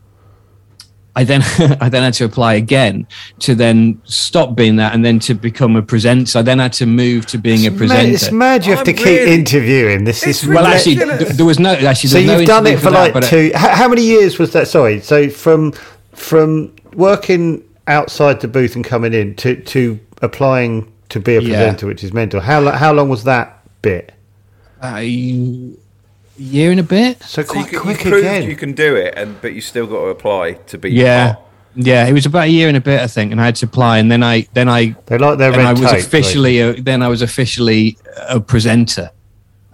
I 1.13 1.25
then 1.25 1.41
I 1.81 1.89
then 1.89 2.03
had 2.03 2.13
to 2.15 2.23
apply 2.25 2.53
again 2.53 3.05
to 3.39 3.53
then 3.53 4.01
stop 4.05 4.55
being 4.55 4.77
that 4.77 4.93
and 4.93 5.03
then 5.03 5.19
to 5.19 5.33
become 5.33 5.75
a 5.75 5.81
presenter. 5.81 6.39
I 6.39 6.41
then 6.41 6.59
had 6.59 6.71
to 6.73 6.85
move 6.85 7.25
to 7.27 7.37
being 7.37 7.67
a 7.67 7.69
Mad, 7.69 7.77
presenter. 7.77 8.13
it's 8.13 8.31
mad 8.31 8.65
you 8.65 8.73
have 8.73 8.85
to 8.85 8.91
I'm 8.91 8.97
keep 8.97 9.05
really- 9.07 9.33
interviewing. 9.33 10.05
This 10.05 10.25
is 10.25 10.47
well, 10.47 10.63
really- 10.63 10.73
actually, 10.73 10.95
th- 10.95 11.35
there 11.35 11.45
was 11.45 11.59
no 11.59 11.73
actually. 11.73 12.09
So 12.11 12.21
there 12.21 12.21
was 12.21 12.31
no 12.31 12.37
you've 12.39 12.47
done 12.47 12.65
it 12.67 12.79
for 12.79 12.91
that, 12.91 12.99
like 13.01 13.13
but, 13.13 13.25
uh, 13.25 13.29
two. 13.29 13.51
How, 13.53 13.75
how 13.75 13.89
many 13.89 14.03
years 14.03 14.39
was 14.39 14.53
that? 14.53 14.69
Sorry. 14.69 15.01
So 15.01 15.27
from 15.29 15.73
from 16.13 16.71
working 16.93 17.61
outside 17.87 18.39
the 18.41 18.47
booth 18.47 18.75
and 18.75 18.85
coming 18.85 19.13
in 19.13 19.35
to 19.35 19.55
to 19.55 19.99
applying 20.21 20.91
to 21.09 21.19
be 21.19 21.35
a 21.35 21.41
Yeah. 21.41 21.47
presenter, 21.49 21.87
which 21.87 22.03
is 22.03 22.13
mental. 22.13 22.39
How 22.41 22.69
how 22.71 22.93
long 22.93 23.09
was 23.09 23.23
that 23.25 23.59
bit? 23.81 24.13
a 24.83 25.03
year 26.37 26.71
and 26.71 26.79
a 26.79 26.83
bit. 26.83 27.21
So 27.23 27.43
So 27.43 27.53
you, 27.53 27.61
quite 27.61 27.69
can, 27.69 27.79
quick 27.79 27.99
proved 27.99 28.17
again. 28.25 28.49
you 28.49 28.55
can 28.55 28.73
do 28.73 28.95
it, 28.95 29.13
and 29.15 29.39
but 29.41 29.53
you 29.53 29.61
still 29.61 29.85
got 29.85 29.99
to 30.01 30.07
apply 30.07 30.53
to 30.67 30.77
be 30.79 30.89
Yeah, 30.91 31.33
part. 31.33 31.45
yeah. 31.75 32.07
It 32.07 32.13
was 32.13 32.25
about 32.25 32.45
a 32.45 32.49
year 32.49 32.67
and 32.67 32.75
a 32.77 32.81
bit, 32.81 32.99
I 32.99 33.05
think, 33.07 33.31
and 33.31 33.39
I 33.39 33.45
had 33.45 33.55
to 33.57 33.65
apply, 33.67 33.99
and 33.99 34.11
then 34.11 34.23
I 34.23 34.47
then 34.53 34.67
I 34.69 34.95
they 35.05 35.17
like 35.19 35.37
their 35.37 35.49
and 35.49 35.57
red 35.57 35.65
I 35.67 35.73
was 35.73 35.81
tape. 35.91 35.99
officially 35.99 36.59
a, 36.61 36.73
then 36.81 37.03
I 37.03 37.09
was 37.09 37.21
officially 37.21 37.97
a 38.27 38.39
presenter. 38.39 39.11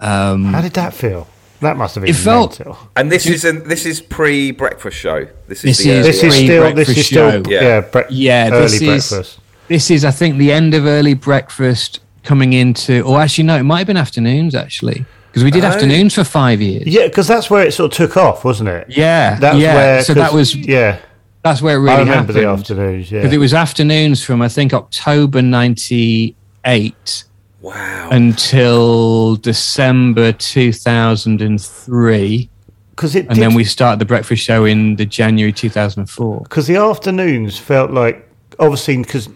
Um, 0.00 0.44
How 0.52 0.60
did 0.60 0.74
that 0.74 0.92
feel? 0.94 1.26
That 1.60 1.76
must 1.76 1.94
have 1.96 2.02
been 2.02 2.10
It 2.10 2.16
felt- 2.16 2.60
mental. 2.60 2.78
And 2.96 3.10
this 3.10 3.26
is 3.26 3.44
an, 3.44 3.66
this 3.68 3.84
is 3.84 4.00
pre 4.00 4.52
breakfast 4.52 4.96
show. 4.96 5.26
This 5.48 5.64
is 5.64 5.76
This 5.78 5.84
the 5.84 5.90
is- 5.90 6.06
This 6.06 6.22
is 6.22 6.34
still 6.34 6.46
this 6.74 6.86
Pre-breakfast 6.86 6.98
is 6.98 7.06
still 7.06 7.30
show. 7.30 7.42
yeah 7.50 7.60
Yeah. 7.62 7.80
bre- 7.80 8.00
Yeah, 8.10 8.50
early 8.52 8.62
this 8.62 8.72
is- 8.74 8.80
breakfast. 9.10 9.38
this 9.68 9.90
is, 9.90 10.04
I 10.04 10.10
think, 10.12 10.38
the 10.38 10.52
end 10.52 10.74
of 10.74 10.86
early 10.86 11.14
breakfast 11.14 12.00
coming 12.22 12.52
into, 12.52 13.00
or 13.02 13.20
actually, 13.20 13.44
no, 13.44 13.56
it 13.56 13.62
might 13.64 13.78
have 13.78 13.86
been 13.88 13.96
afternoons 13.96 14.54
actually, 14.54 15.04
because 15.30 15.42
we 15.42 15.50
did 15.50 15.64
Oh. 15.64 15.68
afternoons 15.68 16.14
for 16.14 16.24
five 16.24 16.60
years. 16.60 16.86
Yeah, 16.86 17.06
because 17.06 17.26
that's 17.26 17.50
where 17.50 17.64
it 17.66 17.72
sort 17.74 17.90
of 17.92 17.96
took 17.96 18.16
off, 18.16 18.44
wasn't 18.44 18.68
it? 18.68 18.86
Yeah, 18.88 19.36
That's 19.40 19.58
yeah. 19.58 19.74
where. 19.74 20.02
so 20.02 20.14
'cause- 20.14 20.22
that 20.22 20.32
was 20.32 20.54
yeah. 20.54 20.96
that's 21.42 21.60
where 21.62 21.76
it 21.76 21.80
really 21.80 21.96
I 21.96 22.00
remember 22.00 22.32
the 22.34 22.46
afternoons. 22.46 23.10
Yeah. 23.10 23.20
Because 23.22 23.32
it 23.34 23.38
was 23.38 23.54
afternoons 23.54 24.22
from 24.22 24.42
I 24.42 24.48
think 24.48 24.72
October 24.74 25.40
'98 25.42 27.24
Wow. 27.60 28.08
until 28.12 29.34
December 29.36 30.32
2003, 30.32 32.48
because 32.90 33.16
it 33.16 33.26
and 33.26 33.34
did 33.34 33.42
then 33.42 33.54
we 33.54 33.64
started 33.64 33.98
the 33.98 34.04
breakfast 34.04 34.42
show 34.44 34.64
in 34.64 34.94
the 34.96 35.06
January 35.06 35.52
2004. 35.52 36.40
because 36.42 36.66
the 36.66 36.76
afternoons 36.76 37.58
felt 37.58 37.90
like 37.90 38.28
obviously 38.60 38.96
because 38.98 39.28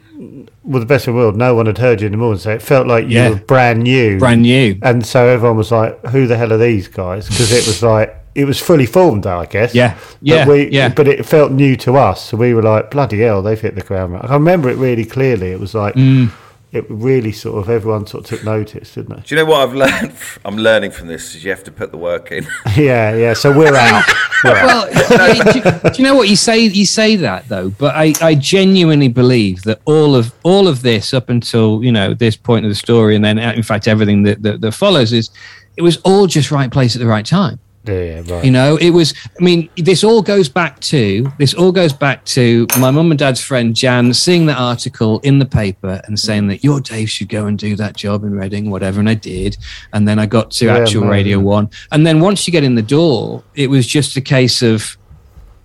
with 0.65 0.83
the 0.83 0.87
best 0.87 1.09
of 1.09 1.15
the 1.15 1.19
world, 1.19 1.37
no 1.37 1.55
one 1.57 1.67
had 1.67 1.79
heard 1.79 2.01
you 2.01 2.07
in 2.07 2.13
the 2.13 2.19
morning, 2.19 2.39
so 2.39 2.53
it 2.53 2.63
felt 2.63 2.87
like 2.87 3.05
you 3.09 3.17
Yeah. 3.19 3.31
were 3.31 3.37
brand 3.37 3.83
new, 3.83 4.19
Brand 4.19 4.43
new. 4.43 4.79
and 4.83 5.05
so 5.05 5.27
everyone 5.27 5.57
was 5.57 5.73
like, 5.73 5.99
"Who 6.07 6.27
the 6.29 6.37
hell 6.37 6.53
are 6.53 6.59
these 6.59 6.87
guys?" 6.87 7.27
Because 7.29 7.51
it 7.53 7.67
was 7.67 7.83
like 7.83 8.15
it 8.37 8.45
was 8.47 8.59
fully 8.61 8.87
formed, 8.87 9.27
I 9.27 9.45
guess. 9.47 9.75
Yeah. 9.75 9.95
Yeah, 10.23 10.45
But 10.47 10.53
we, 10.53 10.71
yeah. 10.71 10.89
But 10.89 11.07
it 11.09 11.27
felt 11.27 11.51
new 11.53 11.75
to 11.79 11.97
us, 11.97 12.23
so 12.29 12.37
we 12.37 12.55
were 12.55 12.63
like, 12.63 12.91
"Bloody 12.93 13.19
hell, 13.21 13.43
they've 13.43 13.61
hit 13.61 13.75
the 13.75 13.81
ground." 13.83 14.13
running." 14.13 14.31
I 14.31 14.35
remember 14.35 14.71
it 14.71 14.77
really 14.79 15.05
clearly. 15.05 15.51
It 15.51 15.59
was 15.61 15.75
like 15.75 15.95
Mm. 15.97 16.31
It 16.73 16.87
really 16.89 17.33
sort 17.33 17.59
of 17.63 17.69
everyone 17.69 18.07
sort 18.07 18.25
of 18.25 18.31
took 18.31 18.45
notice, 18.45 18.95
didn't 18.95 19.15
they? 19.15 19.23
Do 19.23 19.35
you 19.35 19.41
know 19.43 19.45
what 19.51 19.61
I've 19.69 19.75
learned? 19.75 20.15
I'm 20.45 20.57
learning 20.57 20.91
from 20.91 21.07
this 21.07 21.35
is 21.35 21.45
you 21.45 21.51
have 21.51 21.63
to 21.65 21.71
put 21.71 21.91
the 21.91 21.99
work 21.99 22.33
in. 22.33 22.45
yeah, 22.77 23.15
yeah. 23.15 23.35
So 23.35 23.57
we're 23.57 23.75
out. 23.75 24.05
We're 24.43 24.57
out. 24.57 24.89
Well, 25.11 25.53
do, 25.53 25.59
you- 25.59 25.91
do 25.91 26.03
you 26.03 26.05
know 26.05 26.15
what 26.15 26.29
you 26.31 26.37
say? 26.37 26.61
You 26.61 26.87
say 26.87 27.17
that 27.17 27.47
though, 27.49 27.69
but 27.71 27.95
I, 27.95 28.15
I 28.23 28.35
genuinely 28.35 29.09
believe 29.09 29.63
that 29.63 29.81
all 29.85 30.17
of 30.17 30.33
all 30.43 30.67
of 30.67 30.81
this 30.83 31.13
up 31.13 31.29
until 31.29 31.85
you 31.85 31.93
know 31.93 32.15
this 32.15 32.37
point 32.37 32.65
of 32.65 32.71
the 32.71 32.75
story, 32.75 33.17
and 33.17 33.25
then 33.25 33.39
uh, 33.39 33.53
in 33.55 33.63
fact 33.63 33.87
everything 33.87 34.23
that, 34.23 34.43
that, 34.43 34.61
that 34.63 34.73
follows 34.73 35.13
is 35.13 35.31
it 35.77 35.83
was 35.83 35.99
all 35.99 36.27
just 36.27 36.51
right 36.51 36.71
place 36.71 36.97
at 36.97 37.01
the 37.01 37.07
right 37.07 37.27
time. 37.27 37.59
Yeah, 37.85 37.95
yeah, 37.95 38.23
right. 38.33 38.45
You 38.45 38.53
know, 38.53 38.77
it 38.77 38.91
was. 38.91 39.13
I 39.39 39.43
mean, 39.43 39.69
this 39.77 40.05
all 40.05 40.23
goes 40.23 40.49
back 40.49 40.79
to 40.81 41.27
this 41.39 41.53
all 41.53 41.73
goes 41.73 41.93
back 41.93 42.25
to 42.27 42.67
my 42.79 42.91
mum 42.93 43.11
and 43.11 43.19
dad's 43.19 43.41
friend 43.41 43.75
Jan 43.75 44.15
seeing 44.15 44.47
that 44.47 44.59
article 44.59 45.19
in 45.21 45.41
the 45.41 45.47
paper 45.47 46.01
and 46.05 46.19
saying 46.19 46.47
that 46.49 46.63
your 46.63 46.81
Dave 46.81 47.11
should 47.11 47.29
go 47.29 47.47
and 47.47 47.59
do 47.59 47.75
that 47.77 47.97
job 47.97 48.23
in 48.23 48.33
Reading, 48.33 48.71
whatever. 48.71 49.01
And 49.01 49.09
I 49.09 49.15
did, 49.15 49.57
and 49.93 50.07
then 50.07 50.19
I 50.21 50.27
got 50.27 50.53
to 50.53 50.67
Yeah, 50.67 50.77
actual 50.79 51.03
man. 51.03 51.11
Radio 51.11 51.41
One, 51.41 51.71
and 51.91 52.07
then 52.07 52.21
once 52.21 52.47
you 52.47 52.53
get 52.53 52.63
in 52.63 52.77
the 52.77 52.83
door, 52.83 53.43
it 53.55 53.69
was 53.69 53.87
just 53.87 54.17
a 54.17 54.21
case 54.21 54.63
of. 54.63 54.97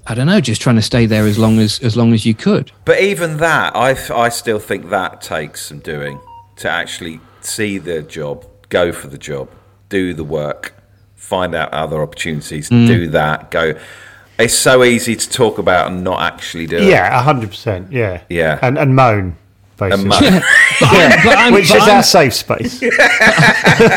I 0.10 0.14
don't 0.14 0.28
know, 0.28 0.40
just 0.40 0.62
trying 0.62 0.78
to 0.78 0.82
stay 0.82 1.06
there 1.06 1.26
as 1.26 1.38
long 1.38 1.60
as 1.60 1.80
as 1.80 1.98
long 1.98 2.14
as 2.14 2.26
you 2.26 2.34
could. 2.34 2.72
But 2.86 3.02
even 3.02 3.38
that, 3.38 3.76
I, 3.76 3.90
I 4.16 4.30
still 4.30 4.58
think 4.58 4.90
that 4.90 5.22
takes 5.22 5.66
some 5.66 5.80
doing 5.80 6.18
to 6.56 6.70
actually 6.70 7.20
see 7.42 7.78
the 7.78 8.02
job, 8.02 8.46
go 8.70 8.94
for 8.94 9.08
the 9.08 9.18
job, 9.18 9.50
do 9.90 10.14
the 10.14 10.24
work, 10.24 10.74
find 11.28 11.54
out 11.54 11.74
other 11.74 12.02
opportunities, 12.02 12.70
Mm. 12.70 12.88
do 12.88 13.08
that, 13.10 13.52
go. 13.52 13.74
It's 14.40 14.54
so 14.54 14.84
easy 14.84 15.16
to 15.16 15.30
talk 15.30 15.58
about 15.58 15.88
and 15.88 16.04
not 16.04 16.22
actually 16.22 16.68
do 16.68 16.78
it. 16.78 16.84
yeah, 16.84 17.22
hundred 17.22 17.50
percent. 17.50 17.92
Yeah, 17.92 18.22
Yeah. 18.30 18.60
and 18.62 18.78
and 18.78 18.96
moan 18.96 19.36
basically. 19.78 20.02
And 20.02 20.10
mo- 20.10 20.42
But 20.80 20.90
I'm, 20.92 21.24
but 21.26 21.38
I'm, 21.38 21.54
Which 21.58 21.70
but 21.70 21.78
is 21.78 21.84
I'm- 21.88 21.96
our 21.98 22.04
safe 22.04 22.34
space. 22.34 22.82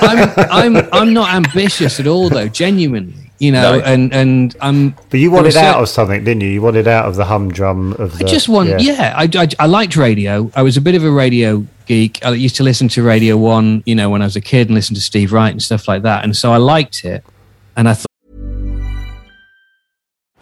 I'm, 0.02 0.30
I'm 0.50 0.88
I'm 0.92 1.12
not 1.12 1.32
ambitious 1.34 2.00
at 2.00 2.06
all, 2.06 2.28
though. 2.30 2.48
Genuinely, 2.48 3.30
you 3.38 3.52
know, 3.52 3.78
No. 3.78 3.84
and 3.84 4.12
and 4.14 4.56
I'm. 4.60 4.94
But 5.10 5.20
you 5.20 5.30
wanted 5.30 5.56
out 5.56 5.74
cer- 5.76 5.82
of 5.82 5.88
something, 5.88 6.24
didn't 6.24 6.42
you? 6.42 6.48
You 6.48 6.62
wanted 6.62 6.88
out 6.88 7.04
of 7.06 7.16
the 7.16 7.24
humdrum 7.26 7.92
of 7.94 8.18
the. 8.18 8.24
I 8.24 8.28
just 8.28 8.48
want, 8.48 8.80
yeah, 8.80 9.14
I, 9.16 9.28
I, 9.34 9.48
I 9.58 9.66
liked 9.66 9.96
radio. 9.96 10.50
I 10.54 10.62
was 10.62 10.76
a 10.76 10.80
bit 10.80 10.94
of 10.94 11.04
a 11.04 11.10
radio 11.10 11.66
geek. 11.90 12.24
I 12.24 12.30
used 12.30 12.54
to 12.54 12.62
listen 12.62 12.86
to 12.90 13.02
Radio 13.02 13.36
One, 13.36 13.82
you 13.84 13.96
know, 13.96 14.10
when 14.10 14.22
I 14.22 14.24
was 14.24 14.36
a 14.36 14.40
kid 14.40 14.68
and 14.68 14.76
listen 14.76 14.94
to 14.94 15.00
Steve 15.00 15.32
Wright 15.32 15.50
and 15.50 15.60
stuff 15.60 15.88
like 15.88 16.02
that. 16.02 16.22
And 16.22 16.36
so 16.36 16.52
I 16.52 16.56
liked 16.56 17.04
it. 17.04 17.24
And 17.76 17.88
I 17.88 17.94
thought, 17.94 18.09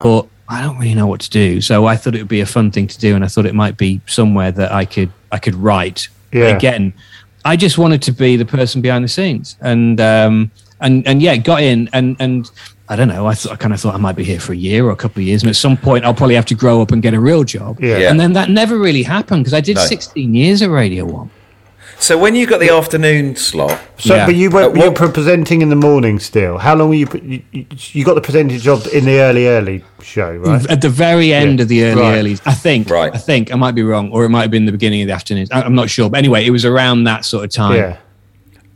But 0.00 0.26
I 0.48 0.62
don't 0.62 0.78
really 0.78 0.94
know 0.94 1.06
what 1.06 1.20
to 1.22 1.30
do. 1.30 1.60
So 1.60 1.86
I 1.86 1.96
thought 1.96 2.14
it 2.14 2.18
would 2.18 2.28
be 2.28 2.40
a 2.40 2.46
fun 2.46 2.70
thing 2.70 2.86
to 2.88 2.98
do, 2.98 3.14
and 3.14 3.24
I 3.24 3.28
thought 3.28 3.46
it 3.46 3.54
might 3.54 3.76
be 3.76 4.00
somewhere 4.06 4.52
that 4.52 4.72
I 4.72 4.84
could 4.84 5.10
I 5.32 5.38
could 5.38 5.54
write. 5.54 6.08
Yeah. 6.32 6.46
Again, 6.56 6.92
I 7.44 7.56
just 7.56 7.78
wanted 7.78 8.02
to 8.02 8.12
be 8.12 8.36
the 8.36 8.44
person 8.44 8.80
behind 8.82 9.04
the 9.04 9.08
scenes, 9.08 9.56
and 9.60 10.00
um, 10.00 10.50
and 10.80 11.06
and 11.06 11.22
yeah, 11.22 11.36
got 11.36 11.62
in, 11.62 11.88
and 11.92 12.16
and 12.18 12.50
I 12.88 12.96
don't 12.96 13.08
know. 13.08 13.26
I 13.26 13.34
thought 13.34 13.52
I 13.52 13.56
kind 13.56 13.72
of 13.72 13.80
thought 13.80 13.94
I 13.94 13.98
might 13.98 14.16
be 14.16 14.24
here 14.24 14.40
for 14.40 14.52
a 14.52 14.56
year 14.56 14.84
or 14.84 14.90
a 14.90 14.96
couple 14.96 15.20
of 15.22 15.26
years, 15.26 15.42
and 15.42 15.48
at 15.48 15.56
some 15.56 15.76
point 15.76 16.04
I'll 16.04 16.12
probably 16.14 16.34
have 16.34 16.46
to 16.46 16.54
grow 16.54 16.82
up 16.82 16.90
and 16.92 17.00
get 17.00 17.14
a 17.14 17.20
real 17.20 17.44
job. 17.44 17.80
Yeah. 17.80 17.98
Yeah. 17.98 18.10
And 18.10 18.20
then 18.20 18.32
that 18.34 18.50
never 18.50 18.78
really 18.78 19.02
happened 19.04 19.44
because 19.44 19.54
I 19.54 19.60
did 19.60 19.76
No. 19.76 19.84
16 19.86 20.34
years 20.34 20.60
at 20.60 20.70
Radio 20.70 21.04
One. 21.06 21.30
So 22.04 22.18
when 22.18 22.34
you 22.34 22.46
got 22.46 22.60
the 22.60 22.68
afternoon 22.68 23.34
slot, 23.34 23.80
So, 23.96 24.14
Yeah. 24.14 24.26
but 24.26 24.34
you 24.34 24.50
were 24.50 24.76
you 24.76 24.90
were 24.90 25.08
presenting 25.08 25.62
in 25.62 25.70
the 25.70 25.76
morning 25.88 26.18
still. 26.18 26.58
How 26.58 26.74
long 26.74 26.90
were 26.90 26.94
you? 26.96 27.08
You, 27.22 27.42
you- 27.52 27.66
you 27.92 28.04
got 28.04 28.12
the 28.14 28.20
presenting 28.20 28.58
job 28.58 28.82
in 28.92 29.06
the 29.06 29.20
early 29.20 29.46
early 29.48 29.82
show, 30.02 30.32
right? 30.32 30.70
At 30.70 30.82
the 30.82 30.90
very 30.90 31.32
end 31.32 31.60
Yeah. 31.60 31.62
of 31.62 31.68
the 31.68 31.84
early 31.84 32.02
Right. 32.02 32.18
early, 32.18 32.38
I 32.44 32.52
think. 32.52 32.90
Right. 32.90 33.10
I 33.14 33.16
think 33.16 33.50
I 33.54 33.56
might 33.56 33.74
be 33.74 33.82
wrong, 33.82 34.10
or 34.12 34.26
it 34.26 34.28
might 34.28 34.42
have 34.42 34.50
been 34.50 34.66
the 34.66 34.72
beginning 34.72 35.00
of 35.00 35.06
the 35.08 35.14
afternoon. 35.14 35.46
I- 35.50 35.62
I'm 35.62 35.74
not 35.74 35.88
sure, 35.88 36.10
but 36.10 36.18
anyway, 36.18 36.44
it 36.44 36.50
was 36.50 36.66
around 36.66 37.04
that 37.04 37.24
sort 37.24 37.44
of 37.44 37.50
time. 37.50 37.76
Yeah. 37.76 37.96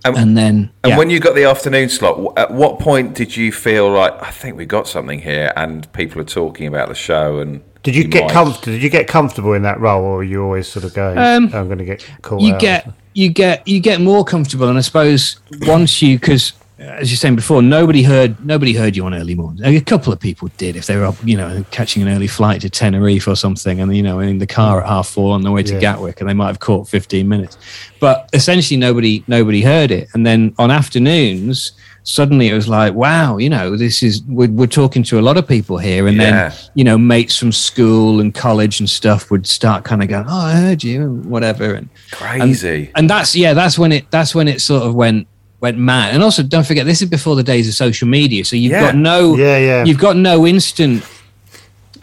And 0.06 0.38
then, 0.38 0.70
and 0.82 0.92
yeah. 0.92 0.96
when 0.96 1.10
you 1.10 1.20
got 1.20 1.34
the 1.34 1.44
afternoon 1.44 1.90
slot, 1.90 2.32
at 2.38 2.50
what 2.50 2.78
point 2.78 3.14
did 3.14 3.36
you 3.36 3.52
feel 3.52 3.90
like 3.90 4.14
I 4.22 4.30
think 4.30 4.56
we 4.56 4.64
got 4.64 4.88
something 4.88 5.20
here, 5.20 5.52
and 5.54 5.92
people 5.92 6.18
are 6.22 6.30
talking 6.40 6.66
about 6.66 6.88
the 6.88 6.94
show? 6.94 7.40
And 7.40 7.60
Did 7.92 7.96
you, 7.96 8.04
get 8.04 8.30
comfortable? 8.30 8.72
Did 8.74 8.82
you 8.82 8.90
get 8.90 9.08
comfortable 9.08 9.54
in 9.54 9.62
that 9.62 9.80
role, 9.80 10.02
or 10.04 10.16
were 10.18 10.24
you 10.24 10.42
always 10.42 10.68
sort 10.68 10.84
of 10.84 10.92
going, 10.94 11.16
Um, 11.16 11.44
"I'm 11.54 11.66
going 11.66 11.78
to 11.78 11.84
get 11.84 12.06
caught 12.22 12.40
you 12.42 12.54
out"? 12.54 12.60
get 12.60 12.92
you 13.14 13.28
get 13.30 13.66
you 13.66 13.80
get 13.80 14.00
more 14.00 14.24
comfortable, 14.24 14.68
and 14.68 14.76
I 14.76 14.82
suppose 14.82 15.36
once 15.62 16.02
you 16.02 16.18
because 16.18 16.52
as 16.78 17.10
you're 17.10 17.16
saying 17.16 17.34
before, 17.34 17.60
nobody 17.60 18.02
heard 18.02 18.44
nobody 18.44 18.72
heard 18.74 18.94
you 18.94 19.04
on 19.06 19.14
early 19.14 19.34
mornings. 19.34 19.62
A 19.64 19.80
couple 19.80 20.12
of 20.12 20.20
people 20.20 20.48
did 20.58 20.76
if 20.76 20.86
they 20.86 20.96
were 20.96 21.06
up, 21.06 21.16
you 21.24 21.36
know, 21.36 21.64
catching 21.72 22.02
an 22.02 22.08
early 22.08 22.28
flight 22.28 22.60
to 22.60 22.70
Tenerife 22.70 23.26
or 23.26 23.34
something, 23.34 23.80
and 23.80 23.96
you 23.96 24.02
know, 24.02 24.20
in 24.20 24.38
the 24.38 24.46
car 24.46 24.80
at 24.82 24.86
half 24.86 25.08
four 25.08 25.34
on 25.34 25.42
the 25.42 25.50
way 25.50 25.62
to 25.64 25.74
Yeah. 25.74 25.80
Gatwick, 25.80 26.20
and 26.20 26.28
they 26.30 26.34
might 26.34 26.48
have 26.48 26.60
caught 26.60 26.88
15 26.88 27.28
minutes. 27.28 27.56
But 28.00 28.28
essentially, 28.32 28.76
nobody 28.78 29.24
nobody 29.26 29.62
heard 29.62 29.90
it, 29.90 30.08
and 30.14 30.26
then 30.26 30.54
on 30.58 30.70
afternoons. 30.70 31.72
Suddenly 32.10 32.48
it 32.48 32.54
was 32.54 32.68
like, 32.68 32.94
wow, 32.94 33.36
you 33.36 33.50
know, 33.50 33.76
this 33.76 34.02
is 34.02 34.22
we're, 34.22 34.48
we're 34.48 34.66
talking 34.66 35.02
to 35.02 35.18
a 35.18 35.20
lot 35.28 35.36
of 35.36 35.46
people 35.46 35.76
here, 35.76 36.06
and 36.08 36.16
Yeah. 36.16 36.48
then 36.48 36.58
you 36.74 36.82
know, 36.82 36.96
mates 36.96 37.36
from 37.38 37.52
school 37.52 38.18
and 38.20 38.34
college 38.34 38.80
and 38.80 38.88
stuff 38.88 39.30
would 39.30 39.46
start 39.46 39.84
kind 39.84 40.02
of 40.02 40.08
going, 40.08 40.24
"Oh, 40.26 40.40
I 40.52 40.54
heard 40.54 40.82
you," 40.82 41.02
and 41.02 41.26
whatever, 41.26 41.74
and 41.74 41.90
Crazy. 42.10 42.90
and 42.94 43.10
that's 43.10 43.36
yeah 43.36 43.52
that's 43.52 43.78
when 43.78 43.92
it 43.92 44.10
that's 44.10 44.34
when 44.34 44.48
it 44.48 44.62
sort 44.62 44.84
of 44.84 44.94
went 44.94 45.26
went 45.60 45.76
mad 45.76 46.14
and 46.14 46.22
also 46.22 46.42
don't 46.42 46.66
forget 46.66 46.86
this 46.86 47.02
is 47.02 47.10
before 47.10 47.36
the 47.36 47.42
days 47.42 47.68
of 47.68 47.74
social 47.74 48.08
media 48.08 48.42
so 48.44 48.54
you've 48.56 48.70
Yeah. 48.72 48.80
got 48.86 48.94
no 48.94 49.36
Yeah, 49.36 49.58
yeah. 49.58 49.84
you've 49.84 49.98
got 49.98 50.16
no 50.16 50.46
instant 50.46 51.02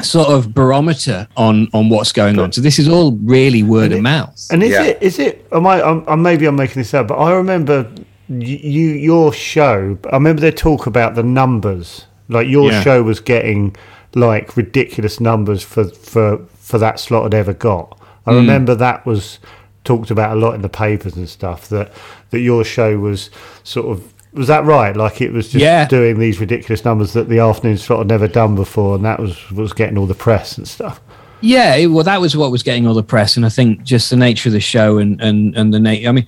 sort 0.01 0.27
of 0.27 0.53
barometer 0.53 1.25
on 1.37 1.67
on 1.73 1.87
what's 1.89 2.11
going 2.11 2.37
on 2.37 2.51
so 2.51 2.59
this 2.61 2.77
is 2.79 2.87
all 2.89 3.13
really 3.23 3.63
word 3.63 3.91
of 3.93 4.01
mouth 4.01 4.35
And 4.51 4.61
is 4.61 4.71
Yeah. 4.71 4.83
it? 4.83 4.97
Is 5.01 5.19
it? 5.19 5.47
Am 5.53 5.65
I? 5.65 5.81
I'm, 5.81 6.03
I'm 6.07 6.21
maybe 6.21 6.45
I'm 6.45 6.55
making 6.57 6.81
this 6.81 6.93
up, 6.93 7.07
but 7.07 7.15
I 7.15 7.31
remember 7.31 7.87
y- 7.97 8.03
you 8.29 8.87
your 8.89 9.31
show. 9.33 9.97
I 10.11 10.15
remember 10.15 10.41
they 10.41 10.51
talk 10.51 10.87
about 10.87 11.15
the 11.15 11.23
numbers. 11.23 12.05
Like 12.29 12.47
your 12.47 12.71
Yeah. 12.71 12.81
show 12.81 13.03
was 13.03 13.19
getting 13.19 13.75
like 14.15 14.55
ridiculous 14.57 15.19
numbers 15.19 15.61
for 15.63 15.85
for 15.85 16.39
for 16.59 16.77
that 16.79 16.99
slot 16.99 17.27
it 17.27 17.33
ever 17.35 17.53
got. 17.53 17.99
I 18.25 18.31
Hmm. 18.31 18.37
remember 18.37 18.75
that 18.75 19.05
was 19.05 19.39
talked 19.83 20.09
about 20.09 20.35
a 20.35 20.39
lot 20.39 20.55
in 20.55 20.61
the 20.63 20.69
papers 20.69 21.15
and 21.15 21.29
stuff. 21.29 21.69
That 21.69 21.91
that 22.31 22.39
your 22.39 22.63
show 22.63 22.97
was 22.97 23.29
sort 23.63 23.87
of. 23.87 24.01
Was 24.33 24.47
that 24.47 24.65
right? 24.65 24.97
Like 24.97 25.21
it 25.21 25.31
was 25.31 25.47
just 25.49 25.63
Yeah. 25.63 25.87
doing 25.87 26.19
these 26.19 26.39
ridiculous 26.41 26.83
numbers 26.83 27.13
that 27.13 27.29
the 27.29 27.39
afternoon 27.39 27.77
slot 27.77 27.99
had 27.99 28.07
never 28.07 28.27
done 28.27 28.55
before, 28.55 28.95
and 28.95 29.05
that 29.05 29.19
was 29.19 29.37
was 29.51 29.71
getting 29.71 29.97
all 29.97 30.07
the 30.07 30.15
press 30.15 30.57
and 30.57 30.67
stuff. 30.67 30.99
yeah 31.41 31.85
well 31.87 32.03
that 32.03 32.19
was 32.21 32.35
what 32.35 32.49
was 32.49 32.63
getting 32.63 32.87
all 32.87 32.93
the 32.93 33.03
press 33.03 33.35
and 33.35 33.45
i 33.45 33.49
think 33.49 33.83
just 33.83 34.09
the 34.09 34.15
nature 34.15 34.47
of 34.49 34.53
the 34.53 34.59
show 34.59 34.97
and 34.97 35.19
and 35.21 35.53
and 35.57 35.73
the 35.73 35.79
nature 35.79 36.07
i 36.07 36.11
mean 36.13 36.25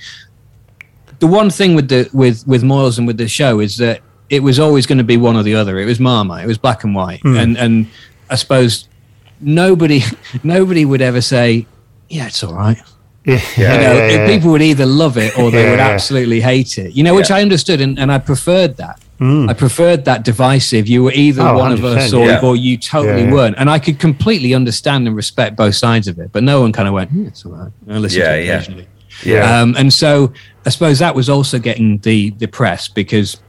the 1.19 1.27
one 1.27 1.49
thing 1.49 1.75
with 1.75 1.87
the 1.89 2.09
with 2.13 2.45
with 2.47 2.63
moyles 2.63 2.97
and 2.97 3.07
with 3.07 3.17
the 3.17 3.27
show 3.27 3.59
is 3.59 3.77
that 3.77 4.01
it 4.29 4.41
was 4.43 4.59
always 4.59 4.85
going 4.85 4.97
to 4.97 5.03
be 5.03 5.17
one 5.17 5.35
or 5.35 5.43
the 5.43 5.55
other 5.55 5.79
it 5.79 5.85
was 5.85 5.99
marmite 5.99 6.43
it 6.43 6.47
was 6.47 6.57
black 6.57 6.83
and 6.83 6.93
white 6.93 7.23
and 7.23 7.57
and 7.57 7.87
i 8.29 8.35
suppose 8.35 8.87
nobody 9.39 10.01
nobody 10.43 10.83
would 10.85 11.01
ever 11.01 11.21
say 11.21 11.65
yeah 12.09 12.27
it's 12.27 12.43
all 12.43 12.53
right 12.53 12.77
Yeah, 13.25 13.41
you 13.57 13.63
know, 13.63 13.93
yeah, 13.93 14.03
if 14.07 14.11
yeah. 14.13 14.27
people 14.37 14.51
would 14.51 14.61
either 14.61 14.85
love 14.85 15.17
it 15.17 15.37
or 15.37 15.51
they 15.51 15.63
Yeah, 15.63 15.71
would 15.71 15.79
yeah. 15.79 15.89
absolutely 15.89 16.39
hate 16.39 16.77
it. 16.77 16.93
You 16.93 17.03
know, 17.03 17.13
which 17.13 17.29
Yeah. 17.29 17.35
I 17.37 17.41
understood 17.41 17.81
and, 17.81 17.99
and 17.99 18.09
I 18.09 18.19
preferred 18.19 18.77
that. 18.77 19.01
I 19.19 19.53
preferred 19.53 20.05
that 20.05 20.23
divisive. 20.23 20.87
You 20.87 21.03
were 21.03 21.11
either 21.11 21.41
Mm. 21.43 21.53
Oh, 21.55 21.57
one 21.59 21.73
of 21.73 21.83
us 21.83 22.13
or, 22.13 22.25
yeah. 22.25 22.39
or 22.41 22.55
you 22.55 22.77
totally 22.77 23.23
Yeah, 23.23 23.27
yeah. 23.27 23.33
weren't. 23.33 23.55
And 23.57 23.69
I 23.69 23.79
could 23.79 23.99
completely 23.99 24.53
understand 24.53 25.07
and 25.07 25.15
respect 25.23 25.57
both 25.57 25.75
sides 25.75 26.07
of 26.07 26.19
it. 26.19 26.31
But 26.31 26.43
no 26.43 26.61
one 26.61 26.71
kind 26.71 26.87
of 26.87 26.93
went, 26.93 27.09
hmm, 27.11 27.25
it's 27.27 27.45
all 27.45 27.51
right. 27.51 27.71
I 27.89 27.97
listen 27.97 28.21
Yeah, 28.21 28.31
to 28.31 28.39
it 28.39 28.45
yeah. 28.45 28.53
occasionally. 28.55 28.87
Yeah. 29.25 29.61
Um, 29.61 29.75
and 29.77 29.93
so 29.93 30.31
I 30.65 30.69
suppose 30.69 30.99
that 30.99 31.15
was 31.15 31.29
also 31.29 31.59
getting 31.59 31.97
the, 31.99 32.29
the 32.31 32.47
press 32.47 32.87
because 32.87 33.39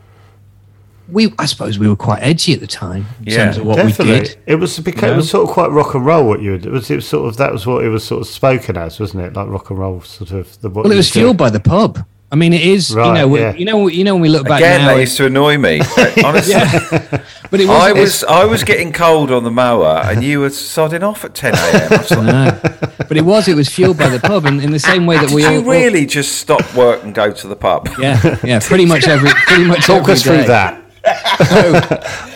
we, 1.09 1.33
I 1.39 1.47
suppose 1.47 1.79
we 1.79 1.89
were 1.89 1.97
quite 1.97 2.21
edgy 2.23 2.53
at 2.53 2.61
the 2.61 2.67
time 2.67 3.07
in 3.21 3.33
Yeah, 3.33 3.37
terms 3.45 3.57
of 3.59 3.65
what 3.67 3.77
Definitely, 3.77 4.13
we 4.15 4.21
did. 4.21 4.39
it 4.47 4.55
was 4.57 4.79
because 4.79 5.03
You 5.05 5.13
it 5.13 5.17
was 5.17 5.31
sort 5.31 5.49
of 5.49 5.55
quite 5.55 5.71
rock 5.71 5.95
and 5.95 6.05
roll. 6.05 6.27
What 6.27 6.43
you 6.43 6.59
did. 6.59 6.67
it 6.67 6.71
was, 6.73 6.91
it 6.91 6.97
was 6.97 7.09
sort 7.09 7.29
of 7.29 7.37
that 7.39 7.51
was 7.53 7.67
what 7.67 7.83
it 7.85 7.89
was 7.89 8.05
sort 8.05 8.21
of 8.21 8.27
spoken 8.27 8.77
as, 8.77 9.01
wasn't 9.01 9.25
it? 9.25 9.33
Like 9.35 9.49
rock 9.49 9.71
and 9.71 9.79
roll, 9.79 10.03
sort 10.03 10.33
of. 10.33 10.61
The, 10.61 10.69
Well, 10.69 10.91
it 10.91 10.97
was 10.97 11.11
fueled 11.11 11.39
by 11.39 11.49
the 11.51 11.61
pub. 11.61 12.05
I 12.31 12.37
mean, 12.37 12.53
it 12.53 12.61
is, 12.61 12.91
you 12.91 12.97
know, 12.97 13.37
yeah. 13.37 13.55
you 13.55 13.65
know, 13.65 13.89
you 13.89 14.05
know, 14.05 14.15
when 14.15 14.21
we 14.23 14.29
look 14.29 14.47
back 14.47 14.61
Again, 14.61 14.83
now, 14.83 14.89
that 14.89 14.97
it- 14.99 15.01
used 15.01 15.17
to 15.17 15.27
annoy 15.27 15.57
me. 15.57 15.81
Honestly, 16.25 16.55
but 17.51 17.59
it 17.61 17.67
was, 17.67 17.71
I 17.71 17.93
was 17.93 18.25
I 18.25 18.45
was 18.45 18.65
getting 18.65 18.93
cold 18.93 19.31
on 19.31 19.45
the 19.45 19.51
mower, 19.51 20.03
and 20.05 20.23
you 20.23 20.41
were 20.41 20.51
sodding 20.51 21.03
off 21.03 21.25
at 21.25 21.35
10 21.35 21.55
a.m. 21.55 21.93
I 21.93 21.97
was 21.97 22.11
like, 22.11 22.23
No. 22.27 22.61
but 23.09 23.17
it 23.17 23.25
was 23.25 23.49
it 23.49 23.55
was 23.57 23.71
fueled 23.71 23.97
by 23.97 24.11
the 24.11 24.21
pub 24.21 24.45
and 24.45 24.61
in 24.63 24.73
the 24.73 24.79
same 24.79 25.07
way 25.07 25.17
that 25.17 25.29
Did 25.29 25.35
we 25.37 25.43
you 25.43 25.49
all 25.49 25.63
really 25.63 26.05
just 26.05 26.37
stop 26.37 26.75
work 26.75 27.03
and 27.03 27.15
go 27.15 27.33
to 27.33 27.47
the 27.49 27.57
pub? 27.57 27.89
yeah 27.99 28.39
yeah 28.45 28.61
pretty 28.61 28.85
much 28.85 29.07
every 29.09 29.31
pretty 29.31 29.65
much 29.65 29.87
Talk 29.87 30.03
every 30.03 30.13
us 30.13 30.23
through 30.23 30.37
day. 30.43 30.47
that. 30.49 30.85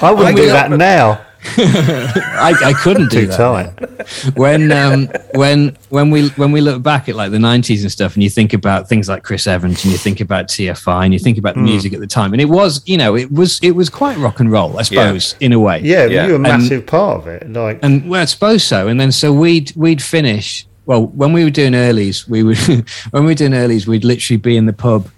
I 0.00 0.10
wouldn't 0.10 0.36
do 0.36 0.46
that 0.46 0.70
now. 0.70 1.20
I, 1.56 2.54
I 2.64 2.72
couldn't 2.72 3.10
do 3.10 3.22
Too 3.22 3.26
that 3.28 3.36
tight. 3.36 4.36
when 4.36 4.70
um 4.72 5.08
when 5.34 5.76
when 5.90 6.10
we 6.10 6.28
when 6.30 6.52
we 6.52 6.60
look 6.60 6.82
back 6.82 7.08
at 7.08 7.14
like 7.16 7.30
the 7.30 7.38
90s 7.38 7.82
and 7.82 7.90
stuff 7.90 8.14
and 8.14 8.22
you 8.22 8.30
think 8.30 8.52
about 8.52 8.88
things 8.88 9.08
like 9.08 9.22
Chris 9.24 9.46
Evans 9.46 9.82
and 9.84 9.92
you 9.92 9.98
think 9.98 10.20
about 10.20 10.48
TFI 10.48 11.04
and 11.04 11.12
you 11.12 11.18
think 11.18 11.38
about 11.38 11.54
the 11.54 11.60
Hmm. 11.60 11.66
music 11.66 11.92
at 11.92 12.00
the 12.00 12.06
time 12.06 12.32
and 12.32 12.40
it 12.40 12.48
was 12.48 12.80
you 12.86 12.96
know 12.96 13.16
it 13.16 13.30
was 13.32 13.58
it 13.62 13.72
was 13.72 13.88
quite 13.90 14.16
rock 14.18 14.40
and 14.40 14.50
roll 14.52 14.78
I 14.78 14.82
suppose 14.82 15.34
in 15.40 15.52
a 15.52 15.58
way 15.60 15.80
Yeah, 15.82 16.06
Yeah. 16.06 16.26
you 16.26 16.32
were 16.32 16.34
a 16.34 16.48
And- 16.50 16.62
massive 16.62 16.86
part 16.86 17.18
of 17.20 17.26
it. 17.26 17.50
Like, 17.52 17.78
And 17.82 18.08
well, 18.08 18.22
I 18.22 18.24
suppose 18.26 18.62
so. 18.64 18.88
And 18.88 19.00
then 19.00 19.10
so 19.12 19.32
we'd 19.32 19.72
we'd 19.76 20.02
finish. 20.02 20.66
Well, 20.86 21.06
when 21.06 21.32
we 21.32 21.44
were 21.44 21.50
doing 21.50 21.72
earlies, 21.72 22.28
we 22.28 22.42
would 22.42 22.58
when 23.10 23.24
we 23.24 23.30
were 23.32 23.34
doing 23.34 23.52
earlies, 23.52 23.86
we'd 23.86 24.04
literally 24.04 24.38
be 24.38 24.56
in 24.56 24.66
the 24.66 24.72
pub 24.72 25.08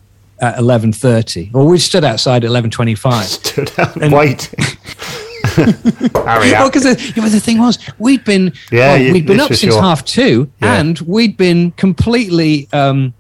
at 0.41 0.59
eleven 0.59 0.93
thirty, 0.93 1.51
or 1.55 1.66
we 1.66 1.79
stood 1.79 2.05
outside 2.05 2.45
at 2.45 2.49
eleven 2.49 2.70
twenty 2.70 2.95
five. 2.95 3.25
stood 3.43 3.70
out 3.79 3.97
and 3.97 4.12
waiting. 4.12 4.59
Hurry 6.15 6.51
Well, 6.53 6.69
because 6.69 6.83
the, 6.85 7.13
yeah, 7.17 7.29
the 7.29 7.41
thing 7.41 7.59
was, 7.59 7.79
we'd 7.99 8.25
been 8.25 8.53
Yeah, 8.73 8.95
well, 8.95 9.03
you- 9.03 9.13
we'd 9.13 9.27
been 9.27 9.41
up 9.41 9.49
since 9.49 9.63
your- 9.75 9.83
half 9.83 10.05
two, 10.05 10.51
Yeah. 10.63 10.75
and 10.81 10.99
we'd 11.01 11.37
been 11.37 11.71
completely. 11.73 12.69
Um, 12.73 13.15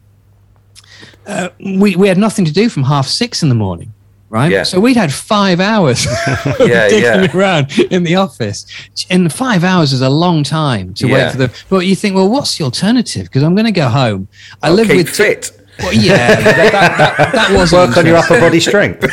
uh, 1.26 1.48
we 1.58 1.96
we 1.96 2.08
had 2.08 2.18
nothing 2.18 2.44
to 2.44 2.52
do 2.52 2.68
from 2.68 2.82
half 2.84 3.06
six 3.06 3.42
in 3.42 3.48
the 3.48 3.54
morning. 3.54 3.92
Right, 4.30 4.50
Yeah. 4.50 4.64
so 4.64 4.80
we'd 4.80 4.96
had 4.96 5.12
five 5.12 5.60
hours 5.60 6.06
Yeah, 6.60 6.88
digging 6.88 7.02
yeah. 7.04 7.36
around 7.36 7.78
in 7.90 8.02
the 8.02 8.16
office, 8.16 8.66
and 9.08 9.32
five 9.32 9.62
hours 9.62 9.92
is 9.92 10.00
a 10.00 10.10
long 10.10 10.42
time 10.42 10.92
to 10.94 11.06
Yeah. 11.06 11.14
wait 11.14 11.32
for 11.32 11.38
the. 11.38 11.50
But 11.68 11.86
you 11.86 11.94
think, 11.94 12.16
well, 12.16 12.28
what's 12.28 12.58
the 12.58 12.64
alternative? 12.64 13.24
Because 13.26 13.44
I'm 13.44 13.54
going 13.54 13.66
to 13.66 13.70
go 13.72 13.88
home. 13.88 14.26
I 14.62 14.70
live 14.70 14.88
Keep 14.88 14.96
with 14.96 15.08
fit. 15.10 15.52
Well, 15.80 15.92
yeah, 15.92 16.40
that, 16.40 16.72
that, 16.72 17.16
that, 17.16 17.32
that 17.32 17.56
was 17.56 17.72
Work 17.72 17.96
on 17.96 18.06
your 18.06 18.16
upper 18.16 18.38
body 18.38 18.60
strength. 18.60 19.02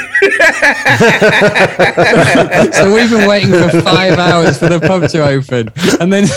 so 2.75 2.93
we've 2.93 3.09
been 3.09 3.27
waiting 3.27 3.49
for 3.49 3.81
five 3.81 4.19
hours 4.19 4.59
for 4.59 4.69
the 4.69 4.79
pub 4.79 5.09
to 5.09 5.25
open, 5.25 5.71
and 5.99 6.13
then 6.13 6.27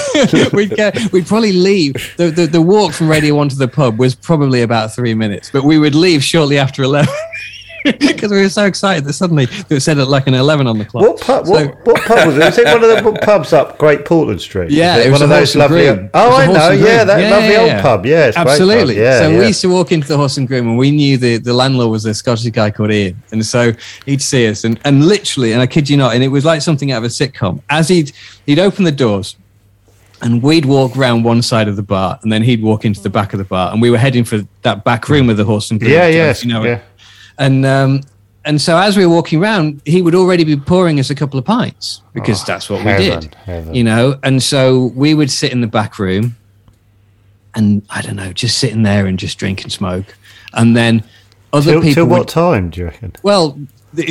we'd 0.53 0.71
get 0.71 1.13
we'd 1.13 1.27
probably 1.27 1.53
leave. 1.53 1.95
The, 2.17 2.31
the 2.31 2.47
the 2.47 2.63
walk 2.63 2.93
from 2.93 3.09
Radio 3.09 3.35
One 3.35 3.49
to 3.51 3.57
the 3.57 3.69
pub 3.69 3.99
was 3.99 4.15
probably 4.15 4.63
about 4.63 4.95
three 4.95 5.15
minutes, 5.15 5.51
but 5.51 5.65
we 5.65 5.79
would 5.79 5.95
leave 5.95 6.25
shortly 6.25 6.59
after 6.59 6.83
eleven. 6.83 7.15
because 7.99 8.31
we 8.31 8.39
were 8.41 8.49
so 8.49 8.65
excited 8.65 9.05
that 9.05 9.13
suddenly 9.13 9.47
it 9.69 9.81
said 9.81 9.99
at 9.99 10.09
like 10.09 10.27
an 10.27 10.33
eleven 10.35 10.67
on 10.67 10.79
the 10.79 10.85
clock. 10.85 11.05
What 11.05 11.21
pub? 11.21 11.47
So- 11.47 11.53
What, 11.53 11.87
what 11.87 12.03
pub 12.03 12.27
was 12.27 12.37
it? 12.37 12.41
Was 12.41 12.59
it 12.59 12.65
one 12.67 12.83
of 12.83 13.05
the 13.05 13.21
pubs 13.23 13.53
up 13.53 13.77
Great 13.79 14.05
Portland 14.07 14.41
Street? 14.41 14.71
Yeah, 14.71 14.97
Was 14.97 15.07
it 15.07 15.11
was 15.11 15.21
one 15.21 15.31
of 15.31 15.37
those 15.37 15.55
lovely. 15.57 15.85
Groom. 15.85 16.11
Oh, 16.15 16.37
I 16.37 16.47
know. 16.47 16.71
Yeah, 16.71 17.05
that 17.05 17.21
Yeah, 17.21 17.31
lovely 17.31 17.51
yeah, 17.53 17.59
old 17.59 17.69
yeah. 17.69 17.83
pub. 17.83 18.07
Yeah, 18.07 18.27
it's 18.29 18.37
a 18.37 18.41
great 18.41 18.45
pub. 18.45 18.51
Absolutely. 18.53 18.97
Yeah, 18.99 19.19
so 19.21 19.29
yeah. 19.29 19.39
we 19.39 19.47
used 19.49 19.61
to 19.61 19.69
walk 19.69 19.93
into 19.93 20.09
the 20.09 20.17
Horse 20.17 20.37
and 20.39 20.49
Groom, 20.49 20.69
and 20.69 20.79
we 20.79 20.91
knew 20.91 21.19
the, 21.19 21.37
the 21.37 21.53
landlord 21.53 21.91
was 21.91 22.05
a 22.07 22.15
Scottish 22.15 22.51
guy 22.51 22.71
called 22.71 22.91
Ian, 22.91 23.23
and 23.33 23.45
so 23.45 23.73
he'd 24.07 24.23
see 24.23 24.49
us, 24.49 24.65
and, 24.65 24.81
and 24.85 25.07
literally, 25.07 25.53
and 25.53 25.61
I 25.61 25.67
kid 25.67 25.91
you 25.91 25.97
not, 25.99 26.15
and 26.15 26.25
it 26.25 26.29
was 26.29 26.45
like 26.45 26.63
something 26.63 26.91
out 26.91 26.99
of 26.99 27.05
a 27.05 27.09
sitcom. 27.09 27.61
As 27.69 27.89
he'd 27.89 28.13
he'd 28.47 28.59
open 28.59 28.85
the 28.85 28.93
doors, 28.93 29.37
and 30.23 30.43
we'd 30.43 30.65
walk 30.65 30.97
round 30.97 31.25
one 31.25 31.43
side 31.43 31.69
of 31.69 31.77
the 31.77 31.83
bar, 31.83 32.19
and 32.23 32.33
then 32.33 32.43
he'd 32.43 32.63
walk 32.63 32.85
into 32.87 33.03
the 33.03 33.11
back 33.11 33.33
of 33.35 33.39
the 33.39 33.45
bar, 33.45 33.73
and 33.73 33.83
we 33.83 33.91
were 33.91 33.99
heading 33.99 34.25
for 34.25 34.41
that 34.63 34.85
back 34.85 35.09
room 35.11 35.27
with 35.27 35.37
the 35.37 35.45
Horse 35.45 35.71
and 35.71 35.79
Groom. 35.81 35.93
Yeah, 35.93 36.07
you 36.07 36.13
know, 36.19 36.25
yes, 36.25 36.45
you 36.45 36.53
know, 36.53 36.65
yeah. 36.65 36.81
And 37.39 37.65
um, 37.67 38.01
and 38.45 38.61
so 38.61 38.77
as 38.79 38.97
we 38.97 39.07
were 39.07 39.15
walking 39.15 39.41
around, 39.43 39.81
he 39.85 40.03
would 40.03 40.15
already 40.15 40.45
be 40.45 40.57
pouring 40.57 41.01
us 41.01 41.11
a 41.11 41.15
couple 41.15 41.39
of 41.39 41.45
pints 41.45 42.03
because 42.13 42.43
Oh, 42.43 42.45
that's 42.47 42.69
what 42.71 42.85
we 42.85 42.93
did, 42.97 43.35
heaven. 43.37 43.75
you 43.75 43.85
know. 43.85 44.19
And 44.23 44.43
so 44.43 44.87
we 44.95 45.15
would 45.15 45.31
sit 45.31 45.51
in 45.53 45.61
the 45.61 45.67
back 45.67 45.99
room, 45.99 46.37
and 47.55 47.83
I 47.91 48.03
don't 48.03 48.17
know, 48.17 48.33
just 48.33 48.59
sitting 48.59 48.83
there 48.83 49.07
and 49.07 49.19
just 49.19 49.39
drink 49.39 49.63
and 49.63 49.73
smoke, 49.73 50.17
and 50.53 50.77
then 50.77 51.03
other 51.53 51.73
Till, 51.73 51.81
people. 51.83 51.95
till 51.95 52.07
what 52.07 52.19
would- 52.21 52.29
time 52.29 52.71
do 52.71 52.81
you 52.81 52.87
reckon? 52.87 53.13
well, 53.23 53.59
it, 53.97 54.11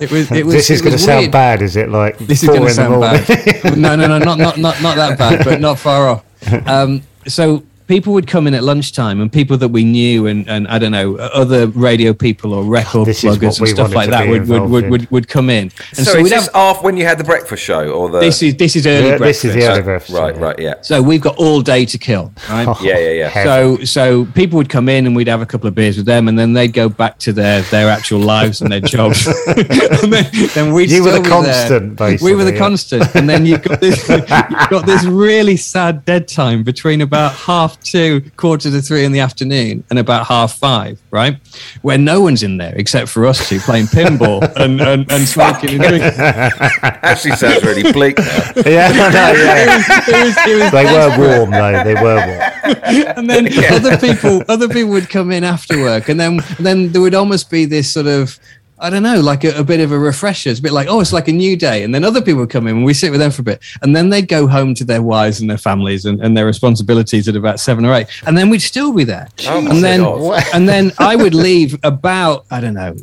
it 0.00 0.10
was. 0.12 0.30
It 0.30 0.46
was. 0.46 0.54
this 0.54 0.70
is 0.70 0.80
going 0.80 0.92
to 0.92 0.98
sound 0.98 1.20
weird. 1.22 1.32
bad, 1.32 1.62
is 1.62 1.74
it? 1.74 1.88
Like 1.88 2.16
This 2.18 2.44
is 2.44 2.48
going 2.48 2.62
to 2.62 2.70
sound 2.70 3.00
bad. 3.00 3.76
no, 3.76 3.96
no, 3.96 4.06
no, 4.06 4.18
not 4.18 4.38
not 4.38 4.56
not 4.58 4.80
not 4.80 4.94
that 4.96 5.18
bad, 5.18 5.44
but 5.44 5.60
not 5.60 5.78
far 5.78 6.08
off. 6.08 6.24
Um, 6.66 7.02
so 7.26 7.62
people 7.90 8.12
would 8.12 8.28
come 8.28 8.46
in 8.46 8.54
at 8.54 8.62
lunchtime, 8.62 9.20
and 9.20 9.32
people 9.32 9.56
that 9.56 9.68
we 9.68 9.82
knew, 9.82 10.28
and, 10.28 10.48
and 10.48 10.68
I 10.68 10.78
don't 10.78 10.92
know, 10.92 11.16
other 11.16 11.66
radio 11.66 12.14
people 12.14 12.54
or 12.54 12.62
record 12.62 13.08
This 13.08 13.24
is 13.24 13.36
pluggers 13.36 13.58
and 13.58 13.68
stuff 13.68 13.92
like 13.92 14.10
that 14.10 14.28
would 14.28 14.46
would, 14.48 14.70
would, 14.70 14.90
would 14.90 15.10
would 15.10 15.28
come 15.28 15.50
in. 15.50 15.72
And 15.96 16.06
so, 16.06 16.12
so, 16.12 16.18
is 16.18 16.22
we'd 16.22 16.32
this 16.32 16.46
have, 16.46 16.54
after 16.54 16.84
when 16.84 16.96
you 16.96 17.04
had 17.04 17.18
the 17.18 17.24
breakfast 17.24 17.64
show 17.64 17.90
or 17.90 18.08
the? 18.08 18.20
this 18.20 18.42
is 18.44 18.56
this 18.56 18.76
is 18.76 18.86
early 18.86 19.08
Yeah, 19.08 19.18
breakfast. 19.18 19.42
this 19.42 19.56
is 19.56 19.56
the 19.56 19.68
early 19.68 19.82
breakfast. 19.82 20.16
right, 20.16 20.36
right, 20.36 20.58
yeah. 20.60 20.74
So 20.82 21.02
we've 21.02 21.20
got 21.20 21.36
all 21.36 21.62
day 21.62 21.84
to 21.84 21.98
kill, 21.98 22.32
right? 22.48 22.68
Oh, 22.68 22.78
yeah, 22.80 22.96
yeah, 22.98 23.10
yeah. 23.10 23.44
So, 23.44 23.84
so 23.84 24.26
people 24.36 24.56
would 24.58 24.68
come 24.68 24.88
in 24.88 25.06
and 25.06 25.16
we'd 25.16 25.26
have 25.26 25.42
a 25.42 25.46
couple 25.46 25.66
of 25.66 25.74
beers 25.74 25.96
with 25.96 26.06
them, 26.06 26.28
and 26.28 26.38
then 26.38 26.52
they'd 26.52 26.72
go 26.72 26.88
back 26.88 27.18
to 27.18 27.32
their 27.32 27.62
their 27.62 27.88
actual 27.88 28.20
lives 28.20 28.60
and 28.60 28.70
their 28.70 28.80
jobs. 28.80 29.26
and 29.46 30.12
then, 30.12 30.30
then 30.54 30.72
we'd 30.72 30.92
You 30.92 31.02
were 31.02 31.18
the 31.18 31.28
constant, 31.28 31.96
there. 31.96 32.18
We 32.22 32.36
were 32.36 32.44
the 32.44 32.52
yeah. 32.52 32.58
constant, 32.58 33.16
and 33.16 33.28
then 33.28 33.46
you've 33.46 33.62
got 33.62 33.80
this 33.80 34.08
you've 34.08 34.28
got 34.28 34.86
this 34.86 35.02
really 35.04 35.56
sad 35.56 36.04
dead 36.04 36.28
time 36.28 36.62
between 36.62 37.00
about 37.00 37.32
half 37.32 37.79
two, 37.82 38.22
quarter 38.36 38.70
to 38.70 38.80
three 38.80 39.04
in 39.04 39.12
the 39.12 39.20
afternoon, 39.20 39.84
and 39.90 39.98
about 39.98 40.26
half 40.26 40.56
five, 40.56 41.00
right, 41.10 41.38
where 41.82 41.98
no 41.98 42.20
one's 42.20 42.42
in 42.42 42.56
there 42.56 42.74
except 42.76 43.08
for 43.08 43.26
us 43.26 43.48
two 43.48 43.58
playing 43.60 43.86
pinball 43.86 44.42
and 44.56 44.80
and, 44.80 45.10
and 45.10 45.28
smoking 45.28 45.70
and 45.70 45.82
drinking. 45.82 46.20
Actually, 46.20 47.36
sounds 47.36 47.62
really 47.64 47.92
bleak 47.92 48.18
now. 48.18 48.52
yeah, 48.66 48.88
no, 48.92 49.08
no, 49.10 49.32
yeah. 49.32 49.64
It 50.06 50.24
was, 50.24 50.36
it 50.46 50.62
was 50.62 50.70
They 50.72 50.84
were 50.84 51.38
warm 51.38 51.50
though. 51.50 51.84
They 51.84 51.94
were 51.94 52.16
warm. 52.16 53.16
and 53.16 53.28
then 53.30 53.48
other 53.72 53.96
people 53.98 54.42
other 54.48 54.68
people 54.68 54.90
would 54.90 55.08
come 55.08 55.30
in 55.32 55.44
after 55.44 55.80
work 55.80 56.08
and 56.08 56.18
then 56.20 56.40
then 56.58 56.92
there 56.92 57.00
would 57.00 57.14
almost 57.14 57.50
be 57.50 57.64
this 57.64 57.92
sort 57.92 58.06
of 58.06 58.38
I 58.80 58.90
don't 58.90 59.02
know, 59.02 59.20
like 59.20 59.44
a, 59.44 59.58
a 59.58 59.64
bit 59.64 59.80
of 59.80 59.92
a 59.92 59.98
refresher. 59.98 60.48
It's 60.50 60.58
a 60.58 60.62
bit 60.62 60.72
like, 60.72 60.88
oh, 60.88 61.00
it's 61.00 61.12
like 61.12 61.28
a 61.28 61.32
new 61.32 61.56
day. 61.56 61.82
And 61.82 61.94
then 61.94 62.02
other 62.02 62.22
people 62.22 62.46
come 62.46 62.66
in 62.66 62.76
and 62.76 62.84
we 62.84 62.94
sit 62.94 63.10
with 63.10 63.20
them 63.20 63.30
for 63.30 63.42
a 63.42 63.44
bit. 63.44 63.62
And 63.82 63.94
then 63.94 64.08
they'd 64.08 64.26
go 64.26 64.46
home 64.46 64.74
to 64.76 64.84
their 64.84 65.02
wives 65.02 65.40
and 65.40 65.50
their 65.50 65.58
families 65.58 66.06
and, 66.06 66.20
and 66.20 66.36
their 66.36 66.46
responsibilities 66.46 67.28
at 67.28 67.36
about 67.36 67.60
seven 67.60 67.84
or 67.84 67.94
eight. 67.94 68.06
And 68.26 68.36
then 68.38 68.48
we'd 68.48 68.62
still 68.62 68.92
be 68.92 69.04
there. 69.04 69.28
Oh 69.46 69.58
and 69.58 69.84
then 69.84 70.00
God. 70.00 70.42
and 70.54 70.68
then 70.68 70.92
I 70.98 71.14
would 71.14 71.34
leave 71.34 71.78
about, 71.82 72.46
I 72.50 72.60
don't 72.60 72.74
know, 72.74 72.96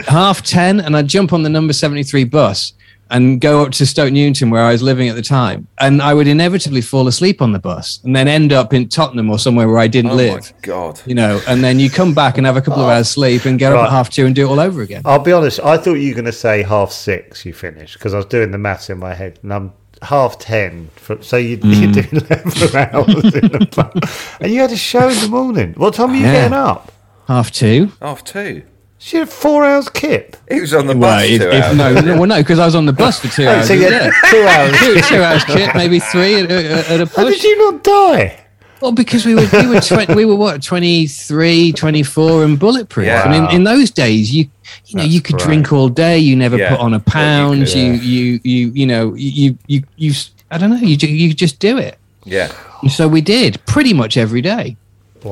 half 0.00 0.42
10 0.42 0.80
and 0.80 0.96
I'd 0.96 1.08
jump 1.08 1.32
on 1.32 1.42
the 1.42 1.50
number 1.50 1.72
73 1.72 2.24
bus 2.24 2.72
and 3.10 3.40
go 3.40 3.62
up 3.64 3.72
to 3.72 3.84
Stoke 3.86 4.12
Newington 4.12 4.50
where 4.50 4.62
I 4.62 4.72
was 4.72 4.82
living 4.82 5.08
at 5.08 5.16
the 5.16 5.22
time. 5.22 5.66
And 5.78 6.00
I 6.00 6.14
would 6.14 6.28
inevitably 6.28 6.80
fall 6.80 7.08
asleep 7.08 7.42
on 7.42 7.52
the 7.52 7.58
bus 7.58 8.00
and 8.04 8.14
then 8.14 8.28
end 8.28 8.52
up 8.52 8.72
in 8.72 8.88
Tottenham 8.88 9.28
or 9.30 9.38
somewhere 9.38 9.68
where 9.68 9.78
I 9.78 9.88
didn't 9.88 10.12
Oh 10.12 10.16
live. 10.16 10.52
my 10.52 10.58
god. 10.62 11.00
You 11.06 11.14
know, 11.16 11.40
and 11.48 11.62
then 11.64 11.78
you 11.80 11.90
come 11.90 12.14
back 12.14 12.38
and 12.38 12.46
have 12.46 12.56
a 12.56 12.62
couple 12.62 12.82
of 12.82 12.88
hours 12.88 13.08
sleep 13.10 13.44
and 13.44 13.58
get 13.58 13.72
up 13.72 13.84
at 13.84 13.90
half 13.90 14.10
two 14.10 14.26
and 14.26 14.34
do 14.34 14.46
it 14.46 14.50
all 14.50 14.60
over 14.60 14.80
again. 14.82 15.02
I'll 15.04 15.18
be 15.18 15.32
honest. 15.32 15.60
I 15.60 15.76
thought 15.76 15.94
you 15.94 16.08
were 16.10 16.14
going 16.14 16.24
to 16.26 16.32
say 16.32 16.62
half 16.62 16.92
six. 16.92 17.44
You 17.44 17.52
finished 17.52 17.94
because 17.98 18.14
I 18.14 18.18
was 18.18 18.26
doing 18.26 18.50
the 18.52 18.58
maths 18.58 18.88
in 18.90 18.98
my 18.98 19.14
head, 19.14 19.38
and 19.42 19.52
I'm 19.52 19.72
half 20.02 20.38
ten. 20.38 20.88
For, 20.96 21.20
so 21.22 21.36
you, 21.36 21.58
Mm. 21.70 21.80
you're 21.82 21.92
doing 22.02 22.24
eleven 22.24 22.76
hours 22.94 23.34
in 23.34 23.52
the 23.52 23.66
pub, 23.70 24.04
and 24.40 24.52
you 24.52 24.60
had 24.60 24.70
a 24.72 24.76
show 24.76 25.08
in 25.08 25.18
the 25.20 25.28
morning. 25.28 25.74
What 25.76 25.94
time 25.94 26.10
are 26.10 26.14
you 26.14 26.22
Yeah. 26.22 26.32
getting 26.32 26.52
up? 26.56 26.92
Half 27.28 27.50
two. 27.50 27.92
Half 28.00 28.24
two. 28.24 28.62
She 29.02 29.16
had 29.16 29.30
four 29.30 29.64
hours 29.64 29.88
kip. 29.88 30.36
He 30.50 30.60
was 30.60 30.74
on 30.74 30.86
the 30.86 30.94
Well, 30.96 31.18
bus 31.20 31.30
if, 31.30 31.40
two 31.40 31.48
if, 31.48 31.64
hours. 31.64 31.76
no, 31.76 32.00
no, 32.02 32.14
well, 32.18 32.26
no, 32.26 32.36
because 32.36 32.58
I 32.58 32.66
was 32.66 32.74
on 32.74 32.84
the 32.84 32.92
bus 32.92 33.18
for 33.20 33.28
two 33.28 33.48
hours. 33.48 33.66
so 33.66 33.72
yeah. 33.72 34.10
two 34.30 34.42
hours. 34.42 34.78
two, 34.78 35.00
two 35.16 35.22
hours 35.22 35.44
kip, 35.44 35.74
maybe 35.74 36.00
three 36.00 36.34
at, 36.42 36.50
a- 36.50 36.90
at 36.92 37.00
a 37.00 37.06
How 37.06 37.24
did 37.24 37.42
you 37.42 37.56
not 37.72 37.82
die? 37.82 38.44
Well, 38.82 38.92
because 38.92 39.24
we 39.24 39.34
were 39.34 39.46
we 39.52 39.66
were 39.68 39.80
tw- 39.80 40.08
we 40.14 40.24
were 40.26 40.36
what 40.36 40.62
23, 40.62 41.72
24 41.72 42.44
and 42.44 42.58
bulletproof. 42.58 43.06
Yeah. 43.06 43.24
And 43.24 43.34
in, 43.50 43.56
in 43.56 43.64
those 43.64 43.90
days, 43.90 44.34
you 44.34 44.44
you 44.86 44.96
know 44.96 45.02
That's 45.02 45.14
you 45.14 45.20
could 45.22 45.36
great. 45.36 45.46
drink 45.46 45.72
all 45.72 45.88
day. 45.88 46.18
You 46.18 46.36
never 46.36 46.56
Yeah. 46.58 46.70
put 46.70 46.80
on 46.80 46.92
a 46.94 46.96
Well, 46.96 46.98
you 46.98 47.00
pound. 47.04 47.66
could, 47.66 47.74
You 47.74 47.92
yeah. 47.92 48.00
you 48.02 48.40
you 48.44 48.72
you 48.74 48.86
know 48.86 49.14
you 49.14 49.58
you 49.66 49.82
you 49.96 50.12
I 50.50 50.58
don't 50.58 50.70
know. 50.70 50.76
You 50.76 50.96
ju- 50.96 51.08
you 51.08 51.32
just 51.34 51.58
do 51.58 51.76
it. 51.78 51.98
Yeah. 52.24 52.52
And 52.82 52.90
so 52.92 53.06
we 53.08 53.20
did 53.22 53.64
pretty 53.66 53.92
much 53.94 54.16
every 54.16 54.40
day. 54.42 54.76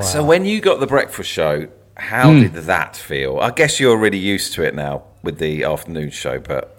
So 0.03 0.23
when 0.25 0.45
you 0.45 0.61
got 0.61 0.81
the 0.81 0.87
breakfast 0.87 1.31
show, 1.31 1.67
how 1.99 2.33
Hmm. 2.33 2.41
did 2.43 2.55
that 2.55 2.97
feel? 2.97 3.39
I 3.41 3.51
guess 3.51 3.79
you're 3.81 3.91
already 3.93 4.19
used 4.19 4.55
to 4.55 4.63
it 4.63 4.75
now 4.75 5.03
with 5.23 5.39
the 5.39 5.65
afternoon 5.65 6.11
show, 6.11 6.39
but 6.39 6.75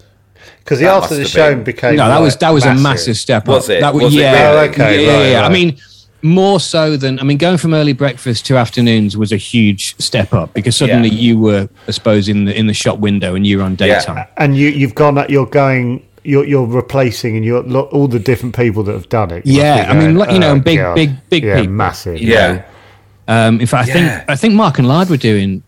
Because 0.64 0.80
the 0.80 0.86
That 0.86 1.04
after 1.04 1.16
the 1.16 1.26
show 1.26 1.54
been- 1.54 1.64
became 1.64 1.96
No, 1.98 2.08
that 2.08 2.16
like 2.16 2.24
was 2.24 2.36
that 2.38 2.54
was 2.54 2.66
a 2.66 2.74
massive 2.74 3.18
step 3.18 3.44
up. 3.44 3.48
Was 3.56 3.70
it? 3.70 3.82
That 3.82 3.94
was, 3.94 4.06
Was 4.06 4.16
it 4.16 4.20
yeah, 4.20 4.32
really? 4.56 4.68
Oh, 4.68 4.72
okay, 4.72 5.06
yeah, 5.06 5.14
right, 5.14 5.30
yeah. 5.32 5.40
I 5.40 5.42
right. 5.44 5.52
mean, 5.52 5.76
more 6.22 6.60
so 6.62 6.96
than 6.96 7.20
I 7.20 7.24
mean, 7.24 7.38
going 7.38 7.58
from 7.58 7.74
early 7.74 7.92
breakfast 7.94 8.46
to 8.48 8.56
afternoons 8.58 9.18
was 9.18 9.32
a 9.34 9.38
huge 9.38 9.96
step 10.00 10.34
up 10.34 10.54
because 10.54 10.76
suddenly 10.78 11.10
Yeah. 11.10 11.16
you 11.28 11.40
were, 11.40 11.68
I 11.88 11.92
suppose, 11.92 12.30
in 12.30 12.46
the 12.46 12.58
in 12.58 12.68
the 12.68 12.74
shop 12.74 13.00
window 13.00 13.36
and 13.36 13.46
you 13.46 13.58
were 13.58 13.64
on 13.66 13.76
daytime. 13.76 14.26
And 14.38 14.56
you 14.58 14.70
you've 14.70 14.96
gone. 14.96 15.24
You're 15.28 15.46
going. 15.46 16.04
You're 16.24 16.46
you're 16.46 16.66
replacing 16.66 17.36
and 17.38 17.44
you're 17.46 17.64
all 17.64 18.08
the 18.08 18.20
different 18.20 18.56
people 18.56 18.84
that 18.84 18.94
have 18.94 19.10
done 19.10 19.32
it. 19.32 19.44
Yeah, 19.46 19.88
I 19.90 19.94
mean, 19.94 20.16
like, 20.16 20.32
you 20.32 20.40
know, 20.40 20.52
"Oh, 20.52 20.60
big, 20.60 20.78
God." 20.78 20.96
big, 20.96 21.12
big 21.30 21.44
yeah, 21.44 21.60
people. 21.62 21.74
massive. 21.74 22.20
you 22.22 22.34
Yeah. 22.34 22.48
know. 22.54 22.62
Um, 23.30 23.62
in 23.62 23.68
fact, 23.68 23.90
I 23.90 23.94
Yeah. 23.94 23.94
think 24.18 24.30
I 24.30 24.36
think 24.36 24.54
Mark 24.56 24.80
and 24.80 24.88
Lard 24.88 25.10
were 25.10 25.18
doing 25.32 25.64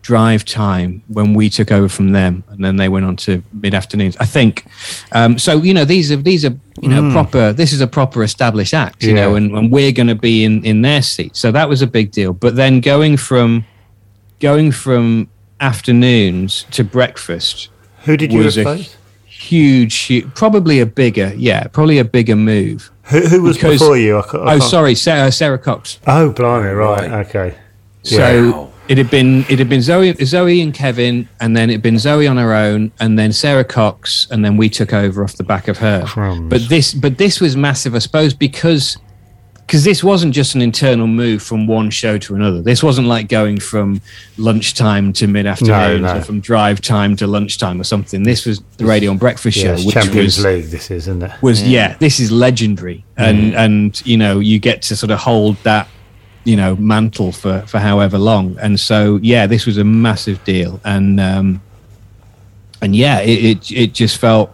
drive 0.00 0.42
time 0.44 1.02
when 1.08 1.34
we 1.34 1.50
took 1.50 1.70
over 1.70 1.88
from 1.88 2.12
them, 2.12 2.42
and 2.50 2.64
then 2.64 2.76
they 2.76 2.88
went 2.88 3.04
on 3.04 3.14
to 3.16 3.42
mid 3.52 3.74
afternoons. 3.74 4.16
I 4.18 4.24
think. 4.24 4.64
Um, 5.12 5.38
so 5.38 5.62
you 5.62 5.74
know, 5.74 5.84
these 5.84 6.10
are 6.10 6.16
these 6.16 6.44
are 6.46 6.54
you 6.80 6.88
know 6.88 7.10
proper. 7.12 7.52
This 7.52 7.72
is 7.72 7.80
a 7.80 7.86
proper 7.86 8.22
established 8.22 8.72
act, 8.74 9.02
you. 9.02 9.10
Yeah. 9.10 9.16
know, 9.26 9.34
and, 9.36 9.50
and 9.56 9.70
we're 9.70 9.92
going 9.92 10.06
to 10.08 10.14
be 10.14 10.44
in 10.44 10.64
in 10.64 10.82
their 10.82 11.02
seat. 11.02 11.36
So 11.36 11.52
that 11.52 11.68
was 11.68 11.82
a 11.82 11.86
big 11.86 12.10
deal. 12.10 12.32
But 12.32 12.56
then 12.56 12.80
going 12.80 13.16
from 13.18 13.64
going 14.40 14.72
from 14.72 15.28
afternoons 15.60 16.64
to 16.70 16.84
breakfast 16.84 17.68
Who 18.04 18.16
did 18.16 18.32
you 18.32 18.46
replace? 18.48 18.96
Huge, 19.48 19.94
huge, 19.96 20.34
probably 20.34 20.78
a 20.80 20.84
bigger, 20.86 21.32
yeah, 21.34 21.68
probably 21.68 21.98
a 21.98 22.04
bigger 22.04 22.36
move. 22.36 22.90
Who, 23.04 23.20
who 23.20 23.42
was 23.42 23.56
because- 23.56 23.78
before 23.78 23.96
you? 23.96 24.18
I, 24.18 24.20
I 24.36 24.54
Oh, 24.56 24.58
sorry, 24.58 24.94
Sara, 24.94 25.28
uh, 25.28 25.30
Sara 25.30 25.58
Cox. 25.58 25.98
Oh, 26.06 26.32
blimey! 26.32 26.68
Right. 26.68 27.08
Right. 27.10 27.26
Okay. 27.26 27.54
So 28.02 28.50
Wow. 28.52 28.70
it 28.88 28.98
had 28.98 29.08
been 29.10 29.46
it 29.48 29.58
had 29.58 29.70
been 29.70 29.80
Zoe 29.80 30.12
Zoe 30.22 30.60
and 30.60 30.74
Kevin, 30.74 31.28
and 31.40 31.56
then 31.56 31.70
it 31.70 31.74
had 31.74 31.82
been 31.82 31.98
Zoe 31.98 32.26
on 32.26 32.36
her 32.36 32.52
own, 32.52 32.92
and 33.00 33.18
then 33.18 33.32
Sara 33.32 33.64
Cox, 33.64 34.26
and 34.30 34.44
then 34.44 34.58
we 34.58 34.68
took 34.68 34.92
over 34.92 35.24
off 35.24 35.36
the 35.38 35.44
back 35.44 35.66
of 35.68 35.78
her. 35.78 36.04
Crumbs. 36.04 36.50
But 36.50 36.68
this 36.68 36.92
but 36.92 37.16
this 37.16 37.40
was 37.40 37.56
massive, 37.56 37.94
I 37.94 38.00
suppose, 38.00 38.34
because 38.34 38.98
because 39.68 39.84
this 39.84 40.02
wasn't 40.02 40.32
just 40.34 40.54
an 40.54 40.62
internal 40.62 41.06
move 41.06 41.42
from 41.42 41.66
one 41.66 41.90
show 41.90 42.16
to 42.16 42.34
another. 42.34 42.62
This 42.62 42.82
wasn't 42.82 43.06
like 43.06 43.28
going 43.28 43.60
from 43.60 44.00
lunchtime 44.38 45.12
to 45.12 45.26
mid 45.26 45.44
afternoon, 45.44 46.00
No, 46.00 46.14
no. 46.14 46.18
or 46.18 46.22
from 46.22 46.40
drive 46.40 46.80
time 46.80 47.16
to 47.16 47.26
lunchtime 47.26 47.78
or 47.78 47.84
something. 47.84 48.22
This 48.22 48.46
was 48.46 48.62
the 48.78 48.86
Radio 48.86 49.10
and 49.10 49.20
Breakfast 49.20 49.58
Yeah, 49.58 49.64
Show, 49.64 49.72
it's 49.74 49.84
which 49.84 49.92
Champions 49.92 50.36
was 50.38 50.44
League. 50.46 50.64
This 50.64 50.90
is, 50.90 51.06
isn't 51.06 51.22
it? 51.22 51.32
was 51.42 51.62
yeah. 51.62 51.98
this 51.98 52.18
is 52.18 52.32
legendary 52.32 53.04
and 53.18 53.54
and 53.54 54.06
you 54.06 54.16
know 54.16 54.38
you 54.38 54.58
get 54.58 54.80
to 54.82 54.96
sort 54.96 55.10
of 55.10 55.18
hold 55.18 55.56
that 55.64 55.86
you 56.44 56.56
know 56.56 56.74
mantle 56.76 57.30
for 57.30 57.60
for 57.66 57.78
however 57.78 58.16
long 58.16 58.56
and 58.60 58.80
so 58.80 59.18
yeah 59.22 59.46
this 59.46 59.66
was 59.66 59.76
a 59.76 59.84
massive 59.84 60.42
deal 60.44 60.80
and 60.84 61.20
um 61.20 61.60
and 62.80 62.96
yeah 62.96 63.20
it 63.20 63.44
it, 63.44 63.70
it 63.72 63.92
just 63.92 64.16
felt 64.16 64.50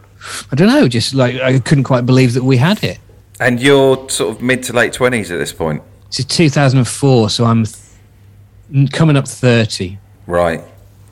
i 0.51 0.57
don't 0.57 0.67
know 0.69 0.89
just 0.89 1.15
like 1.15 1.37
i 1.37 1.59
couldn't 1.61 1.85
quite 1.85 2.05
believe 2.05 2.33
that 2.35 2.43
we 2.43 2.57
had 2.57 2.83
it 2.83 2.99
and 3.41 3.61
you're 3.61 4.09
sort 4.09 4.35
of 4.37 4.43
mid 4.43 4.63
to 4.65 4.73
late 4.73 4.93
twenties 4.93 5.31
at 5.31 5.39
this 5.39 5.53
point, 5.53 5.83
it's 6.09 6.25
2004 6.25 7.31
so 7.31 7.45
i'm 7.45 7.65
th- 7.65 8.91
coming 8.93 9.17
up 9.17 9.27
30 9.29 9.99
right? 10.27 10.63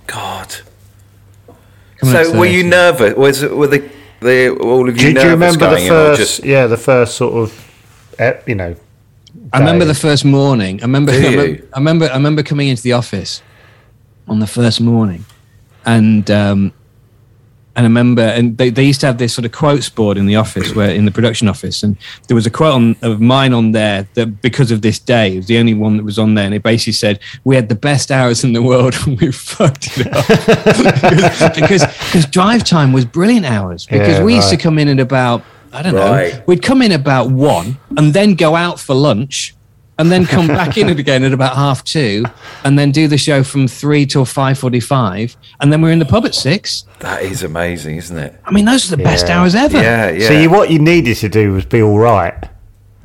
God. 0.06 0.54
coming 1.98 2.16
up 2.16 2.26
So 2.26 2.38
were 2.38 2.46
you 2.46 2.64
nervous? 2.64 3.14
Was 3.14 3.42
it 3.42 3.54
were 3.56 3.66
the, 3.68 3.90
the 4.20 4.50
all 4.60 4.88
of 4.88 4.96
you 4.96 5.02
Do, 5.02 5.08
do 5.08 5.14
nervous 5.14 5.24
you 5.24 5.30
remember 5.30 5.58
the 5.58 5.70
going 5.70 5.82
in, 5.84 5.88
first? 5.88 6.20
just 6.20 6.44
Yeah, 6.44 6.66
the 6.66 6.76
first 6.76 7.16
sort 7.16 7.34
of, 7.34 7.70
eh, 8.18 8.40
you 8.46 8.54
know. 8.54 8.74
I 9.52 9.58
remember 9.58 9.84
the 9.84 9.94
first 9.94 10.24
morning. 10.24 10.80
I 10.80 10.84
remember, 10.84 11.12
I 11.12 11.16
remember. 11.16 11.64
I 11.74 11.78
remember. 11.78 12.06
I 12.06 12.14
remember 12.14 12.42
coming 12.42 12.68
into 12.68 12.82
the 12.82 12.92
office, 12.92 13.42
on 14.28 14.38
the 14.40 14.46
first 14.46 14.80
morning, 14.80 15.24
and 15.84 16.30
um, 16.30 16.72
and 17.74 17.86
I 17.86 17.88
remember, 17.88 18.22
and 18.22 18.58
they, 18.58 18.68
they 18.68 18.84
used 18.84 19.00
to 19.00 19.06
have 19.06 19.16
this 19.16 19.32
sort 19.32 19.46
of 19.46 19.52
quotes 19.52 19.88
board 19.88 20.18
in 20.18 20.26
the 20.26 20.36
office, 20.36 20.74
where 20.74 20.90
in 20.90 21.06
the 21.06 21.10
production 21.10 21.48
office, 21.48 21.82
and 21.82 21.96
there 22.28 22.34
was 22.34 22.46
a 22.46 22.50
quote 22.50 22.74
on, 22.74 22.96
of 23.00 23.20
mine 23.20 23.54
on 23.54 23.72
there 23.72 24.06
that 24.14 24.42
because 24.42 24.70
of 24.70 24.82
this 24.82 24.98
day, 24.98 25.34
it 25.34 25.36
was 25.36 25.46
the 25.46 25.58
only 25.58 25.72
one 25.72 25.96
that 25.96 26.04
was 26.04 26.18
on 26.18 26.34
there, 26.34 26.44
and 26.44 26.54
it 26.54 26.62
basically 26.62 26.92
said, 26.92 27.18
"We 27.44 27.56
had 27.56 27.68
the 27.70 27.74
best 27.74 28.10
hours 28.10 28.44
in 28.44 28.52
the 28.52 28.62
world, 28.62 28.94
and 29.06 29.18
we 29.18 29.32
fucked 29.32 29.88
it 29.96 30.06
up 30.08 31.54
because 31.54 31.84
because 31.86 32.26
drive 32.26 32.64
time 32.64 32.92
was 32.92 33.04
brilliant 33.06 33.46
hours 33.46 33.86
because 33.86 34.18
Yeah, 34.18 34.24
we 34.24 34.34
used 34.34 34.50
to 34.50 34.56
come 34.58 34.78
in 34.78 34.88
at 34.88 35.00
about 35.00 35.42
I 35.72 35.80
don't 35.82 35.94
know, 35.94 36.42
we'd 36.46 36.62
come 36.62 36.82
in 36.82 36.92
about 36.92 37.30
one, 37.30 37.78
and 37.96 38.12
then 38.12 38.34
go 38.34 38.54
out 38.54 38.78
for 38.78 38.94
lunch. 38.94 39.54
And 40.02 40.10
then 40.10 40.26
come 40.26 40.48
back 40.48 40.76
in 40.76 40.88
it 40.88 40.98
again 40.98 41.22
at 41.22 41.32
about 41.32 41.54
half 41.54 41.84
two, 41.84 42.24
and 42.64 42.76
then 42.76 42.90
do 42.90 43.06
the 43.06 43.16
show 43.16 43.44
from 43.44 43.68
three 43.68 44.04
till 44.04 44.24
five 44.24 44.58
forty-five, 44.58 45.36
and 45.60 45.72
then 45.72 45.80
we're 45.80 45.92
in 45.92 46.00
the 46.00 46.04
pub 46.04 46.24
at 46.26 46.34
six. 46.34 46.86
That 46.98 47.22
is 47.22 47.44
amazing, 47.44 47.98
isn't 47.98 48.18
it? 48.18 48.34
I 48.44 48.50
mean, 48.50 48.64
those 48.64 48.92
are 48.92 48.96
the 48.96 49.04
best 49.04 49.26
hours 49.26 49.54
ever. 49.54 49.80
Yeah, 49.80 50.10
yeah. 50.10 50.26
So 50.26 50.34
you, 50.34 50.50
what 50.50 50.70
you 50.72 50.80
needed 50.80 51.18
to 51.18 51.28
do 51.28 51.52
was 51.52 51.64
be 51.64 51.80
all 51.82 52.00
right. 52.00 52.34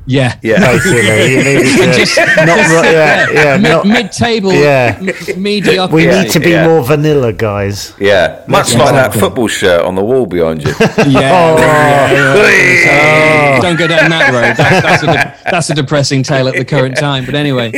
Yeah, 0.07 0.35
yeah. 0.41 0.59
Basically, 0.59 1.31
you 1.33 1.43
needed 1.43 1.77
to 1.77 1.93
Just- 1.99 2.17
not 2.17 2.47
right. 2.47 2.91
Yeah, 2.91 3.29
yeah. 3.31 3.57
Mid, 3.57 3.71
not- 3.71 3.85
mid-table, 3.85 4.53
Yeah. 4.53 4.97
m- 4.99 5.41
mediocrity. 5.43 5.95
we 5.95 6.05
need 6.11 6.29
to 6.31 6.39
be 6.39 6.51
Yeah. 6.51 6.65
more 6.67 6.81
vanilla, 6.83 7.33
guys. 7.33 7.93
Yeah, 7.99 8.39
much 8.47 8.71
Yeah, 8.73 8.79
like 8.79 8.93
that 8.93 9.05
exactly. 9.07 9.21
football 9.21 9.47
shirt 9.47 9.81
on 9.81 9.95
the 9.95 10.03
wall 10.03 10.25
behind 10.25 10.63
you. 10.63 10.73
Yeah, 10.97 11.57
yeah, 11.59 12.11
yeah. 12.11 12.33
Hey! 12.35 13.59
Don't 13.61 13.77
go 13.77 13.87
down 13.87 14.09
that 14.09 14.31
road. 14.33 14.55
That, 14.57 14.83
that's, 14.83 15.03
a 15.03 15.07
de- 15.07 15.33
that's 15.51 15.69
a 15.69 15.73
depressing 15.75 16.23
tale 16.23 16.47
at 16.47 16.55
the 16.55 16.65
current 16.65 16.95
time. 17.07 17.25
But 17.25 17.35
anyway, 17.35 17.71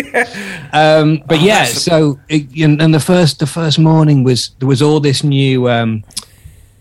um, 0.74 1.24
but 1.26 1.42
yeah. 1.42 1.66
So 1.66 2.20
it, 2.30 2.46
and, 2.62 2.82
and 2.82 2.94
the 2.94 3.00
first 3.00 3.40
the 3.40 3.48
first 3.48 3.80
morning 3.80 4.24
was 4.24 4.52
there 4.60 4.68
was 4.68 4.82
all 4.82 5.00
this 5.00 5.24
new, 5.24 5.70
um, 5.70 6.04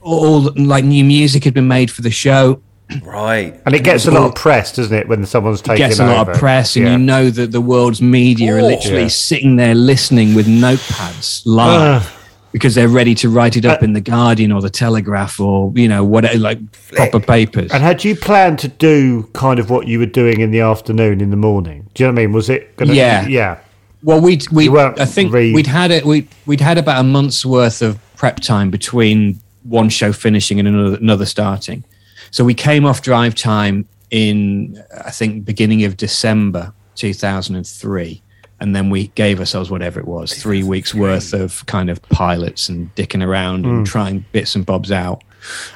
all 0.03 0.53
like 0.57 0.85
new 0.85 1.05
music 1.05 1.45
had 1.45 1.55
been 1.55 1.69
made 1.69 1.91
for 1.91 2.03
the 2.03 2.11
show. 2.11 2.61
Right. 3.03 3.61
And 3.67 3.75
it 3.75 3.85
gets 3.85 4.07
a 4.07 4.11
lot 4.11 4.25
of 4.25 4.35
press, 4.35 4.75
doesn't 4.75 4.97
it, 4.97 5.09
when 5.09 5.25
someone's 5.27 5.61
taking 5.61 5.85
it 5.85 5.89
gets 5.89 6.01
a 6.01 6.07
lot 6.07 6.23
over? 6.23 6.33
of 6.33 6.39
press, 6.39 6.77
and 6.77 6.85
Yeah. 6.85 6.93
you 6.93 6.99
know 6.99 7.31
that 7.31 7.53
the 7.53 7.61
world's 7.61 8.01
media 8.03 8.55
are 8.57 8.61
Oh. 8.61 8.67
literally 8.67 9.03
Yeah. 9.03 9.09
sitting 9.09 9.57
there 9.57 9.75
listening 9.75 10.35
with 10.35 10.47
notepads 10.47 11.43
live 11.45 12.11
because 12.53 12.75
they're 12.75 12.89
ready 12.89 13.15
to 13.15 13.29
write 13.29 13.57
it 13.57 13.67
Uh, 13.67 13.71
up 13.71 13.83
in 13.83 13.93
the 13.93 14.01
Guardian 14.01 14.53
or 14.53 14.63
the 14.63 14.71
Telegraph 14.71 15.39
or 15.39 15.71
you 15.75 15.87
know 15.89 16.03
whatever, 16.05 16.39
like 16.39 16.59
proper 16.97 17.21
papers. 17.21 17.71
And 17.73 17.83
had 17.83 18.05
you 18.05 18.17
planned 18.17 18.59
to 18.61 18.69
do 18.69 19.29
kind 19.35 19.59
of 19.59 19.69
what 19.71 19.87
you 19.87 19.99
were 19.99 20.07
doing 20.07 20.41
in 20.41 20.51
the 20.51 20.61
afternoon, 20.61 21.21
in 21.21 21.31
the 21.31 21.37
morning? 21.37 21.85
Do 21.95 22.03
you 22.03 22.09
know 22.09 22.15
what 22.15 22.21
I 22.21 22.27
mean? 22.27 22.33
Was 22.33 22.49
it? 22.49 22.77
Gonna, 22.77 22.95
Yeah. 22.95 23.27
yeah. 23.29 23.57
Well, 24.03 24.21
we'd 24.21 24.49
we 24.51 24.69
weren't 24.69 24.99
I 25.01 25.05
think 25.05 25.33
re- 25.33 25.53
we'd 25.53 25.67
had 25.67 25.91
it 25.91 26.07
we 26.07 26.27
we'd 26.47 26.61
had 26.61 26.79
about 26.79 27.01
a 27.01 27.03
month's 27.05 27.45
worth 27.45 27.83
of 27.83 27.99
prep 28.17 28.41
time 28.41 28.71
between 28.71 29.41
one 29.65 29.89
show 29.91 30.13
finishing 30.13 30.59
and 30.59 30.67
another 30.69 30.97
another 30.97 31.27
starting. 31.27 31.85
So 32.31 32.45
we 32.45 32.55
came 32.55 32.85
off 32.85 33.03
drive 33.03 33.35
time 33.35 33.87
in 34.11 34.83
I 35.05 35.11
think 35.11 35.45
beginning 35.45 35.85
of 35.85 35.97
December 35.97 36.73
2003 36.95 38.23
and 38.61 38.75
then 38.75 38.91
we 38.91 39.09
gave 39.09 39.39
ourselves 39.39 39.71
whatever 39.71 40.01
it 40.01 40.07
was 40.07 40.35
3 40.35 40.65
weeks 40.65 40.95
worth 40.95 41.33
of 41.33 41.65
kind 41.67 41.91
of 41.91 42.03
pilots 42.09 42.69
and 42.69 42.93
dicking 42.97 43.25
around 43.25 43.65
and 43.67 43.79
hmm. 43.79 43.85
trying 43.85 44.25
bits 44.33 44.55
and 44.55 44.67
bobs 44.67 44.91
out 44.91 45.23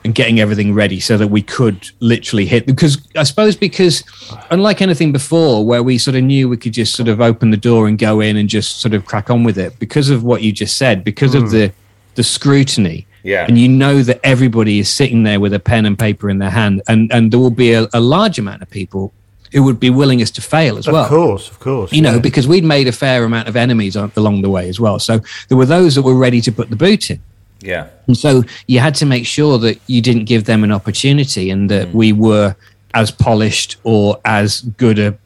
and 0.05 0.15
getting 0.15 0.41
everything 0.41 0.75
ready 0.75 0.99
so 0.99 1.17
that 1.17 1.29
we 1.29 1.41
could 1.43 1.91
literally 2.01 2.47
hit 2.47 2.67
because 2.67 3.07
I 3.17 3.23
suppose 3.23 3.55
because 3.55 4.03
unlike 4.51 4.83
anything 4.83 5.13
before 5.13 5.65
where 5.65 5.83
we 5.83 5.99
sort 5.99 6.17
of 6.17 6.25
knew 6.25 6.49
we 6.49 6.57
could 6.57 6.73
just 6.73 6.95
sort 6.95 7.09
of 7.09 7.21
open 7.21 7.51
the 7.51 7.57
door 7.57 7.87
and 7.87 7.99
go 7.99 8.21
in 8.21 8.37
and 8.37 8.49
just 8.49 8.81
sort 8.81 8.95
of 8.95 9.05
crack 9.05 9.31
on 9.31 9.45
with 9.45 9.59
it 9.59 9.79
because 9.79 10.11
of 10.11 10.25
what 10.25 10.43
you 10.43 10.53
just 10.53 10.77
said 10.77 11.05
because 11.05 11.35
of 11.35 11.45
hmm. 11.45 11.51
the 11.51 11.73
the 12.15 12.23
scrutiny 12.23 13.07
Yeah. 13.23 13.47
and 13.47 13.59
you 13.59 13.69
know 13.69 14.03
that 14.03 14.21
everybody 14.25 14.79
is 14.79 14.89
sitting 14.89 15.23
there 15.23 15.39
with 15.39 15.55
a 15.55 15.61
pen 15.61 15.87
and 15.87 15.99
paper 15.99 16.29
in 16.29 16.39
their 16.39 16.51
hand 16.51 16.83
and 16.89 17.13
and 17.13 17.33
there 17.33 17.41
will 17.41 17.51
be 17.51 17.73
a, 17.73 17.89
a 17.93 18.01
large 18.01 18.39
amount 18.39 18.63
of 18.63 18.71
people 18.71 19.13
who 19.53 19.63
would 19.63 19.79
be 19.79 19.91
willing 19.91 20.23
us 20.23 20.31
to 20.33 20.41
fail 20.41 20.79
as 20.79 20.89
well 20.89 21.05
Of 21.05 21.09
course, 21.09 21.51
of 21.51 21.61
course. 21.61 21.93
you 21.93 22.01
know, 22.01 22.19
because 22.19 22.49
we'd 22.49 22.65
made 22.65 22.89
a 22.89 22.93
fair 22.93 23.25
amount 23.25 23.49
of 23.49 23.57
enemies 23.57 23.97
along 23.97 24.43
the 24.43 24.51
way 24.51 24.69
as 24.69 24.81
well. 24.81 24.99
So 24.99 25.21
there 25.49 25.59
were 25.59 25.67
those 25.67 25.95
that 25.95 26.03
were 26.03 26.15
ready 26.15 26.41
to 26.41 26.53
put 26.53 26.71
the 26.71 26.77
boot 26.77 27.11
in. 27.11 27.21
Yeah. 27.61 27.89
And 28.07 28.17
so 28.17 28.45
you 28.67 28.81
had 28.81 28.95
to 28.97 29.07
make 29.07 29.27
sure 29.27 29.59
that 29.59 29.79
you 29.87 30.01
didn't 30.01 30.25
give 30.25 30.45
them 30.45 30.65
an 30.65 30.73
opportunity 30.73 31.51
and 31.51 31.71
that 31.71 31.89
mm. 31.89 31.95
we 31.95 32.13
were 32.13 32.57
as 32.95 33.11
polished 33.11 33.77
or 33.85 34.21
as 34.25 34.63
good 34.63 34.99
a 34.99 35.17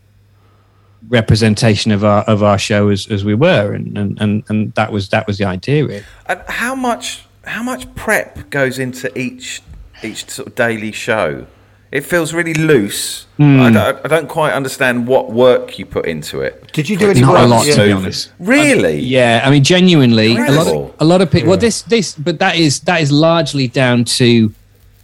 representation 1.09 1.93
of 1.93 2.05
our 2.05 2.23
of 2.25 2.43
our 2.43 2.59
show 2.59 2.89
as, 2.89 3.07
as 3.09 3.25
we 3.25 3.35
were 3.35 3.73
and, 3.73 3.97
and, 3.97 4.21
and, 4.21 4.43
and 4.49 4.75
that 4.75 4.91
was 4.91 5.09
that 5.11 5.27
was 5.27 5.39
the 5.39 5.45
idea 5.45 5.87
really. 5.87 6.05
And 6.27 6.43
how 6.49 6.75
much 6.75 7.25
how 7.47 7.63
much 7.63 7.93
prep 7.95 8.51
goes 8.51 8.79
into 8.79 9.17
each 9.19 9.63
each 10.03 10.29
sort 10.31 10.49
of 10.49 10.55
daily 10.55 10.93
show? 10.93 11.47
It 11.93 12.01
feels 12.05 12.35
really 12.35 12.53
loose. 12.53 13.27
Hmm. 13.37 13.61
I, 13.61 13.71
don't, 13.71 14.05
I 14.05 14.09
don't 14.09 14.29
quite 14.29 14.53
understand 14.53 15.07
what 15.07 15.31
work 15.31 15.79
you 15.79 15.87
put 15.87 16.05
into 16.07 16.41
it. 16.41 16.73
Did 16.73 16.89
you 16.89 16.97
do 16.99 17.11
any 17.11 17.21
Not 17.21 17.37
a 17.37 17.41
work? 17.43 17.49
lot, 17.49 17.67
to 17.67 17.85
be 17.85 17.93
honest. 17.93 18.33
Really? 18.41 18.99
Yeah, 18.99 19.43
I 19.45 19.51
mean, 19.51 19.63
genuinely, 19.63 20.37
a 20.37 20.51
lot 20.51 20.67
of 20.67 20.95
a 20.99 21.05
lot 21.05 21.23
of 21.23 21.31
people. 21.31 21.51
Well, 21.51 21.59
this 21.59 21.83
this, 21.83 22.15
but 22.17 22.39
that 22.41 22.57
is 22.57 22.81
that 22.81 23.01
is 23.01 23.13
largely 23.13 23.69
down 23.69 24.05
to 24.05 24.53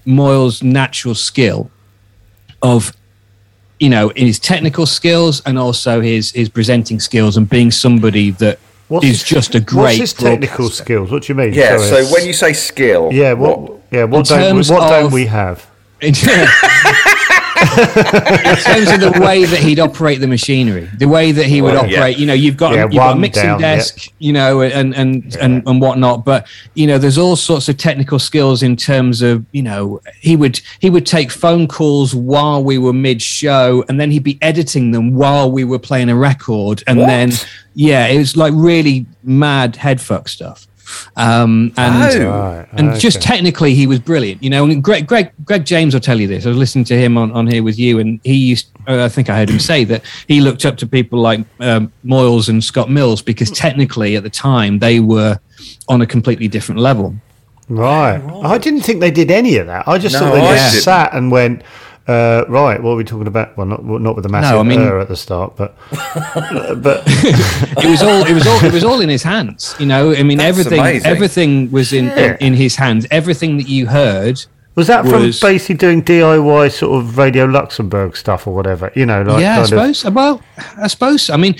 Moyle's 0.05 0.63
natural 0.63 1.15
skill 1.15 1.71
of, 2.63 2.93
you 3.79 3.89
know, 3.89 4.11
in 4.11 4.27
his 4.27 4.41
technical 4.41 4.85
skills 4.85 5.41
and 5.47 5.59
also 5.59 6.01
his 6.01 6.33
his 6.33 6.49
presenting 6.49 6.99
skills 6.99 7.37
and 7.37 7.49
being 7.49 7.71
somebody 7.71 8.31
that 8.33 8.59
is 8.99 9.05
What's 9.05 9.07
his- 9.07 9.23
just 9.25 9.55
a 9.55 9.59
What's 9.59 9.73
great 9.73 9.99
his 10.01 10.13
technical 10.13 10.57
broadcaster. 10.57 10.85
skills? 10.85 11.11
What 11.11 11.23
do 11.23 11.33
you 11.33 11.35
mean? 11.37 11.53
Yeah. 11.55 11.79
Sorry. 11.79 12.05
So 12.05 12.13
when 12.15 12.27
you 12.27 12.33
say 12.33 12.53
skill, 12.53 13.11
yeah, 13.13 13.33
what, 13.33 13.73
yeah, 13.91 14.05
what 14.05 14.27
don't 14.27 14.39
we, 14.39 14.45
terms 14.45 14.71
what 14.71 14.89
don't 14.89 15.13
we 15.13 15.27
have? 15.27 15.67
in 16.01 16.15
terms 17.77 18.91
of 18.93 19.01
the 19.13 19.21
way 19.21 19.45
that 19.45 19.61
he'd 19.61 19.79
operate 19.79 20.21
the 20.21 20.27
machinery, 20.27 20.89
the 20.99 21.09
way 21.09 21.33
that 21.33 21.47
he 21.47 21.61
would 21.63 21.75
Well, 21.75 21.87
yeah. 21.89 21.99
operate, 21.99 22.19
you 22.19 22.27
know, 22.27 22.35
you've 22.35 22.57
got 22.57 22.75
Yeah, 22.75 22.85
you've 22.85 22.95
got 22.95 23.17
a 23.17 23.21
mixing 23.21 23.45
down, 23.45 23.61
desk, 23.61 24.13
you 24.19 24.33
know, 24.33 24.63
and 24.63 24.95
and, 24.95 25.37
and 25.37 25.67
and 25.67 25.81
whatnot. 25.81 26.25
But 26.25 26.47
you 26.75 26.87
know, 26.87 26.99
there's 26.99 27.19
all 27.19 27.37
sorts 27.37 27.69
of 27.69 27.77
technical 27.77 28.19
skills 28.19 28.63
in 28.63 28.77
terms 28.77 29.23
of 29.23 29.45
you 29.53 29.63
know, 29.63 30.01
he 30.21 30.37
would 30.37 30.61
he 30.81 30.91
would 30.91 31.07
take 31.07 31.31
phone 31.31 31.67
calls 31.69 32.15
while 32.15 32.63
we 32.63 32.79
were 32.79 32.93
mid 32.93 33.21
show, 33.23 33.85
and 33.89 34.01
then 34.01 34.11
he'd 34.11 34.25
be 34.25 34.39
editing 34.43 34.91
them 34.91 35.15
while 35.15 35.51
we 35.51 35.65
were 35.65 35.79
playing 35.79 36.09
a 36.09 36.17
record, 36.17 36.83
and 36.87 36.99
What? 36.99 37.07
then 37.07 37.33
yeah, 37.75 38.07
it 38.07 38.19
was 38.19 38.37
like 38.37 38.53
really 38.57 39.07
mad 39.23 39.75
headfuck 39.75 40.29
stuff. 40.29 40.67
Um, 41.17 41.73
and 41.77 42.15
Oh. 42.23 42.29
Right, 42.31 42.69
and 42.73 42.99
just 42.99 43.21
technically 43.23 43.75
he 43.75 43.87
was 43.87 43.99
brilliant 43.99 44.43
you 44.43 44.51
know 44.51 44.65
and 44.65 44.83
greg 44.83 45.07
greg 45.07 45.33
greg 45.45 45.65
james 45.65 45.95
will 45.95 46.01
tell 46.01 46.19
you 46.21 46.27
this 46.27 46.45
i 46.47 46.49
was 46.49 46.59
listening 46.59 46.85
to 46.87 46.99
him 46.99 47.17
on, 47.19 47.31
on 47.33 47.47
here 47.47 47.63
with 47.63 47.79
you 47.79 47.99
and 47.99 48.19
he 48.25 48.35
used 48.35 48.69
uh, 48.89 49.05
i 49.05 49.09
think 49.09 49.29
i 49.31 49.37
heard 49.37 49.51
him 49.51 49.59
say 49.59 49.85
that 49.85 50.03
he 50.29 50.41
looked 50.41 50.65
up 50.65 50.77
to 50.79 50.87
people 50.87 51.21
like 51.21 51.41
um, 51.61 51.93
moyles 52.05 52.49
and 52.49 52.63
scott 52.65 52.91
mills 52.91 53.21
because 53.23 53.51
technically 53.51 54.17
at 54.17 54.23
the 54.23 54.31
time 54.31 54.79
they 54.79 55.01
were 55.01 55.39
on 55.89 56.03
a 56.03 56.07
completely 56.07 56.49
different 56.49 56.81
level 56.81 57.15
Right. 57.69 58.21
I 58.43 58.59
didn't 58.59 58.83
think 58.83 59.01
they 59.01 59.11
did 59.13 59.31
any 59.31 59.57
of 59.57 59.67
that. 59.69 59.87
I 59.89 59.97
just 59.97 60.13
No, 60.15 60.19
thought 60.21 60.35
they 60.35 60.41
I 60.41 60.55
just 60.57 60.73
didn't. 60.73 60.83
sat 60.85 61.15
and 61.15 61.31
went, 61.31 61.63
uh, 62.09 62.45
right, 62.49 62.83
what 62.83 62.93
are 62.93 62.97
we 62.97 63.05
talking 63.05 63.27
about? 63.27 63.57
Well, 63.57 63.67
not 63.67 63.85
not 63.85 64.15
with 64.17 64.25
the 64.25 64.29
massive 64.29 64.59
I 64.59 64.63
mean- 64.63 64.81
er 64.81 64.99
at 64.99 65.09
the 65.09 65.17
start, 65.17 65.57
but 65.57 65.77
but 66.83 67.03
it 67.07 67.89
was 67.91 68.03
all 68.03 68.27
it 68.27 68.33
was 68.35 68.47
all 68.47 68.65
it 68.65 68.73
was 68.73 68.85
all 68.85 69.01
in 69.01 69.09
his 69.09 69.23
hands 69.23 69.75
you 69.79 69.87
know 69.87 70.13
i 70.15 70.23
mean 70.23 70.39
That's 70.39 70.49
everything 70.59 70.81
amazing. 70.81 71.11
everything 71.11 71.71
was 71.71 71.93
in, 71.93 72.09
in 72.11 72.37
in 72.41 72.55
his 72.55 72.77
hands 72.77 73.07
everything 73.11 73.57
that 73.59 73.69
you 73.69 73.87
heard 73.87 74.45
was 74.75 74.87
that 74.87 75.05
from 75.05 75.23
Was- 75.23 75.41
basically 75.41 75.77
doing 75.77 76.03
DIY 76.03 76.73
sort 76.73 76.99
of 76.99 77.19
Radio 77.19 77.45
Luxembourg 77.45 78.17
stuff 78.17 78.47
or 78.47 78.55
whatever? 78.55 78.91
You 78.97 79.05
know, 79.05 79.21
like 79.23 79.41
yeah, 79.43 79.53
I 79.61 79.69
kind 79.69 79.73
of- 79.73 79.97
suppose. 79.97 80.15
Well, 80.15 80.43
I 80.79 80.87
suppose. 80.87 81.29
I 81.29 81.37
mean, 81.37 81.57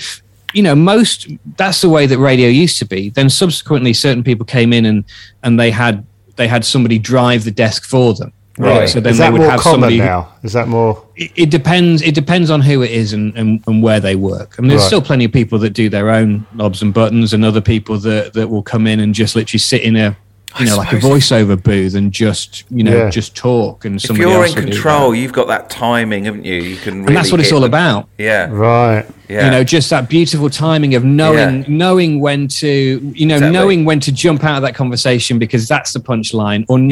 you 0.55 0.63
know, 0.63 0.73
most 0.73 1.27
that's 1.57 1.81
the 1.81 1.89
way 1.89 2.07
that 2.07 2.17
radio 2.17 2.49
used 2.49 2.79
to 2.79 2.85
be. 2.85 3.11
Then 3.11 3.29
subsequently, 3.29 3.93
certain 3.93 4.23
people 4.23 4.45
came 4.47 4.73
in 4.73 4.85
and 4.85 5.05
and 5.43 5.59
they 5.59 5.69
had 5.69 6.03
they 6.37 6.47
had 6.47 6.65
somebody 6.65 6.97
drive 6.97 7.43
the 7.43 7.51
desk 7.51 7.83
for 7.85 8.15
them. 8.15 8.33
Right. 8.57 8.87
So 8.87 8.99
then 8.99 9.11
Is 9.13 9.17
they 9.17 9.23
that 9.25 9.33
would 9.33 9.41
more 9.41 9.49
have 9.49 9.59
common 9.61 9.73
somebody. 9.89 9.97
now? 9.97 10.31
Is 10.43 10.53
that 10.53 10.67
more? 10.67 11.03
It, 11.15 11.31
it 11.35 11.49
depends. 11.49 12.01
It 12.03 12.13
depends 12.13 12.51
on 12.51 12.61
who 12.61 12.83
it 12.83 12.91
is 12.91 13.11
and, 13.13 13.35
and, 13.35 13.63
and 13.65 13.81
where 13.81 13.99
they 13.99 14.15
work. 14.15 14.55
I 14.57 14.61
mean, 14.61 14.69
there's 14.69 14.81
Right. 14.81 14.87
still 14.87 15.01
plenty 15.01 15.25
of 15.25 15.31
people 15.31 15.57
that 15.59 15.71
do 15.71 15.89
their 15.89 16.11
own 16.11 16.45
knobs 16.53 16.81
and 16.83 16.93
buttons, 16.93 17.33
and 17.33 17.43
other 17.43 17.61
people 17.61 17.97
that 17.99 18.33
that 18.33 18.49
will 18.49 18.61
come 18.63 18.85
in 18.85 18.99
and 18.99 19.15
just 19.15 19.35
literally 19.35 19.57
sit 19.59 19.81
in 19.81 19.95
a 19.95 20.15
you 20.59 20.65
I 20.67 20.69
know 20.69 20.77
like 20.77 20.91
a 20.93 21.01
suppose- 21.01 21.23
voiceover 21.31 21.63
booth 21.63 21.95
and 21.95 22.11
just 22.11 22.63
you 22.69 22.83
know 22.83 22.95
Yeah. 22.95 23.09
just 23.09 23.35
talk 23.35 23.85
and 23.85 23.95
If 23.95 24.03
somebody 24.03 24.29
you're 24.29 24.43
else 24.43 24.49
in 24.51 24.55
will 24.55 24.61
do 24.61 24.67
that. 24.67 24.73
control, 24.75 25.15
you've 25.15 25.33
got 25.33 25.47
that 25.47 25.71
timing, 25.71 26.25
haven't 26.25 26.45
you? 26.45 26.53
You 26.61 26.75
can. 26.75 26.93
Really 26.99 27.07
and 27.07 27.15
that's 27.17 27.31
what 27.31 27.39
it's 27.41 27.51
all 27.51 27.61
the- 27.61 27.65
about. 27.65 28.07
Yeah. 28.19 28.49
Right. 28.51 29.03
Yeah. 29.29 29.45
you 29.45 29.51
know 29.51 29.63
just 29.63 29.89
that 29.89 30.09
beautiful 30.09 30.51
timing 30.51 30.93
of 30.93 31.03
knowing 31.03 31.61
Yeah. 31.61 31.65
knowing 31.69 32.19
when 32.19 32.47
to 32.49 32.67
you 33.15 33.25
know 33.25 33.37
Exactly. 33.37 33.51
knowing 33.57 33.83
when 33.85 33.99
to 34.01 34.11
jump 34.11 34.43
out 34.43 34.57
of 34.57 34.61
that 34.61 34.75
conversation 34.75 35.39
because 35.39 35.67
that's 35.67 35.91
the 35.93 35.99
punchline 35.99 36.65
or 36.67 36.77
Yeah. 36.77 36.85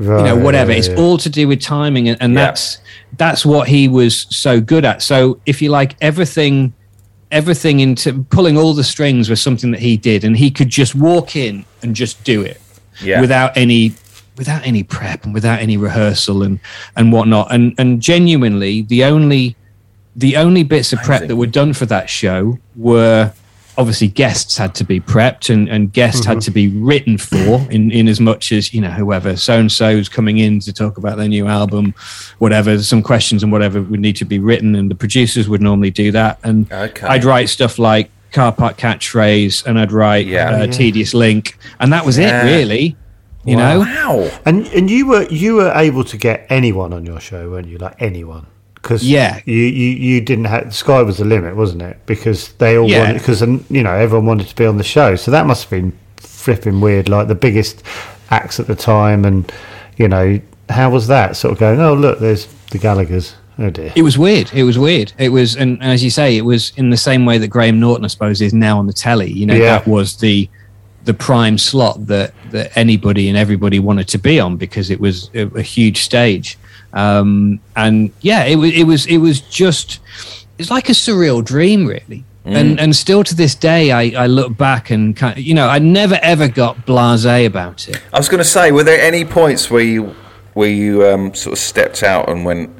Right. 0.00 0.18
you 0.18 0.24
know 0.24 0.36
whatever 0.36 0.72
yeah, 0.72 0.78
it's 0.78 0.88
all 0.88 1.18
to 1.18 1.28
do 1.28 1.46
with 1.46 1.60
timing 1.60 2.08
and, 2.08 2.16
and 2.22 2.32
Yeah. 2.32 2.46
that's 2.46 2.78
that's 3.18 3.44
what 3.44 3.68
he 3.68 3.86
was 3.86 4.26
so 4.30 4.58
good 4.58 4.84
at 4.86 5.02
so 5.02 5.38
if 5.44 5.60
you 5.60 5.68
like 5.70 5.94
everything 6.00 6.72
everything 7.30 7.80
into 7.80 8.24
pulling 8.30 8.56
all 8.56 8.72
the 8.74 8.82
strings 8.82 9.30
was 9.30 9.40
something 9.40 9.70
that 9.70 9.80
he 9.80 9.96
did, 9.96 10.24
and 10.24 10.36
he 10.36 10.50
could 10.50 10.68
just 10.68 10.94
walk 10.96 11.36
in 11.36 11.64
and 11.82 11.94
just 11.94 12.24
do 12.24 12.42
it 12.42 12.60
without 13.20 13.56
any 13.56 13.92
without 14.36 14.66
any 14.66 14.82
prep 14.82 15.24
and 15.24 15.32
without 15.34 15.60
any 15.60 15.76
rehearsal 15.76 16.42
and 16.42 16.58
and 16.96 17.12
whatnot. 17.12 17.52
And 17.54 17.74
and 17.78 18.02
genuinely, 18.02 18.82
the 18.82 19.04
only 19.04 19.54
the 20.16 20.36
only 20.36 20.64
bits 20.64 20.92
of 20.92 20.98
prep 21.02 21.28
that 21.28 21.36
were 21.36 21.46
done 21.46 21.72
for 21.72 21.86
that 21.86 22.10
show 22.10 22.58
were 22.74 23.32
obviously 23.80 24.08
guests 24.08 24.56
had 24.56 24.74
to 24.74 24.84
be 24.84 25.00
prepped 25.00 25.48
and, 25.52 25.68
and 25.68 25.92
guests 25.92 26.24
had 26.26 26.40
to 26.42 26.50
be 26.50 26.68
written 26.68 27.16
for 27.16 27.54
in, 27.76 27.90
in 27.90 28.06
as 28.08 28.20
much 28.20 28.52
as 28.52 28.74
you 28.74 28.80
know 28.80 28.90
whoever 29.00 29.36
so 29.36 29.58
and 29.58 29.70
so 29.72 29.90
so's 29.96 30.08
coming 30.08 30.36
in 30.38 30.60
to 30.60 30.72
talk 30.72 30.98
about 30.98 31.16
their 31.16 31.28
new 31.28 31.46
album 31.46 31.94
whatever 32.38 32.78
some 32.82 33.02
questions 33.02 33.42
and 33.42 33.50
whatever 33.50 33.80
would 33.80 34.00
need 34.00 34.16
to 34.16 34.26
be 34.26 34.38
written 34.38 34.74
and 34.74 34.90
the 34.90 34.94
producers 34.94 35.48
would 35.48 35.62
normally 35.62 35.90
do 35.90 36.12
that 36.12 36.38
and 36.44 36.70
Okay. 36.70 37.06
i'd 37.06 37.24
write 37.24 37.48
stuff 37.48 37.78
like 37.78 38.10
car 38.32 38.52
park 38.52 38.76
catchphrase 38.76 39.64
and 39.66 39.78
i'd 39.80 39.90
write 39.92 40.26
Yeah. 40.26 40.50
uh, 40.50 40.66
tedious 40.66 41.14
link 41.14 41.56
and 41.80 41.92
that 41.94 42.04
was 42.04 42.18
Yeah. 42.18 42.42
it 42.42 42.56
really 42.56 42.96
you 43.46 43.56
know 43.56 43.80
Wow. 43.80 44.28
And 44.44 44.66
and 44.76 44.90
you 44.90 45.06
were 45.08 45.24
you 45.30 45.54
were 45.56 45.72
able 45.74 46.04
to 46.04 46.16
get 46.18 46.46
anyone 46.50 46.92
on 46.92 47.06
your 47.06 47.20
show, 47.20 47.50
weren't 47.50 47.68
you? 47.68 47.78
Like 47.78 47.96
anyone, 48.10 48.46
because 48.82 49.02
Yeah. 49.04 49.40
you, 49.44 49.54
you 49.56 49.90
you 49.90 50.20
didn't 50.20 50.46
have 50.46 50.64
the 50.66 50.72
sky 50.72 51.02
was 51.02 51.18
the 51.18 51.24
limit, 51.24 51.56
wasn't 51.56 51.82
it? 51.82 51.98
Because 52.06 52.52
they 52.58 52.76
all 52.78 52.88
Yeah. 52.88 53.00
wanted 53.00 53.18
because 53.18 53.40
you 53.70 53.82
know 53.82 53.92
everyone 53.92 54.26
wanted 54.26 54.48
to 54.48 54.54
be 54.56 54.66
on 54.66 54.78
the 54.78 54.84
show, 54.84 55.16
so 55.16 55.30
that 55.30 55.46
must 55.46 55.64
have 55.64 55.70
been 55.70 55.92
flipping 56.16 56.80
weird. 56.80 57.08
Like 57.08 57.28
the 57.28 57.34
biggest 57.34 57.82
acts 58.30 58.58
at 58.60 58.66
the 58.66 58.76
time, 58.76 59.24
and 59.24 59.50
you 59.96 60.08
know 60.08 60.40
how 60.68 60.90
was 60.90 61.06
that 61.08 61.36
sort 61.36 61.52
of 61.52 61.58
going? 61.58 61.80
Oh 61.80 61.94
look, 61.94 62.18
there's 62.20 62.46
the 62.70 62.78
Gallagher's. 62.78 63.34
Oh 63.58 63.68
dear. 63.68 63.92
It 63.94 64.02
was 64.02 64.16
weird. 64.16 64.50
It 64.54 64.62
was 64.62 64.78
weird. 64.78 65.12
It 65.18 65.28
was, 65.28 65.54
and 65.54 65.82
as 65.82 66.02
you 66.02 66.08
say, 66.08 66.34
it 66.38 66.46
was 66.46 66.72
in 66.76 66.88
the 66.88 66.96
same 66.96 67.26
way 67.26 67.36
that 67.36 67.48
Graham 67.48 67.78
Norton, 67.78 68.04
I 68.06 68.08
suppose, 68.08 68.40
is 68.40 68.54
now 68.54 68.78
on 68.78 68.86
the 68.86 68.92
telly. 68.94 69.30
You 69.30 69.44
know, 69.44 69.54
Yeah. 69.54 69.78
that 69.78 69.86
was 69.86 70.16
the 70.16 70.48
the 71.04 71.12
prime 71.14 71.58
slot 71.58 72.06
that 72.06 72.32
that 72.52 72.70
anybody 72.76 73.28
and 73.28 73.36
everybody 73.36 73.78
wanted 73.78 74.06
to 74.08 74.18
be 74.18 74.40
on 74.40 74.56
because 74.56 74.90
it 74.90 75.00
was 75.00 75.30
a, 75.34 75.42
a 75.56 75.62
huge 75.62 76.02
stage. 76.02 76.56
Um, 76.92 77.60
and 77.76 78.10
yeah, 78.20 78.44
it 78.44 78.56
was 78.56 78.72
it 78.72 78.84
was 78.84 79.06
it 79.06 79.18
was 79.18 79.40
just 79.40 80.00
it's 80.58 80.70
like 80.70 80.88
a 80.88 80.92
surreal 80.92 81.44
dream, 81.44 81.86
really. 81.86 82.24
And 82.44 82.80
and 82.80 82.96
still 82.96 83.22
to 83.24 83.34
this 83.34 83.54
day, 83.54 83.92
I, 83.92 84.24
I 84.24 84.26
look 84.26 84.56
back 84.56 84.90
and 84.90 85.14
kind 85.16 85.38
of, 85.38 85.44
you 85.44 85.54
know 85.54 85.68
I 85.68 85.78
never 85.78 86.18
ever 86.22 86.48
got 86.48 86.84
blasé 86.86 87.46
about 87.46 87.88
it. 87.88 88.00
I 88.12 88.18
was 88.18 88.28
going 88.28 88.38
to 88.38 88.44
say, 88.44 88.72
were 88.72 88.82
there 88.82 89.00
any 89.00 89.24
points 89.24 89.70
where 89.70 89.84
you 89.84 90.16
where 90.54 90.70
you 90.70 91.06
um, 91.06 91.32
sort 91.34 91.52
of 91.52 91.58
stepped 91.60 92.02
out 92.02 92.28
and 92.28 92.44
went, 92.44 92.70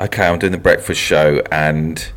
"Okay, 0.00 0.26
I'm 0.26 0.38
doing 0.40 0.50
the 0.52 0.58
breakfast 0.58 1.00
show, 1.00 1.40
and 1.52 2.10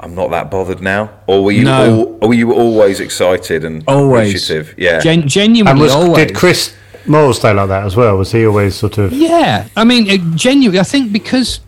I'm 0.00 0.16
not 0.16 0.30
that 0.32 0.50
bothered 0.50 0.80
now," 0.82 1.10
or 1.28 1.44
were 1.44 1.52
you 1.52 1.64
No. 1.64 1.84
al- 1.84 2.18
or 2.22 2.28
were 2.28 2.34
you 2.34 2.52
always 2.54 2.98
excited 2.98 3.62
and 3.62 3.84
Always, 3.86 4.30
appreciative? 4.30 4.74
Yeah, 4.76 4.98
Gen- 5.00 5.20
And 5.20 5.30
genuinely 5.30 5.80
was 5.82 5.92
always. 5.92 6.26
did 6.26 6.34
Chris 6.34 6.74
Moyles 7.06 7.34
stay 7.36 7.52
like 7.52 7.68
that 7.68 7.84
as 7.84 7.96
well? 7.96 8.16
Was 8.16 8.32
he 8.32 8.46
always 8.46 8.74
sort 8.74 8.98
of? 8.98 9.12
Yeah, 9.12 9.66
I 9.76 9.84
mean, 9.84 10.06
it, 10.08 10.20
genuinely, 10.34 10.80
I 10.80 10.84
think 10.84 11.12
because 11.12 11.60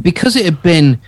because 0.00 0.36
it 0.36 0.44
had 0.44 0.62
been 0.62 1.00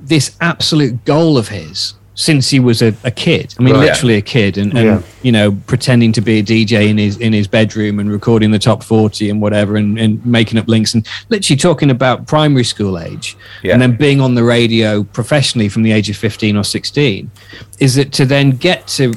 this 0.00 0.36
absolute 0.40 1.04
goal 1.04 1.36
of 1.38 1.48
his 1.48 1.94
since 2.14 2.50
he 2.50 2.58
was 2.58 2.82
a, 2.82 2.92
a 3.04 3.12
kid. 3.12 3.54
I 3.58 3.62
mean, 3.62 3.74
Right. 3.74 3.84
literally 3.90 4.16
a 4.16 4.20
kid, 4.20 4.58
and, 4.58 4.76
and 4.76 4.86
Yeah. 4.86 5.02
you 5.22 5.30
know, 5.30 5.52
pretending 5.68 6.10
to 6.12 6.20
be 6.20 6.40
a 6.40 6.42
DJ 6.42 6.88
in 6.88 6.98
his 6.98 7.16
in 7.18 7.32
his 7.32 7.46
bedroom 7.46 8.00
and 8.00 8.10
recording 8.10 8.50
the 8.50 8.58
top 8.58 8.82
forty 8.82 9.30
and 9.30 9.40
whatever, 9.40 9.76
and, 9.76 9.98
and 9.98 10.24
making 10.26 10.58
up 10.58 10.66
links 10.68 10.94
and 10.94 11.06
literally 11.28 11.56
talking 11.56 11.90
about 11.90 12.26
primary 12.26 12.64
school 12.64 12.98
age, 12.98 13.36
Yeah. 13.62 13.72
and 13.74 13.82
then 13.82 13.94
being 13.96 14.20
on 14.20 14.34
the 14.34 14.42
radio 14.44 15.04
professionally 15.04 15.68
from 15.68 15.82
the 15.84 15.92
age 15.92 16.10
of 16.10 16.16
fifteen 16.16 16.56
or 16.56 16.64
sixteen, 16.64 17.30
is 17.78 17.94
that 17.94 18.10
to 18.12 18.26
then 18.26 18.50
get 18.50 18.86
to 18.98 19.14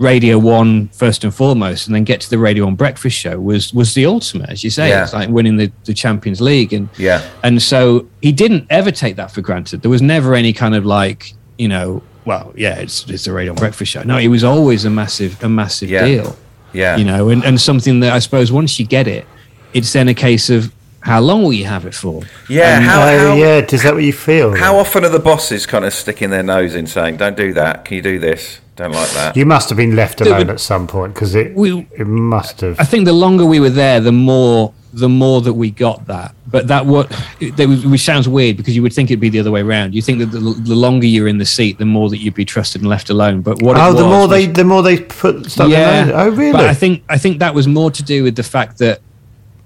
Radio 0.00 0.38
One 0.38 0.88
first 0.88 1.24
and 1.24 1.32
foremost, 1.34 1.86
and 1.86 1.94
then 1.94 2.04
get 2.04 2.20
to 2.22 2.30
the 2.30 2.38
Radio 2.38 2.64
One 2.64 2.74
breakfast 2.74 3.16
show 3.16 3.38
was 3.38 3.72
was 3.74 3.94
the 3.94 4.06
ultimate, 4.06 4.48
as 4.48 4.64
you 4.64 4.70
say. 4.70 4.88
Yeah. 4.88 5.04
It's 5.04 5.12
like 5.12 5.28
winning 5.28 5.56
the, 5.58 5.70
the 5.84 5.94
Champions 5.94 6.40
League, 6.40 6.72
and 6.72 6.88
Yeah. 6.96 7.22
and 7.42 7.60
so 7.62 8.06
he 8.22 8.32
didn't 8.32 8.66
ever 8.70 8.90
take 8.90 9.16
that 9.16 9.30
for 9.30 9.42
granted. 9.42 9.82
There 9.82 9.90
was 9.90 10.02
never 10.02 10.34
any 10.34 10.52
kind 10.52 10.74
of 10.74 10.84
like 10.86 11.34
you 11.58 11.68
know, 11.68 12.02
well, 12.24 12.52
yeah, 12.56 12.76
it's 12.78 13.08
it's 13.10 13.24
the 13.26 13.32
Radio 13.32 13.52
One 13.52 13.60
breakfast 13.60 13.92
show. 13.92 14.02
No, 14.02 14.16
it 14.16 14.28
was 14.28 14.42
always 14.42 14.84
a 14.86 14.90
massive 14.90 15.42
a 15.44 15.48
massive 15.48 15.90
Yeah. 15.90 16.06
deal, 16.06 16.36
yeah, 16.72 16.96
you 16.96 17.04
know, 17.04 17.28
and 17.28 17.44
and 17.44 17.60
something 17.60 18.00
that 18.00 18.12
I 18.14 18.20
suppose 18.20 18.50
once 18.50 18.80
you 18.80 18.86
get 18.86 19.06
it, 19.06 19.26
it's 19.74 19.92
then 19.92 20.08
a 20.08 20.14
case 20.14 20.48
of 20.48 20.72
how 21.00 21.20
long 21.20 21.42
will 21.42 21.52
you 21.52 21.66
have 21.66 21.84
it 21.86 21.94
for? 21.94 22.22
yeah. 22.48 22.80
How, 22.80 23.02
oh 23.02 23.18
how, 23.18 23.34
yeah, 23.36 23.58
is 23.70 23.82
that 23.82 23.92
what 23.94 24.02
you 24.02 24.12
feel? 24.14 24.54
how 24.56 24.76
often 24.78 25.04
are 25.04 25.08
the 25.10 25.18
bosses 25.18 25.66
kind 25.66 25.84
of 25.84 25.92
sticking 25.92 26.30
their 26.30 26.42
nose 26.42 26.74
in, 26.74 26.86
saying, 26.86 27.16
"Don't 27.18 27.36
do 27.36 27.52
that. 27.54 27.84
Can 27.84 27.96
you 27.96 28.02
do 28.02 28.18
this? 28.18 28.60
Don't 28.80 28.92
like 28.92 29.10
that." 29.10 29.36
You 29.36 29.46
must 29.46 29.68
have 29.70 29.76
been 29.76 29.94
left 29.94 30.20
alone 30.20 30.38
would- 30.38 30.50
at 30.50 30.60
some 30.60 30.86
point 30.86 31.14
because 31.14 31.34
it 31.34 31.54
We- 31.54 31.86
it 31.96 32.06
must 32.06 32.60
have. 32.62 32.76
I 32.80 32.84
think 32.84 33.04
the 33.04 33.12
longer 33.12 33.44
we 33.44 33.60
were 33.60 33.70
there, 33.70 34.00
the 34.00 34.12
more 34.12 34.72
the 34.92 35.08
more 35.08 35.40
that 35.40 35.52
we 35.52 35.70
got 35.70 36.08
that. 36.08 36.34
But 36.50 36.66
that 36.66 36.84
what 36.84 37.08
that 37.56 37.68
was, 37.68 37.86
which 37.86 38.00
sounds 38.00 38.26
weird 38.28 38.56
because 38.56 38.74
you 38.74 38.82
would 38.82 38.92
think 38.92 39.08
it'd 39.08 39.20
be 39.20 39.28
the 39.28 39.38
other 39.38 39.52
way 39.52 39.60
around. 39.60 39.94
You 39.94 40.02
think 40.02 40.18
that 40.18 40.32
the, 40.32 40.40
the 40.40 40.74
longer 40.74 41.06
you're 41.06 41.28
in 41.28 41.38
the 41.38 41.44
seat, 41.46 41.78
the 41.78 41.84
more 41.84 42.10
that 42.10 42.18
you'd 42.18 42.34
be 42.34 42.44
trusted 42.44 42.80
and 42.80 42.90
left 42.90 43.08
alone. 43.08 43.40
But 43.40 43.62
what? 43.62 43.76
it 43.76 43.80
oh, 43.80 43.92
the 43.92 44.02
more 44.02 44.22
was- 44.26 44.30
they 44.30 44.46
the 44.46 44.64
more 44.64 44.82
they 44.82 44.98
put 44.98 45.48
stuff. 45.48 45.70
yeah. 45.70 46.02
in 46.06 46.10
Oh, 46.12 46.28
really? 46.30 46.50
But 46.52 46.64
I 46.64 46.74
think 46.74 47.04
I 47.08 47.18
think 47.18 47.38
that 47.38 47.54
was 47.54 47.68
more 47.68 47.90
to 47.92 48.02
do 48.02 48.24
with 48.24 48.34
the 48.34 48.42
fact 48.42 48.78
that 48.78 48.98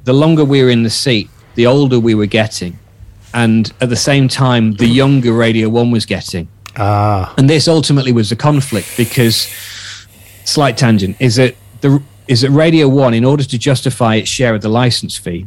the 0.05 0.13
longer 0.13 0.45
we 0.45 0.63
were 0.63 0.69
in 0.69 0.83
the 0.83 0.91
seat, 0.91 1.31
the 1.55 1.67
older 1.67 1.99
we 1.99 2.15
were 2.15 2.27
getting, 2.27 2.79
and 3.33 3.73
at 3.81 3.89
the 3.89 3.97
same 4.11 4.29
time, 4.29 4.75
the 4.75 4.87
younger 4.87 5.33
Radio 5.33 5.71
One 5.71 5.91
was 5.91 6.05
getting. 6.05 6.49
Ah, 6.77 7.35
And 7.37 7.49
this 7.49 7.69
ultimately 7.69 8.13
was 8.13 8.33
a 8.33 8.37
conflict 8.37 8.97
because, 8.97 9.49
slight 10.45 10.77
tangent, 10.77 11.17
is 11.21 11.37
that 11.37 11.55
the 11.81 12.03
is 12.27 12.41
that 12.41 12.51
Radio 12.51 12.89
One, 12.89 13.13
in 13.13 13.25
order 13.25 13.45
to 13.45 13.59
justify 13.59 14.17
its 14.17 14.29
share 14.29 14.55
of 14.55 14.63
the 14.63 14.69
license 14.69 15.17
fee, 15.17 15.47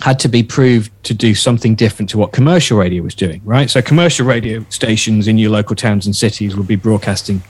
had 0.00 0.18
to 0.18 0.28
be 0.28 0.42
proved 0.42 0.90
to 1.04 1.14
do 1.14 1.34
something 1.34 1.74
different 1.74 2.08
to 2.10 2.18
what 2.18 2.32
commercial 2.32 2.78
radio 2.78 3.02
was 3.02 3.14
doing, 3.14 3.40
right? 3.44 3.70
So 3.70 3.80
commercial 3.82 4.26
radio 4.26 4.64
stations 4.68 5.28
in 5.28 5.38
your 5.38 5.50
local 5.50 5.76
towns 5.76 6.06
and 6.06 6.16
cities 6.16 6.56
would 6.56 6.66
be 6.66 6.76
broadcasting 6.76 7.42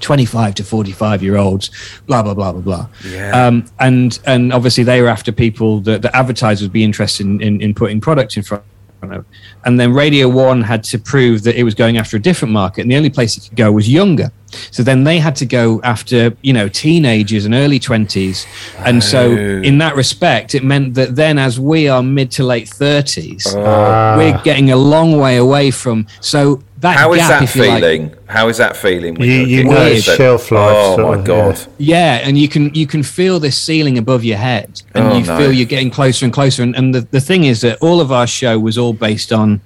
25 0.00 0.54
to 0.56 0.64
45 0.64 1.22
year 1.22 1.36
olds, 1.36 1.70
blah, 2.06 2.22
blah, 2.22 2.34
blah, 2.34 2.52
blah, 2.52 2.60
blah. 2.62 2.88
Yeah. 3.04 3.46
Um, 3.46 3.66
and, 3.78 4.18
and 4.26 4.52
obviously 4.52 4.82
they 4.84 5.00
were 5.02 5.08
after 5.08 5.30
people 5.30 5.80
that 5.80 6.02
the 6.02 6.14
advertisers 6.16 6.62
would 6.62 6.72
be 6.72 6.84
interested 6.84 7.26
in, 7.26 7.40
in, 7.40 7.60
in 7.60 7.74
putting 7.74 8.00
products 8.00 8.36
in 8.36 8.42
front 8.42 8.64
of. 9.02 9.24
And 9.64 9.78
then 9.78 9.92
Radio 9.92 10.28
One 10.28 10.62
had 10.62 10.82
to 10.84 10.98
prove 10.98 11.42
that 11.44 11.56
it 11.56 11.64
was 11.64 11.74
going 11.74 11.98
after 11.98 12.16
a 12.16 12.20
different 12.20 12.52
market, 12.52 12.82
and 12.82 12.90
the 12.90 12.96
only 12.96 13.10
place 13.10 13.36
it 13.36 13.48
could 13.48 13.56
go 13.56 13.72
was 13.72 13.88
younger. 13.88 14.30
So 14.70 14.82
then 14.82 15.04
they 15.04 15.18
had 15.18 15.36
to 15.36 15.46
go 15.46 15.80
after, 15.82 16.34
you 16.42 16.52
know, 16.54 16.68
teenagers 16.68 17.44
and 17.44 17.54
early 17.54 17.78
20s. 17.78 18.46
And 18.78 19.02
so, 19.04 19.30
in 19.32 19.78
that 19.78 19.94
respect, 19.94 20.54
it 20.54 20.64
meant 20.64 20.94
that 20.94 21.16
then, 21.16 21.38
as 21.38 21.60
we 21.60 21.86
are 21.88 22.02
mid 22.02 22.30
to 22.32 22.44
late 22.44 22.66
30s, 22.68 23.54
Ah. 23.54 24.16
we're 24.16 24.40
getting 24.44 24.70
a 24.70 24.76
long 24.76 25.18
way 25.18 25.36
away 25.36 25.70
from. 25.70 26.06
So 26.20 26.62
that 26.80 26.96
How 26.96 27.12
is 27.12 27.18
gap, 27.18 27.28
that 27.30 27.42
if 27.42 27.56
you 27.56 27.62
like, 27.66 27.82
feeling? 27.82 28.14
How 28.26 28.48
is 28.48 28.56
that 28.58 28.76
feeling? 28.76 29.14
When 29.14 29.28
You- 29.28 29.34
you're 29.38 29.46
you 29.48 29.56
getting 29.64 29.72
know 29.72 29.88
those- 29.90 30.04
shelf 30.04 30.50
life 30.50 30.72
Oh 30.76 30.96
sort 30.96 31.08
my 31.08 31.18
of, 31.20 31.24
god! 31.24 31.60
Yeah, 31.78 32.20
and 32.22 32.38
you 32.38 32.48
can 32.48 32.72
you 32.74 32.86
can 32.86 33.02
feel 33.02 33.40
this 33.40 33.56
ceiling 33.56 33.98
above 33.98 34.24
your 34.24 34.36
head, 34.38 34.82
and 34.94 35.04
Oh, 35.08 35.18
you 35.18 35.24
no. 35.24 35.38
feel 35.38 35.52
you're 35.52 35.66
getting 35.66 35.90
closer 35.90 36.24
and 36.24 36.32
closer. 36.32 36.62
And, 36.62 36.76
and 36.76 36.94
the, 36.94 37.00
the 37.10 37.20
thing 37.20 37.44
is 37.44 37.60
that 37.62 37.78
all 37.80 38.00
of 38.00 38.12
our 38.12 38.26
show 38.26 38.58
was 38.58 38.78
all 38.78 38.92
based 38.92 39.32
on, 39.32 39.60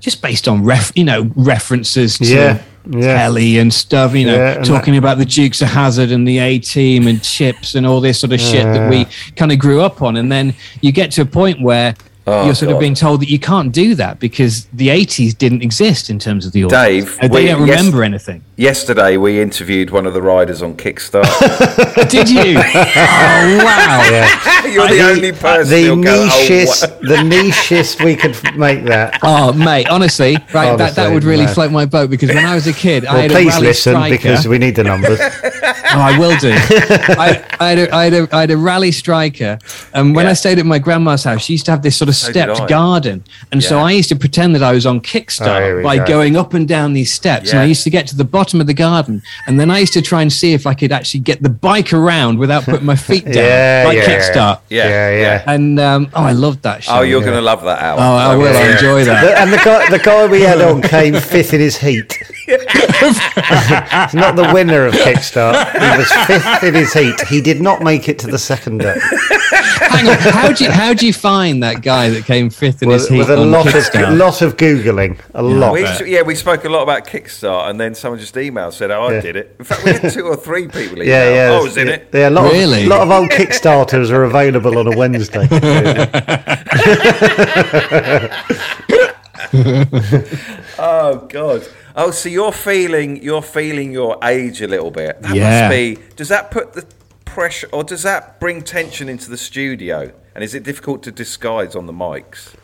just 0.00 0.20
based 0.22 0.48
on 0.48 0.64
ref, 0.64 0.90
you 0.96 1.04
know, 1.04 1.30
references 1.36 2.18
to 2.18 2.24
Yeah, 2.24 2.58
yeah. 2.90 3.16
Kelly 3.18 3.58
and 3.58 3.72
stuff. 3.72 4.14
You 4.14 4.26
know, 4.26 4.34
Yeah, 4.36 4.52
and 4.56 4.64
talking 4.64 4.96
about 4.96 5.18
the 5.18 5.24
Dukes 5.24 5.62
of 5.62 5.68
Hazzard 5.68 6.10
and 6.10 6.26
the 6.26 6.38
A 6.38 6.58
Team 6.58 7.06
and 7.06 7.22
chips 7.22 7.76
and 7.76 7.86
all 7.86 8.00
this 8.00 8.18
sort 8.18 8.32
of 8.32 8.40
shit 8.40 8.64
that 8.64 8.90
we 8.90 9.06
kind 9.36 9.52
of 9.52 9.58
grew 9.60 9.80
up 9.80 10.02
on. 10.02 10.16
And 10.16 10.32
then 10.32 10.54
you 10.80 10.90
get 10.92 11.12
to 11.12 11.22
a 11.22 11.26
point 11.26 11.60
where. 11.62 11.94
Oh, 12.26 12.46
you're 12.46 12.54
sort 12.54 12.68
God. 12.68 12.74
of 12.76 12.80
being 12.80 12.94
told 12.94 13.20
that 13.20 13.28
you 13.28 13.38
can't 13.38 13.72
do 13.72 13.94
that 13.96 14.20
because 14.20 14.66
the 14.72 14.88
80s 14.88 15.34
didn't 15.36 15.62
exist 15.62 16.08
in 16.08 16.18
terms 16.20 16.46
of 16.46 16.52
the 16.52 16.64
audience. 16.64 16.82
Dave, 17.08 17.18
Uh, 17.20 17.28
they 17.28 17.42
we- 17.42 17.46
don't 17.48 17.66
yes- 17.66 17.78
remember 17.78 18.04
anything. 18.04 18.42
Yesterday, 18.56 19.16
we 19.16 19.40
interviewed 19.40 19.88
one 19.90 20.04
of 20.06 20.12
the 20.12 20.20
riders 20.20 20.60
on 20.62 20.76
Kickstarter. 20.76 22.08
Did 22.10 22.28
you? 22.28 22.58
oh 22.58 23.60
wow! 23.64 24.62
You're 24.70 24.88
the 24.88 25.00
uh, 25.00 25.08
only 25.10 25.32
person 25.32 25.70
the 25.70 25.84
who'll 25.86 26.02
go, 26.02 26.28
oh, 26.30 26.46
nichest, 26.48 27.00
the 27.00 27.16
nichest 27.16 28.04
we 28.04 28.14
could 28.14 28.36
make 28.58 28.84
that. 28.84 29.18
Oh, 29.22 29.54
mate, 29.54 29.88
honestly, 29.88 30.36
right, 30.52 30.76
that, 30.76 30.94
that 30.96 31.10
would 31.12 31.24
really 31.24 31.46
no. 31.46 31.52
float 31.54 31.72
my 31.72 31.86
boat 31.86 32.10
because 32.10 32.28
when 32.28 32.44
I 32.44 32.54
was 32.54 32.66
a 32.66 32.74
kid, 32.74 33.06
I 33.06 33.12
Well, 33.14 33.22
had 33.22 33.30
a 33.30 33.34
please 33.34 33.52
rally 33.54 33.66
listen 33.68 33.92
striker. 33.94 34.14
because 34.16 34.46
we 34.46 34.58
need 34.58 34.76
the 34.76 34.84
numbers. 34.84 35.18
Oh, 35.18 35.98
I 35.98 36.18
will 36.18 36.36
do. 36.38 36.52
I, 36.52 37.42
I, 37.58 37.68
had 37.70 37.78
a, 37.78 37.94
I, 37.94 38.04
had 38.04 38.12
a, 38.14 38.36
I 38.36 38.40
had 38.42 38.50
a 38.50 38.56
Raleigh 38.58 38.92
Striker, 38.92 39.58
and 39.94 40.14
when 40.14 40.26
Yeah. 40.26 40.30
I 40.30 40.34
stayed 40.34 40.58
at 40.58 40.66
my 40.66 40.78
grandma's 40.78 41.24
house, 41.24 41.40
she 41.42 41.54
used 41.54 41.64
to 41.66 41.70
have 41.70 41.80
this 41.82 41.96
sort 41.96 42.10
of 42.10 42.16
So 42.16 42.30
stepped 42.30 42.68
garden, 42.68 43.24
and 43.50 43.62
so 43.64 43.78
I 43.78 43.92
used 43.92 44.10
to 44.10 44.16
pretend 44.16 44.54
that 44.56 44.62
I 44.62 44.72
was 44.72 44.84
on 44.84 44.98
Oh, 44.98 45.00
Kickstarter 45.00 45.78
we 45.78 45.82
by 45.82 45.96
go. 45.96 46.06
going 46.06 46.36
up 46.36 46.52
and 46.52 46.68
down 46.68 46.92
these 46.92 47.10
steps, 47.12 47.50
and 47.50 47.58
I 47.58 47.64
used 47.64 47.82
to 47.84 47.90
get 47.90 48.06
to 48.08 48.16
the 48.16 48.24
bottom 48.24 48.41
bottom 48.42 48.60
of 48.60 48.66
the 48.66 48.74
garden, 48.74 49.22
and 49.46 49.60
then 49.60 49.70
I 49.70 49.78
used 49.78 49.92
to 49.92 50.02
try 50.02 50.20
and 50.20 50.32
see 50.32 50.52
if 50.52 50.66
I 50.66 50.74
could 50.74 50.90
actually 50.90 51.20
get 51.20 51.40
the 51.44 51.48
bike 51.48 51.92
around 51.92 52.38
without 52.40 52.64
putting 52.64 52.84
my 52.84 52.96
feet 52.96 53.24
down, 53.34 53.34
Yeah, 53.34 53.84
like 53.86 53.98
yeah. 53.98 54.06
kickstart. 54.08 54.60
Yeah, 54.68 54.88
yeah, 54.88 55.10
yeah. 55.20 55.44
And 55.46 55.78
um, 55.78 56.10
oh, 56.12 56.24
I 56.24 56.32
loved 56.32 56.62
that 56.64 56.82
show. 56.82 56.92
Oh, 56.96 57.02
you're 57.02 57.20
going 57.20 57.34
to 57.36 57.40
love 57.40 57.62
that, 57.62 57.80
Al. 57.80 57.98
Oh, 58.00 58.16
I 58.32 58.34
will. 58.34 58.48
I 58.56 58.72
enjoy 58.72 59.04
that. 59.04 59.22
The- 59.22 59.38
and 59.40 59.52
the 59.52 59.58
guy, 59.58 59.88
the 59.90 59.98
guy 60.00 60.26
we 60.26 60.40
had 60.40 60.60
on 60.60 60.82
came 60.82 61.14
fifth 61.34 61.54
in 61.54 61.60
his 61.60 61.76
heat. 61.76 62.18
He's 62.46 64.14
not 64.14 64.34
the 64.34 64.50
winner 64.52 64.86
of 64.86 64.94
Kickstart. 64.94 65.70
He 65.72 65.98
was 65.98 66.10
fifth 66.26 66.64
in 66.64 66.74
his 66.74 66.92
heat. 66.92 67.20
He 67.28 67.40
did 67.40 67.60
not 67.60 67.82
make 67.82 68.08
it 68.08 68.18
to 68.20 68.26
the 68.26 68.38
second 68.38 68.78
day. 68.78 68.96
Hang 69.00 70.08
on, 70.08 70.18
how 70.18 70.52
do 70.52 70.64
you 70.64 70.70
how 70.70 70.94
do 70.94 71.06
you 71.06 71.12
find 71.12 71.62
that 71.62 71.82
guy 71.82 72.08
that 72.10 72.24
came 72.24 72.50
fifth 72.50 72.82
in 72.82 72.90
his 72.90 73.02
With, 73.02 73.10
heat 73.10 73.18
with 73.18 73.30
a 73.30 73.38
on 73.40 73.50
lot 73.50 73.66
of 73.66 73.72
Kickstarter? 73.72 74.16
lot 74.18 74.42
of 74.42 74.56
googling, 74.56 75.18
a 75.34 75.42
lot. 75.42 75.72
We, 75.72 75.82
yeah, 76.10 76.22
we 76.22 76.34
spoke 76.34 76.64
a 76.64 76.68
lot 76.68 76.82
about 76.82 77.06
Kickstart, 77.06 77.68
and 77.70 77.78
then 77.80 77.94
someone 77.94 78.18
just 78.18 78.31
emailed 78.34 78.72
said, 78.72 78.90
"Oh, 78.90 79.04
I 79.04 79.14
Yeah. 79.14 79.20
did 79.20 79.36
it." 79.36 79.56
In 79.58 79.64
fact, 79.64 79.84
we 79.84 79.92
had 79.92 80.12
two 80.12 80.26
or 80.26 80.36
three 80.36 80.66
people 80.68 80.96
email. 81.02 81.06
Yeah, 81.08 81.34
yeah. 81.34 81.48
Oh, 81.50 81.60
I 81.60 81.62
was 81.62 81.76
in 81.76 81.88
yeah, 81.88 81.94
it. 81.94 82.08
Yeah, 82.12 82.28
a 82.28 82.30
lot 82.30 82.52
Really? 82.52 82.82
of 82.82 82.88
lot 82.88 83.00
of 83.02 83.10
old 83.10 83.30
Kickstarters 83.30 84.10
are 84.10 84.24
available 84.24 84.78
on 84.78 84.92
a 84.92 84.96
Wednesday. 84.96 85.48
Oh 90.78 91.26
God. 91.28 91.66
Oh, 91.94 92.10
so 92.10 92.28
you're 92.28 92.52
feeling 92.52 93.22
you're 93.22 93.42
feeling 93.42 93.92
your 93.92 94.18
age 94.24 94.62
a 94.62 94.66
little 94.66 94.90
bit. 94.90 95.20
That 95.22 95.34
Yeah. 95.34 95.62
must 95.62 95.70
be. 95.70 95.98
Does 96.16 96.28
that 96.28 96.50
put 96.50 96.72
the 96.72 96.84
pressure, 97.24 97.68
or 97.72 97.84
does 97.84 98.02
that 98.02 98.40
bring 98.40 98.62
tension 98.62 99.08
into 99.08 99.30
the 99.30 99.36
studio? 99.36 100.10
And 100.34 100.42
is 100.42 100.54
it 100.54 100.62
difficult 100.62 101.02
to 101.04 101.12
disguise 101.12 101.76
on 101.76 101.86
the 101.86 101.92
mics? 101.92 102.54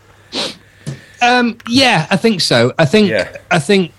Um, 1.20 1.58
yeah, 1.68 2.06
I 2.10 2.16
think 2.16 2.40
so. 2.40 2.72
I 2.78 2.86
think 2.86 3.10
Yeah. 3.10 3.28
I 3.50 3.58
think 3.58 3.92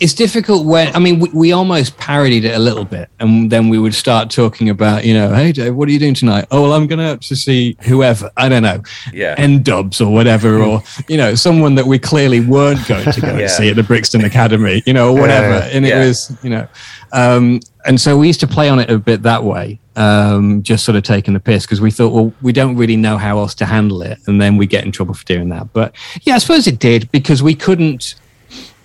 it's 0.00 0.14
difficult 0.14 0.64
when 0.66 0.94
I 0.96 0.98
mean 0.98 1.20
we, 1.20 1.28
we 1.30 1.52
almost 1.52 1.96
parodied 1.98 2.44
it 2.44 2.54
a 2.54 2.58
little 2.58 2.84
bit, 2.84 3.10
and 3.20 3.50
then 3.50 3.68
we 3.68 3.78
would 3.78 3.94
start 3.94 4.30
talking 4.30 4.70
about 4.70 5.04
you 5.04 5.12
know, 5.14 5.32
hey 5.34 5.52
Dave, 5.52 5.74
what 5.74 5.88
are 5.88 5.92
you 5.92 5.98
doing 5.98 6.14
tonight? 6.14 6.46
Oh 6.50 6.62
well, 6.62 6.72
I'm 6.72 6.86
going 6.86 7.00
out 7.00 7.20
to 7.22 7.36
see 7.36 7.76
whoever 7.82 8.30
I 8.36 8.48
don't 8.48 8.62
know, 8.62 8.82
Yeah. 9.12 9.34
N-Dubz 9.36 10.00
or 10.00 10.10
whatever, 10.12 10.62
or 10.62 10.82
you 11.08 11.16
know, 11.18 11.34
someone 11.34 11.74
that 11.74 11.86
we 11.86 11.98
clearly 11.98 12.40
weren't 12.40 12.86
going 12.88 13.10
to 13.12 13.20
go 13.20 13.28
Yeah. 13.28 13.38
and 13.40 13.50
see 13.50 13.68
at 13.68 13.76
the 13.76 13.82
Brixton 13.82 14.24
Academy, 14.24 14.82
you 14.86 14.92
know, 14.94 15.14
or 15.14 15.20
whatever. 15.20 15.58
Yeah. 15.66 15.70
And 15.76 15.84
it 15.84 15.90
Yeah. 15.90 16.06
was 16.06 16.36
you 16.42 16.50
know, 16.50 16.66
um, 17.12 17.60
and 17.86 18.00
so 18.00 18.16
we 18.16 18.26
used 18.26 18.40
to 18.40 18.46
play 18.46 18.68
on 18.68 18.78
it 18.78 18.90
a 18.90 18.98
bit 18.98 19.22
that 19.24 19.44
way. 19.44 19.78
Um, 19.96 20.62
just 20.62 20.84
sort 20.86 20.96
of 20.96 21.02
taking 21.02 21.34
the 21.34 21.40
piss 21.40 21.66
because 21.66 21.80
we 21.82 21.90
thought, 21.90 22.12
well, 22.14 22.32
we 22.40 22.52
don't 22.52 22.74
really 22.76 22.96
know 22.96 23.18
how 23.18 23.38
else 23.38 23.54
to 23.56 23.66
handle 23.66 24.00
it, 24.00 24.18
and 24.26 24.40
then 24.40 24.56
we 24.56 24.66
get 24.66 24.84
in 24.86 24.92
trouble 24.92 25.12
for 25.12 25.24
doing 25.26 25.50
that. 25.50 25.74
But 25.74 25.94
yeah, 26.22 26.36
I 26.36 26.38
suppose 26.38 26.66
it 26.66 26.78
did 26.78 27.10
because 27.12 27.42
we 27.42 27.54
couldn't 27.54 28.14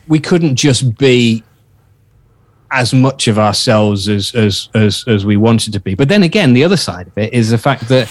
we 0.07 0.19
couldn't 0.19 0.55
just 0.55 0.97
be 0.97 1.43
as 2.71 2.93
much 2.93 3.27
of 3.27 3.39
ourselves 3.39 4.09
as 4.09 4.33
as 4.35 4.69
as 4.73 5.03
as 5.07 5.25
we 5.25 5.37
wanted 5.37 5.73
to 5.73 5.79
be. 5.79 5.95
But 5.95 6.09
then 6.09 6.23
again, 6.23 6.53
the 6.53 6.63
other 6.63 6.77
side 6.77 7.07
of 7.07 7.17
it 7.17 7.33
is 7.33 7.49
the 7.49 7.57
fact 7.57 7.87
that 7.89 8.09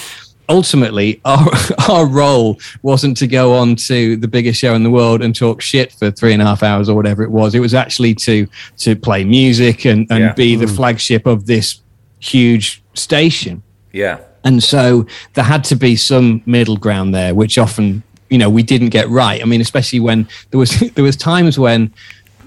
ultimately 0.48 1.20
our 1.24 1.48
our 1.88 2.06
role 2.06 2.58
wasn't 2.82 3.16
to 3.18 3.26
go 3.26 3.54
on 3.54 3.76
to 3.76 4.16
the 4.16 4.28
biggest 4.28 4.60
show 4.60 4.74
in 4.74 4.82
the 4.82 4.90
world 4.90 5.22
and 5.22 5.34
talk 5.34 5.60
shit 5.60 5.92
for 5.92 6.10
three 6.10 6.32
and 6.32 6.42
a 6.42 6.44
half 6.44 6.62
hours 6.62 6.88
or 6.88 6.94
whatever 6.96 7.22
it 7.22 7.30
was. 7.30 7.54
It 7.54 7.60
was 7.60 7.74
actually 7.74 8.14
to 8.16 8.46
to 8.78 8.96
play 8.96 9.24
music 9.24 9.84
and 9.84 10.06
and 10.10 10.20
Yeah. 10.20 10.32
be 10.32 10.56
the 10.56 10.66
hmm. 10.66 10.74
flagship 10.74 11.26
of 11.26 11.46
this 11.46 11.80
huge 12.20 12.82
station 12.94 13.62
Yeah. 13.92 14.18
and 14.44 14.62
so 14.62 15.06
there 15.34 15.44
had 15.44 15.62
to 15.64 15.76
be 15.76 15.94
some 15.94 16.42
middle 16.46 16.78
ground 16.78 17.14
there 17.14 17.34
which 17.34 17.58
often 17.58 18.02
you 18.30 18.38
know 18.38 18.48
we 18.50 18.62
didn't 18.62 18.88
get 18.88 19.08
right 19.08 19.40
i 19.42 19.44
mean 19.44 19.60
especially 19.60 20.00
when 20.00 20.26
there 20.50 20.58
was 20.58 20.70
there 20.94 21.04
was 21.04 21.16
times 21.16 21.58
when 21.58 21.92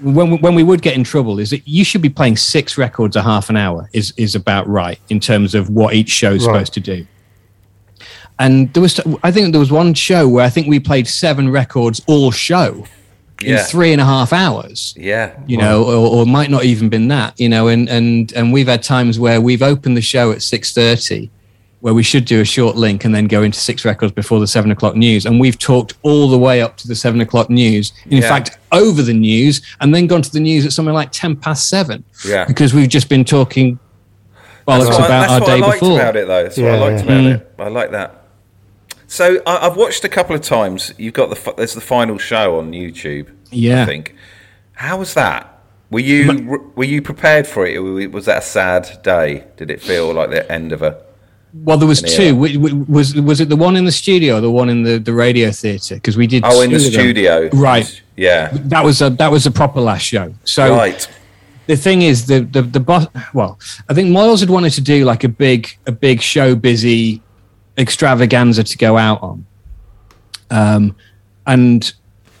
when 0.00 0.30
we, 0.30 0.36
when 0.38 0.54
we 0.54 0.62
would 0.62 0.80
get 0.82 0.94
in 0.94 1.02
trouble 1.04 1.38
is 1.40 1.50
that 1.50 1.66
you 1.66 1.84
should 1.84 2.00
be 2.02 2.08
playing 2.08 2.36
six 2.36 2.78
records 2.78 3.16
a 3.16 3.22
half 3.22 3.48
an 3.50 3.56
hour 3.56 3.88
is 3.92 4.12
is 4.16 4.34
about 4.34 4.66
right 4.68 4.98
in 5.08 5.18
terms 5.20 5.54
of 5.54 5.70
what 5.70 5.94
each 5.94 6.08
show 6.10 6.32
is 6.32 6.46
Right. 6.46 6.52
supposed 6.54 6.74
to 6.74 6.80
do 6.80 7.06
and 8.38 8.72
there 8.74 8.80
was 8.82 9.00
i 9.22 9.30
think 9.30 9.52
there 9.52 9.60
was 9.60 9.72
one 9.72 9.94
show 9.94 10.28
where 10.28 10.44
i 10.44 10.48
think 10.50 10.66
we 10.68 10.78
played 10.80 11.06
seven 11.08 11.48
records 11.50 12.00
all 12.06 12.30
show 12.30 12.84
in 13.42 13.50
Yeah. 13.54 13.62
three 13.62 13.92
and 13.92 14.00
a 14.00 14.04
half 14.04 14.32
hours 14.32 14.94
Yeah. 14.96 15.30
you 15.46 15.56
know, 15.58 15.84
or, 15.84 16.08
or 16.22 16.26
might 16.26 16.50
not 16.50 16.64
even 16.64 16.88
been 16.88 17.06
that, 17.08 17.38
you 17.38 17.48
know, 17.48 17.68
and 17.68 17.88
and 17.88 18.32
and 18.32 18.52
we've 18.52 18.66
had 18.66 18.82
times 18.82 19.16
where 19.20 19.40
we've 19.40 19.62
opened 19.62 19.96
the 19.96 20.00
show 20.02 20.32
at 20.32 20.42
six 20.42 20.72
thirty, 20.72 21.30
where 21.80 21.94
we 21.94 22.02
should 22.02 22.24
do 22.24 22.40
a 22.40 22.44
short 22.44 22.74
link 22.76 23.04
and 23.04 23.14
then 23.14 23.26
go 23.26 23.42
into 23.42 23.58
six 23.60 23.84
records 23.84 24.12
before 24.12 24.40
the 24.40 24.46
seven 24.46 24.70
o'clock 24.70 24.96
news, 24.96 25.24
and 25.26 25.38
we've 25.38 25.58
talked 25.58 25.94
all 26.02 26.28
the 26.28 26.38
way 26.38 26.60
up 26.60 26.76
to 26.78 26.88
the 26.88 26.94
seven 26.94 27.20
o'clock 27.20 27.48
news. 27.50 27.92
In 28.06 28.18
Yeah. 28.18 28.28
fact, 28.28 28.58
over 28.72 29.00
the 29.02 29.14
news, 29.14 29.62
and 29.80 29.94
then 29.94 30.06
gone 30.08 30.22
to 30.22 30.30
the 30.32 30.40
news 30.40 30.66
at 30.66 30.72
something 30.72 30.94
like 30.94 31.10
ten 31.12 31.36
past 31.36 31.68
seven, 31.68 32.02
Yeah. 32.26 32.44
because 32.46 32.74
we've 32.74 32.88
just 32.88 33.08
been 33.08 33.24
talking 33.24 33.78
bollocks 34.66 34.84
That's 34.86 34.98
what, 34.98 34.98
about 34.98 35.08
that's 35.08 35.32
our 35.32 35.40
what 35.40 35.46
day 35.46 35.52
I 35.52 35.56
liked 35.56 35.80
before. 35.80 36.00
about 36.00 36.16
it, 36.16 36.26
though. 36.28 36.42
That's 36.42 36.58
what 36.58 36.70
I 36.70 36.78
liked 36.78 36.98
yeah. 36.98 37.04
about 37.04 37.24
Mm. 37.24 37.34
it. 37.36 37.50
I 37.58 37.68
like 37.68 37.90
that. 37.92 38.14
So 39.06 39.40
I, 39.46 39.66
I've 39.66 39.76
watched 39.76 40.04
a 40.04 40.08
couple 40.08 40.34
of 40.34 40.42
times. 40.42 40.92
You've 40.98 41.14
got 41.14 41.30
the 41.30 41.36
fi- 41.36 41.54
there's 41.56 41.74
the 41.74 41.80
final 41.80 42.18
show 42.18 42.58
on 42.58 42.72
YouTube. 42.72 43.28
Yeah. 43.50 43.84
I 43.84 43.86
think. 43.86 44.14
How 44.72 44.98
was 44.98 45.14
that? 45.14 45.54
Were 45.90 46.00
you 46.00 46.70
were 46.76 46.84
you 46.84 47.00
prepared 47.00 47.46
for 47.46 47.64
it? 47.66 47.78
Was 48.12 48.26
that 48.26 48.38
a 48.38 48.42
sad 48.46 49.00
day? 49.02 49.44
Did 49.56 49.70
it 49.70 49.80
feel 49.80 50.12
like 50.12 50.28
the 50.30 50.50
end 50.52 50.72
of 50.72 50.82
a? 50.82 50.98
Well, 51.64 51.78
there 51.78 51.88
was 51.88 52.02
two. 52.02 52.34
Uh, 52.42 52.48
Wh- 52.48 52.88
Was 52.88 53.14
was 53.14 53.40
it 53.40 53.48
the 53.48 53.56
one 53.56 53.76
in 53.76 53.84
the 53.84 53.92
studio, 53.92 54.36
or 54.36 54.40
the 54.40 54.50
one 54.50 54.68
in 54.68 54.82
the, 54.82 54.98
the 54.98 55.12
radio 55.12 55.50
theatre? 55.50 55.94
Because 55.96 56.16
we 56.16 56.26
did. 56.26 56.42
Oh, 56.44 56.60
in 56.60 56.70
the 56.72 56.80
studio. 56.80 57.48
Right. 57.52 58.02
Yeah. 58.16 58.50
That 58.52 58.84
was 58.84 59.00
a 59.02 59.10
that 59.10 59.30
was 59.30 59.46
a 59.46 59.50
proper 59.50 59.80
last 59.80 60.02
show. 60.02 60.34
So 60.44 60.74
Right. 60.76 61.08
the 61.66 61.76
thing 61.76 62.02
is 62.02 62.26
the 62.26 62.40
the 62.40 62.62
the 62.62 62.80
boss 62.80 63.06
well 63.34 63.58
i 63.90 63.94
think 63.94 64.08
Moyles 64.08 64.40
had 64.40 64.48
wanted 64.48 64.72
to 64.72 64.80
do 64.80 65.04
like 65.04 65.22
a 65.22 65.28
big 65.28 65.68
a 65.86 65.92
big 65.92 66.22
show 66.22 66.54
busy 66.56 67.20
extravaganza 67.76 68.64
to 68.64 68.76
go 68.78 68.96
out 68.96 69.22
on 69.22 69.44
um 70.50 70.96
and 71.46 71.92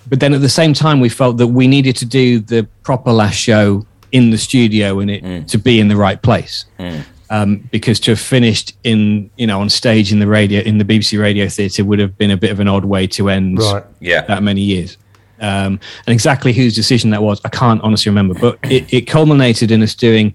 but 0.08 0.18
then 0.20 0.32
at 0.32 0.40
the 0.40 0.48
same 0.48 0.72
time 0.72 0.98
we 0.98 1.10
felt 1.10 1.36
that 1.36 1.46
we 1.48 1.68
needed 1.68 1.94
to 1.96 2.06
do 2.06 2.40
the 2.40 2.66
proper 2.82 3.12
last 3.12 3.36
show 3.36 3.84
in 4.12 4.30
the 4.30 4.38
studio 4.38 4.98
and 5.00 5.10
it 5.10 5.22
mm. 5.22 5.46
to 5.46 5.58
be 5.58 5.78
in 5.78 5.88
the 5.88 5.96
right 5.96 6.22
place 6.22 6.64
mm. 6.78 7.02
Um, 7.30 7.68
because 7.70 8.00
to 8.00 8.12
have 8.12 8.20
finished 8.20 8.76
in 8.84 9.30
you 9.36 9.46
know 9.46 9.60
on 9.60 9.68
stage 9.68 10.12
in 10.12 10.18
the 10.18 10.26
radio 10.26 10.60
in 10.62 10.78
the 10.78 10.84
bbc 10.84 11.20
radio 11.20 11.48
theatre 11.48 11.84
would 11.84 11.98
have 11.98 12.16
been 12.16 12.30
a 12.30 12.36
bit 12.36 12.50
of 12.50 12.60
an 12.60 12.68
odd 12.68 12.84
way 12.84 13.06
to 13.06 13.28
end 13.28 13.58
Right. 13.58 13.84
Yeah. 14.00 14.22
that 14.22 14.42
many 14.42 14.60
years. 14.62 14.96
Um, 15.40 15.78
and 16.06 16.12
exactly 16.12 16.52
whose 16.52 16.74
decision 16.74 17.10
that 17.10 17.22
was, 17.22 17.40
I 17.44 17.48
can't 17.48 17.80
honestly 17.82 18.10
remember. 18.10 18.34
But 18.34 18.58
it, 18.64 18.92
it 18.92 19.02
culminated 19.02 19.70
in 19.70 19.82
us 19.82 19.94
doing 19.94 20.34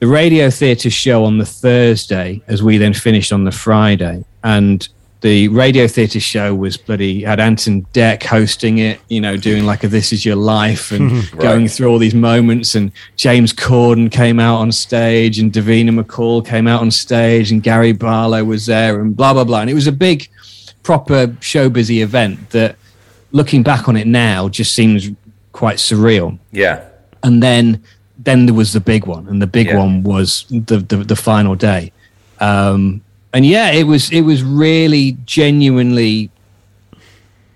the 0.00 0.06
radio 0.06 0.50
theatre 0.50 0.90
show 0.90 1.24
on 1.24 1.38
the 1.38 1.46
Thursday, 1.46 2.42
as 2.46 2.62
we 2.62 2.76
then 2.76 2.92
finished 2.92 3.32
on 3.32 3.44
the 3.44 3.50
Friday. 3.52 4.22
And 4.44 4.86
the 5.22 5.48
radio 5.48 5.86
theatre 5.86 6.20
show 6.20 6.54
was 6.54 6.76
bloody 6.78 7.22
had 7.22 7.40
Ant 7.40 7.66
and 7.66 7.90
Dec 7.92 8.22
hosting 8.22 8.78
it, 8.78 9.00
you 9.08 9.20
know, 9.20 9.36
doing 9.36 9.66
like 9.66 9.84
a 9.84 9.88
"This 9.88 10.12
Is 10.12 10.24
Your 10.24 10.36
Life" 10.36 10.92
and 10.92 11.30
going 11.38 11.68
through 11.68 11.88
all 11.88 11.98
these 11.98 12.14
moments. 12.14 12.74
And 12.74 12.90
James 13.16 13.52
Corden 13.52 14.10
came 14.10 14.40
out 14.40 14.56
on 14.60 14.72
stage, 14.72 15.38
and 15.38 15.52
Davina 15.52 15.90
McCall 15.98 16.44
came 16.46 16.66
out 16.66 16.80
on 16.80 16.90
stage, 16.90 17.52
and 17.52 17.62
Gary 17.62 17.92
Barlow 17.92 18.44
was 18.44 18.66
there, 18.66 19.00
and 19.00 19.14
blah 19.16 19.32
blah 19.34 19.44
blah. 19.44 19.60
And 19.60 19.68
it 19.70 19.74
was 19.74 19.86
a 19.86 19.92
big, 19.92 20.28
proper 20.82 21.36
show 21.40 21.68
busy 21.68 22.00
event 22.02 22.50
that, 22.50 22.76
looking 23.32 23.62
back 23.62 23.88
on 23.88 23.96
it 23.96 24.06
now, 24.06 24.48
just 24.48 24.74
seems 24.74 25.10
quite 25.52 25.76
surreal 25.76 26.38
Yeah. 26.52 26.80
and 27.22 27.42
then 27.42 27.82
then 28.22 28.46
there 28.46 28.54
was 28.54 28.72
the 28.72 28.80
big 28.80 29.04
one 29.06 29.26
and 29.28 29.42
the 29.42 29.46
big 29.46 29.66
Yeah. 29.66 29.78
one 29.78 30.02
was 30.02 30.44
the, 30.50 30.78
the 30.78 30.98
the 30.98 31.16
final 31.16 31.54
day 31.56 31.90
um 32.38 33.00
and 33.32 33.46
yeah 33.46 33.70
it 33.70 33.84
was 33.84 34.10
it 34.12 34.22
was 34.22 34.42
really 34.42 35.16
genuinely 35.24 36.30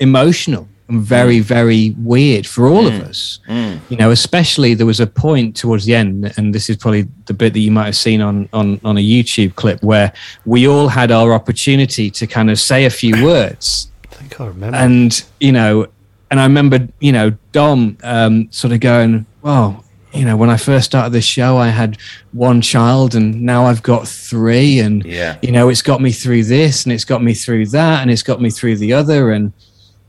emotional 0.00 0.68
and 0.88 1.02
very 1.02 1.38
mm. 1.38 1.42
very 1.42 1.94
weird 1.98 2.46
for 2.46 2.68
all 2.68 2.86
of 2.86 2.92
mm. 2.92 3.08
us. 3.08 3.40
Mm. 3.48 3.80
You 3.88 3.96
know 3.96 4.10
especially 4.10 4.74
there 4.74 4.86
was 4.86 5.00
a 5.00 5.06
point 5.06 5.56
towards 5.56 5.84
the 5.84 5.94
end 5.94 6.32
and 6.36 6.54
this 6.54 6.68
is 6.68 6.76
probably 6.76 7.08
the 7.26 7.34
bit 7.34 7.52
that 7.52 7.60
you 7.60 7.70
might 7.70 7.86
have 7.86 7.96
seen 7.96 8.20
on 8.20 8.48
on 8.52 8.80
on 8.84 8.98
a 8.98 9.00
youtube 9.00 9.54
clip 9.54 9.82
where 9.82 10.12
we 10.44 10.68
all 10.68 10.88
had 10.88 11.10
our 11.10 11.32
opportunity 11.32 12.10
to 12.10 12.26
kind 12.26 12.50
of 12.50 12.58
say 12.60 12.84
a 12.84 12.90
few 12.90 13.24
words. 13.30 13.90
I 14.10 14.14
think 14.16 14.40
I 14.40 14.46
remember. 14.46 14.76
and 14.76 15.24
you 15.40 15.52
know 15.52 15.86
and 16.30 16.40
i 16.40 16.44
remember 16.44 16.88
you 17.00 17.12
know 17.12 17.30
dom 17.52 17.96
um, 18.02 18.48
sort 18.50 18.72
of 18.72 18.80
going 18.80 19.26
well 19.42 19.83
you 20.14 20.24
know 20.24 20.36
when 20.36 20.48
i 20.50 20.56
first 20.56 20.86
started 20.86 21.10
this 21.12 21.24
show 21.24 21.56
i 21.56 21.68
had 21.68 21.98
one 22.32 22.60
child 22.60 23.14
and 23.14 23.40
now 23.42 23.64
i've 23.66 23.82
got 23.82 24.06
three 24.06 24.78
and 24.80 25.04
Yeah. 25.04 25.38
you 25.42 25.50
know 25.52 25.68
it's 25.68 25.82
got 25.82 26.00
me 26.00 26.12
through 26.12 26.44
this 26.44 26.84
and 26.84 26.92
it's 26.92 27.04
got 27.04 27.22
me 27.22 27.34
through 27.34 27.66
that 27.66 28.02
and 28.02 28.10
it's 28.10 28.22
got 28.22 28.40
me 28.40 28.50
through 28.50 28.76
the 28.76 28.92
other 28.92 29.32
and 29.32 29.52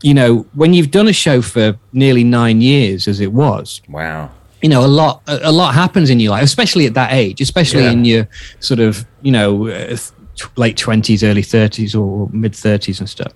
you 0.02 0.14
know 0.14 0.46
when 0.54 0.72
you've 0.74 0.90
done 0.90 1.08
a 1.08 1.12
show 1.12 1.42
for 1.42 1.76
nearly 1.92 2.22
nine 2.24 2.60
years 2.60 3.08
as 3.08 3.18
it 3.20 3.32
was 3.32 3.80
Wow. 3.88 4.30
you 4.62 4.68
know 4.68 4.84
a 4.84 4.92
lot 5.00 5.22
a, 5.26 5.50
lot 5.52 5.74
happens 5.74 6.10
in 6.10 6.20
your 6.20 6.30
life 6.30 6.44
especially 6.44 6.86
at 6.86 6.94
that 6.94 7.12
age 7.12 7.40
especially 7.40 7.82
Yeah. 7.84 7.90
in 7.92 8.04
your 8.04 8.28
sort 8.60 8.80
of 8.80 9.04
you 9.22 9.32
know 9.32 9.68
uh, 9.68 9.96
t- 10.36 10.44
late 10.56 10.76
twenties, 10.76 11.24
early 11.24 11.42
thirties, 11.42 11.94
or 11.94 12.28
mid 12.32 12.54
thirties 12.54 13.00
and 13.00 13.08
stuff. 13.08 13.32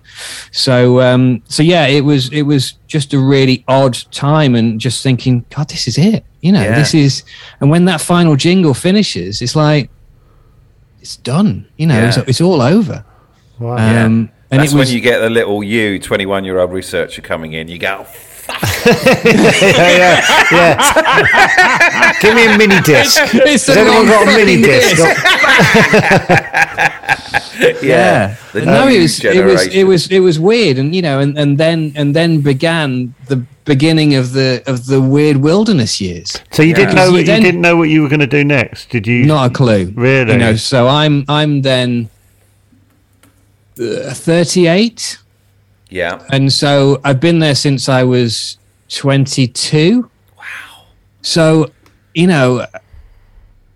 So, 0.51 1.01
um, 1.01 1.41
so 1.47 1.63
yeah, 1.63 1.85
it 1.87 2.01
was 2.01 2.31
it 2.31 2.43
was 2.43 2.73
just 2.87 3.13
a 3.13 3.19
really 3.19 3.63
odd 3.67 3.95
time, 4.11 4.55
and 4.55 4.79
just 4.79 5.03
thinking, 5.03 5.45
God, 5.55 5.69
this 5.69 5.87
is 5.87 5.97
it. 5.97 6.23
You 6.41 6.51
know, 6.53 6.63
Yeah. 6.63 6.75
this 6.79 6.93
is. 6.93 7.23
And 7.59 7.69
when 7.69 7.85
that 7.85 8.01
final 8.01 8.35
jingle 8.35 8.73
finishes, 8.73 9.41
it's 9.41 9.55
like 9.55 9.89
it's 11.01 11.17
done. 11.17 11.65
You 11.77 11.87
know, 11.87 11.99
it's, 12.03 12.17
Yeah. 12.17 12.23
it's 12.27 12.41
all 12.41 12.61
over. 12.61 13.03
Wow. 13.59 13.75
Yeah. 13.77 14.05
Um, 14.05 14.29
and 14.51 14.59
That's 14.59 14.73
it 14.73 14.75
was 14.77 14.87
when 14.89 14.95
you 14.95 15.01
get 15.01 15.19
the 15.19 15.29
little 15.29 15.63
you, 15.63 15.97
21 15.99 16.43
year 16.43 16.59
old 16.59 16.71
researcher 16.71 17.21
coming 17.21 17.53
in. 17.53 17.67
You 17.69 17.77
go, 17.77 18.05
yeah, 18.85 19.97
yeah, 19.97 20.15
yeah. 20.51 22.13
Give 22.21 22.35
me 22.35 22.45
a 22.53 22.57
mini 22.57 22.81
disc. 22.81 23.19
It's 23.33 23.67
Has 23.67 23.77
anyone 23.77 24.05
got 24.05 24.27
a 24.27 24.31
mini 24.37 24.61
disc? 24.61 24.97
yeah. 27.83 28.35
the 28.53 28.65
no, 28.65 28.87
it 28.87 28.99
was, 29.01 29.23
it 29.23 29.45
was 29.45 29.67
it 29.67 29.83
was 29.83 30.07
it 30.11 30.19
was 30.19 30.39
weird, 30.39 30.77
and 30.77 30.95
you 30.95 31.01
know, 31.01 31.19
and, 31.19 31.37
and 31.37 31.57
then 31.57 31.93
and 31.95 32.15
then 32.15 32.41
began 32.41 33.13
the 33.27 33.37
beginning 33.65 34.15
of 34.15 34.33
the 34.33 34.63
of 34.67 34.85
the 34.87 34.99
weird 35.01 35.37
wilderness 35.37 36.01
years. 36.01 36.41
So 36.51 36.63
you 36.63 36.73
didn't 36.73 36.95
know 36.95 37.09
You 37.09 37.17
you 37.19 37.23
then- 37.25 37.41
didn't 37.41 37.61
know 37.61 37.75
what 37.77 37.89
you 37.89 38.01
were 38.01 38.09
going 38.09 38.19
to 38.21 38.27
do 38.27 38.43
next, 38.43 38.89
did 38.89 39.07
you? 39.07 39.25
Not 39.25 39.51
a 39.51 39.53
clue, 39.53 39.91
Really? 39.95 40.33
You 40.33 40.37
know, 40.39 40.55
so 40.55 40.87
I'm 40.87 41.25
I'm 41.27 41.61
then 41.61 42.09
uh, 43.79 44.13
38, 44.13 45.17
Yeah. 45.91 46.21
and 46.31 46.51
so 46.51 46.99
I've 47.03 47.19
been 47.19 47.39
there 47.39 47.53
since 47.55 47.87
I 47.89 48.03
was 48.03 48.57
22. 48.89 50.09
Wow. 50.37 50.43
So, 51.21 51.69
you 52.15 52.27
know, 52.27 52.65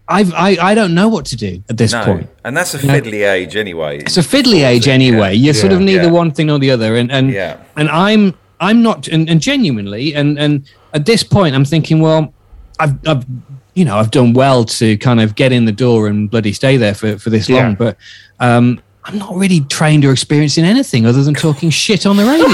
I've 0.07 0.33
I 0.33 0.57
I 0.61 0.75
don't 0.75 0.93
know 0.93 1.07
what 1.09 1.25
to 1.27 1.35
do 1.35 1.63
at 1.69 1.77
this 1.77 1.91
No. 1.91 2.03
point. 2.05 2.29
And 2.43 2.55
that's 2.55 2.73
a 2.73 2.85
No. 2.85 2.93
fiddly 2.93 3.29
age 3.29 3.55
anyway. 3.55 3.99
it's 3.99 4.17
a 4.17 4.21
fiddly 4.21 4.65
age 4.65 4.87
anyway. 4.87 5.35
You're 5.35 5.53
sort 5.55 5.73
of 5.73 5.81
neither 5.81 6.03
Yeah. 6.05 6.11
one 6.21 6.31
thing 6.31 6.49
or 6.51 6.59
the 6.59 6.71
other, 6.71 6.95
and 6.95 7.11
and 7.11 7.31
Yeah. 7.31 7.57
and 7.75 7.89
I'm 7.89 8.33
I'm 8.61 8.81
not, 8.81 9.07
and, 9.09 9.29
and 9.29 9.41
genuinely, 9.41 10.15
and 10.15 10.39
and 10.39 10.63
at 10.93 11.05
this 11.05 11.23
point, 11.23 11.53
I'm 11.55 11.65
thinking, 11.65 11.99
well, 12.01 12.33
I've 12.79 12.95
I've 13.07 13.25
you 13.73 13.83
know 13.83 13.97
I've 13.97 14.11
done 14.11 14.33
well 14.33 14.63
to 14.79 14.95
kind 14.97 15.19
of 15.19 15.35
get 15.35 15.51
in 15.51 15.65
the 15.65 15.71
door 15.73 16.07
and 16.07 16.29
bloody 16.29 16.53
stay 16.53 16.77
there 16.77 16.93
for 16.93 17.17
for 17.17 17.29
this 17.31 17.49
Yeah. 17.49 17.63
long, 17.63 17.75
but 17.75 17.97
um, 18.39 18.79
I'm 19.07 19.17
not 19.19 19.35
really 19.35 19.61
trained 19.61 20.03
or 20.03 20.11
experienced 20.11 20.57
in 20.57 20.65
anything 20.65 21.05
other 21.05 21.21
than 21.23 21.35
talking 21.35 21.69
shit 21.69 22.05
on 22.07 22.17
the 22.17 22.25
radio. 22.25 22.47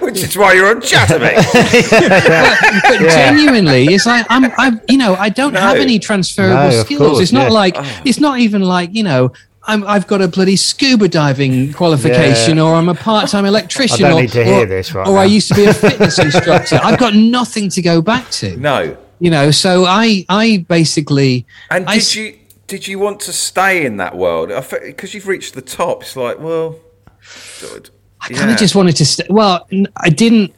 Which 0.00 0.22
is 0.22 0.36
why 0.38 0.52
you're 0.54 0.68
on 0.68 0.80
Chatabix. 0.80 1.36
but 2.82 2.98
genuinely, 3.00 3.86
it's 3.86 4.06
like 4.06 4.24
I'm, 4.30 4.50
I'm, 4.56 4.80
you 4.88 4.96
know, 4.96 5.14
I 5.16 5.28
don't 5.28 5.54
have 5.54 5.76
any 5.76 5.98
transferable 5.98 6.70
No, 6.70 6.82
skills. 6.84 6.98
course, 7.00 7.20
it's 7.20 7.32
not 7.32 7.48
yeah. 7.48 7.58
like, 7.58 7.74
it's 8.06 8.20
not 8.20 8.38
even 8.38 8.62
like, 8.62 8.94
you 8.94 9.02
know, 9.02 9.32
I'm, 9.64 9.84
I've 9.86 10.06
got 10.06 10.22
a 10.22 10.28
bloody 10.28 10.56
scuba 10.56 11.08
diving 11.08 11.72
qualification, 11.74 12.56
Yeah. 12.56 12.62
or 12.64 12.74
I'm 12.74 12.88
a 12.88 12.94
part-time 12.94 13.44
electrician, 13.44 14.06
I 14.06 14.08
don't 14.10 14.18
or, 14.18 14.22
need 14.22 14.32
to 14.32 14.44
hear 14.44 14.62
or- 14.62 14.66
this 14.66 14.94
right 14.94 15.06
or 15.06 15.18
I 15.18 15.24
used 15.24 15.48
to 15.48 15.54
be 15.54 15.64
a 15.66 15.74
fitness 15.84 16.18
instructor. 16.18 16.80
I've 16.82 16.98
got 16.98 17.14
nothing 17.14 17.68
to 17.70 17.82
go 17.82 18.00
back 18.00 18.30
to. 18.32 18.56
no. 18.56 18.96
You 19.22 19.30
know, 19.30 19.50
so 19.50 19.84
I, 19.84 20.24
I 20.30 20.64
basically, 20.66 21.44
And 21.70 21.84
I 21.86 21.98
did 21.98 22.14
you 22.14 22.38
did 22.70 22.86
you 22.86 23.00
want 23.00 23.18
to 23.18 23.32
stay 23.32 23.84
in 23.84 23.96
that 23.96 24.16
world? 24.16 24.48
Because 24.70 25.12
you've 25.12 25.26
reached 25.26 25.54
the 25.54 25.60
top. 25.60 26.02
It's 26.02 26.14
like, 26.14 26.38
well, 26.38 26.76
good. 27.60 27.90
I 28.20 28.28
kind 28.28 28.48
of 28.48 28.56
just 28.56 28.76
wanted 28.76 28.94
to 28.96 29.04
stay. 29.04 29.26
Well, 29.28 29.66
I 29.96 30.08
didn't. 30.08 30.54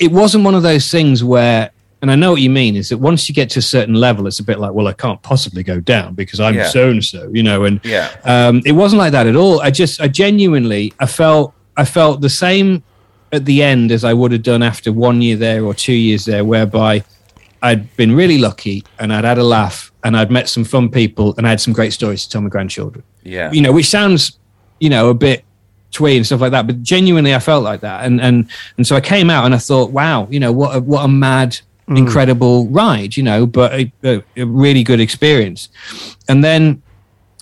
It 0.00 0.10
wasn't 0.10 0.42
one 0.42 0.56
of 0.56 0.64
those 0.64 0.90
things 0.90 1.22
where, 1.22 1.70
and 2.02 2.10
I 2.10 2.16
know 2.16 2.32
what 2.32 2.40
you 2.40 2.50
mean, 2.50 2.74
is 2.74 2.88
that 2.88 2.98
once 2.98 3.28
you 3.28 3.34
get 3.34 3.48
to 3.50 3.60
a 3.60 3.62
certain 3.62 3.94
level, 3.94 4.26
it's 4.26 4.40
a 4.40 4.42
bit 4.44 4.58
like, 4.58 4.72
well, 4.72 4.88
I 4.88 4.92
can't 4.92 5.22
possibly 5.22 5.62
go 5.62 5.78
down 5.78 6.14
because 6.14 6.40
I'm 6.40 6.64
so 6.64 6.90
and 6.90 7.04
so, 7.04 7.30
you 7.32 7.44
know. 7.44 7.64
And 7.64 7.80
Yeah. 7.84 8.10
um, 8.24 8.60
it 8.66 8.72
wasn't 8.72 8.98
like 8.98 9.12
that 9.12 9.28
at 9.28 9.36
all. 9.36 9.60
I 9.60 9.70
just, 9.70 10.00
I 10.00 10.08
genuinely, 10.08 10.92
I 10.98 11.06
felt, 11.06 11.54
I 11.76 11.84
felt 11.84 12.22
the 12.22 12.30
same 12.30 12.82
at 13.30 13.44
the 13.44 13.62
end 13.62 13.92
as 13.92 14.02
I 14.02 14.14
would 14.14 14.32
have 14.32 14.42
done 14.42 14.64
after 14.64 14.92
one 14.92 15.22
year 15.22 15.36
there 15.36 15.64
or 15.64 15.74
two 15.74 15.92
years 15.92 16.24
there, 16.24 16.44
whereby 16.44 17.04
I'd 17.62 17.94
been 17.96 18.16
really 18.16 18.38
lucky 18.38 18.82
and 18.98 19.12
I'd 19.12 19.24
had 19.24 19.38
a 19.38 19.44
laugh 19.44 19.89
and 20.04 20.16
I'd 20.16 20.30
met 20.30 20.48
some 20.48 20.64
fun 20.64 20.88
people 20.88 21.34
and 21.36 21.46
I 21.46 21.50
had 21.50 21.60
some 21.60 21.72
great 21.74 21.92
stories 21.92 22.24
to 22.24 22.30
tell 22.30 22.40
my 22.40 22.48
grandchildren 22.48 23.04
Yeah. 23.22 23.52
you 23.52 23.60
know, 23.60 23.72
which 23.72 23.88
sounds, 23.88 24.38
you 24.78 24.88
know, 24.88 25.10
a 25.10 25.14
bit 25.14 25.44
twee 25.90 26.16
and 26.16 26.24
stuff 26.24 26.40
like 26.40 26.52
that, 26.52 26.66
but 26.66 26.82
genuinely 26.82 27.34
I 27.34 27.40
felt 27.40 27.64
like 27.64 27.80
that. 27.80 28.04
And 28.04 28.20
and 28.20 28.48
and 28.76 28.86
so 28.86 28.96
I 28.96 29.00
came 29.00 29.28
out 29.30 29.44
and 29.44 29.54
I 29.54 29.58
thought, 29.58 29.90
wow, 29.90 30.28
you 30.30 30.40
know, 30.40 30.52
what 30.52 30.76
a, 30.76 30.80
what 30.80 31.04
a 31.04 31.08
mad, 31.08 31.58
mm. 31.88 31.98
incredible 31.98 32.68
ride, 32.68 33.16
you 33.16 33.22
know, 33.22 33.46
but 33.46 33.72
a, 33.72 33.92
a, 34.04 34.22
a 34.36 34.44
really 34.44 34.82
good 34.82 35.00
experience. 35.00 35.68
And 36.28 36.42
then 36.44 36.82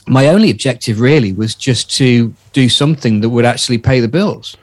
my 0.06 0.28
only 0.28 0.50
objective 0.50 1.00
really 1.00 1.32
was 1.32 1.54
just 1.54 1.94
to 1.96 2.34
do 2.52 2.68
something 2.68 3.20
that 3.20 3.28
would 3.28 3.44
actually 3.44 3.78
pay 3.78 4.00
the 4.00 4.08
bills. 4.08 4.56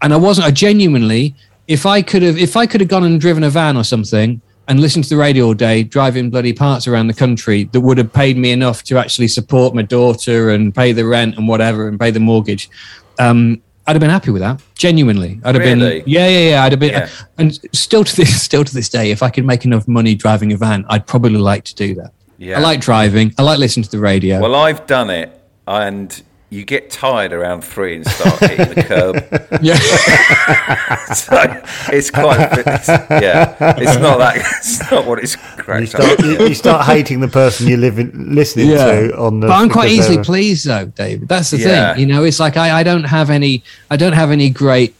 And 0.00 0.12
I 0.12 0.16
wasn't, 0.16 0.46
I 0.46 0.50
genuinely, 0.52 1.34
if 1.66 1.86
I 1.86 2.02
could 2.02 2.22
have, 2.22 2.38
if 2.38 2.56
I 2.56 2.66
could 2.66 2.80
have 2.80 2.88
gone 2.88 3.04
and 3.04 3.20
driven 3.20 3.42
a 3.42 3.50
van 3.50 3.76
or 3.76 3.84
something 3.84 4.40
and 4.68 4.80
listen 4.80 5.02
to 5.02 5.08
the 5.08 5.16
radio 5.16 5.46
all 5.46 5.54
day, 5.54 5.82
driving 5.82 6.30
bloody 6.30 6.52
parts 6.52 6.86
around 6.86 7.08
the 7.08 7.14
country 7.14 7.64
that 7.72 7.80
would 7.80 7.98
have 7.98 8.12
paid 8.12 8.36
me 8.36 8.52
enough 8.52 8.82
to 8.84 8.98
actually 8.98 9.28
support 9.28 9.74
my 9.74 9.82
daughter 9.82 10.50
and 10.50 10.74
pay 10.74 10.92
the 10.92 11.04
rent 11.04 11.36
and 11.36 11.48
whatever 11.48 11.88
and 11.88 11.98
pay 11.98 12.10
the 12.10 12.20
mortgage, 12.20 12.70
um, 13.18 13.60
I'd 13.86 13.94
have 13.96 14.00
been 14.00 14.10
happy 14.10 14.30
with 14.30 14.40
that. 14.42 14.62
Genuinely, 14.76 15.40
I'd 15.44 15.56
have 15.56 15.64
Really? 15.64 16.00
been, 16.00 16.08
yeah, 16.08 16.28
yeah, 16.28 16.48
yeah. 16.50 16.62
I'd 16.64 16.72
have 16.72 16.78
been, 16.80 16.90
Yeah. 16.92 17.08
and 17.38 17.58
still 17.72 18.04
to 18.04 18.16
this, 18.16 18.40
still 18.48 18.62
to 18.64 18.72
this 18.72 18.88
day, 18.88 19.10
if 19.10 19.22
I 19.22 19.30
could 19.30 19.44
make 19.44 19.64
enough 19.64 19.88
money 19.88 20.14
driving 20.14 20.52
a 20.52 20.56
van, 20.56 20.84
I'd 20.88 21.06
probably 21.06 21.38
like 21.38 21.64
to 21.64 21.74
do 21.74 21.94
that. 21.96 22.12
Yeah. 22.38 22.58
I 22.58 22.60
like 22.60 22.80
driving. 22.80 23.34
I 23.38 23.42
like 23.42 23.58
listening 23.58 23.84
to 23.84 23.90
the 23.90 23.98
radio. 23.98 24.40
Well, 24.40 24.54
I've 24.54 24.86
done 24.86 25.10
it, 25.10 25.30
and 25.66 26.22
you 26.52 26.64
get 26.64 26.90
tired 26.90 27.32
around 27.32 27.62
three 27.62 27.96
and 27.96 28.06
start 28.06 28.38
hitting 28.40 28.74
the 28.74 28.82
curb. 28.82 29.14
yeah. 29.62 29.78
So 31.14 31.36
it's 31.92 32.10
quite, 32.10 32.48
it's, 32.58 32.88
yeah. 32.88 33.54
It's 33.78 33.98
not 34.00 34.18
that. 34.18 34.36
It's 34.36 34.90
not 34.90 35.06
what 35.06 35.18
it's 35.18 35.36
You 35.68 35.86
start, 35.86 36.18
up. 36.20 36.24
you, 36.24 36.48
you 36.48 36.54
start 36.54 36.86
hating 36.86 37.20
the 37.20 37.28
person 37.28 37.68
you're 37.68 37.76
living, 37.78 38.34
listening 38.34 38.68
to 38.68 39.14
on 39.18 39.40
the. 39.40 39.48
but 39.48 39.52
I'm 39.54 39.68
quite 39.68 39.90
easily 39.90 40.16
they're- 40.16 40.24
pleased 40.24 40.66
though, 40.66 40.86
David. 40.86 41.28
That's 41.28 41.50
the 41.50 41.58
Yeah. 41.58 41.92
thing. 41.92 42.00
You 42.00 42.06
know, 42.06 42.24
it's 42.24 42.40
like 42.40 42.56
I, 42.56 42.80
I 42.80 42.82
don't 42.82 43.04
have 43.04 43.28
any 43.30 43.62
I 43.90 43.96
don't 43.96 44.14
have 44.14 44.30
any 44.30 44.48
great, 44.48 44.94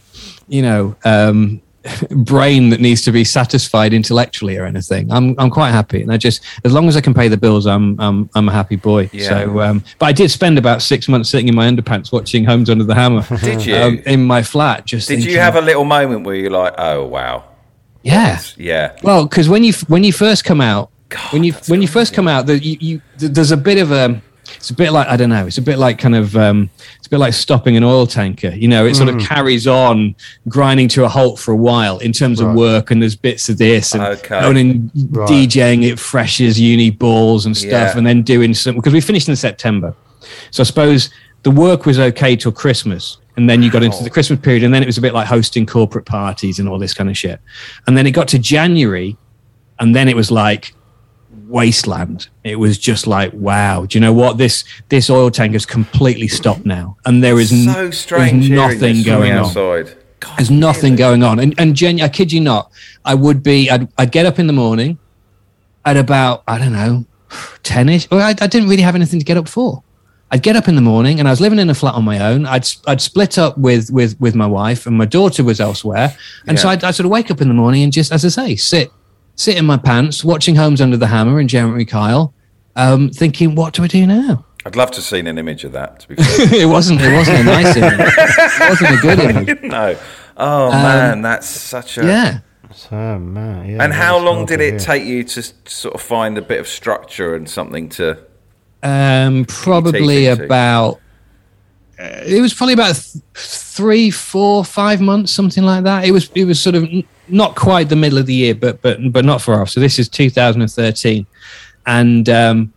you 0.48 0.60
know, 0.62 0.96
um 1.04 1.61
brain 2.10 2.70
that 2.70 2.80
needs 2.80 3.02
to 3.02 3.12
be 3.12 3.24
satisfied 3.24 3.92
intellectually 3.92 4.56
or 4.56 4.64
anything. 4.64 5.10
I'm 5.10 5.34
I'm 5.38 5.50
quite 5.50 5.70
happy. 5.70 6.02
And 6.02 6.12
I 6.12 6.16
just 6.16 6.42
as 6.64 6.72
long 6.72 6.88
as 6.88 6.96
I 6.96 7.00
can 7.00 7.14
pay 7.14 7.28
the 7.28 7.36
bills, 7.36 7.66
I'm 7.66 7.98
I'm 8.00 8.28
I'm 8.34 8.48
a 8.48 8.52
happy 8.52 8.76
boy. 8.76 9.10
Yeah. 9.12 9.28
So 9.28 9.60
um 9.60 9.84
but 9.98 10.06
I 10.06 10.12
did 10.12 10.30
spend 10.30 10.58
about 10.58 10.82
six 10.82 11.08
months 11.08 11.30
sitting 11.30 11.48
in 11.48 11.54
my 11.54 11.68
underpants 11.68 12.12
watching 12.12 12.44
Homes 12.44 12.70
Under 12.70 12.84
the 12.84 12.94
Hammer. 12.94 13.24
Did 13.40 13.66
you? 13.66 13.76
Um, 13.76 13.98
in 14.06 14.24
my 14.24 14.42
flat 14.42 14.84
just 14.86 15.08
Did 15.08 15.24
you 15.24 15.38
have 15.38 15.56
a 15.56 15.60
little 15.60 15.84
moment 15.84 16.24
where 16.24 16.34
you're 16.34 16.50
like, 16.50 16.74
oh 16.78 17.06
wow, 17.06 17.44
Yeah. 18.02 18.40
yeah, 18.56 18.96
Well, 19.02 19.26
because 19.26 19.48
when 19.48 19.64
you 19.64 19.72
when 19.88 20.04
you 20.04 20.12
first 20.12 20.44
come 20.44 20.60
out, 20.60 20.90
when 21.30 21.44
you 21.44 21.52
when 21.68 21.82
you 21.82 21.88
first 21.88 22.14
come 22.14 22.28
out, 22.28 22.46
the, 22.46 22.58
you, 22.58 22.76
you 22.80 23.02
th- 23.18 23.32
there's 23.32 23.50
a 23.50 23.56
bit 23.56 23.78
of 23.78 23.90
a 23.92 24.20
it's 24.62 24.70
a 24.70 24.74
bit 24.74 24.92
like 24.92 25.08
I 25.08 25.16
don't 25.16 25.28
know, 25.28 25.44
it's 25.44 25.58
a 25.58 25.62
bit 25.62 25.76
like 25.76 25.98
kind 25.98 26.14
of 26.14 26.36
um, 26.36 26.70
it's 26.96 27.08
a 27.08 27.10
bit 27.10 27.18
like 27.18 27.32
stopping 27.34 27.76
an 27.76 27.82
oil 27.82 28.06
tanker. 28.06 28.50
You 28.50 28.68
know, 28.68 28.86
it 28.86 28.94
sort 28.94 29.08
of 29.08 29.20
carries 29.20 29.66
on 29.66 30.14
grinding 30.46 30.86
to 30.90 31.02
a 31.02 31.08
halt 31.08 31.40
for 31.40 31.50
a 31.50 31.56
while 31.56 31.98
in 31.98 32.12
terms 32.12 32.38
of 32.38 32.54
work, 32.54 32.92
and 32.92 33.02
there's 33.02 33.16
bits 33.16 33.48
of 33.48 33.58
this 33.58 33.92
and 33.92 34.04
Okay. 34.04 34.40
going 34.40 34.56
and 34.56 34.90
DJing 34.92 35.82
it 35.82 35.98
fresh 35.98 36.40
as 36.40 36.60
uni 36.60 36.90
balls 36.90 37.44
and 37.44 37.56
stuff, 37.56 37.70
Yeah. 37.92 37.98
and 37.98 38.06
then 38.06 38.22
doing 38.22 38.54
some 38.54 38.76
because 38.76 38.92
we 38.92 39.00
finished 39.00 39.28
in 39.28 39.34
September. 39.34 39.96
So 40.52 40.60
I 40.60 40.64
suppose 40.64 41.10
the 41.42 41.50
work 41.50 41.84
was 41.84 41.98
okay 41.98 42.36
till 42.36 42.52
Christmas. 42.52 43.18
And 43.36 43.50
then 43.50 43.62
you 43.64 43.70
got 43.70 43.82
into 43.82 44.04
the 44.04 44.10
Christmas 44.10 44.38
period, 44.38 44.62
and 44.62 44.72
then 44.72 44.82
it 44.84 44.86
was 44.86 44.98
a 44.98 45.00
bit 45.00 45.12
like 45.12 45.26
hosting 45.26 45.66
corporate 45.66 46.04
parties 46.04 46.60
and 46.60 46.68
all 46.68 46.78
this 46.78 46.94
kind 46.94 47.10
of 47.10 47.18
shit. 47.18 47.40
And 47.88 47.96
then 47.98 48.06
it 48.06 48.12
got 48.12 48.28
to 48.28 48.38
January, 48.38 49.16
and 49.80 49.96
then 49.96 50.06
it 50.08 50.14
was 50.14 50.30
like 50.30 50.72
wasteland. 51.52 52.28
It 52.42 52.56
was 52.56 52.78
just 52.78 53.06
like, 53.06 53.32
wow, 53.34 53.86
do 53.86 53.96
you 53.96 54.00
know 54.00 54.12
what? 54.12 54.38
This 54.38 54.64
this 54.88 55.10
oil 55.10 55.30
tank 55.30 55.52
has 55.52 55.66
completely 55.66 56.28
stopped 56.28 56.66
now. 56.66 56.96
And 57.04 57.22
there 57.22 57.38
is 57.38 57.50
so 57.64 57.90
strange. 57.90 58.50
nothing 58.50 59.02
going 59.02 59.32
on. 59.32 59.38
outside. 59.38 59.96
God, 60.20 60.38
There's 60.38 60.50
nothing 60.50 60.96
going 60.96 61.22
on. 61.22 61.38
And 61.38 61.54
and 61.58 61.76
Jen, 61.76 62.00
I 62.00 62.08
kid 62.08 62.32
you 62.32 62.40
not, 62.40 62.72
I 63.04 63.14
would 63.14 63.42
be 63.42 63.70
I'd, 63.70 63.88
I'd 63.98 64.12
get 64.12 64.26
up 64.26 64.38
in 64.38 64.46
the 64.46 64.52
morning 64.52 64.98
at 65.84 65.96
about, 65.96 66.42
I 66.48 66.58
don't 66.58 66.72
know, 66.72 67.04
10ish. 67.64 68.10
Well, 68.10 68.20
I, 68.20 68.30
I 68.30 68.46
didn't 68.46 68.68
really 68.68 68.82
have 68.82 68.94
anything 68.94 69.18
to 69.18 69.24
get 69.24 69.36
up 69.36 69.48
for. 69.48 69.82
I'd 70.30 70.42
get 70.42 70.56
up 70.56 70.66
in 70.66 70.76
the 70.76 70.80
morning 70.80 71.18
and 71.18 71.28
I 71.28 71.30
was 71.30 71.42
living 71.42 71.58
in 71.58 71.68
a 71.68 71.74
flat 71.74 71.94
on 71.94 72.04
my 72.04 72.18
own. 72.18 72.46
I'd 72.46 72.66
I'd 72.86 73.02
split 73.02 73.36
up 73.36 73.58
with 73.58 73.90
with 73.90 74.18
with 74.18 74.34
my 74.34 74.46
wife 74.46 74.86
and 74.86 74.96
my 74.96 75.04
daughter 75.04 75.44
was 75.44 75.60
elsewhere. 75.60 76.16
And 76.46 76.58
so 76.58 76.68
I'd, 76.70 76.82
I'd 76.82 76.94
sort 76.94 77.04
of 77.04 77.10
wake 77.10 77.30
up 77.30 77.42
in 77.42 77.48
the 77.48 77.54
morning 77.54 77.82
and 77.82 77.92
just, 77.92 78.10
as 78.12 78.24
I 78.24 78.28
say, 78.28 78.56
sit 78.56 78.90
sit 79.36 79.56
in 79.56 79.64
my 79.66 79.76
pants, 79.76 80.24
watching 80.24 80.54
Homes 80.56 80.80
Under 80.80 80.96
the 80.96 81.06
Hammer 81.08 81.38
and 81.38 81.48
Jeremy 81.48 81.84
Kyle, 81.84 82.34
um, 82.76 83.10
thinking, 83.10 83.54
what 83.54 83.74
do 83.74 83.82
I 83.82 83.86
do 83.86 84.06
now? 84.06 84.44
I'd 84.64 84.76
love 84.76 84.90
to 84.92 84.98
have 84.98 85.04
seen 85.04 85.26
an 85.26 85.38
image 85.38 85.64
of 85.64 85.72
that. 85.72 86.00
To 86.00 86.08
be 86.08 86.14
it 86.18 86.68
wasn't 86.68 87.00
it 87.00 87.12
wasn't 87.12 87.40
a 87.40 87.44
nice 87.44 87.76
image. 87.76 87.98
It 88.18 88.68
wasn't 88.70 88.90
a 88.90 88.96
good 89.02 89.18
image. 89.18 89.62
no. 89.62 89.96
Oh 90.36 90.70
man, 90.70 91.20
that's 91.22 91.48
such 91.48 91.98
a. 91.98 92.02
Um, 92.02 92.06
Yeah. 92.08 92.38
Oh, 92.90 93.18
man, 93.18 93.68
yeah, 93.68 93.82
And 93.84 93.92
how 93.92 94.16
long 94.18 94.46
did 94.46 94.60
it 94.62 94.70
hear. 94.70 94.78
take 94.78 95.04
you 95.04 95.24
to 95.24 95.42
sort 95.66 95.94
of 95.94 96.00
find 96.00 96.38
a 96.38 96.42
bit 96.42 96.58
of 96.58 96.66
structure 96.66 97.34
and 97.34 97.46
something 97.50 97.90
to 97.90 98.16
um, 98.82 99.44
probably 99.46 100.26
into? 100.26 100.44
about. 100.44 101.00
Uh, 101.98 102.22
it 102.24 102.40
was 102.40 102.54
probably 102.54 102.72
about 102.72 102.94
th- 102.96 103.22
three, 103.34 104.10
four, 104.10 104.64
five 104.64 105.00
months, 105.02 105.32
something 105.32 105.62
like 105.64 105.84
that. 105.84 106.04
It 106.06 106.12
was. 106.12 106.30
It 106.34 106.44
was 106.44 106.58
sort 106.60 106.74
of 106.74 106.84
n- 106.84 107.04
not 107.32 107.56
quite 107.56 107.88
the 107.88 107.96
middle 107.96 108.18
of 108.18 108.26
the 108.26 108.34
year, 108.34 108.54
but 108.54 108.80
but 108.82 108.98
but 109.12 109.24
not 109.24 109.42
far 109.42 109.60
off. 109.60 109.70
So 109.70 109.80
this 109.80 109.98
is 109.98 110.08
2013, 110.08 111.26
and 111.86 112.28
um, 112.28 112.72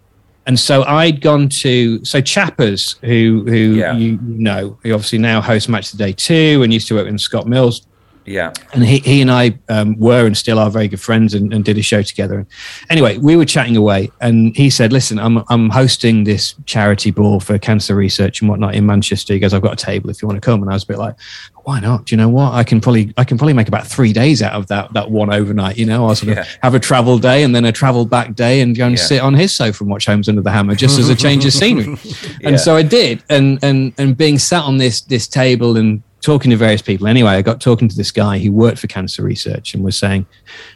and 0.48 0.60
so 0.60 0.84
I'd 0.84 1.22
gone 1.22 1.49
to 1.49 2.03
so 2.03 2.22
Chappers, 2.22 2.94
who 3.02 3.44
who 3.48 3.76
Yeah. 3.76 3.95
you 3.95 4.18
know, 4.22 4.77
who 4.82 4.94
obviously 4.94 5.19
now 5.19 5.41
hosts 5.41 5.69
Match 5.69 5.91
of 5.94 5.99
the 5.99 6.06
Day 6.06 6.14
two, 6.14 6.61
and 6.64 6.73
used 6.73 6.88
to 6.88 6.95
work 6.95 7.07
in 7.07 7.18
Scott 7.18 7.48
Mills 7.48 7.86
Yeah. 8.26 8.53
and 8.73 8.84
he, 8.84 8.99
he 8.99 9.22
and 9.22 9.31
I 9.31 9.57
um, 9.69 9.97
were 9.99 10.26
and 10.26 10.35
still 10.38 10.57
are 10.60 10.69
very 10.69 10.88
good 10.88 10.99
friends 11.02 11.34
and, 11.34 11.53
and 11.53 11.64
did 11.64 11.77
a 11.77 11.81
show 11.81 12.02
together. 12.02 12.39
And 12.39 12.47
anyway, 12.89 13.18
we 13.18 13.35
were 13.35 13.45
chatting 13.45 13.77
away, 13.77 14.11
and 14.22 14.56
he 14.56 14.69
said, 14.69 14.91
"Listen, 14.91 15.19
I'm 15.19 15.43
I'm 15.49 15.69
hosting 15.69 16.23
this 16.23 16.56
charity 16.65 17.11
ball 17.11 17.39
for 17.39 17.57
cancer 17.60 17.95
research 17.95 18.41
and 18.41 18.49
whatnot 18.49 18.76
in 18.76 18.85
Manchester." 18.85 19.34
He 19.34 19.39
goes, 19.39 19.53
"I've 19.53 19.61
got 19.61 19.73
a 19.81 19.85
table 19.85 20.10
if 20.10 20.22
you 20.22 20.27
want 20.27 20.41
to 20.41 20.45
come." 20.45 20.61
And 20.61 20.72
I 20.72 20.73
was 20.73 20.84
a 20.84 20.88
bit 20.88 20.97
like, 20.97 21.15
"Why 21.64 21.80
not? 21.80 22.06
Do 22.06 22.15
you 22.15 22.18
know 22.18 22.30
what? 22.30 22.53
I 22.53 22.64
can 22.64 22.81
probably 22.81 23.14
I 23.18 23.23
can 23.23 23.38
probably 23.38 23.53
make 23.53 23.68
about 23.68 23.85
three 23.88 24.11
days 24.14 24.41
out 24.41 24.53
of 24.53 24.68
that 24.68 24.93
that 24.93 25.11
one 25.11 25.31
overnight. 25.34 25.77
You 25.77 25.85
know, 25.85 26.07
I'll 26.07 26.15
sort 26.15 26.31
of 26.31 26.38
Yeah. 26.38 26.45
have 26.64 26.73
a 26.76 26.80
travel 26.80 27.19
day 27.19 27.43
and 27.43 27.53
then 27.56 27.65
a 27.65 27.72
travel 27.72 28.06
back 28.06 28.34
day 28.35 28.61
and 28.61 28.76
go 28.76 28.85
and 28.88 28.95
Yeah. 28.97 29.03
sit 29.03 29.22
on 29.22 29.34
his 29.34 29.53
sofa 29.56 29.84
and 29.84 29.91
watch 29.91 30.06
Homes 30.07 30.27
Under 30.30 30.41
the 30.41 30.52
Hammer 30.52 30.76
just 30.76 30.97
as 30.99 31.10
a 31.10 31.15
change 31.15 31.45
of 31.45 31.53
scenery." 31.60 31.95
Yeah. 32.39 32.49
And 32.49 32.60
so 32.60 32.76
I 32.76 32.81
did, 32.81 33.23
and 33.30 33.60
and 33.61 33.93
and 33.97 34.18
being 34.18 34.39
sat 34.39 34.64
on 34.64 34.77
this 34.77 35.02
this 35.02 35.27
table 35.27 35.77
and 35.77 36.02
talking 36.21 36.51
to 36.51 36.57
various 36.57 36.81
people. 36.81 37.07
Anyway, 37.07 37.29
I 37.29 37.41
got 37.41 37.61
talking 37.61 37.87
to 37.87 37.95
this 37.95 38.11
guy 38.11 38.39
who 38.39 38.51
worked 38.51 38.79
for 38.79 38.87
cancer 38.87 39.23
research 39.23 39.73
and 39.73 39.83
was 39.83 39.97
saying, 39.97 40.25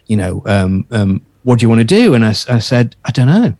you 0.07 0.15
know, 0.17 0.43
um, 0.45 0.85
um, 0.91 1.21
what 1.43 1.59
do 1.59 1.63
you 1.63 1.69
want 1.69 1.79
to 1.79 1.85
do? 1.85 2.13
And 2.13 2.23
I 2.25 2.31
said, 2.33 2.95
I 3.05 3.11
don't 3.11 3.27
know. 3.27 3.53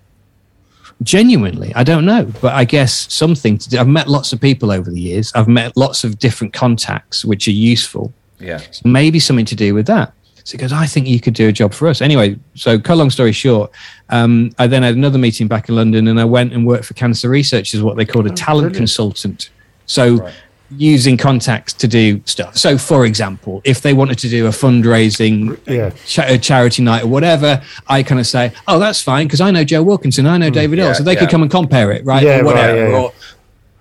Genuinely, 1.01 1.73
I 1.76 1.84
don't 1.84 2.06
know, 2.06 2.26
but 2.41 2.53
I 2.53 2.65
guess 2.65 3.11
something 3.14 3.57
to 3.57 3.69
do. 3.69 3.80
I've 3.80 3.88
met 3.88 4.10
lots 4.10 4.34
of 4.34 4.41
people 4.41 4.69
over 4.69 4.91
the 4.91 4.99
years. 4.99 5.31
I've 5.34 5.47
met 5.47 5.77
lots 5.77 6.03
of 6.03 6.19
different 6.19 6.51
contacts, 6.51 7.23
which 7.23 7.47
are 7.47 7.51
useful 7.51 8.14
Yeah. 8.39 8.60
maybe 8.84 9.18
something 9.19 9.45
to 9.45 9.56
do 9.56 9.73
with 9.73 9.88
that. 9.88 10.14
So 10.43 10.53
he 10.53 10.57
goes, 10.57 10.73
I 10.73 10.85
think 10.88 11.07
you 11.07 11.22
could 11.22 11.35
do 11.35 11.47
a 11.47 11.51
job 11.53 11.73
for 11.73 11.88
us. 11.88 12.01
Anyway, 12.01 12.38
so 12.56 12.77
cut 12.80 12.97
long 12.97 13.10
story 13.11 13.31
short, 13.31 13.72
um, 14.10 14.51
I 14.60 14.68
then 14.68 14.84
had 14.84 14.95
another 14.95 15.18
meeting 15.18 15.47
back 15.47 15.69
in 15.69 15.76
London 15.76 16.07
and 16.10 16.19
I 16.19 16.26
went 16.26 16.51
and 16.53 16.68
worked 16.68 16.85
for 16.85 16.95
cancer 16.95 17.30
research 17.30 17.73
as 17.73 17.81
what 17.81 17.95
they 17.95 18.03
called 18.06 18.26
a 18.27 18.31
talent 18.31 18.76
consultant. 18.76 19.51
So 19.85 20.15
Right. 20.15 20.34
Using 20.78 21.18
contacts 21.18 21.74
to 21.74 21.88
do 21.88 22.22
stuff. 22.26 22.58
So 22.58 22.78
for 22.78 23.06
example, 23.06 23.62
if 23.64 23.82
they 23.82 23.94
wanted 23.94 24.20
to 24.20 24.30
do 24.30 24.48
a 24.48 24.50
fundraising 24.50 25.60
Yeah. 25.68 25.91
cha- 26.06 26.38
charity 26.38 26.84
night 26.84 27.04
or 27.04 27.08
whatever, 27.08 27.62
I 27.88 28.04
kind 28.04 28.20
of 28.20 28.28
say, 28.28 28.52
oh, 28.68 28.80
that's 28.80 29.02
fine 29.02 29.28
because 29.28 29.41
I 29.41 29.52
know 29.52 29.64
Joe 29.64 29.84
Wilkinson, 29.84 30.26
I 30.28 30.38
know 30.38 30.48
hmm. 30.48 30.54
David 30.54 30.80
Hill, 30.80 30.90
yeah, 30.90 30.94
so 30.94 31.04
they 31.04 31.14
yeah. 31.14 31.20
could 31.20 31.30
come 31.30 31.41
and 31.41 31.52
compare 31.52 31.91
it, 31.91 32.06
right? 32.06 32.24
Yeah, 32.24 32.30
or 32.30 32.36
right, 32.36 32.46
whatever. 32.46 32.78
yeah, 32.78 32.90
yeah. 32.90 32.98
Or, 32.98 33.14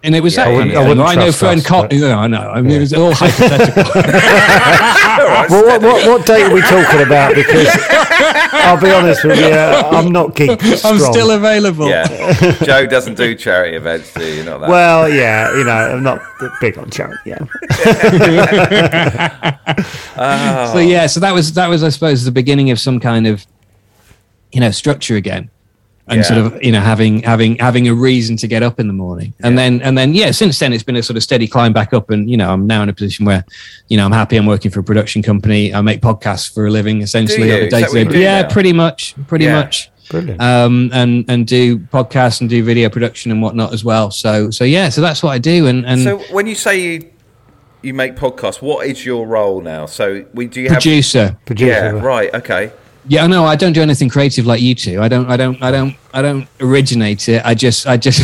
and 0.04 0.14
it 0.14 0.22
was 0.22 0.36
Yeah, 0.36 0.44
that 0.44 0.50
I 0.50 0.54
kind 0.54 0.56
wouldn't- 0.58 0.70
of 0.72 0.76
I 0.76 0.80
thing. 0.80 0.88
wouldn't 0.88 1.08
I 1.08 1.14
know 1.16 1.22
trust 1.22 1.40
Fearne 1.40 1.64
Cotton. 1.64 1.88
but- 2.00 2.06
Yeah, 2.06 2.18
I 2.18 2.26
know. 2.28 2.50
I 2.50 2.62
mean, 2.62 2.72
it 2.76 2.80
was 2.80 2.92
all 2.94 3.12
hypothetical. 3.14 4.02
Well, 5.50 5.64
what, 5.64 5.82
what, 5.82 6.06
what 6.08 6.26
date 6.26 6.42
are 6.44 6.52
we 6.54 6.60
talking 6.62 7.00
about? 7.06 7.34
Because 7.34 7.68
I'll 8.52 8.80
be 8.80 8.90
honest 8.90 9.24
with 9.24 9.38
you, 9.38 9.46
I'm 9.50 10.10
not 10.12 10.34
geek 10.36 10.50
I'm 10.84 10.98
still 10.98 11.30
available. 11.32 11.88
Yeah. 11.88 12.06
Joe 12.62 12.86
doesn't 12.86 13.14
do 13.16 13.34
charity 13.34 13.76
events, 13.76 14.12
do 14.14 14.24
you? 14.24 14.44
Not 14.44 14.60
that. 14.60 14.70
Well, 14.70 15.08
yeah, 15.08 15.50
you 15.56 15.64
know, 15.64 15.72
I'm 15.72 16.02
not 16.02 16.20
big 16.60 16.76
on 16.78 16.90
charity. 16.90 17.18
Yeah, 17.26 17.38
So 20.72 20.78
yeah, 20.78 21.06
so 21.06 21.20
that 21.20 21.32
was 21.32 21.52
that 21.54 21.68
was 21.68 21.82
I 21.82 21.88
suppose 21.90 22.24
the 22.24 22.32
beginning 22.32 22.70
of 22.70 22.78
some 22.80 23.00
kind 23.00 23.26
of 23.26 23.46
you 24.52 24.60
know 24.60 24.70
structure 24.70 25.16
again, 25.16 25.50
and 26.08 26.18
Yeah. 26.18 26.22
sort 26.22 26.38
of 26.38 26.62
you 26.62 26.72
know 26.72 26.80
having 26.80 27.22
having 27.22 27.56
having 27.56 27.88
a 27.88 27.94
reason 27.94 28.36
to 28.38 28.46
get 28.46 28.62
up 28.62 28.80
in 28.80 28.86
the 28.86 28.92
morning, 28.92 29.32
and 29.40 29.56
then 29.58 29.80
and 29.82 29.96
then 29.96 30.14
yeah, 30.14 30.30
since 30.30 30.58
then 30.58 30.72
it's 30.72 30.82
been 30.82 30.96
a 30.96 31.02
sort 31.02 31.16
of 31.16 31.22
steady 31.22 31.46
climb 31.46 31.72
back 31.72 31.92
up, 31.92 32.10
and 32.10 32.30
you 32.30 32.36
know 32.36 32.50
I'm 32.52 32.66
now 32.66 32.82
in 32.82 32.88
a 32.88 32.92
position 32.92 33.24
where 33.24 33.44
you 33.88 33.96
know 33.96 34.04
I'm 34.06 34.12
happy. 34.12 34.36
I'm 34.36 34.46
working 34.46 34.70
for 34.70 34.80
a 34.80 34.84
production 34.84 35.22
company. 35.22 35.74
I 35.74 35.80
make 35.80 36.00
podcasts 36.00 36.52
for 36.52 36.66
a 36.66 36.70
living, 36.70 37.02
essentially 37.02 37.52
on 37.52 37.58
a 37.60 37.62
Is 37.64 37.70
that 37.72 37.80
what 37.82 37.92
day 37.92 37.98
you 38.00 38.04
to 38.04 38.10
do 38.10 38.16
day. 38.16 38.22
Yeah, 38.22 38.42
now? 38.42 38.48
pretty 38.48 38.72
much, 38.72 39.14
pretty 39.26 39.44
Yeah. 39.46 39.54
much. 39.60 39.90
brilliant. 40.10 40.40
Um, 40.40 40.90
and 40.94 41.24
and 41.28 41.46
do 41.46 41.78
podcasts 41.78 42.40
and 42.40 42.48
do 42.48 42.64
video 42.64 42.88
production 42.88 43.30
and 43.30 43.42
whatnot 43.42 43.74
as 43.74 43.84
well. 43.84 44.10
So 44.10 44.50
so 44.50 44.64
yeah, 44.64 44.88
so 44.88 45.00
that's 45.02 45.22
what 45.22 45.30
I 45.32 45.38
do. 45.38 45.66
And 45.66 45.84
and 45.84 46.00
so 46.02 46.18
when 46.32 46.46
you 46.46 46.54
say 46.54 46.80
you 46.80 47.04
you 47.82 47.92
make 47.94 48.16
podcasts, 48.16 48.60
what 48.62 48.86
is 48.86 49.04
your 49.04 49.26
role 49.26 49.60
now? 49.60 49.84
So 49.86 50.24
we 50.34 50.46
do 50.46 50.62
you 50.62 50.68
have 50.70 50.76
producer. 50.80 51.36
Producer. 51.44 51.70
Yeah, 51.70 51.90
right. 51.90 52.32
Okay. 52.34 52.72
Yeah, 53.08 53.26
no, 53.26 53.44
I 53.44 53.56
don't 53.56 53.72
do 53.72 53.82
anything 53.82 54.08
creative 54.08 54.46
like 54.46 54.60
you 54.60 54.74
two. 54.74 55.00
I 55.00 55.08
don't, 55.08 55.28
I 55.30 55.36
don't, 55.36 55.62
I 55.62 55.70
don't, 55.70 55.96
I 56.12 56.22
don't 56.22 56.46
originate 56.60 57.28
it. 57.28 57.42
I 57.44 57.54
just, 57.54 57.86
I 57.86 57.96
just, 57.96 58.20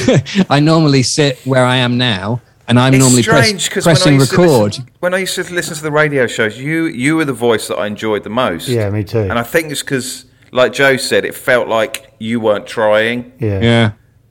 I 0.51 0.61
normally 0.61 1.03
sit 1.03 1.39
where 1.47 1.65
I 1.65 1.77
am 1.77 1.97
now, 1.99 2.43
and 2.69 2.79
I'm 2.79 2.93
It's 2.95 3.03
normally 3.03 3.23
press, 3.23 3.47
strange 3.47 3.69
because 3.69 3.87
when 3.87 3.93
I 3.97 3.99
pressing 3.99 4.15
used 4.15 4.33
record. 4.33 4.63
listen, 4.73 4.89
when 5.01 5.15
I 5.15 5.19
used 5.19 5.35
to 5.37 5.43
listen 5.55 5.75
to 5.77 5.83
the 5.83 5.91
radio 5.91 6.27
shows, 6.27 6.59
you 6.59 6.85
you 6.87 7.17
were 7.17 7.25
the 7.25 7.33
voice 7.33 7.69
that 7.69 7.77
I 7.77 7.87
enjoyed 7.87 8.25
the 8.25 8.31
most. 8.31 8.69
Yeah, 8.69 8.91
me 8.91 9.05
too. 9.05 9.19
And 9.21 9.39
I 9.39 9.43
think 9.43 9.71
it's 9.73 9.83
because, 9.83 10.27
like 10.53 10.73
Joe 10.73 10.97
said, 10.97 11.25
it 11.25 11.35
felt 11.35 11.69
like 11.69 12.15
you 12.19 12.41
weren't 12.41 12.67
trying. 12.67 13.33
yeah. 13.41 13.61
Yeah, 13.61 13.91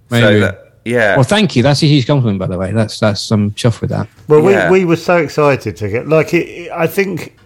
So 0.10 0.40
that 0.40 0.60
yeah. 0.86 1.16
well, 1.16 1.24
thank 1.24 1.56
you. 1.56 1.64
That's 1.64 1.82
a 1.84 1.88
huge 1.88 2.06
compliment, 2.08 2.40
by 2.40 2.48
the 2.48 2.58
way. 2.58 2.72
That's 2.72 3.00
that's 3.00 3.32
I'm 3.32 3.52
chuffed 3.52 3.82
with 3.82 3.90
that. 3.92 4.08
Well, 4.28 4.42
Yeah. 4.50 4.70
we, 4.70 4.80
we 4.80 4.86
were 4.86 4.98
so 4.98 5.18
excited 5.18 5.76
to 5.78 5.90
get 5.90 6.08
like 6.08 6.34
it. 6.34 6.72
I 6.72 6.88
think, 6.88 7.38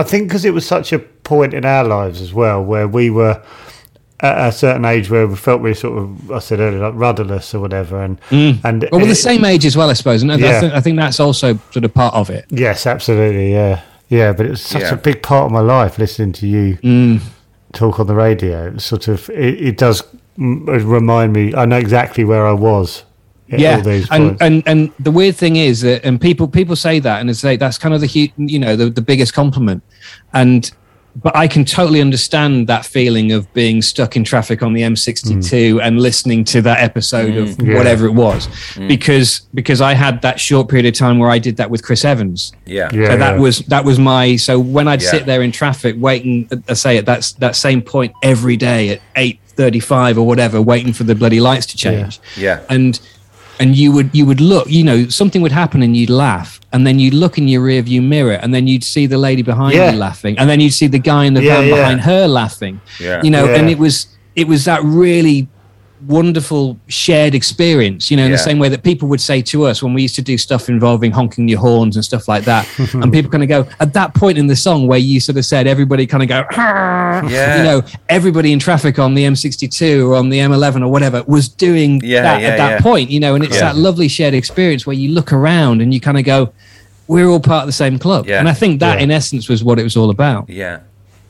I 0.00 0.02
think 0.02 0.28
because 0.28 0.44
it 0.44 0.54
was 0.54 0.66
such 0.66 0.92
a 0.92 0.98
point 0.98 1.52
in 1.54 1.64
our 1.64 1.84
lives 1.84 2.20
as 2.20 2.32
well, 2.32 2.64
where 2.64 2.88
we 2.88 3.10
were 3.10 3.42
at 4.20 4.48
a 4.48 4.52
certain 4.52 4.84
age 4.84 5.08
where 5.10 5.26
we 5.26 5.36
felt 5.36 5.62
we 5.62 5.72
sort 5.74 5.96
of, 5.98 6.30
I 6.30 6.38
said 6.40 6.60
earlier, 6.60 6.80
like 6.80 6.94
rudderless 6.94 7.54
or 7.54 7.60
whatever, 7.60 8.02
and 8.02 8.18
and 8.30 8.86
Well, 8.92 9.00
we're 9.00 9.06
the 9.06 9.14
same 9.14 9.44
age 9.44 9.64
as 9.64 9.76
well, 9.76 9.88
I 9.90 9.94
suppose, 9.94 10.22
and 10.22 10.30
I, 10.32 10.36
think, 10.36 10.72
I 10.74 10.80
think 10.80 10.96
that's 10.98 11.20
also 11.20 11.58
sort 11.70 11.84
of 11.84 11.94
part 11.94 12.14
of 12.14 12.28
it. 12.30 12.44
Yes, 12.50 12.86
absolutely. 12.86 13.52
Yeah, 13.52 13.80
yeah. 14.08 14.32
But 14.32 14.46
it 14.46 14.50
was 14.50 14.62
such 14.62 14.82
Yeah. 14.82 14.94
a 14.94 14.96
big 14.96 15.22
part 15.22 15.46
of 15.46 15.52
my 15.52 15.60
life 15.60 15.98
listening 15.98 16.32
to 16.32 16.46
you 16.46 16.76
Mm. 16.82 17.20
talk 17.72 18.00
on 18.00 18.06
the 18.06 18.14
radio. 18.14 18.68
It 18.68 18.80
sort 18.80 19.08
of, 19.08 19.28
it, 19.30 19.60
it 19.68 19.76
does 19.78 20.02
mm, 20.38 20.66
remind 20.84 21.32
me. 21.32 21.54
I 21.54 21.64
know 21.66 21.78
exactly 21.78 22.24
where 22.24 22.46
I 22.46 22.52
was. 22.52 23.04
At 23.50 23.58
yeah 23.58 23.76
all 23.76 23.82
these 23.82 24.08
and, 24.10 24.40
and 24.40 24.62
and 24.66 24.92
the 24.98 25.10
weird 25.10 25.36
thing 25.36 25.56
is 25.56 25.80
that 25.80 26.04
and 26.04 26.20
people 26.20 26.46
people 26.48 26.76
say 26.76 27.00
that 27.00 27.20
and 27.20 27.28
it's 27.28 27.42
like 27.42 27.58
that's 27.58 27.78
kind 27.78 27.94
of 27.94 28.00
the 28.00 28.32
you 28.36 28.58
know 28.58 28.76
the, 28.76 28.90
the 28.90 29.02
biggest 29.02 29.34
compliment 29.34 29.82
and 30.32 30.70
but 31.16 31.34
I 31.36 31.48
can 31.48 31.64
totally 31.64 32.00
understand 32.00 32.68
that 32.68 32.86
feeling 32.86 33.32
of 33.32 33.52
being 33.52 33.82
stuck 33.82 34.14
in 34.14 34.22
traffic 34.22 34.62
on 34.62 34.74
the 34.74 34.82
M62 34.82 35.40
mm. 35.40 35.82
and 35.82 36.00
listening 36.00 36.44
to 36.44 36.62
that 36.62 36.78
episode 36.80 37.36
of 37.36 37.48
Mm. 37.50 37.66
Yeah. 37.66 37.78
whatever 37.78 38.06
it 38.06 38.12
was 38.12 38.46
mm. 38.46 38.86
because 38.86 39.40
because 39.52 39.80
I 39.80 39.94
had 39.94 40.22
that 40.22 40.38
short 40.38 40.68
period 40.68 40.86
of 40.86 40.94
time 40.94 41.18
where 41.18 41.28
I 41.30 41.38
did 41.40 41.56
that 41.56 41.68
with 41.68 41.82
Chris 41.82 42.04
Evans 42.04 42.52
yeah. 42.64 42.88
Yeah. 42.92 43.08
so 43.08 43.16
that 43.16 43.38
was 43.40 43.58
that 43.66 43.84
was 43.84 43.98
my 43.98 44.36
so 44.36 44.60
when 44.60 44.86
I'd 44.86 45.02
Yeah. 45.02 45.10
sit 45.10 45.26
there 45.26 45.42
in 45.42 45.50
traffic 45.50 45.96
waiting 45.98 46.48
I 46.68 46.74
say 46.74 46.96
at 46.98 47.06
that 47.06 47.32
that 47.40 47.56
same 47.56 47.82
point 47.82 48.12
every 48.22 48.56
day 48.56 48.90
at 48.90 49.00
8:35 49.16 50.16
or 50.16 50.22
whatever 50.22 50.62
waiting 50.62 50.92
for 50.92 51.02
the 51.02 51.16
bloody 51.16 51.40
lights 51.40 51.66
to 51.66 51.76
change 51.76 52.20
Yeah. 52.36 52.60
and 52.68 53.00
and 53.60 53.76
you 53.76 53.92
would 53.92 54.08
you 54.18 54.24
would 54.26 54.40
look 54.40 54.66
you 54.68 54.82
know 54.82 54.98
something 55.08 55.40
would 55.42 55.52
happen 55.52 55.82
and 55.82 55.96
you'd 55.96 56.10
laugh 56.10 56.58
and 56.72 56.86
then 56.86 56.98
you'd 56.98 57.14
look 57.14 57.36
in 57.38 57.46
your 57.46 57.62
rear 57.62 57.82
view 57.82 58.02
mirror 58.02 58.38
and 58.42 58.54
then 58.54 58.66
you'd 58.66 58.82
see 58.94 59.06
the 59.06 59.18
lady 59.18 59.42
behind 59.42 59.74
Yeah. 59.74 59.92
you 59.92 59.98
laughing 59.98 60.38
and 60.38 60.48
then 60.50 60.58
you'd 60.60 60.72
see 60.80 60.88
the 60.88 60.98
guy 61.12 61.24
in 61.26 61.34
the 61.34 61.42
Yeah, 61.42 61.56
van 61.60 61.68
yeah. 61.68 61.74
behind 61.76 62.00
her 62.10 62.26
laughing 62.26 62.80
Yeah. 62.98 63.22
you 63.22 63.30
know 63.30 63.44
Yeah. 63.44 63.56
and 63.58 63.68
it 63.70 63.78
was 63.78 64.06
it 64.34 64.46
was 64.48 64.64
that 64.64 64.80
really 65.04 65.46
wonderful 66.06 66.78
shared 66.88 67.34
experience 67.34 68.10
you 68.10 68.16
know 68.16 68.24
in 68.24 68.30
the 68.32 68.38
same 68.38 68.58
way 68.58 68.68
that 68.68 68.82
people 68.82 69.08
would 69.08 69.20
say 69.20 69.42
to 69.42 69.64
us 69.66 69.82
when 69.82 69.92
we 69.92 70.02
used 70.02 70.14
to 70.14 70.22
do 70.22 70.38
stuff 70.38 70.68
involving 70.68 71.10
honking 71.10 71.46
your 71.48 71.58
horns 71.60 71.96
and 71.96 72.04
stuff 72.04 72.26
like 72.28 72.44
that 72.44 72.66
and 72.94 73.12
people 73.12 73.30
kind 73.30 73.42
of 73.42 73.48
go 73.48 73.66
at 73.80 73.92
that 73.92 74.14
point 74.14 74.38
in 74.38 74.46
the 74.46 74.56
song 74.56 74.86
where 74.86 74.98
you 74.98 75.20
sort 75.20 75.36
of 75.36 75.44
said 75.44 75.66
everybody 75.66 76.06
kind 76.06 76.22
of 76.22 76.28
go 76.28 76.42
Yeah. 76.56 77.56
you 77.58 77.62
know 77.64 77.82
everybody 78.08 78.52
in 78.52 78.58
traffic 78.58 78.98
on 78.98 79.14
the 79.14 79.24
m62 79.24 80.06
or 80.08 80.14
on 80.16 80.28
the 80.30 80.38
m11 80.38 80.82
or 80.82 80.88
whatever 80.88 81.22
was 81.24 81.48
doing 81.48 82.00
Yeah, 82.02 82.22
that 82.22 82.40
yeah, 82.40 82.48
at 82.48 82.56
that 82.56 82.70
yeah. 82.70 82.80
point 82.80 83.10
you 83.10 83.20
know 83.20 83.34
and 83.34 83.44
it's 83.44 83.56
Yeah. 83.56 83.72
that 83.72 83.76
lovely 83.76 84.08
shared 84.08 84.34
experience 84.34 84.86
where 84.86 84.96
you 84.96 85.10
look 85.10 85.32
around 85.32 85.82
and 85.82 85.92
you 85.92 86.00
kind 86.00 86.18
of 86.18 86.24
go 86.24 86.52
we're 87.08 87.26
all 87.26 87.40
part 87.40 87.62
of 87.64 87.66
the 87.66 87.72
same 87.72 87.98
club 87.98 88.26
Yeah. 88.26 88.38
and 88.40 88.48
i 88.48 88.54
think 88.54 88.80
that 88.80 88.98
Yeah. 88.98 89.04
in 89.04 89.10
essence 89.10 89.48
was 89.48 89.62
what 89.64 89.78
it 89.78 89.82
was 89.82 89.96
all 89.96 90.10
about 90.10 90.48
Yeah. 90.48 90.80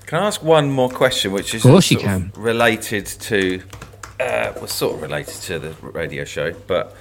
Can 0.06 0.18
I 0.18 0.26
ask 0.26 0.42
one 0.42 0.72
more 0.72 0.88
question, 0.90 1.30
which 1.30 1.54
is 1.54 1.64
Of 1.64 1.70
course 1.70 1.88
you 1.92 1.96
can. 1.96 2.32
related 2.36 3.06
to, 3.06 3.62
uh, 4.20 4.52
well, 4.56 4.66
sort 4.66 4.94
of 4.96 5.02
related 5.02 5.34
to 5.42 5.58
the 5.58 5.70
radio 5.90 6.24
show, 6.24 6.52
but 6.66 6.94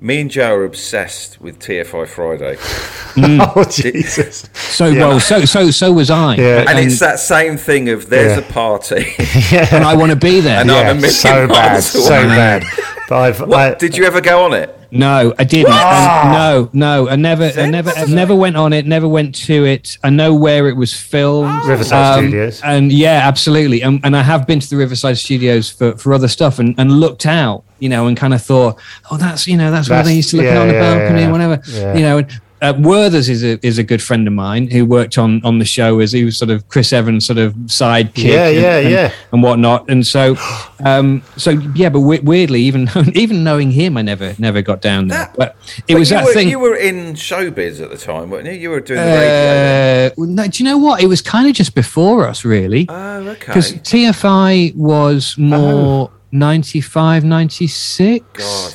me 0.00 0.20
and 0.20 0.30
Joe 0.30 0.54
are 0.54 0.64
obsessed 0.64 1.40
with 1.40 1.58
TFI 1.58 2.06
Friday, 2.08 2.56
oh 3.56 3.64
Jesus! 3.68 4.48
so 4.54 4.86
Yeah. 4.86 5.08
well 5.08 5.20
so 5.20 5.44
so 5.44 5.70
so 5.72 5.92
was 5.92 6.08
i 6.10 6.36
Yeah. 6.36 6.60
and, 6.60 6.68
and, 6.70 6.78
it's 6.78 7.00
that 7.00 7.18
same 7.18 7.56
thing 7.56 7.88
of 7.88 8.08
there's 8.08 8.38
Yeah. 8.38 8.44
a 8.48 8.52
party. 8.52 9.06
and 9.74 9.84
i 9.84 9.96
want 9.96 10.10
to 10.12 10.16
be 10.16 10.40
there 10.40 10.60
And 10.60 10.70
I- 10.70 10.82
I'm 10.84 10.98
a 10.98 11.00
million 11.00 11.10
so 11.10 11.48
bad, 11.48 11.82
so 11.82 12.08
bad. 12.10 12.64
But 13.08 13.16
I've, 13.18 13.40
what, 13.40 13.58
I, 13.58 13.74
did 13.74 13.96
you 13.96 14.04
ever 14.04 14.20
go 14.20 14.44
on 14.44 14.52
it? 14.52 14.77
No, 14.90 15.34
I 15.38 15.44
didn't. 15.44 15.72
Ah. 15.72 16.30
No, 16.32 16.70
no, 16.72 17.08
I 17.08 17.16
never, 17.16 17.52
I 17.56 17.68
never, 17.68 17.90
I 17.90 18.06
never 18.06 18.34
went 18.34 18.56
on 18.56 18.72
it. 18.72 18.86
Never 18.86 19.06
went 19.08 19.34
to 19.46 19.64
it. 19.66 19.98
I 20.02 20.10
know 20.10 20.34
where 20.34 20.68
it 20.68 20.76
was 20.76 20.94
filmed, 20.94 21.50
Um, 21.50 21.68
Riverside 21.68 22.18
Studios. 22.18 22.60
and 22.62 22.90
yeah, 22.90 23.20
absolutely. 23.24 23.82
And, 23.82 24.00
and 24.02 24.16
I 24.16 24.22
have 24.22 24.46
been 24.46 24.60
to 24.60 24.70
the 24.70 24.76
Riverside 24.76 25.18
Studios 25.18 25.70
for, 25.70 25.96
for 25.98 26.14
other 26.14 26.28
stuff, 26.28 26.58
and, 26.58 26.74
and 26.78 26.92
looked 26.92 27.26
out 27.26 27.64
you 27.80 27.88
know, 27.88 28.08
and 28.08 28.16
kind 28.16 28.34
of 28.34 28.42
thought, 28.42 28.76
oh, 29.10 29.16
that's 29.16 29.46
you 29.46 29.56
know, 29.56 29.70
that's, 29.70 29.88
where 29.88 30.02
they 30.02 30.14
used 30.14 30.30
to 30.30 30.36
look 30.36 30.46
yeah, 30.46 30.60
on 30.60 30.68
the 30.68 30.74
yeah, 30.74 30.80
balcony 30.80 31.20
yeah, 31.20 31.28
or 31.28 31.32
whatever, 31.32 31.62
you 31.96 32.02
know. 32.02 32.18
And, 32.18 32.40
uh, 32.60 32.74
Werther's 32.78 33.28
is 33.28 33.42
a 33.44 33.64
is 33.66 33.78
a 33.78 33.82
good 33.82 34.02
friend 34.02 34.26
of 34.26 34.32
mine 34.32 34.68
who 34.70 34.84
worked 34.84 35.18
on 35.18 35.40
on 35.44 35.58
the 35.58 35.64
show 35.64 36.00
as 36.00 36.12
he 36.12 36.24
was 36.24 36.36
sort 36.36 36.50
of 36.50 36.68
Chris 36.68 36.92
Evans' 36.92 37.26
sort 37.26 37.38
of 37.38 37.54
sidekick, 37.66 38.24
Yeah, 38.24 38.46
and, 38.48 38.56
yeah, 38.60 38.76
and, 38.78 38.90
yeah. 38.90 39.12
and 39.32 39.42
whatnot. 39.42 39.88
And 39.90 40.06
so, 40.06 40.36
um, 40.84 41.22
so 41.36 41.50
yeah, 41.74 41.88
but 41.88 42.00
we- 42.00 42.20
weirdly, 42.20 42.60
even 42.62 42.88
even 43.14 43.44
knowing 43.44 43.70
him, 43.70 43.96
I 43.96 44.02
never 44.02 44.34
never 44.38 44.62
got 44.62 44.80
down 44.80 45.08
there. 45.08 45.18
That- 45.18 45.36
but 45.36 45.56
it 45.86 45.92
But 45.94 45.98
was 45.98 46.10
you 46.10 46.16
that 46.16 46.24
were, 46.26 46.32
thing. 46.32 46.48
You 46.48 46.58
were 46.58 46.76
in 46.76 47.14
showbiz 47.14 47.80
at 47.80 47.90
the 47.90 47.96
time, 47.98 48.30
weren't 48.30 48.46
you? 48.46 48.52
You 48.52 48.70
were 48.70 48.80
doing 48.80 49.00
the 49.00 49.06
radio. 49.06 50.06
Uh, 50.06 50.10
well, 50.16 50.28
no, 50.28 50.48
do 50.48 50.62
you 50.62 50.68
know 50.68 50.78
what? 50.78 51.02
It 51.02 51.06
was 51.06 51.22
kind 51.22 51.48
of 51.48 51.54
just 51.54 51.74
before 51.74 52.26
us, 52.26 52.44
really. 52.44 52.86
Oh, 52.88 53.18
okay. 53.28 53.46
Because 53.46 53.72
TFI 53.74 54.74
was 54.74 55.36
more 55.38 56.10
95, 56.32 57.24
96. 57.24 58.24
God. 58.34 58.74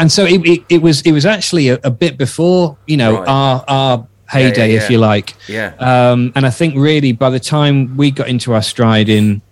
And 0.00 0.10
so 0.10 0.24
it, 0.24 0.40
it, 0.46 0.60
it 0.68 0.82
was 0.82 1.02
it 1.02 1.12
was 1.12 1.26
actually 1.26 1.68
a, 1.68 1.78
a 1.84 1.90
bit 1.90 2.16
before, 2.18 2.76
you 2.86 2.96
know, 2.96 3.18
Right. 3.18 3.28
our 3.28 3.64
our 3.68 4.06
heyday, 4.28 4.70
yeah, 4.70 4.76
if 4.78 4.82
yeah. 4.84 4.90
you 4.92 4.98
like. 4.98 5.34
Yeah. 5.48 5.74
Um, 5.78 6.32
and 6.34 6.46
I 6.46 6.50
think 6.50 6.74
really 6.76 7.12
by 7.12 7.30
the 7.30 7.40
time 7.40 7.96
we 7.96 8.10
got 8.10 8.28
into 8.28 8.54
our 8.54 8.62
stride 8.62 9.08
in 9.08 9.42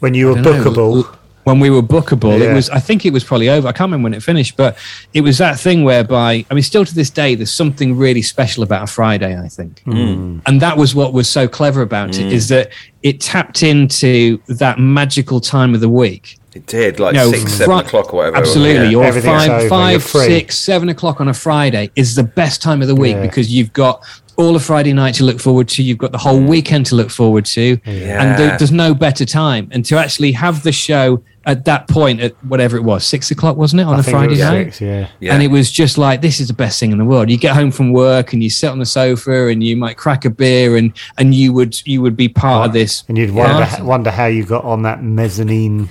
When 0.00 0.12
you 0.14 0.26
were 0.26 0.38
I 0.38 0.42
don't 0.42 0.62
know, 0.64 0.70
bookable. 0.70 1.16
when 1.44 1.58
we 1.60 1.70
were 1.70 1.82
bookable, 1.82 2.38
Yeah. 2.38 2.50
it 2.50 2.54
was. 2.54 2.68
I 2.68 2.80
think 2.80 3.06
it 3.06 3.12
was 3.12 3.24
probably 3.24 3.48
over. 3.48 3.66
I 3.68 3.72
can't 3.72 3.88
remember 3.88 4.06
when 4.06 4.14
it 4.14 4.22
finished, 4.22 4.56
but 4.56 4.76
it 5.14 5.22
was 5.22 5.38
that 5.38 5.58
thing 5.58 5.84
whereby 5.84 6.44
I 6.50 6.54
mean, 6.54 6.62
still 6.62 6.84
to 6.84 6.94
this 6.94 7.10
day, 7.10 7.34
there's 7.34 7.52
something 7.52 7.96
really 7.96 8.22
special 8.22 8.62
about 8.62 8.82
a 8.82 8.86
Friday. 8.88 9.32
I 9.40 9.48
think, 9.48 9.80
Hmm. 9.84 10.40
and 10.46 10.60
that 10.60 10.76
was 10.76 10.94
what 10.94 11.12
was 11.14 11.28
so 11.30 11.48
clever 11.48 11.80
about 11.82 12.18
it 12.18 12.30
is 12.32 12.48
that 12.48 12.70
it 13.02 13.20
tapped 13.20 13.62
into 13.62 14.38
that 14.48 14.78
magical 14.78 15.40
time 15.40 15.74
of 15.74 15.80
the 15.80 15.88
week. 16.04 16.36
It 16.56 16.66
did, 16.66 16.98
like 16.98 17.14
You 17.14 17.20
know, 17.20 17.30
six, 17.32 17.52
seven 17.52 17.78
o'clock 17.78 18.14
or 18.14 18.16
whatever. 18.18 18.36
Absolutely, 18.38 18.88
Yeah. 18.90 18.98
or 18.98 19.04
Everything's 19.04 19.68
five, 19.68 19.92
you're 20.14 20.24
six, 20.24 20.58
seven 20.58 20.88
o'clock 20.88 21.20
on 21.20 21.28
a 21.28 21.34
Friday 21.34 21.90
is 21.96 22.14
the 22.14 22.22
best 22.22 22.62
time 22.62 22.80
of 22.80 22.88
the 22.88 22.94
week 22.94 23.16
Yeah. 23.16 23.22
because 23.22 23.52
you've 23.52 23.72
got 23.74 24.02
all 24.38 24.54
of 24.56 24.62
Friday 24.62 24.92
night 24.92 25.14
to 25.14 25.24
look 25.24 25.38
forward 25.40 25.68
to. 25.68 25.82
You've 25.82 25.98
got 25.98 26.12
the 26.12 26.18
whole 26.18 26.40
weekend 26.40 26.86
to 26.86 26.94
look 26.94 27.10
forward 27.10 27.44
to, 27.46 27.78
and 27.86 28.38
there, 28.38 28.56
there's 28.58 28.72
no 28.72 28.94
better 28.94 29.24
time. 29.26 29.68
And 29.70 29.84
to 29.86 29.96
actually 29.98 30.32
have 30.32 30.62
the 30.62 30.72
show 30.72 31.22
at 31.46 31.64
that 31.64 31.88
point 31.88 32.20
at 32.20 32.34
whatever 32.44 32.76
it 32.76 32.82
was, 32.82 33.06
six 33.06 33.30
o'clock, 33.30 33.56
wasn't 33.56 33.80
it, 33.80 33.84
on 33.84 33.94
I 33.96 34.00
a 34.00 34.02
think 34.02 34.08
it 34.08 34.18
Friday 34.18 34.30
was 34.32 34.38
night? 34.40 34.64
six, 34.64 34.80
yeah. 34.80 35.08
Yeah. 35.20 35.32
And 35.34 35.42
it 35.42 35.46
was 35.50 35.70
just 35.70 35.96
like 35.96 36.20
this 36.20 36.38
is 36.40 36.48
the 36.48 36.54
best 36.54 36.78
thing 36.80 36.90
in 36.92 36.98
the 36.98 37.04
world. 37.04 37.30
You 37.30 37.38
get 37.38 37.54
home 37.54 37.70
from 37.70 37.92
work 37.92 38.32
and 38.34 38.42
you 38.42 38.50
sit 38.50 38.68
on 38.68 38.78
the 38.78 38.84
sofa 38.86 39.46
and 39.48 39.62
you 39.62 39.76
might 39.76 39.96
crack 39.96 40.24
a 40.26 40.30
beer 40.30 40.76
and 40.76 40.92
and 41.18 41.34
you 41.34 41.52
would 41.54 41.80
you 41.86 42.02
would 42.02 42.16
be 42.16 42.28
part 42.28 42.66
of 42.66 42.72
this. 42.74 43.04
And 43.08 43.16
you'd 43.16 43.30
wonder, 43.30 43.68
wonder 43.84 44.10
how 44.10 44.26
you 44.26 44.44
got 44.44 44.64
on 44.64 44.82
that 44.82 45.02
mezzanine. 45.02 45.88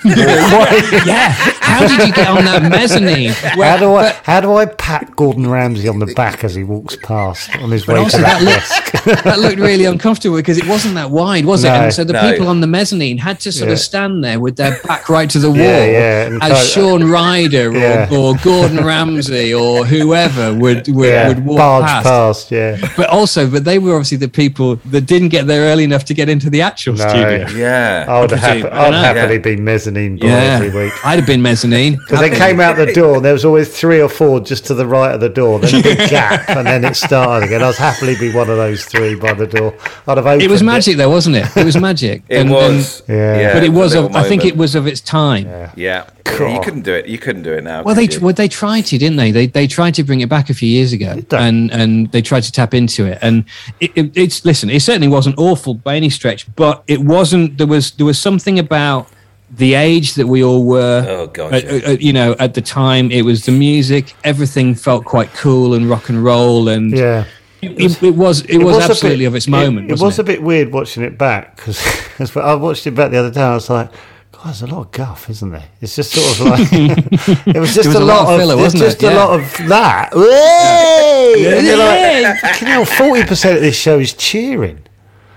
yeah. 0.04 1.30
How 1.60 1.86
did 1.86 2.06
you 2.06 2.12
get 2.12 2.28
on 2.28 2.44
that 2.44 2.62
mezzanine? 2.70 3.30
how 3.30 3.76
do 3.78 3.94
I 3.94 4.10
how 4.24 4.40
do 4.40 4.54
I 4.54 4.66
pat 4.66 5.14
Gordon 5.16 5.48
Ramsay 5.48 5.88
on 5.88 5.98
the 5.98 6.06
back 6.14 6.44
as 6.44 6.54
he 6.54 6.64
walks 6.64 6.96
past 6.96 7.54
on 7.58 7.70
his 7.70 7.86
way 7.86 7.94
to 7.96 8.00
also 8.00 8.18
that 8.18 8.40
that 8.42 8.92
desk? 9.02 9.24
that 9.24 9.38
looked 9.38 9.58
really 9.58 9.84
uncomfortable 9.84 10.36
because 10.36 10.58
it 10.58 10.66
wasn't 10.68 10.94
that 10.94 11.10
wide, 11.10 11.44
was 11.44 11.64
it? 11.64 11.68
And 11.70 11.92
so 11.92 12.04
the 12.04 12.12
no. 12.14 12.30
people 12.30 12.48
on 12.48 12.60
the 12.60 12.66
mezzanine 12.66 13.18
had 13.18 13.40
to 13.40 13.52
sort 13.52 13.68
Yeah. 13.68 13.74
of 13.74 13.78
stand 13.80 14.22
there 14.24 14.40
with 14.40 14.56
their 14.56 14.80
back 14.82 15.08
right 15.08 15.28
to 15.30 15.38
the 15.38 15.48
wall 15.50 15.56
Yeah, 15.58 15.84
yeah, 16.30 16.38
as 16.42 16.72
so- 16.72 16.80
uh, 16.82 16.98
Shaun 16.98 17.10
Ryder 17.10 17.70
or, 17.70 17.76
Yeah. 17.76 18.08
or 18.12 18.34
Gordon 18.42 18.84
Ramsay 18.84 19.52
or 19.54 19.84
whoever 19.86 20.54
would 20.54 20.88
would, 20.88 21.08
Yeah, 21.08 21.28
would 21.28 21.44
walk 21.44 21.58
barge 21.58 21.84
past. 21.86 22.04
past. 22.06 22.50
yeah. 22.52 22.76
But 22.96 23.08
also, 23.10 23.48
but 23.48 23.64
they 23.64 23.78
were 23.78 23.94
obviously 23.94 24.18
the 24.18 24.28
people 24.28 24.76
that 24.86 25.02
didn't 25.06 25.28
get 25.30 25.46
there 25.46 25.72
early 25.72 25.84
enough 25.84 26.04
to 26.06 26.14
get 26.14 26.28
into 26.28 26.50
the 26.50 26.62
actual 26.62 26.94
No. 26.94 27.08
studio. 27.08 27.46
Yeah. 27.56 28.04
I 28.08 28.20
would 28.20 28.32
I 28.32 28.36
have. 28.36 28.64
I 28.66 28.86
I'd 28.88 28.94
happily 28.94 29.34
Yeah. 29.36 29.40
be 29.40 29.56
mezzanine 29.90 30.16
boy 30.16 30.26
Yeah, 30.26 30.58
every 30.60 30.70
week. 30.70 30.92
I'd 31.04 31.18
have 31.18 31.26
been 31.26 31.42
mezzanine. 31.42 31.96
Because 31.96 32.20
they 32.20 32.30
came 32.30 32.60
out 32.60 32.76
the 32.76 32.92
door, 32.92 33.16
and 33.16 33.24
there 33.24 33.32
was 33.32 33.44
always 33.44 33.68
three 33.68 34.00
or 34.00 34.08
four 34.08 34.40
just 34.40 34.66
to 34.66 34.74
the 34.74 34.86
right 34.86 35.14
of 35.14 35.20
the 35.20 35.28
door, 35.28 35.58
then 35.58 35.80
a 35.80 35.82
big 35.82 35.98
gap, 36.10 36.48
and 36.50 36.66
then 36.66 36.84
it 36.84 36.96
started 36.96 37.46
again. 37.46 37.62
I'd 37.62 37.74
happily 37.76 38.16
be 38.16 38.32
one 38.32 38.50
of 38.50 38.56
those 38.56 38.84
three 38.84 39.14
by 39.14 39.32
the 39.34 39.46
door. 39.46 39.74
I'd 40.06 40.16
have 40.16 40.26
opened 40.26 40.42
It 40.42 40.50
was 40.50 40.62
magic, 40.62 40.96
though, 40.96 41.10
wasn't 41.10 41.36
it? 41.36 41.56
It 41.56 41.64
was 41.64 41.76
magic. 41.76 42.22
It 42.28 42.40
And- 42.40 42.50
was. 42.50 43.02
Yeah. 43.08 43.34
and- 43.34 43.52
but 43.52 43.62
it 43.64 43.70
was. 43.72 43.94
Of, 43.94 44.14
I 44.14 44.28
think 44.28 44.44
it 44.44 44.56
was 44.56 44.74
of 44.74 44.86
its 44.86 45.00
time. 45.00 45.46
Yeah. 45.46 45.72
Yeah. 45.76 46.10
God. 46.24 46.52
You 46.52 46.60
couldn't 46.60 46.82
do 46.82 46.92
it. 46.92 47.06
You 47.06 47.18
couldn't 47.18 47.44
do 47.44 47.52
it 47.52 47.62
now. 47.64 47.82
Well, 47.84 47.94
they 47.94 48.08
you? 48.08 48.20
well 48.20 48.34
they 48.34 48.48
tried 48.48 48.82
to, 48.86 48.98
didn't 48.98 49.16
they? 49.16 49.30
They 49.30 49.46
they 49.46 49.66
tried 49.66 49.94
to 49.94 50.02
bring 50.02 50.20
it 50.20 50.28
back 50.28 50.50
a 50.50 50.54
few 50.54 50.68
years 50.68 50.92
ago, 50.92 51.20
and 51.30 51.70
and 51.70 52.10
they 52.12 52.20
tried 52.20 52.42
to 52.42 52.52
tap 52.52 52.74
into 52.74 53.06
it. 53.06 53.18
And 53.22 53.44
it, 53.80 53.92
it, 53.94 54.16
it's 54.16 54.44
listen, 54.44 54.68
it 54.68 54.80
certainly 54.82 55.08
wasn't 55.08 55.38
awful 55.38 55.74
by 55.74 55.94
any 55.96 56.10
stretch, 56.10 56.52
but 56.56 56.82
it 56.88 57.00
wasn't. 57.00 57.56
There 57.58 57.66
was 57.66 57.92
there 57.92 58.04
was 58.06 58.18
something 58.18 58.58
about 58.58 59.08
the 59.50 59.74
age 59.74 60.14
that 60.14 60.26
we 60.26 60.42
all 60.42 60.64
were. 60.64 61.04
Oh, 61.08 61.26
God, 61.28 61.54
uh, 61.54 61.56
yeah. 61.58 61.72
uh, 61.72 61.88
uh, 61.92 61.96
you 62.00 62.12
know, 62.12 62.34
at 62.38 62.54
the 62.54 62.60
time, 62.62 63.10
it 63.10 63.22
was 63.22 63.44
the 63.46 63.52
music. 63.52 64.14
Everything 64.24 64.74
felt 64.74 65.04
quite 65.04 65.32
cool 65.34 65.74
and 65.74 65.88
rock 65.88 66.08
and 66.08 66.22
roll, 66.24 66.68
and 66.68 66.90
Yeah. 66.96 67.24
it, 67.62 67.72
it, 67.80 68.02
it 68.02 68.14
was 68.16 68.42
it, 68.42 68.58
was, 68.58 68.76
a 68.76 68.80
bit- 68.80 68.90
absolutely 68.90 69.24
of 69.24 69.34
its 69.34 69.46
moment. 69.48 69.86
It, 69.86 69.90
it 69.90 69.92
wasn't 69.92 70.06
was 70.06 70.18
a 70.18 70.24
bit 70.24 70.42
weird 70.42 70.72
watching 70.72 71.02
it 71.04 71.16
back 71.16 71.56
because 71.56 72.36
I 72.36 72.54
watched 72.54 72.86
it 72.86 72.92
back 72.92 73.10
the 73.12 73.18
other 73.18 73.30
day. 73.30 73.40
and 73.40 73.50
I 73.52 73.54
was 73.54 73.70
like, 73.70 73.90
God, 74.32 74.44
there's 74.46 74.62
a 74.62 74.66
lot 74.66 74.80
of 74.86 74.90
guff, 74.92 75.30
isn't 75.30 75.50
there? 75.50 75.64
It's 75.80 75.94
just 75.96 76.10
sort 76.12 76.40
of 76.40 76.58
like 76.60 76.68
it 77.56 77.58
was 77.58 77.74
just 77.74 77.86
was 77.86 77.96
a, 77.96 78.00
a 78.00 78.04
lot, 78.04 78.24
lot 78.24 78.26
of 78.26 78.28
of 78.34 78.40
filler, 78.40 78.54
it's 78.54 78.62
wasn't 78.62 78.82
just 78.82 79.02
it? 79.02 79.12
a 79.12 79.14
lot 79.14 79.38
of 79.40 79.68
that. 79.68 80.12
Hey! 80.12 81.56
And 81.58 81.66
you're 81.66 81.78
like, 81.78 82.38
fucking 82.40 82.84
forty 82.96 83.24
percent 83.24 83.56
of 83.56 83.62
this 83.62 83.76
show 83.76 83.98
is 83.98 84.12
cheering. 84.12 84.80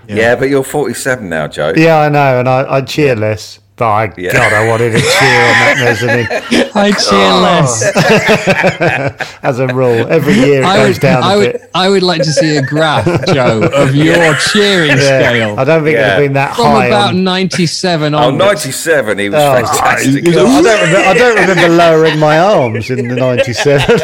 yeah, 0.08 0.34
but 0.34 0.48
you're 0.50 0.64
47 0.64 1.28
now, 1.28 1.46
Joe. 1.46 1.72
Yeah, 1.76 2.00
I 2.00 2.08
know, 2.08 2.40
and 2.40 2.48
I, 2.48 2.64
I 2.68 2.80
cheer 2.80 3.14
less. 3.14 3.59
But 3.80 3.88
I, 3.88 4.12
Yeah. 4.18 4.32
God, 4.34 4.52
I 4.52 4.68
wanted 4.68 4.90
to 4.92 5.00
cheer 5.00 5.40
on 5.48 5.56
that 5.64 5.76
mezzanine 5.80 6.28
I 6.74 6.90
cheer 6.90 7.30
oh. 7.32 7.40
less. 7.40 7.82
as 9.42 9.58
a 9.58 9.66
rule. 9.68 10.06
Every 10.06 10.34
year 10.34 10.60
it 10.60 10.66
I 10.66 10.76
goes 10.76 10.96
would, 10.96 11.00
down 11.00 11.22
a 11.22 11.26
I 11.26 11.36
would, 11.36 11.52
bit. 11.52 11.70
I 11.74 11.88
would 11.88 12.02
like 12.02 12.20
to 12.24 12.30
see 12.30 12.58
a 12.58 12.62
graph, 12.62 13.06
Joe, 13.28 13.62
of 13.74 13.94
your 14.06 14.34
cheering 14.34 14.90
Yeah. 14.98 15.30
scale. 15.30 15.58
I 15.58 15.64
don't 15.64 15.82
think 15.82 15.94
Yeah. 15.96 16.10
it's 16.12 16.20
been 16.20 16.34
that 16.34 16.50
high. 16.50 16.62
From 16.62 16.72
high. 16.72 16.86
about 16.88 17.08
on, 17.14 17.24
97 17.24 18.14
Oh, 18.14 18.18
on. 18.18 18.36
97, 18.36 19.18
he 19.18 19.30
was 19.30 19.40
Oh, 19.42 19.54
fantastic. 19.54 20.28
I 20.28 20.30
don't, 20.30 20.62
remember, 20.62 20.98
I 20.98 21.14
don't 21.14 21.38
remember 21.40 21.68
lowering 21.74 22.18
my 22.18 22.38
arms 22.38 22.90
in 22.90 23.08
the 23.08 23.16
97. 23.16 23.98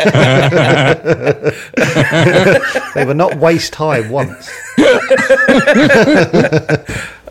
they 2.94 3.04
were 3.04 3.12
not 3.12 3.36
waist 3.36 3.74
high 3.74 4.00
once. 4.08 4.48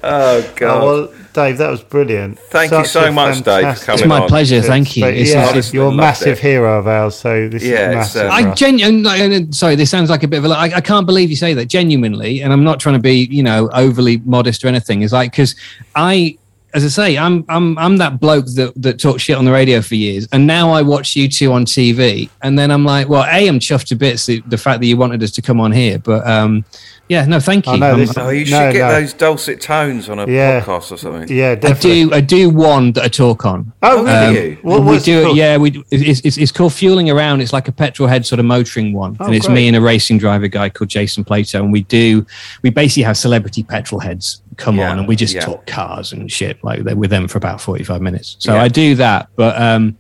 Oh, 0.08 0.54
God. 0.56 0.84
Oh, 0.84 0.86
well, 0.86 1.14
Dave, 1.34 1.58
that 1.58 1.70
was 1.70 1.82
brilliant. 1.82 2.40
Thank 2.40 2.72
you 2.72 2.86
so 2.86 3.06
a 3.06 3.12
much, 3.12 3.42
Dave, 3.44 3.78
for 3.78 3.86
coming 3.86 4.00
It's 4.02 4.08
my 4.08 4.20
on. 4.22 4.28
pleasure. 4.30 4.62
Thank 4.62 4.96
you. 4.96 5.04
But 5.04 5.14
It's- 5.16 5.34
yeah, 5.34 5.50
it's- 5.50 5.74
you're 5.74 5.88
a 5.90 5.92
massive 5.92 6.38
it. 6.38 6.42
hero 6.42 6.80
of 6.80 6.88
ours, 6.88 7.16
so 7.16 7.50
this 7.50 7.64
Yeah, 7.64 7.90
is 7.90 7.96
massive. 7.96 8.28
uh, 8.28 8.34
I 8.34 8.44
us. 8.50 8.58
genuinely, 8.60 9.48
sorry, 9.52 9.76
this 9.76 9.90
sounds 9.90 10.10
like 10.10 10.24
a 10.24 10.28
bit 10.28 10.38
of 10.38 10.46
a. 10.46 10.50
I, 10.50 10.66
I 10.76 10.82
can't 10.82 11.06
believe 11.06 11.30
you 11.30 11.36
say 11.36 11.54
that 11.56 11.66
genuinely, 11.68 12.42
and 12.42 12.54
I'm 12.54 12.64
not 12.64 12.80
trying 12.80 12.96
to 12.96 13.02
be, 13.02 13.28
you 13.32 13.44
know, 13.44 13.70
overly 13.74 14.22
modest 14.26 14.64
or 14.64 14.68
anything. 14.68 15.02
It's 15.02 15.12
like 15.12 15.32
because 15.32 15.56
I, 15.96 16.38
as 16.74 16.86
I 16.86 16.88
say, 16.90 17.18
I'm 17.18 17.44
I'm 17.50 17.78
I'm 17.78 17.98
that 17.98 18.20
bloke 18.20 18.46
that 18.56 18.72
that 18.82 19.00
talks 19.00 19.24
shit 19.24 19.38
on 19.38 19.44
the 19.46 19.52
radio 19.52 19.82
for 19.82 19.96
years, 19.96 20.28
and 20.32 20.46
now 20.48 20.72
I 20.72 20.84
watch 20.84 21.16
you 21.16 21.28
two 21.28 21.52
on 21.52 21.66
TV, 21.66 22.30
and 22.44 22.58
then 22.60 22.70
I'm 22.72 22.86
like, 22.86 23.10
well, 23.10 23.26
a, 23.30 23.48
I'm 23.48 23.60
chuffed 23.60 23.88
to 23.88 23.96
bits 23.96 24.26
the, 24.28 24.42
the 24.48 24.58
fact 24.58 24.80
that 24.82 24.86
you 24.88 24.96
wanted 24.98 25.22
us 25.24 25.32
to 25.32 25.42
come 25.42 25.60
on 25.60 25.72
here, 25.72 26.00
but 26.00 26.26
um, 26.28 26.64
yeah, 27.08 27.26
no, 27.26 27.40
thank 27.40 27.68
you. 27.68 27.74
I 27.74 27.78
know 27.78 27.86
I'm- 27.92 28.00
this- 28.00 28.18
Oh, 28.18 28.30
you 28.30 28.46
should 28.46 28.52
No, 28.54 28.72
get 28.74 28.80
no. 28.88 29.00
those 29.00 29.14
dulcet 29.14 29.62
tones 29.62 30.10
on 30.10 30.18
a 30.20 30.26
Yeah. 30.28 30.62
podcast 30.62 30.92
or 30.92 30.98
something. 30.98 31.36
Yeah, 31.36 31.54
definitely. 31.56 32.02
I 32.04 32.06
do, 32.06 32.14
I 32.16 32.22
do 32.22 32.50
one 32.50 32.92
that 32.94 33.04
I 33.04 33.08
talk 33.08 33.46
on. 33.46 33.72
Oh, 33.84 34.00
Um, 34.00 34.06
really? 34.06 34.50
you? 34.52 34.58
What 34.64 34.84
we 34.84 35.00
do 35.00 35.18
it 35.18 35.22
it, 35.22 35.24
called? 35.26 35.38
yeah. 35.38 35.58
We 35.58 35.84
it's, 35.92 36.22
it's, 36.26 36.38
it's 36.38 36.52
called 36.52 36.74
Fuelling 36.74 37.10
Around. 37.10 37.42
It's 37.42 37.54
like 37.54 37.68
a 37.68 37.72
petrol 37.72 38.08
head 38.10 38.26
sort 38.26 38.40
of 38.40 38.46
motoring 38.46 38.94
one, 38.94 39.18
Oh, 39.20 39.26
and 39.26 39.36
it's 39.36 39.46
great. 39.46 39.56
me 39.56 39.68
and 39.68 39.78
a 39.78 39.82
racing 39.82 40.18
driver 40.18 40.48
guy 40.48 40.70
called 40.70 40.90
Jason 40.90 41.24
Plato, 41.24 41.62
and 41.64 41.72
we 41.72 41.84
do 41.84 42.26
we 42.64 42.70
basically 42.72 43.04
have 43.04 43.18
celebrity 43.18 43.62
petrol 43.64 44.00
heads 44.02 44.42
come 44.58 44.78
Yeah, 44.78 44.90
on, 44.92 45.00
and 45.00 45.08
we 45.08 45.16
just 45.16 45.34
yeah. 45.36 45.42
talk 45.42 45.66
cars 45.68 46.12
and 46.14 46.32
shit 46.32 46.58
like 46.64 46.84
that 46.86 46.98
with 46.98 47.10
them 47.12 47.28
for 47.28 47.38
about 47.38 47.62
forty 47.62 47.84
five 47.84 48.02
minutes. 48.02 48.36
So 48.40 48.54
Yeah. 48.54 48.64
I 48.64 48.68
do 48.68 48.96
that, 48.96 49.28
but 49.36 49.62
um, 49.62 49.96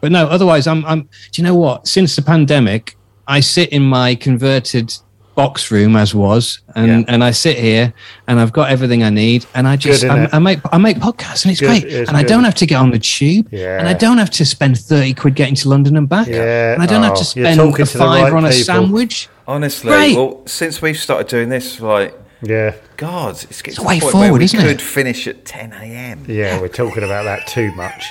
but 0.00 0.10
no. 0.10 0.26
Otherwise, 0.26 0.66
I'm 0.66 0.84
I'm. 0.86 1.02
Do 1.02 1.06
you 1.42 1.44
know 1.44 1.54
what? 1.54 1.86
Since 1.86 2.16
the 2.16 2.22
pandemic, 2.22 2.96
I 3.28 3.40
sit 3.40 3.68
in 3.68 3.82
my 3.82 4.14
converted 4.16 4.92
box 5.40 5.70
room 5.70 5.96
as 5.96 6.14
was 6.14 6.60
and 6.74 6.88
Yeah. 6.88 7.12
and 7.12 7.20
I 7.24 7.30
sit 7.32 7.56
here 7.58 7.86
and 8.28 8.34
I've 8.40 8.52
got 8.52 8.66
everything 8.70 9.02
I 9.02 9.10
need 9.10 9.46
and 9.54 9.66
I 9.72 9.76
just 9.76 10.02
Good, 10.02 10.10
I. 10.10 10.36
I 10.36 10.38
make 10.38 10.58
I 10.76 10.78
make 10.78 10.96
podcasts 10.98 11.42
and 11.44 11.50
it's 11.52 11.60
Good, 11.60 11.68
great 11.82 11.84
it's 11.84 12.08
and 12.08 12.16
I 12.16 12.22
good. 12.22 12.28
don't 12.32 12.44
have 12.44 12.54
to 12.62 12.66
get 12.66 12.76
on 12.84 12.90
the 12.90 12.98
tube 12.98 13.46
Yeah. 13.50 13.78
and 13.78 13.88
I 13.88 13.94
don't 14.04 14.18
have 14.18 14.30
to 14.40 14.44
spend 14.44 14.72
30 14.78 15.14
quid 15.14 15.34
getting 15.40 15.54
to 15.62 15.68
London 15.68 15.96
and 15.96 16.08
back. 16.08 16.26
Yeah. 16.28 16.74
And 16.74 16.82
I 16.82 16.86
don't 16.86 17.02
have 17.02 17.12
Oh, 17.12 17.22
to 17.22 17.24
spend 17.24 17.56
talking 17.58 17.82
a 17.82 17.86
to 17.86 17.92
the 17.92 18.04
fiver 18.04 18.24
right 18.24 18.32
on 18.34 18.44
a 18.44 18.50
people. 18.50 18.64
sandwich. 18.64 19.28
Honestly, 19.48 19.90
Great. 19.90 20.16
well, 20.16 20.42
since 20.46 20.80
we've 20.82 20.98
started 20.98 21.26
doing 21.28 21.48
this, 21.48 21.80
like, 21.80 22.12
Yeah. 22.42 22.72
God, 22.96 23.32
it's 23.48 23.62
getting 23.62 23.72
It's 23.72 23.76
to 23.78 23.82
a 23.82 23.88
way 23.88 23.94
the 23.98 24.02
point 24.02 24.14
where 24.14 24.24
forward, 24.28 24.38
we 24.40 24.44
isn't 24.44 24.60
could 24.60 24.70
it? 24.70 24.82
finish 24.82 25.26
at 25.26 25.44
10 25.44 25.72
a.m. 25.72 26.18
Yeah, 26.28 26.60
we're 26.60 26.68
talking 26.82 27.02
about 27.02 27.24
that 27.24 27.46
too 27.46 27.72
much. 27.72 28.02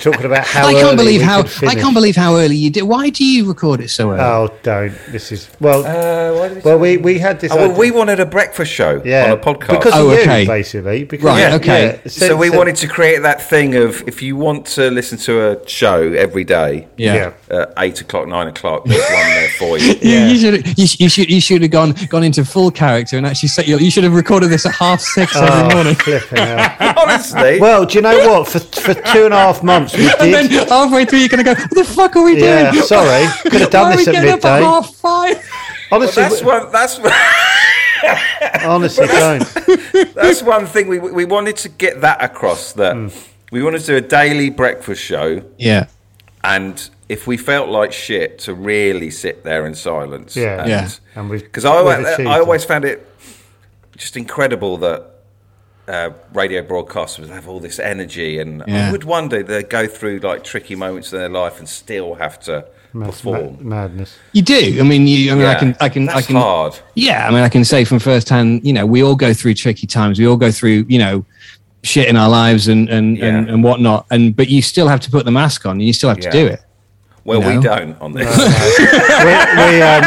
talking 0.00 0.24
about 0.26 0.44
how 0.46 0.66
I 0.66 0.72
can't 0.74 0.96
believe 0.96 1.20
we 1.20 1.26
how 1.26 1.40
I 1.66 1.74
can't 1.74 1.94
believe 1.94 2.16
how 2.16 2.36
early 2.36 2.56
you 2.56 2.70
did. 2.70 2.82
Why 2.82 3.10
do 3.10 3.24
you 3.24 3.46
record 3.46 3.80
it 3.80 3.88
so 3.90 4.10
early? 4.10 4.20
Oh, 4.20 4.52
don't. 4.62 4.92
This 5.08 5.30
is 5.32 5.48
well. 5.60 5.84
Uh, 5.86 6.38
why 6.38 6.48
did 6.48 6.56
we 6.56 6.62
well, 6.64 6.78
we 6.78 6.96
we 6.96 7.18
had 7.18 7.40
this. 7.40 7.52
Oh, 7.52 7.56
well, 7.68 7.78
we 7.78 7.90
wanted 7.90 8.20
a 8.20 8.26
breakfast 8.26 8.72
show 8.72 9.02
yeah 9.04 9.24
on 9.24 9.30
a 9.32 9.36
podcast. 9.36 9.68
because 9.78 9.92
Oh, 9.94 10.08
of 10.10 10.14
you, 10.16 10.22
okay. 10.22 10.46
basically. 10.46 11.04
Because, 11.04 11.24
Right, 11.24 11.40
yeah, 11.40 11.54
okay. 11.56 12.00
yeah. 12.04 12.08
so 12.10 12.36
we 12.36 12.48
so- 12.48 12.58
wanted 12.58 12.76
to 12.76 12.88
create 12.88 13.22
that 13.22 13.42
thing 13.42 13.76
of 13.76 14.06
if 14.08 14.22
you 14.22 14.36
want 14.36 14.66
to 14.68 14.90
listen 14.90 15.18
to 15.18 15.50
a 15.50 15.68
show 15.68 16.12
every 16.12 16.44
day, 16.44 16.88
yeah. 16.96 17.32
yeah. 17.50 17.56
uh, 17.56 17.66
eight 17.78 18.00
o'clock, 18.00 18.26
nine 18.28 18.46
o'clock, 18.48 18.84
there's 18.86 19.00
one 19.02 19.28
there 19.28 19.48
for 19.50 19.78
you. 19.78 19.94
You, 20.10 20.18
you 20.30 20.36
should 20.38 20.78
you, 20.78 20.86
you 20.98 21.08
should 21.08 21.30
you 21.30 21.40
should 21.40 21.62
have 21.62 21.70
gone 21.70 21.92
gone 22.08 22.24
into 22.24 22.44
full 22.44 22.70
character 22.70 23.16
and 23.16 23.26
actually 23.26 23.48
set 23.50 23.68
your, 23.68 23.78
you 23.80 23.90
should 23.90 24.04
have 24.04 24.14
recorded 24.14 24.48
this 24.50 24.64
at 24.66 24.72
half 24.72 25.00
six 25.00 25.36
every 25.36 25.48
Oh, 25.50 25.74
morning. 25.74 25.96
Honestly, 26.96 27.60
Well, 27.60 27.84
do 27.86 27.94
you 27.98 28.02
know 28.02 28.16
what? 28.28 28.48
For 28.48 28.58
for 28.60 28.94
two 28.94 29.24
and 29.24 29.34
a 29.34 29.36
half 29.36 29.62
months 29.62 29.89
we 29.94 30.10
And 30.20 30.32
then 30.34 30.50
halfway 30.68 31.04
through, 31.04 31.18
you're 31.20 31.28
going 31.28 31.44
to 31.44 31.54
go, 31.54 31.60
what 31.60 31.70
the 31.74 31.84
fuck 31.84 32.16
are 32.16 32.22
we 32.24 32.34
doing? 32.36 32.74
Yeah, 32.74 32.80
sorry. 32.82 33.26
Could 33.50 33.60
have 33.60 33.70
done 33.70 33.82
Why 33.88 33.92
are 33.92 33.96
this 33.96 34.06
we 34.06 34.10
at 34.10 34.14
getting 34.14 34.30
up 34.30 34.44
at 34.44 34.52
midday. 34.60 34.64
half 34.70 34.94
five? 34.96 35.50
Honestly, 35.92 36.22
that's 36.22 36.42
one. 36.42 36.72
That's 36.72 36.98
one. 36.98 37.12
honestly, 38.64 39.06
don't. 39.06 40.14
that's 40.14 40.42
one 40.42 40.66
thing 40.66 40.88
we 40.88 40.98
we 40.98 41.24
wanted 41.24 41.56
to 41.58 41.68
get 41.68 42.00
that 42.00 42.22
across 42.22 42.72
that 42.74 42.94
Hmm. 42.94 43.08
we 43.52 43.62
wanted 43.62 43.80
to 43.80 43.86
do 43.86 43.96
a 43.96 44.00
daily 44.00 44.48
breakfast 44.50 45.02
show, 45.02 45.42
Yeah. 45.58 45.86
and 46.44 46.88
if 47.08 47.26
we 47.26 47.36
felt 47.36 47.68
like 47.68 47.92
shit, 47.92 48.38
to 48.40 48.54
really 48.54 49.10
sit 49.10 49.42
there 49.44 49.66
in 49.66 49.74
silence. 49.74 50.36
Yeah, 50.36 50.60
and, 50.60 50.68
Yeah. 50.70 50.88
And 51.16 51.28
we've 51.28 51.42
Because 51.42 51.64
I, 51.64 51.70
we've 51.82 51.92
always, 51.92 52.06
achieved 52.06 52.28
I 52.28 52.38
always 52.38 52.64
found 52.64 52.84
it 52.84 53.06
just 53.96 54.16
incredible 54.16 54.76
that 54.78 55.10
uh, 55.90 56.10
radio 56.32 56.62
broadcasters 56.62 57.28
have 57.28 57.48
all 57.48 57.60
this 57.60 57.78
energy, 57.78 58.38
and 58.38 58.62
Yeah. 58.66 58.88
I 58.88 58.92
would 58.92 59.04
wonder 59.04 59.42
they 59.42 59.62
go 59.62 59.86
through 59.86 60.18
like 60.20 60.44
tricky 60.44 60.74
moments 60.76 61.12
in 61.12 61.18
their 61.18 61.28
life 61.28 61.58
and 61.58 61.68
still 61.68 62.14
have 62.14 62.38
to 62.40 62.64
That's 62.94 63.20
perform. 63.20 63.56
ma- 63.60 63.76
madness. 63.76 64.16
You 64.32 64.42
do. 64.42 64.78
I 64.80 64.82
mean, 64.84 65.06
you. 65.06 65.32
I 65.32 65.34
mean, 65.34 65.46
I 65.46 65.54
can. 65.54 65.76
I 65.80 65.88
can. 65.88 66.08
I 66.08 66.14
that's 66.14 66.26
can. 66.28 66.36
hard. 66.36 66.78
Yeah. 66.94 67.26
I 67.26 67.30
mean, 67.30 67.42
I 67.42 67.48
can 67.48 67.64
say 67.64 67.84
from 67.84 67.98
first 67.98 68.28
hand. 68.28 68.64
You 68.64 68.72
know, 68.72 68.86
we 68.86 69.02
all 69.02 69.16
go 69.16 69.32
through 69.34 69.54
tricky 69.54 69.86
times. 69.86 70.18
We 70.18 70.26
all 70.26 70.36
go 70.36 70.50
through. 70.52 70.86
You 70.88 70.98
know, 70.98 71.24
shit 71.82 72.08
in 72.08 72.16
our 72.16 72.28
lives 72.28 72.68
and 72.68 72.88
and 72.88 73.18
and, 73.18 73.46
Yeah. 73.46 73.52
and 73.54 73.64
whatnot. 73.64 74.06
And 74.10 74.34
but 74.36 74.48
you 74.48 74.62
still 74.62 74.88
have 74.88 75.00
to 75.00 75.10
put 75.10 75.24
the 75.24 75.30
mask 75.32 75.66
on. 75.66 75.72
and 75.72 75.82
You 75.82 75.92
still 75.92 76.08
have 76.10 76.18
Yeah. 76.18 76.30
to 76.30 76.38
do 76.40 76.46
it. 76.46 76.60
Well, 77.24 77.42
You 77.42 77.58
we 77.58 77.62
don't 77.62 78.00
on 78.00 78.12
this. 78.12 78.28
we, 78.38 79.34
we, 79.62 79.82
um, 79.82 80.02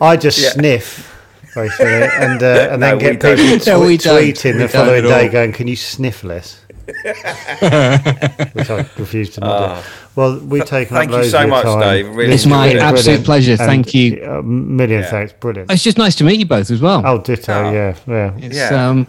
I 0.00 0.16
just 0.20 0.38
Yeah. 0.40 0.50
sniff. 0.50 1.11
Basically, 1.54 1.86
and 1.92 2.42
uh, 2.42 2.68
and 2.72 2.80
No, 2.80 2.96
then 2.96 2.98
get 2.98 3.20
don't. 3.20 3.36
people 3.36 3.66
No, 3.80 3.86
we 3.86 3.98
tw- 3.98 4.02
don't. 4.04 4.22
tweeting 4.22 4.58
the 4.58 4.68
following 4.68 5.02
day, 5.04 5.28
going, 5.28 5.52
"Can 5.52 5.68
you 5.68 5.76
sniff 5.76 6.24
less?" 6.24 6.58
Which 6.86 8.70
I 8.70 8.86
refuse 8.98 9.30
to 9.30 9.40
not 9.40 9.82
do. 9.82 9.88
Well, 10.16 10.38
we've 10.40 10.64
taken 10.64 10.96
Ah. 10.96 11.00
thank 11.00 11.10
up 11.10 11.16
you 11.16 11.20
loads 11.22 11.30
so 11.30 11.46
much, 11.46 11.64
time. 11.64 11.80
Dave. 11.80 12.08
Really 12.16 12.34
It's 12.34 12.46
my 12.46 12.66
enjoyed 12.66 12.76
it. 12.82 12.82
absolute 12.84 13.24
pleasure. 13.24 13.52
And, 13.52 13.60
Thank 13.60 13.94
you. 13.94 14.22
A 14.24 14.42
million 14.42 15.02
Yeah. 15.02 15.10
thanks. 15.10 15.32
Brilliant. 15.34 15.70
It's 15.70 15.82
just 15.82 15.98
nice 15.98 16.14
to 16.16 16.24
meet 16.24 16.38
you 16.40 16.46
both 16.46 16.70
as 16.70 16.80
well. 16.80 17.02
Oh, 17.04 17.18
ditto. 17.18 17.52
Oh. 17.52 17.70
Yeah, 17.72 17.96
yeah. 18.06 18.32
It's, 18.38 18.56
Yeah. 18.56 18.88
um, 18.88 19.06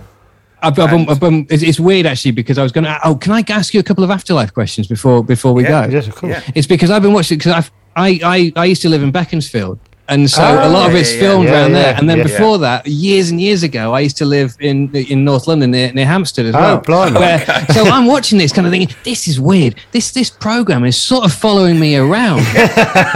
I've, 0.62 0.78
I've, 0.80 0.94
And- 0.94 1.10
I've, 1.10 1.24
um, 1.24 1.46
it's, 1.50 1.64
it's 1.64 1.80
weird 1.80 2.06
actually 2.06 2.32
because 2.32 2.58
I 2.58 2.64
was 2.64 2.72
going 2.72 2.86
to. 2.86 3.00
Oh, 3.04 3.16
can 3.16 3.32
I 3.34 3.44
ask 3.50 3.74
you 3.74 3.80
a 3.80 3.84
couple 3.84 4.04
of 4.04 4.10
afterlife 4.12 4.54
questions 4.54 4.88
before 4.88 5.24
before 5.24 5.54
we 5.54 5.64
Yeah. 5.64 5.88
go? 5.88 5.94
Yes, 5.94 6.08
of 6.08 6.16
course. 6.16 6.32
Yeah. 6.32 6.42
It's 6.56 6.68
because 6.68 6.90
I've 6.92 7.02
been 7.02 7.14
watching 7.14 7.38
because 7.38 7.70
I 7.96 8.20
I 8.22 8.52
I 8.56 8.66
used 8.66 8.82
to 8.84 8.90
live 8.90 9.04
in 9.04 9.12
Beaconsfield. 9.12 9.80
And 10.10 10.30
so 10.30 10.44
Oh, 10.44 10.68
a 10.68 10.70
lot 10.70 10.90
of 10.90 10.96
ah, 10.96 11.00
it's 11.00 11.14
yeah, 11.14 11.20
filmed 11.22 11.46
yeah. 11.46 11.54
around 11.54 11.72
Yeah, 11.72 11.78
there. 11.82 11.92
yeah, 11.94 12.00
And 12.00 12.10
then 12.10 12.18
yeah. 12.18 12.24
before 12.26 12.58
that, 12.60 12.86
years 12.86 13.30
and 13.32 13.40
years 13.40 13.64
ago, 13.64 13.94
I 13.94 14.02
used 14.02 14.18
to 14.18 14.26
live 14.26 14.56
in 14.60 14.94
in 14.94 15.24
North 15.24 15.48
London 15.48 15.72
near, 15.72 15.94
near 15.94 16.06
Hampstead 16.06 16.46
as 16.46 16.56
Oh, 16.56 16.60
well. 16.60 16.82
blimey. 16.82 17.20
Where- 17.20 17.66
So 17.74 17.86
I'm 17.86 18.06
watching 18.06 18.38
this 18.38 18.52
kind 18.52 18.68
of 18.68 18.72
thinking, 18.74 18.94
this 19.06 19.28
is 19.30 19.40
weird. 19.40 19.76
This 19.94 20.12
this 20.12 20.30
program 20.30 20.84
is 20.84 20.98
sort 20.98 21.24
of 21.26 21.32
following 21.34 21.80
me 21.80 21.96
around. 21.96 22.40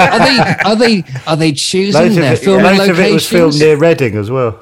are 0.09 0.19
they 0.27 0.37
are 0.65 0.75
they 0.77 1.03
are 1.27 1.35
they 1.35 1.51
choosing 1.51 2.01
Loads, 2.01 2.15
their 2.15 2.33
it, 2.33 2.39
filming 2.39 2.63
loads 2.77 2.87
of 2.89 2.99
it 2.99 3.13
was 3.13 3.27
filmed 3.27 3.59
near 3.59 3.75
Reading 3.77 4.15
as 4.15 4.29
well. 4.31 4.57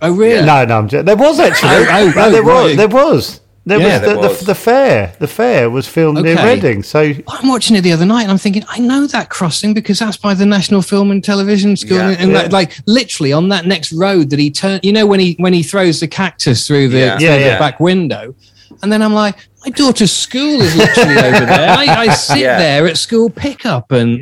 oh 0.00 0.12
really? 0.12 0.46
No, 0.46 0.64
no, 0.64 0.78
I'm 0.78 0.88
just, 0.88 1.04
there 1.04 1.16
was 1.16 1.38
actually. 1.38 1.70
Oh, 1.72 1.86
oh, 1.90 2.12
No, 2.16 2.24
oh, 2.26 2.30
there 2.30 2.42
was. 2.44 2.76
There 2.76 2.88
was. 2.88 3.40
There 3.68 3.80
Yeah, 3.80 3.94
was, 3.94 4.00
the, 4.00 4.06
there 4.06 4.14
the, 4.22 4.28
was. 4.28 4.40
the 4.42 4.54
fair. 4.54 5.12
The 5.18 5.26
fair 5.26 5.68
was 5.70 5.88
filmed 5.88 6.22
near 6.22 6.36
Reading. 6.36 6.84
So 6.84 7.12
I'm 7.28 7.48
watching 7.48 7.74
it 7.76 7.80
the 7.80 7.90
other 7.90 8.06
night 8.06 8.22
and 8.22 8.30
I'm 8.30 8.38
thinking, 8.38 8.62
I 8.68 8.78
know 8.78 9.08
that 9.08 9.28
crossing 9.28 9.74
because 9.74 9.98
that's 9.98 10.16
by 10.16 10.34
the 10.34 10.46
National 10.46 10.82
Film 10.82 11.10
and 11.10 11.22
Television 11.22 11.76
School. 11.76 11.96
Yeah. 11.98 12.10
and 12.18 12.30
Yeah. 12.30 12.42
Like, 12.42 12.52
like 12.52 12.78
literally 12.86 13.32
on 13.32 13.48
that 13.48 13.66
next 13.66 13.92
road 13.92 14.30
that 14.30 14.38
he 14.38 14.52
turned, 14.52 14.84
you 14.84 14.92
know, 14.92 15.04
when 15.04 15.18
he 15.18 15.34
when 15.40 15.52
he 15.52 15.64
throws 15.64 15.98
the 15.98 16.06
cactus 16.06 16.64
through 16.66 16.88
the, 16.90 16.98
Yeah. 16.98 17.18
through 17.18 17.26
Yeah, 17.26 17.36
the 17.38 17.44
yeah. 17.44 17.58
back 17.58 17.80
window. 17.80 18.34
And 18.82 18.92
then 18.92 19.02
I'm 19.02 19.14
like, 19.14 19.36
my 19.64 19.70
daughter's 19.70 20.12
school 20.12 20.60
is 20.60 20.76
literally 20.76 21.16
over 21.18 21.46
there. 21.46 21.70
I, 21.70 21.86
I 22.02 22.08
sit 22.14 22.38
Yeah. 22.38 22.58
there 22.58 22.86
at 22.86 22.96
school 22.98 23.28
pickup 23.30 23.90
and 23.90 24.20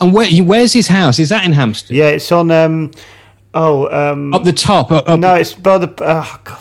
and 0.00 0.12
where 0.12 0.28
where's 0.42 0.74
his 0.74 0.88
house? 0.88 1.18
Is 1.18 1.30
that 1.30 1.46
in 1.46 1.52
Hampstead? 1.52 1.96
yeah, 1.96 2.08
it's 2.08 2.30
on. 2.32 2.50
Um, 2.50 2.90
oh, 3.54 3.88
um, 4.12 4.34
Up 4.34 4.44
the 4.44 4.52
top. 4.52 4.90
Up, 4.92 5.08
up, 5.08 5.18
no, 5.20 5.34
it's 5.36 5.54
by 5.54 5.78
the 5.78 5.88
uh, 6.04 6.26
God, 6.44 6.58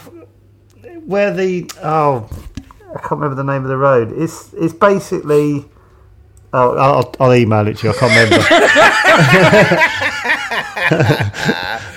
where 1.06 1.32
the 1.34 1.70
oh, 1.84 2.28
I 2.96 3.00
can't 3.00 3.12
remember 3.22 3.36
the 3.36 3.44
name 3.44 3.64
of 3.64 3.70
the 3.70 3.78
road. 3.78 4.12
It's 4.16 4.54
it's 4.54 4.74
basically. 4.74 5.66
Oh, 6.54 6.76
I'll, 6.78 7.16
I'll 7.22 7.34
email 7.34 7.66
it 7.68 7.78
to 7.78 7.88
you. 7.88 7.94
I 7.94 7.98
can't 7.98 8.12
remember. 8.12 8.46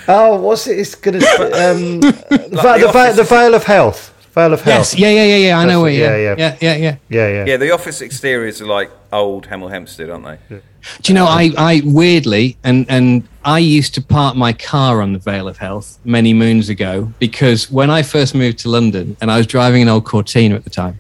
oh, 0.08 0.40
what's 0.40 0.66
it? 0.68 0.78
It's 0.78 0.94
gonna 0.94 1.18
um, 1.18 2.00
the, 2.00 2.12
the 2.30 2.38
the, 2.78 2.88
office. 2.88 3.16
the 3.16 3.24
Vale 3.24 3.54
of 3.54 3.64
Health. 3.64 4.12
Vale 4.32 4.52
of 4.52 4.60
Health. 4.62 4.94
yes. 4.94 4.98
Yeah. 4.98 5.10
Yeah. 5.10 5.24
Yeah. 5.24 5.36
Yeah. 5.48 5.58
I 5.58 5.64
know 5.64 5.82
where. 5.82 5.90
That's 5.92 5.98
Yeah. 5.98 6.32
it, 6.32 6.38
Yeah. 6.38 6.56
yeah, 6.60 6.74
Yeah. 6.76 6.76
Yeah. 6.76 6.76
Yeah. 6.76 6.96
Yeah, 7.08 7.28
yeah. 7.28 7.44
Yeah, 7.46 7.56
the 7.56 7.70
office 7.72 8.00
exteriors 8.00 8.60
are 8.60 8.66
like 8.66 8.90
old 9.12 9.48
Hemel 9.48 9.70
Hempstead, 9.70 10.08
aren't 10.10 10.24
they? 10.48 10.60
Do 11.02 11.12
you 11.12 11.14
know, 11.14 11.26
I, 11.26 11.50
I 11.56 11.82
weirdly, 11.84 12.56
and, 12.64 12.86
and 12.88 13.26
I 13.44 13.58
used 13.58 13.94
to 13.94 14.02
park 14.02 14.36
my 14.36 14.52
car 14.52 15.02
on 15.02 15.12
the 15.12 15.18
Vale 15.18 15.48
of 15.48 15.58
Health 15.58 15.98
many 16.04 16.32
moons 16.32 16.68
ago 16.68 17.12
because 17.18 17.70
when 17.70 17.90
I 17.90 18.02
first 18.02 18.34
moved 18.34 18.58
to 18.60 18.68
London 18.68 19.16
and 19.20 19.30
I 19.30 19.38
was 19.38 19.46
driving 19.46 19.82
an 19.82 19.88
old 19.88 20.04
Cortina 20.04 20.54
at 20.54 20.64
the 20.64 20.70
time, 20.70 20.98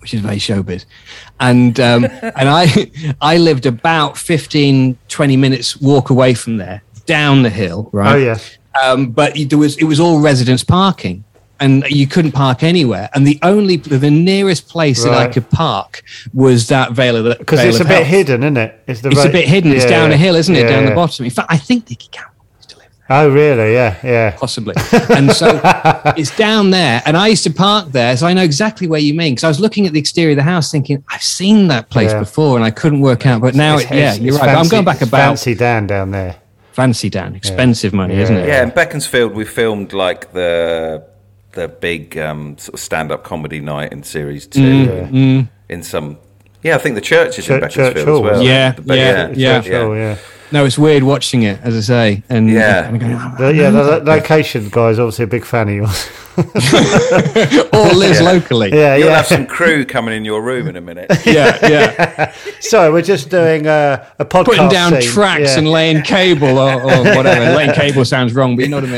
which 0.00 0.14
is 0.14 0.20
very 0.20 0.36
showbiz, 0.36 0.84
and 1.40 1.80
um, 1.80 2.04
and 2.22 2.48
I 2.48 2.90
I 3.20 3.38
lived 3.38 3.66
about 3.66 4.18
15, 4.18 4.98
20 5.08 5.36
minutes 5.36 5.78
walk 5.78 6.10
away 6.10 6.34
from 6.34 6.58
there, 6.58 6.82
down 7.06 7.42
the 7.42 7.50
hill, 7.50 7.88
right? 7.92 8.14
Oh 8.14 8.16
yeah. 8.16 8.38
um, 8.82 9.10
but 9.10 9.34
there 9.48 9.58
was 9.58 9.78
it 9.78 9.84
was 9.84 10.00
all 10.00 10.20
residence 10.20 10.62
parking 10.62 11.24
and 11.60 11.84
you 11.88 12.06
couldn't 12.06 12.32
park 12.32 12.62
anywhere 12.62 13.08
and 13.14 13.26
the 13.26 13.38
only 13.42 13.76
the 13.76 14.10
nearest 14.10 14.68
place 14.68 15.04
that 15.04 15.12
i 15.14 15.28
could 15.28 15.48
park 15.50 16.02
was 16.32 16.66
that 16.68 16.92
vale 16.92 17.16
of 17.16 17.38
Because 17.38 17.60
Vale 17.60 17.68
it's 17.68 17.80
a 17.80 17.84
bit 17.84 17.90
Health. 17.98 18.06
hidden, 18.06 18.42
isn't 18.42 18.56
it? 18.56 18.82
It's, 18.88 19.00
the 19.02 19.10
it's 19.10 19.24
a 19.24 19.28
bit 19.28 19.46
hidden 19.48 19.70
it's 19.72 19.84
Yeah, 19.84 19.90
down 19.90 20.12
a 20.12 20.16
hill 20.16 20.34
isn't 20.34 20.54
it 20.54 20.62
yeah, 20.64 20.68
down 20.70 20.84
the 20.86 20.94
bottom 20.94 21.24
in 21.24 21.30
fact 21.30 21.48
i 21.50 21.56
think 21.56 21.88
Nicky 21.88 22.08
Campbell 22.10 22.44
used 22.58 22.70
to 22.70 22.76
live 22.78 22.88
there 23.08 23.18
Oh 23.20 23.28
really? 23.30 23.72
Yeah, 23.74 23.96
yeah. 24.02 24.30
possibly 24.36 24.74
and 25.10 25.30
so 25.32 25.60
it's 26.16 26.36
down 26.36 26.70
there 26.70 27.02
and 27.06 27.16
i 27.16 27.28
used 27.28 27.44
to 27.44 27.52
park 27.52 27.92
there 27.92 28.16
so 28.16 28.26
i 28.26 28.32
know 28.34 28.42
exactly 28.42 28.86
where 28.88 29.00
you 29.00 29.14
mean 29.14 29.34
because 29.34 29.44
i 29.44 29.48
was 29.48 29.60
looking 29.60 29.86
at 29.86 29.92
the 29.92 30.00
exterior 30.00 30.32
of 30.32 30.36
the 30.36 30.42
house 30.42 30.72
thinking 30.72 31.04
i've 31.10 31.22
seen 31.22 31.68
that 31.68 31.88
place 31.88 32.10
Yeah. 32.10 32.18
before 32.20 32.56
and 32.56 32.64
i 32.64 32.70
couldn't 32.72 33.00
work 33.00 33.26
out 33.26 33.40
but 33.40 33.54
now 33.54 33.76
It's- 33.78 33.92
it, 33.92 33.96
yeah 33.96 34.14
you're 34.14 34.34
it's 34.34 34.42
right 34.44 34.56
i'm 34.56 34.68
going 34.68 34.84
back 34.84 35.00
it's 35.00 35.08
about 35.08 35.26
fancy 35.28 35.54
Dan 35.54 35.86
down 35.86 36.10
there. 36.10 36.34
fancy 36.72 37.08
dan 37.10 37.36
expensive 37.36 37.92
money 37.92 38.14
isn't 38.16 38.36
it 38.36 38.48
Yeah, 38.48 38.64
in 38.64 38.70
Beaconsfield, 38.70 39.32
we 39.34 39.44
filmed 39.44 39.92
like 39.92 40.32
the 40.32 41.04
the 41.54 41.68
big 41.68 42.16
um, 42.18 42.56
sort 42.58 42.74
of 42.74 42.80
stand-up 42.80 43.24
comedy 43.24 43.60
night 43.60 43.92
in 43.92 44.02
series 44.02 44.46
two 44.46 44.60
in 45.68 45.82
some. 45.82 46.18
Yeah, 46.62 46.76
I 46.76 46.78
think 46.78 46.94
the 46.94 47.00
church 47.02 47.38
is 47.38 47.48
in 47.48 47.60
Church- 47.60 47.74
Beaconsfield 47.76 48.08
as 48.08 48.20
well. 48.22 48.42
Yeah, 48.42 48.72
The 48.72 48.82
Be- 48.82 48.94
yeah, 48.96 49.28
yeah. 49.34 49.60
Sure, 49.60 49.96
yeah. 49.96 50.16
No 50.54 50.64
it's 50.64 50.78
weird 50.78 51.02
watching 51.02 51.42
it 51.42 51.60
as 51.62 51.76
i 51.76 51.80
say 51.80 52.22
and 52.30 52.48
Yeah. 52.48 52.88
and 52.88 52.98
going, 53.00 53.18
"Oh, 53.40 53.48
yeah, 53.50 53.70
the, 53.70 53.82
the 53.98 54.04
location 54.10 54.68
guy 54.70 54.88
is 54.90 54.98
obviously 54.98 55.24
a 55.24 55.26
big 55.26 55.44
fan 55.44 55.68
of 55.68 55.74
yours. 55.74 56.08
or 57.72 57.92
lives 57.94 58.20
locally 58.20 58.70
yeah, 58.72 58.96
You'll 58.96 59.08
yeah. 59.08 59.16
have 59.18 59.26
some 59.26 59.46
crew 59.46 59.84
coming 59.84 60.14
in 60.16 60.24
your 60.24 60.42
room 60.42 60.66
in 60.68 60.76
a 60.76 60.80
minute. 60.80 61.10
yeah 61.26 61.58
yeah 61.68 62.32
So 62.60 62.92
we're 62.92 63.02
just 63.02 63.28
doing 63.30 63.66
uh, 63.66 64.08
a 64.18 64.24
podcast. 64.24 64.44
putting 64.46 64.68
down 64.68 64.92
scene. 64.92 65.02
tracks 65.12 65.52
yeah. 65.52 65.58
and 65.58 65.70
laying 65.70 66.02
cable 66.02 66.58
or, 66.58 66.82
or 66.82 67.02
whatever. 67.16 67.56
laying 67.56 67.72
cable 67.72 68.04
sounds 68.04 68.32
wrong, 68.34 68.56
but 68.56 68.62
you 68.64 68.70
know 68.70 68.80
what 68.80 68.88
I 68.88 68.94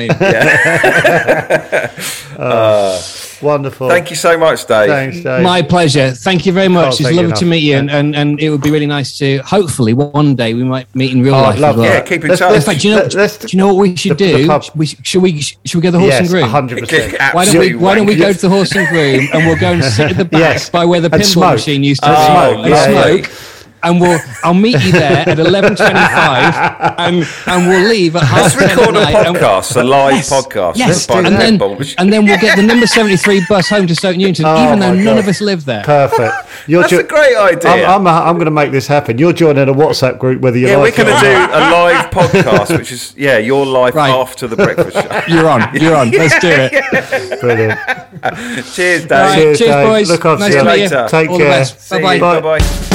mean. 2.39 3.26
Wonderful. 3.43 3.89
Thank 3.89 4.11
you 4.11 4.17
so 4.17 4.37
much, 4.39 4.67
Dave. 4.67 4.89
Thanks, 4.89 5.21
Dave. 5.21 5.43
My 5.43 5.63
pleasure. 5.63 6.11
Thank 6.13 6.47
you 6.47 6.53
very 6.53 6.69
much. 6.69 6.85
Can't 6.85 7.01
it's 7.01 7.03
thank 7.09 7.17
you 7.17 7.23
lovely 7.23 7.37
to 7.39 7.45
meet 7.47 7.63
you, 7.63 7.77
and, 7.77 7.91
and, 7.91 8.17
and 8.17 8.41
it 8.41 8.51
would 8.51 8.63
be 8.63 8.71
really 8.71 8.87
nice 8.87 9.17
to 9.19 9.39
hopefully 9.39 9.93
one 9.95 10.35
day 10.35 10.55
we 10.55 10.65
might 10.65 10.93
meet 10.95 11.13
in 11.13 11.23
real 11.23 11.35
Oh, 11.35 11.43
life 11.43 11.55
I'd 11.57 11.61
love 11.61 11.75
as 11.77 11.81
well. 11.81 11.91
Yeah, 11.93 12.01
keep 12.03 12.23
in 12.23 12.29
Let's- 12.29 12.41
touch. 12.41 12.53
Let's- 12.53 12.65
fact, 12.67 12.81
do 12.81 12.89
you 12.89 12.95
know, 12.95 13.03
Let- 13.03 13.15
let's- 13.15 13.39
do 13.39 13.47
you 13.51 13.59
know 13.59 13.67
what 13.75 13.77
we 13.83 13.97
should 13.97 14.17
the- 14.19 14.33
the 14.33 14.39
do? 14.39 14.47
pub. 14.47 14.65
we, 14.75 14.87
should 14.87 15.23
we 15.23 15.41
should 15.41 15.75
we 15.75 15.81
go 15.81 15.89
to 15.89 15.93
the 15.93 15.99
horse 15.99 16.11
yes, 16.13 16.21
and 16.21 16.29
groom? 16.29 16.49
hundred 16.49 16.79
percent. 16.81 17.17
Why 17.35 17.45
don't 17.45 17.59
we 17.59 17.75
Why 17.75 17.95
don't 17.95 18.07
we 18.07 18.17
go 18.17 18.33
to 18.33 18.41
the 18.41 18.49
horse 18.49 18.75
and 18.75 18.87
groom 18.89 19.29
and 19.33 19.47
we'll 19.47 19.57
go 19.59 19.73
and 19.73 19.85
sit 19.85 20.11
at 20.13 20.17
the 20.17 20.25
back 20.37 20.41
Yes. 20.41 20.71
by 20.71 20.85
where 20.85 21.01
the 21.01 21.11
pinball 21.11 21.53
machine 21.53 21.83
used 21.85 22.03
to 22.03 22.09
And 22.09 22.17
be 22.17 22.25
smoke, 22.25 22.65
and 22.65 22.95
yeah, 22.95 23.15
yeah. 23.17 23.27
Smoke. 23.87 23.93
and 23.93 24.01
we'll 24.01 24.21
I'll 24.45 24.55
meet 24.55 24.81
you 24.85 24.93
there 24.93 25.29
at 25.29 25.39
eleven 25.39 25.75
twenty-five, 25.77 26.55
and 26.99 27.27
and 27.47 27.69
we'll 27.69 27.89
leave 27.89 28.17
at 28.17 28.23
half 28.23 28.43
Let's 28.43 28.57
record 28.77 28.89
a 28.97 29.01
night, 29.01 29.15
and- 29.27 29.37
podcast, 29.37 29.81
a 29.81 29.85
live 29.85 30.15
Yes, 30.15 30.31
podcast. 30.33 30.77
Yes, 30.77 31.07
by 31.07 31.23
the 31.23 31.29
and 31.29 31.37
then 31.37 31.61
and 31.99 32.13
then 32.13 32.25
we'll 32.25 32.39
get 32.41 32.57
the 32.57 32.63
number 32.63 32.87
seventy-three 32.87 33.45
bus 33.49 33.69
home 33.69 33.87
to 33.87 33.95
Stoke 33.95 34.17
Newington, 34.17 34.45
Oh 34.47 34.65
even 34.65 34.79
though 34.79 34.95
my 34.95 35.03
none 35.03 35.19
of 35.19 35.29
us 35.29 35.41
live 35.41 35.65
there. 35.65 35.85
Perfect. 35.85 36.35
You're 36.69 36.83
That's 36.83 36.93
a 36.95 37.03
great 37.05 37.37
idea. 37.37 37.87
I'm, 37.87 38.07
I'm, 38.07 38.29
I'm 38.29 38.35
going 38.37 38.47
to 38.47 38.51
make 38.51 38.73
this 38.73 38.87
happen. 38.87 39.19
You're 39.19 39.33
joining 39.33 39.69
a 39.69 39.73
WhatsApp 39.73 40.19
group, 40.19 40.41
whether 40.41 40.59
you 40.59 40.67
like 40.67 40.97
yeah, 40.97 41.05
we're 41.05 41.11
going 41.11 41.21
to 41.21 41.21
do 41.21 41.55
a 41.55 41.61
live 41.71 42.11
podcast, 42.11 42.77
which 42.77 42.91
is 42.93 43.15
yeah, 43.17 43.39
your 43.39 43.65
life 43.65 43.95
Right. 43.95 44.11
after 44.11 44.49
the 44.49 44.57
breakfast 44.57 44.97
show. 44.97 45.23
You're 45.35 45.49
on. 45.49 45.75
You're 45.77 45.95
on. 45.95 46.11
Let's 46.11 46.39
do 46.41 46.49
it. 46.51 47.41
Brilliant. 47.41 47.79
Cheers, 48.75 49.03
Dave. 49.03 49.11
Right, 49.11 49.35
Cheers, 49.37 49.59
cheers, 49.59 49.71
Dave. 49.71 49.87
boys. 49.87 50.11
Look 50.11 50.25
after 50.25 50.45
nice 50.45 50.55
you. 50.55 50.63
Later. 50.63 51.07
Take 51.09 51.31
All 51.31 51.39
care. 51.39 51.47
the 51.47 51.51
best. 51.53 51.81
See 51.81 52.01
Bye 52.01 52.19
bye. 52.19 52.41
Bye 52.41 52.59
bye. 52.59 52.86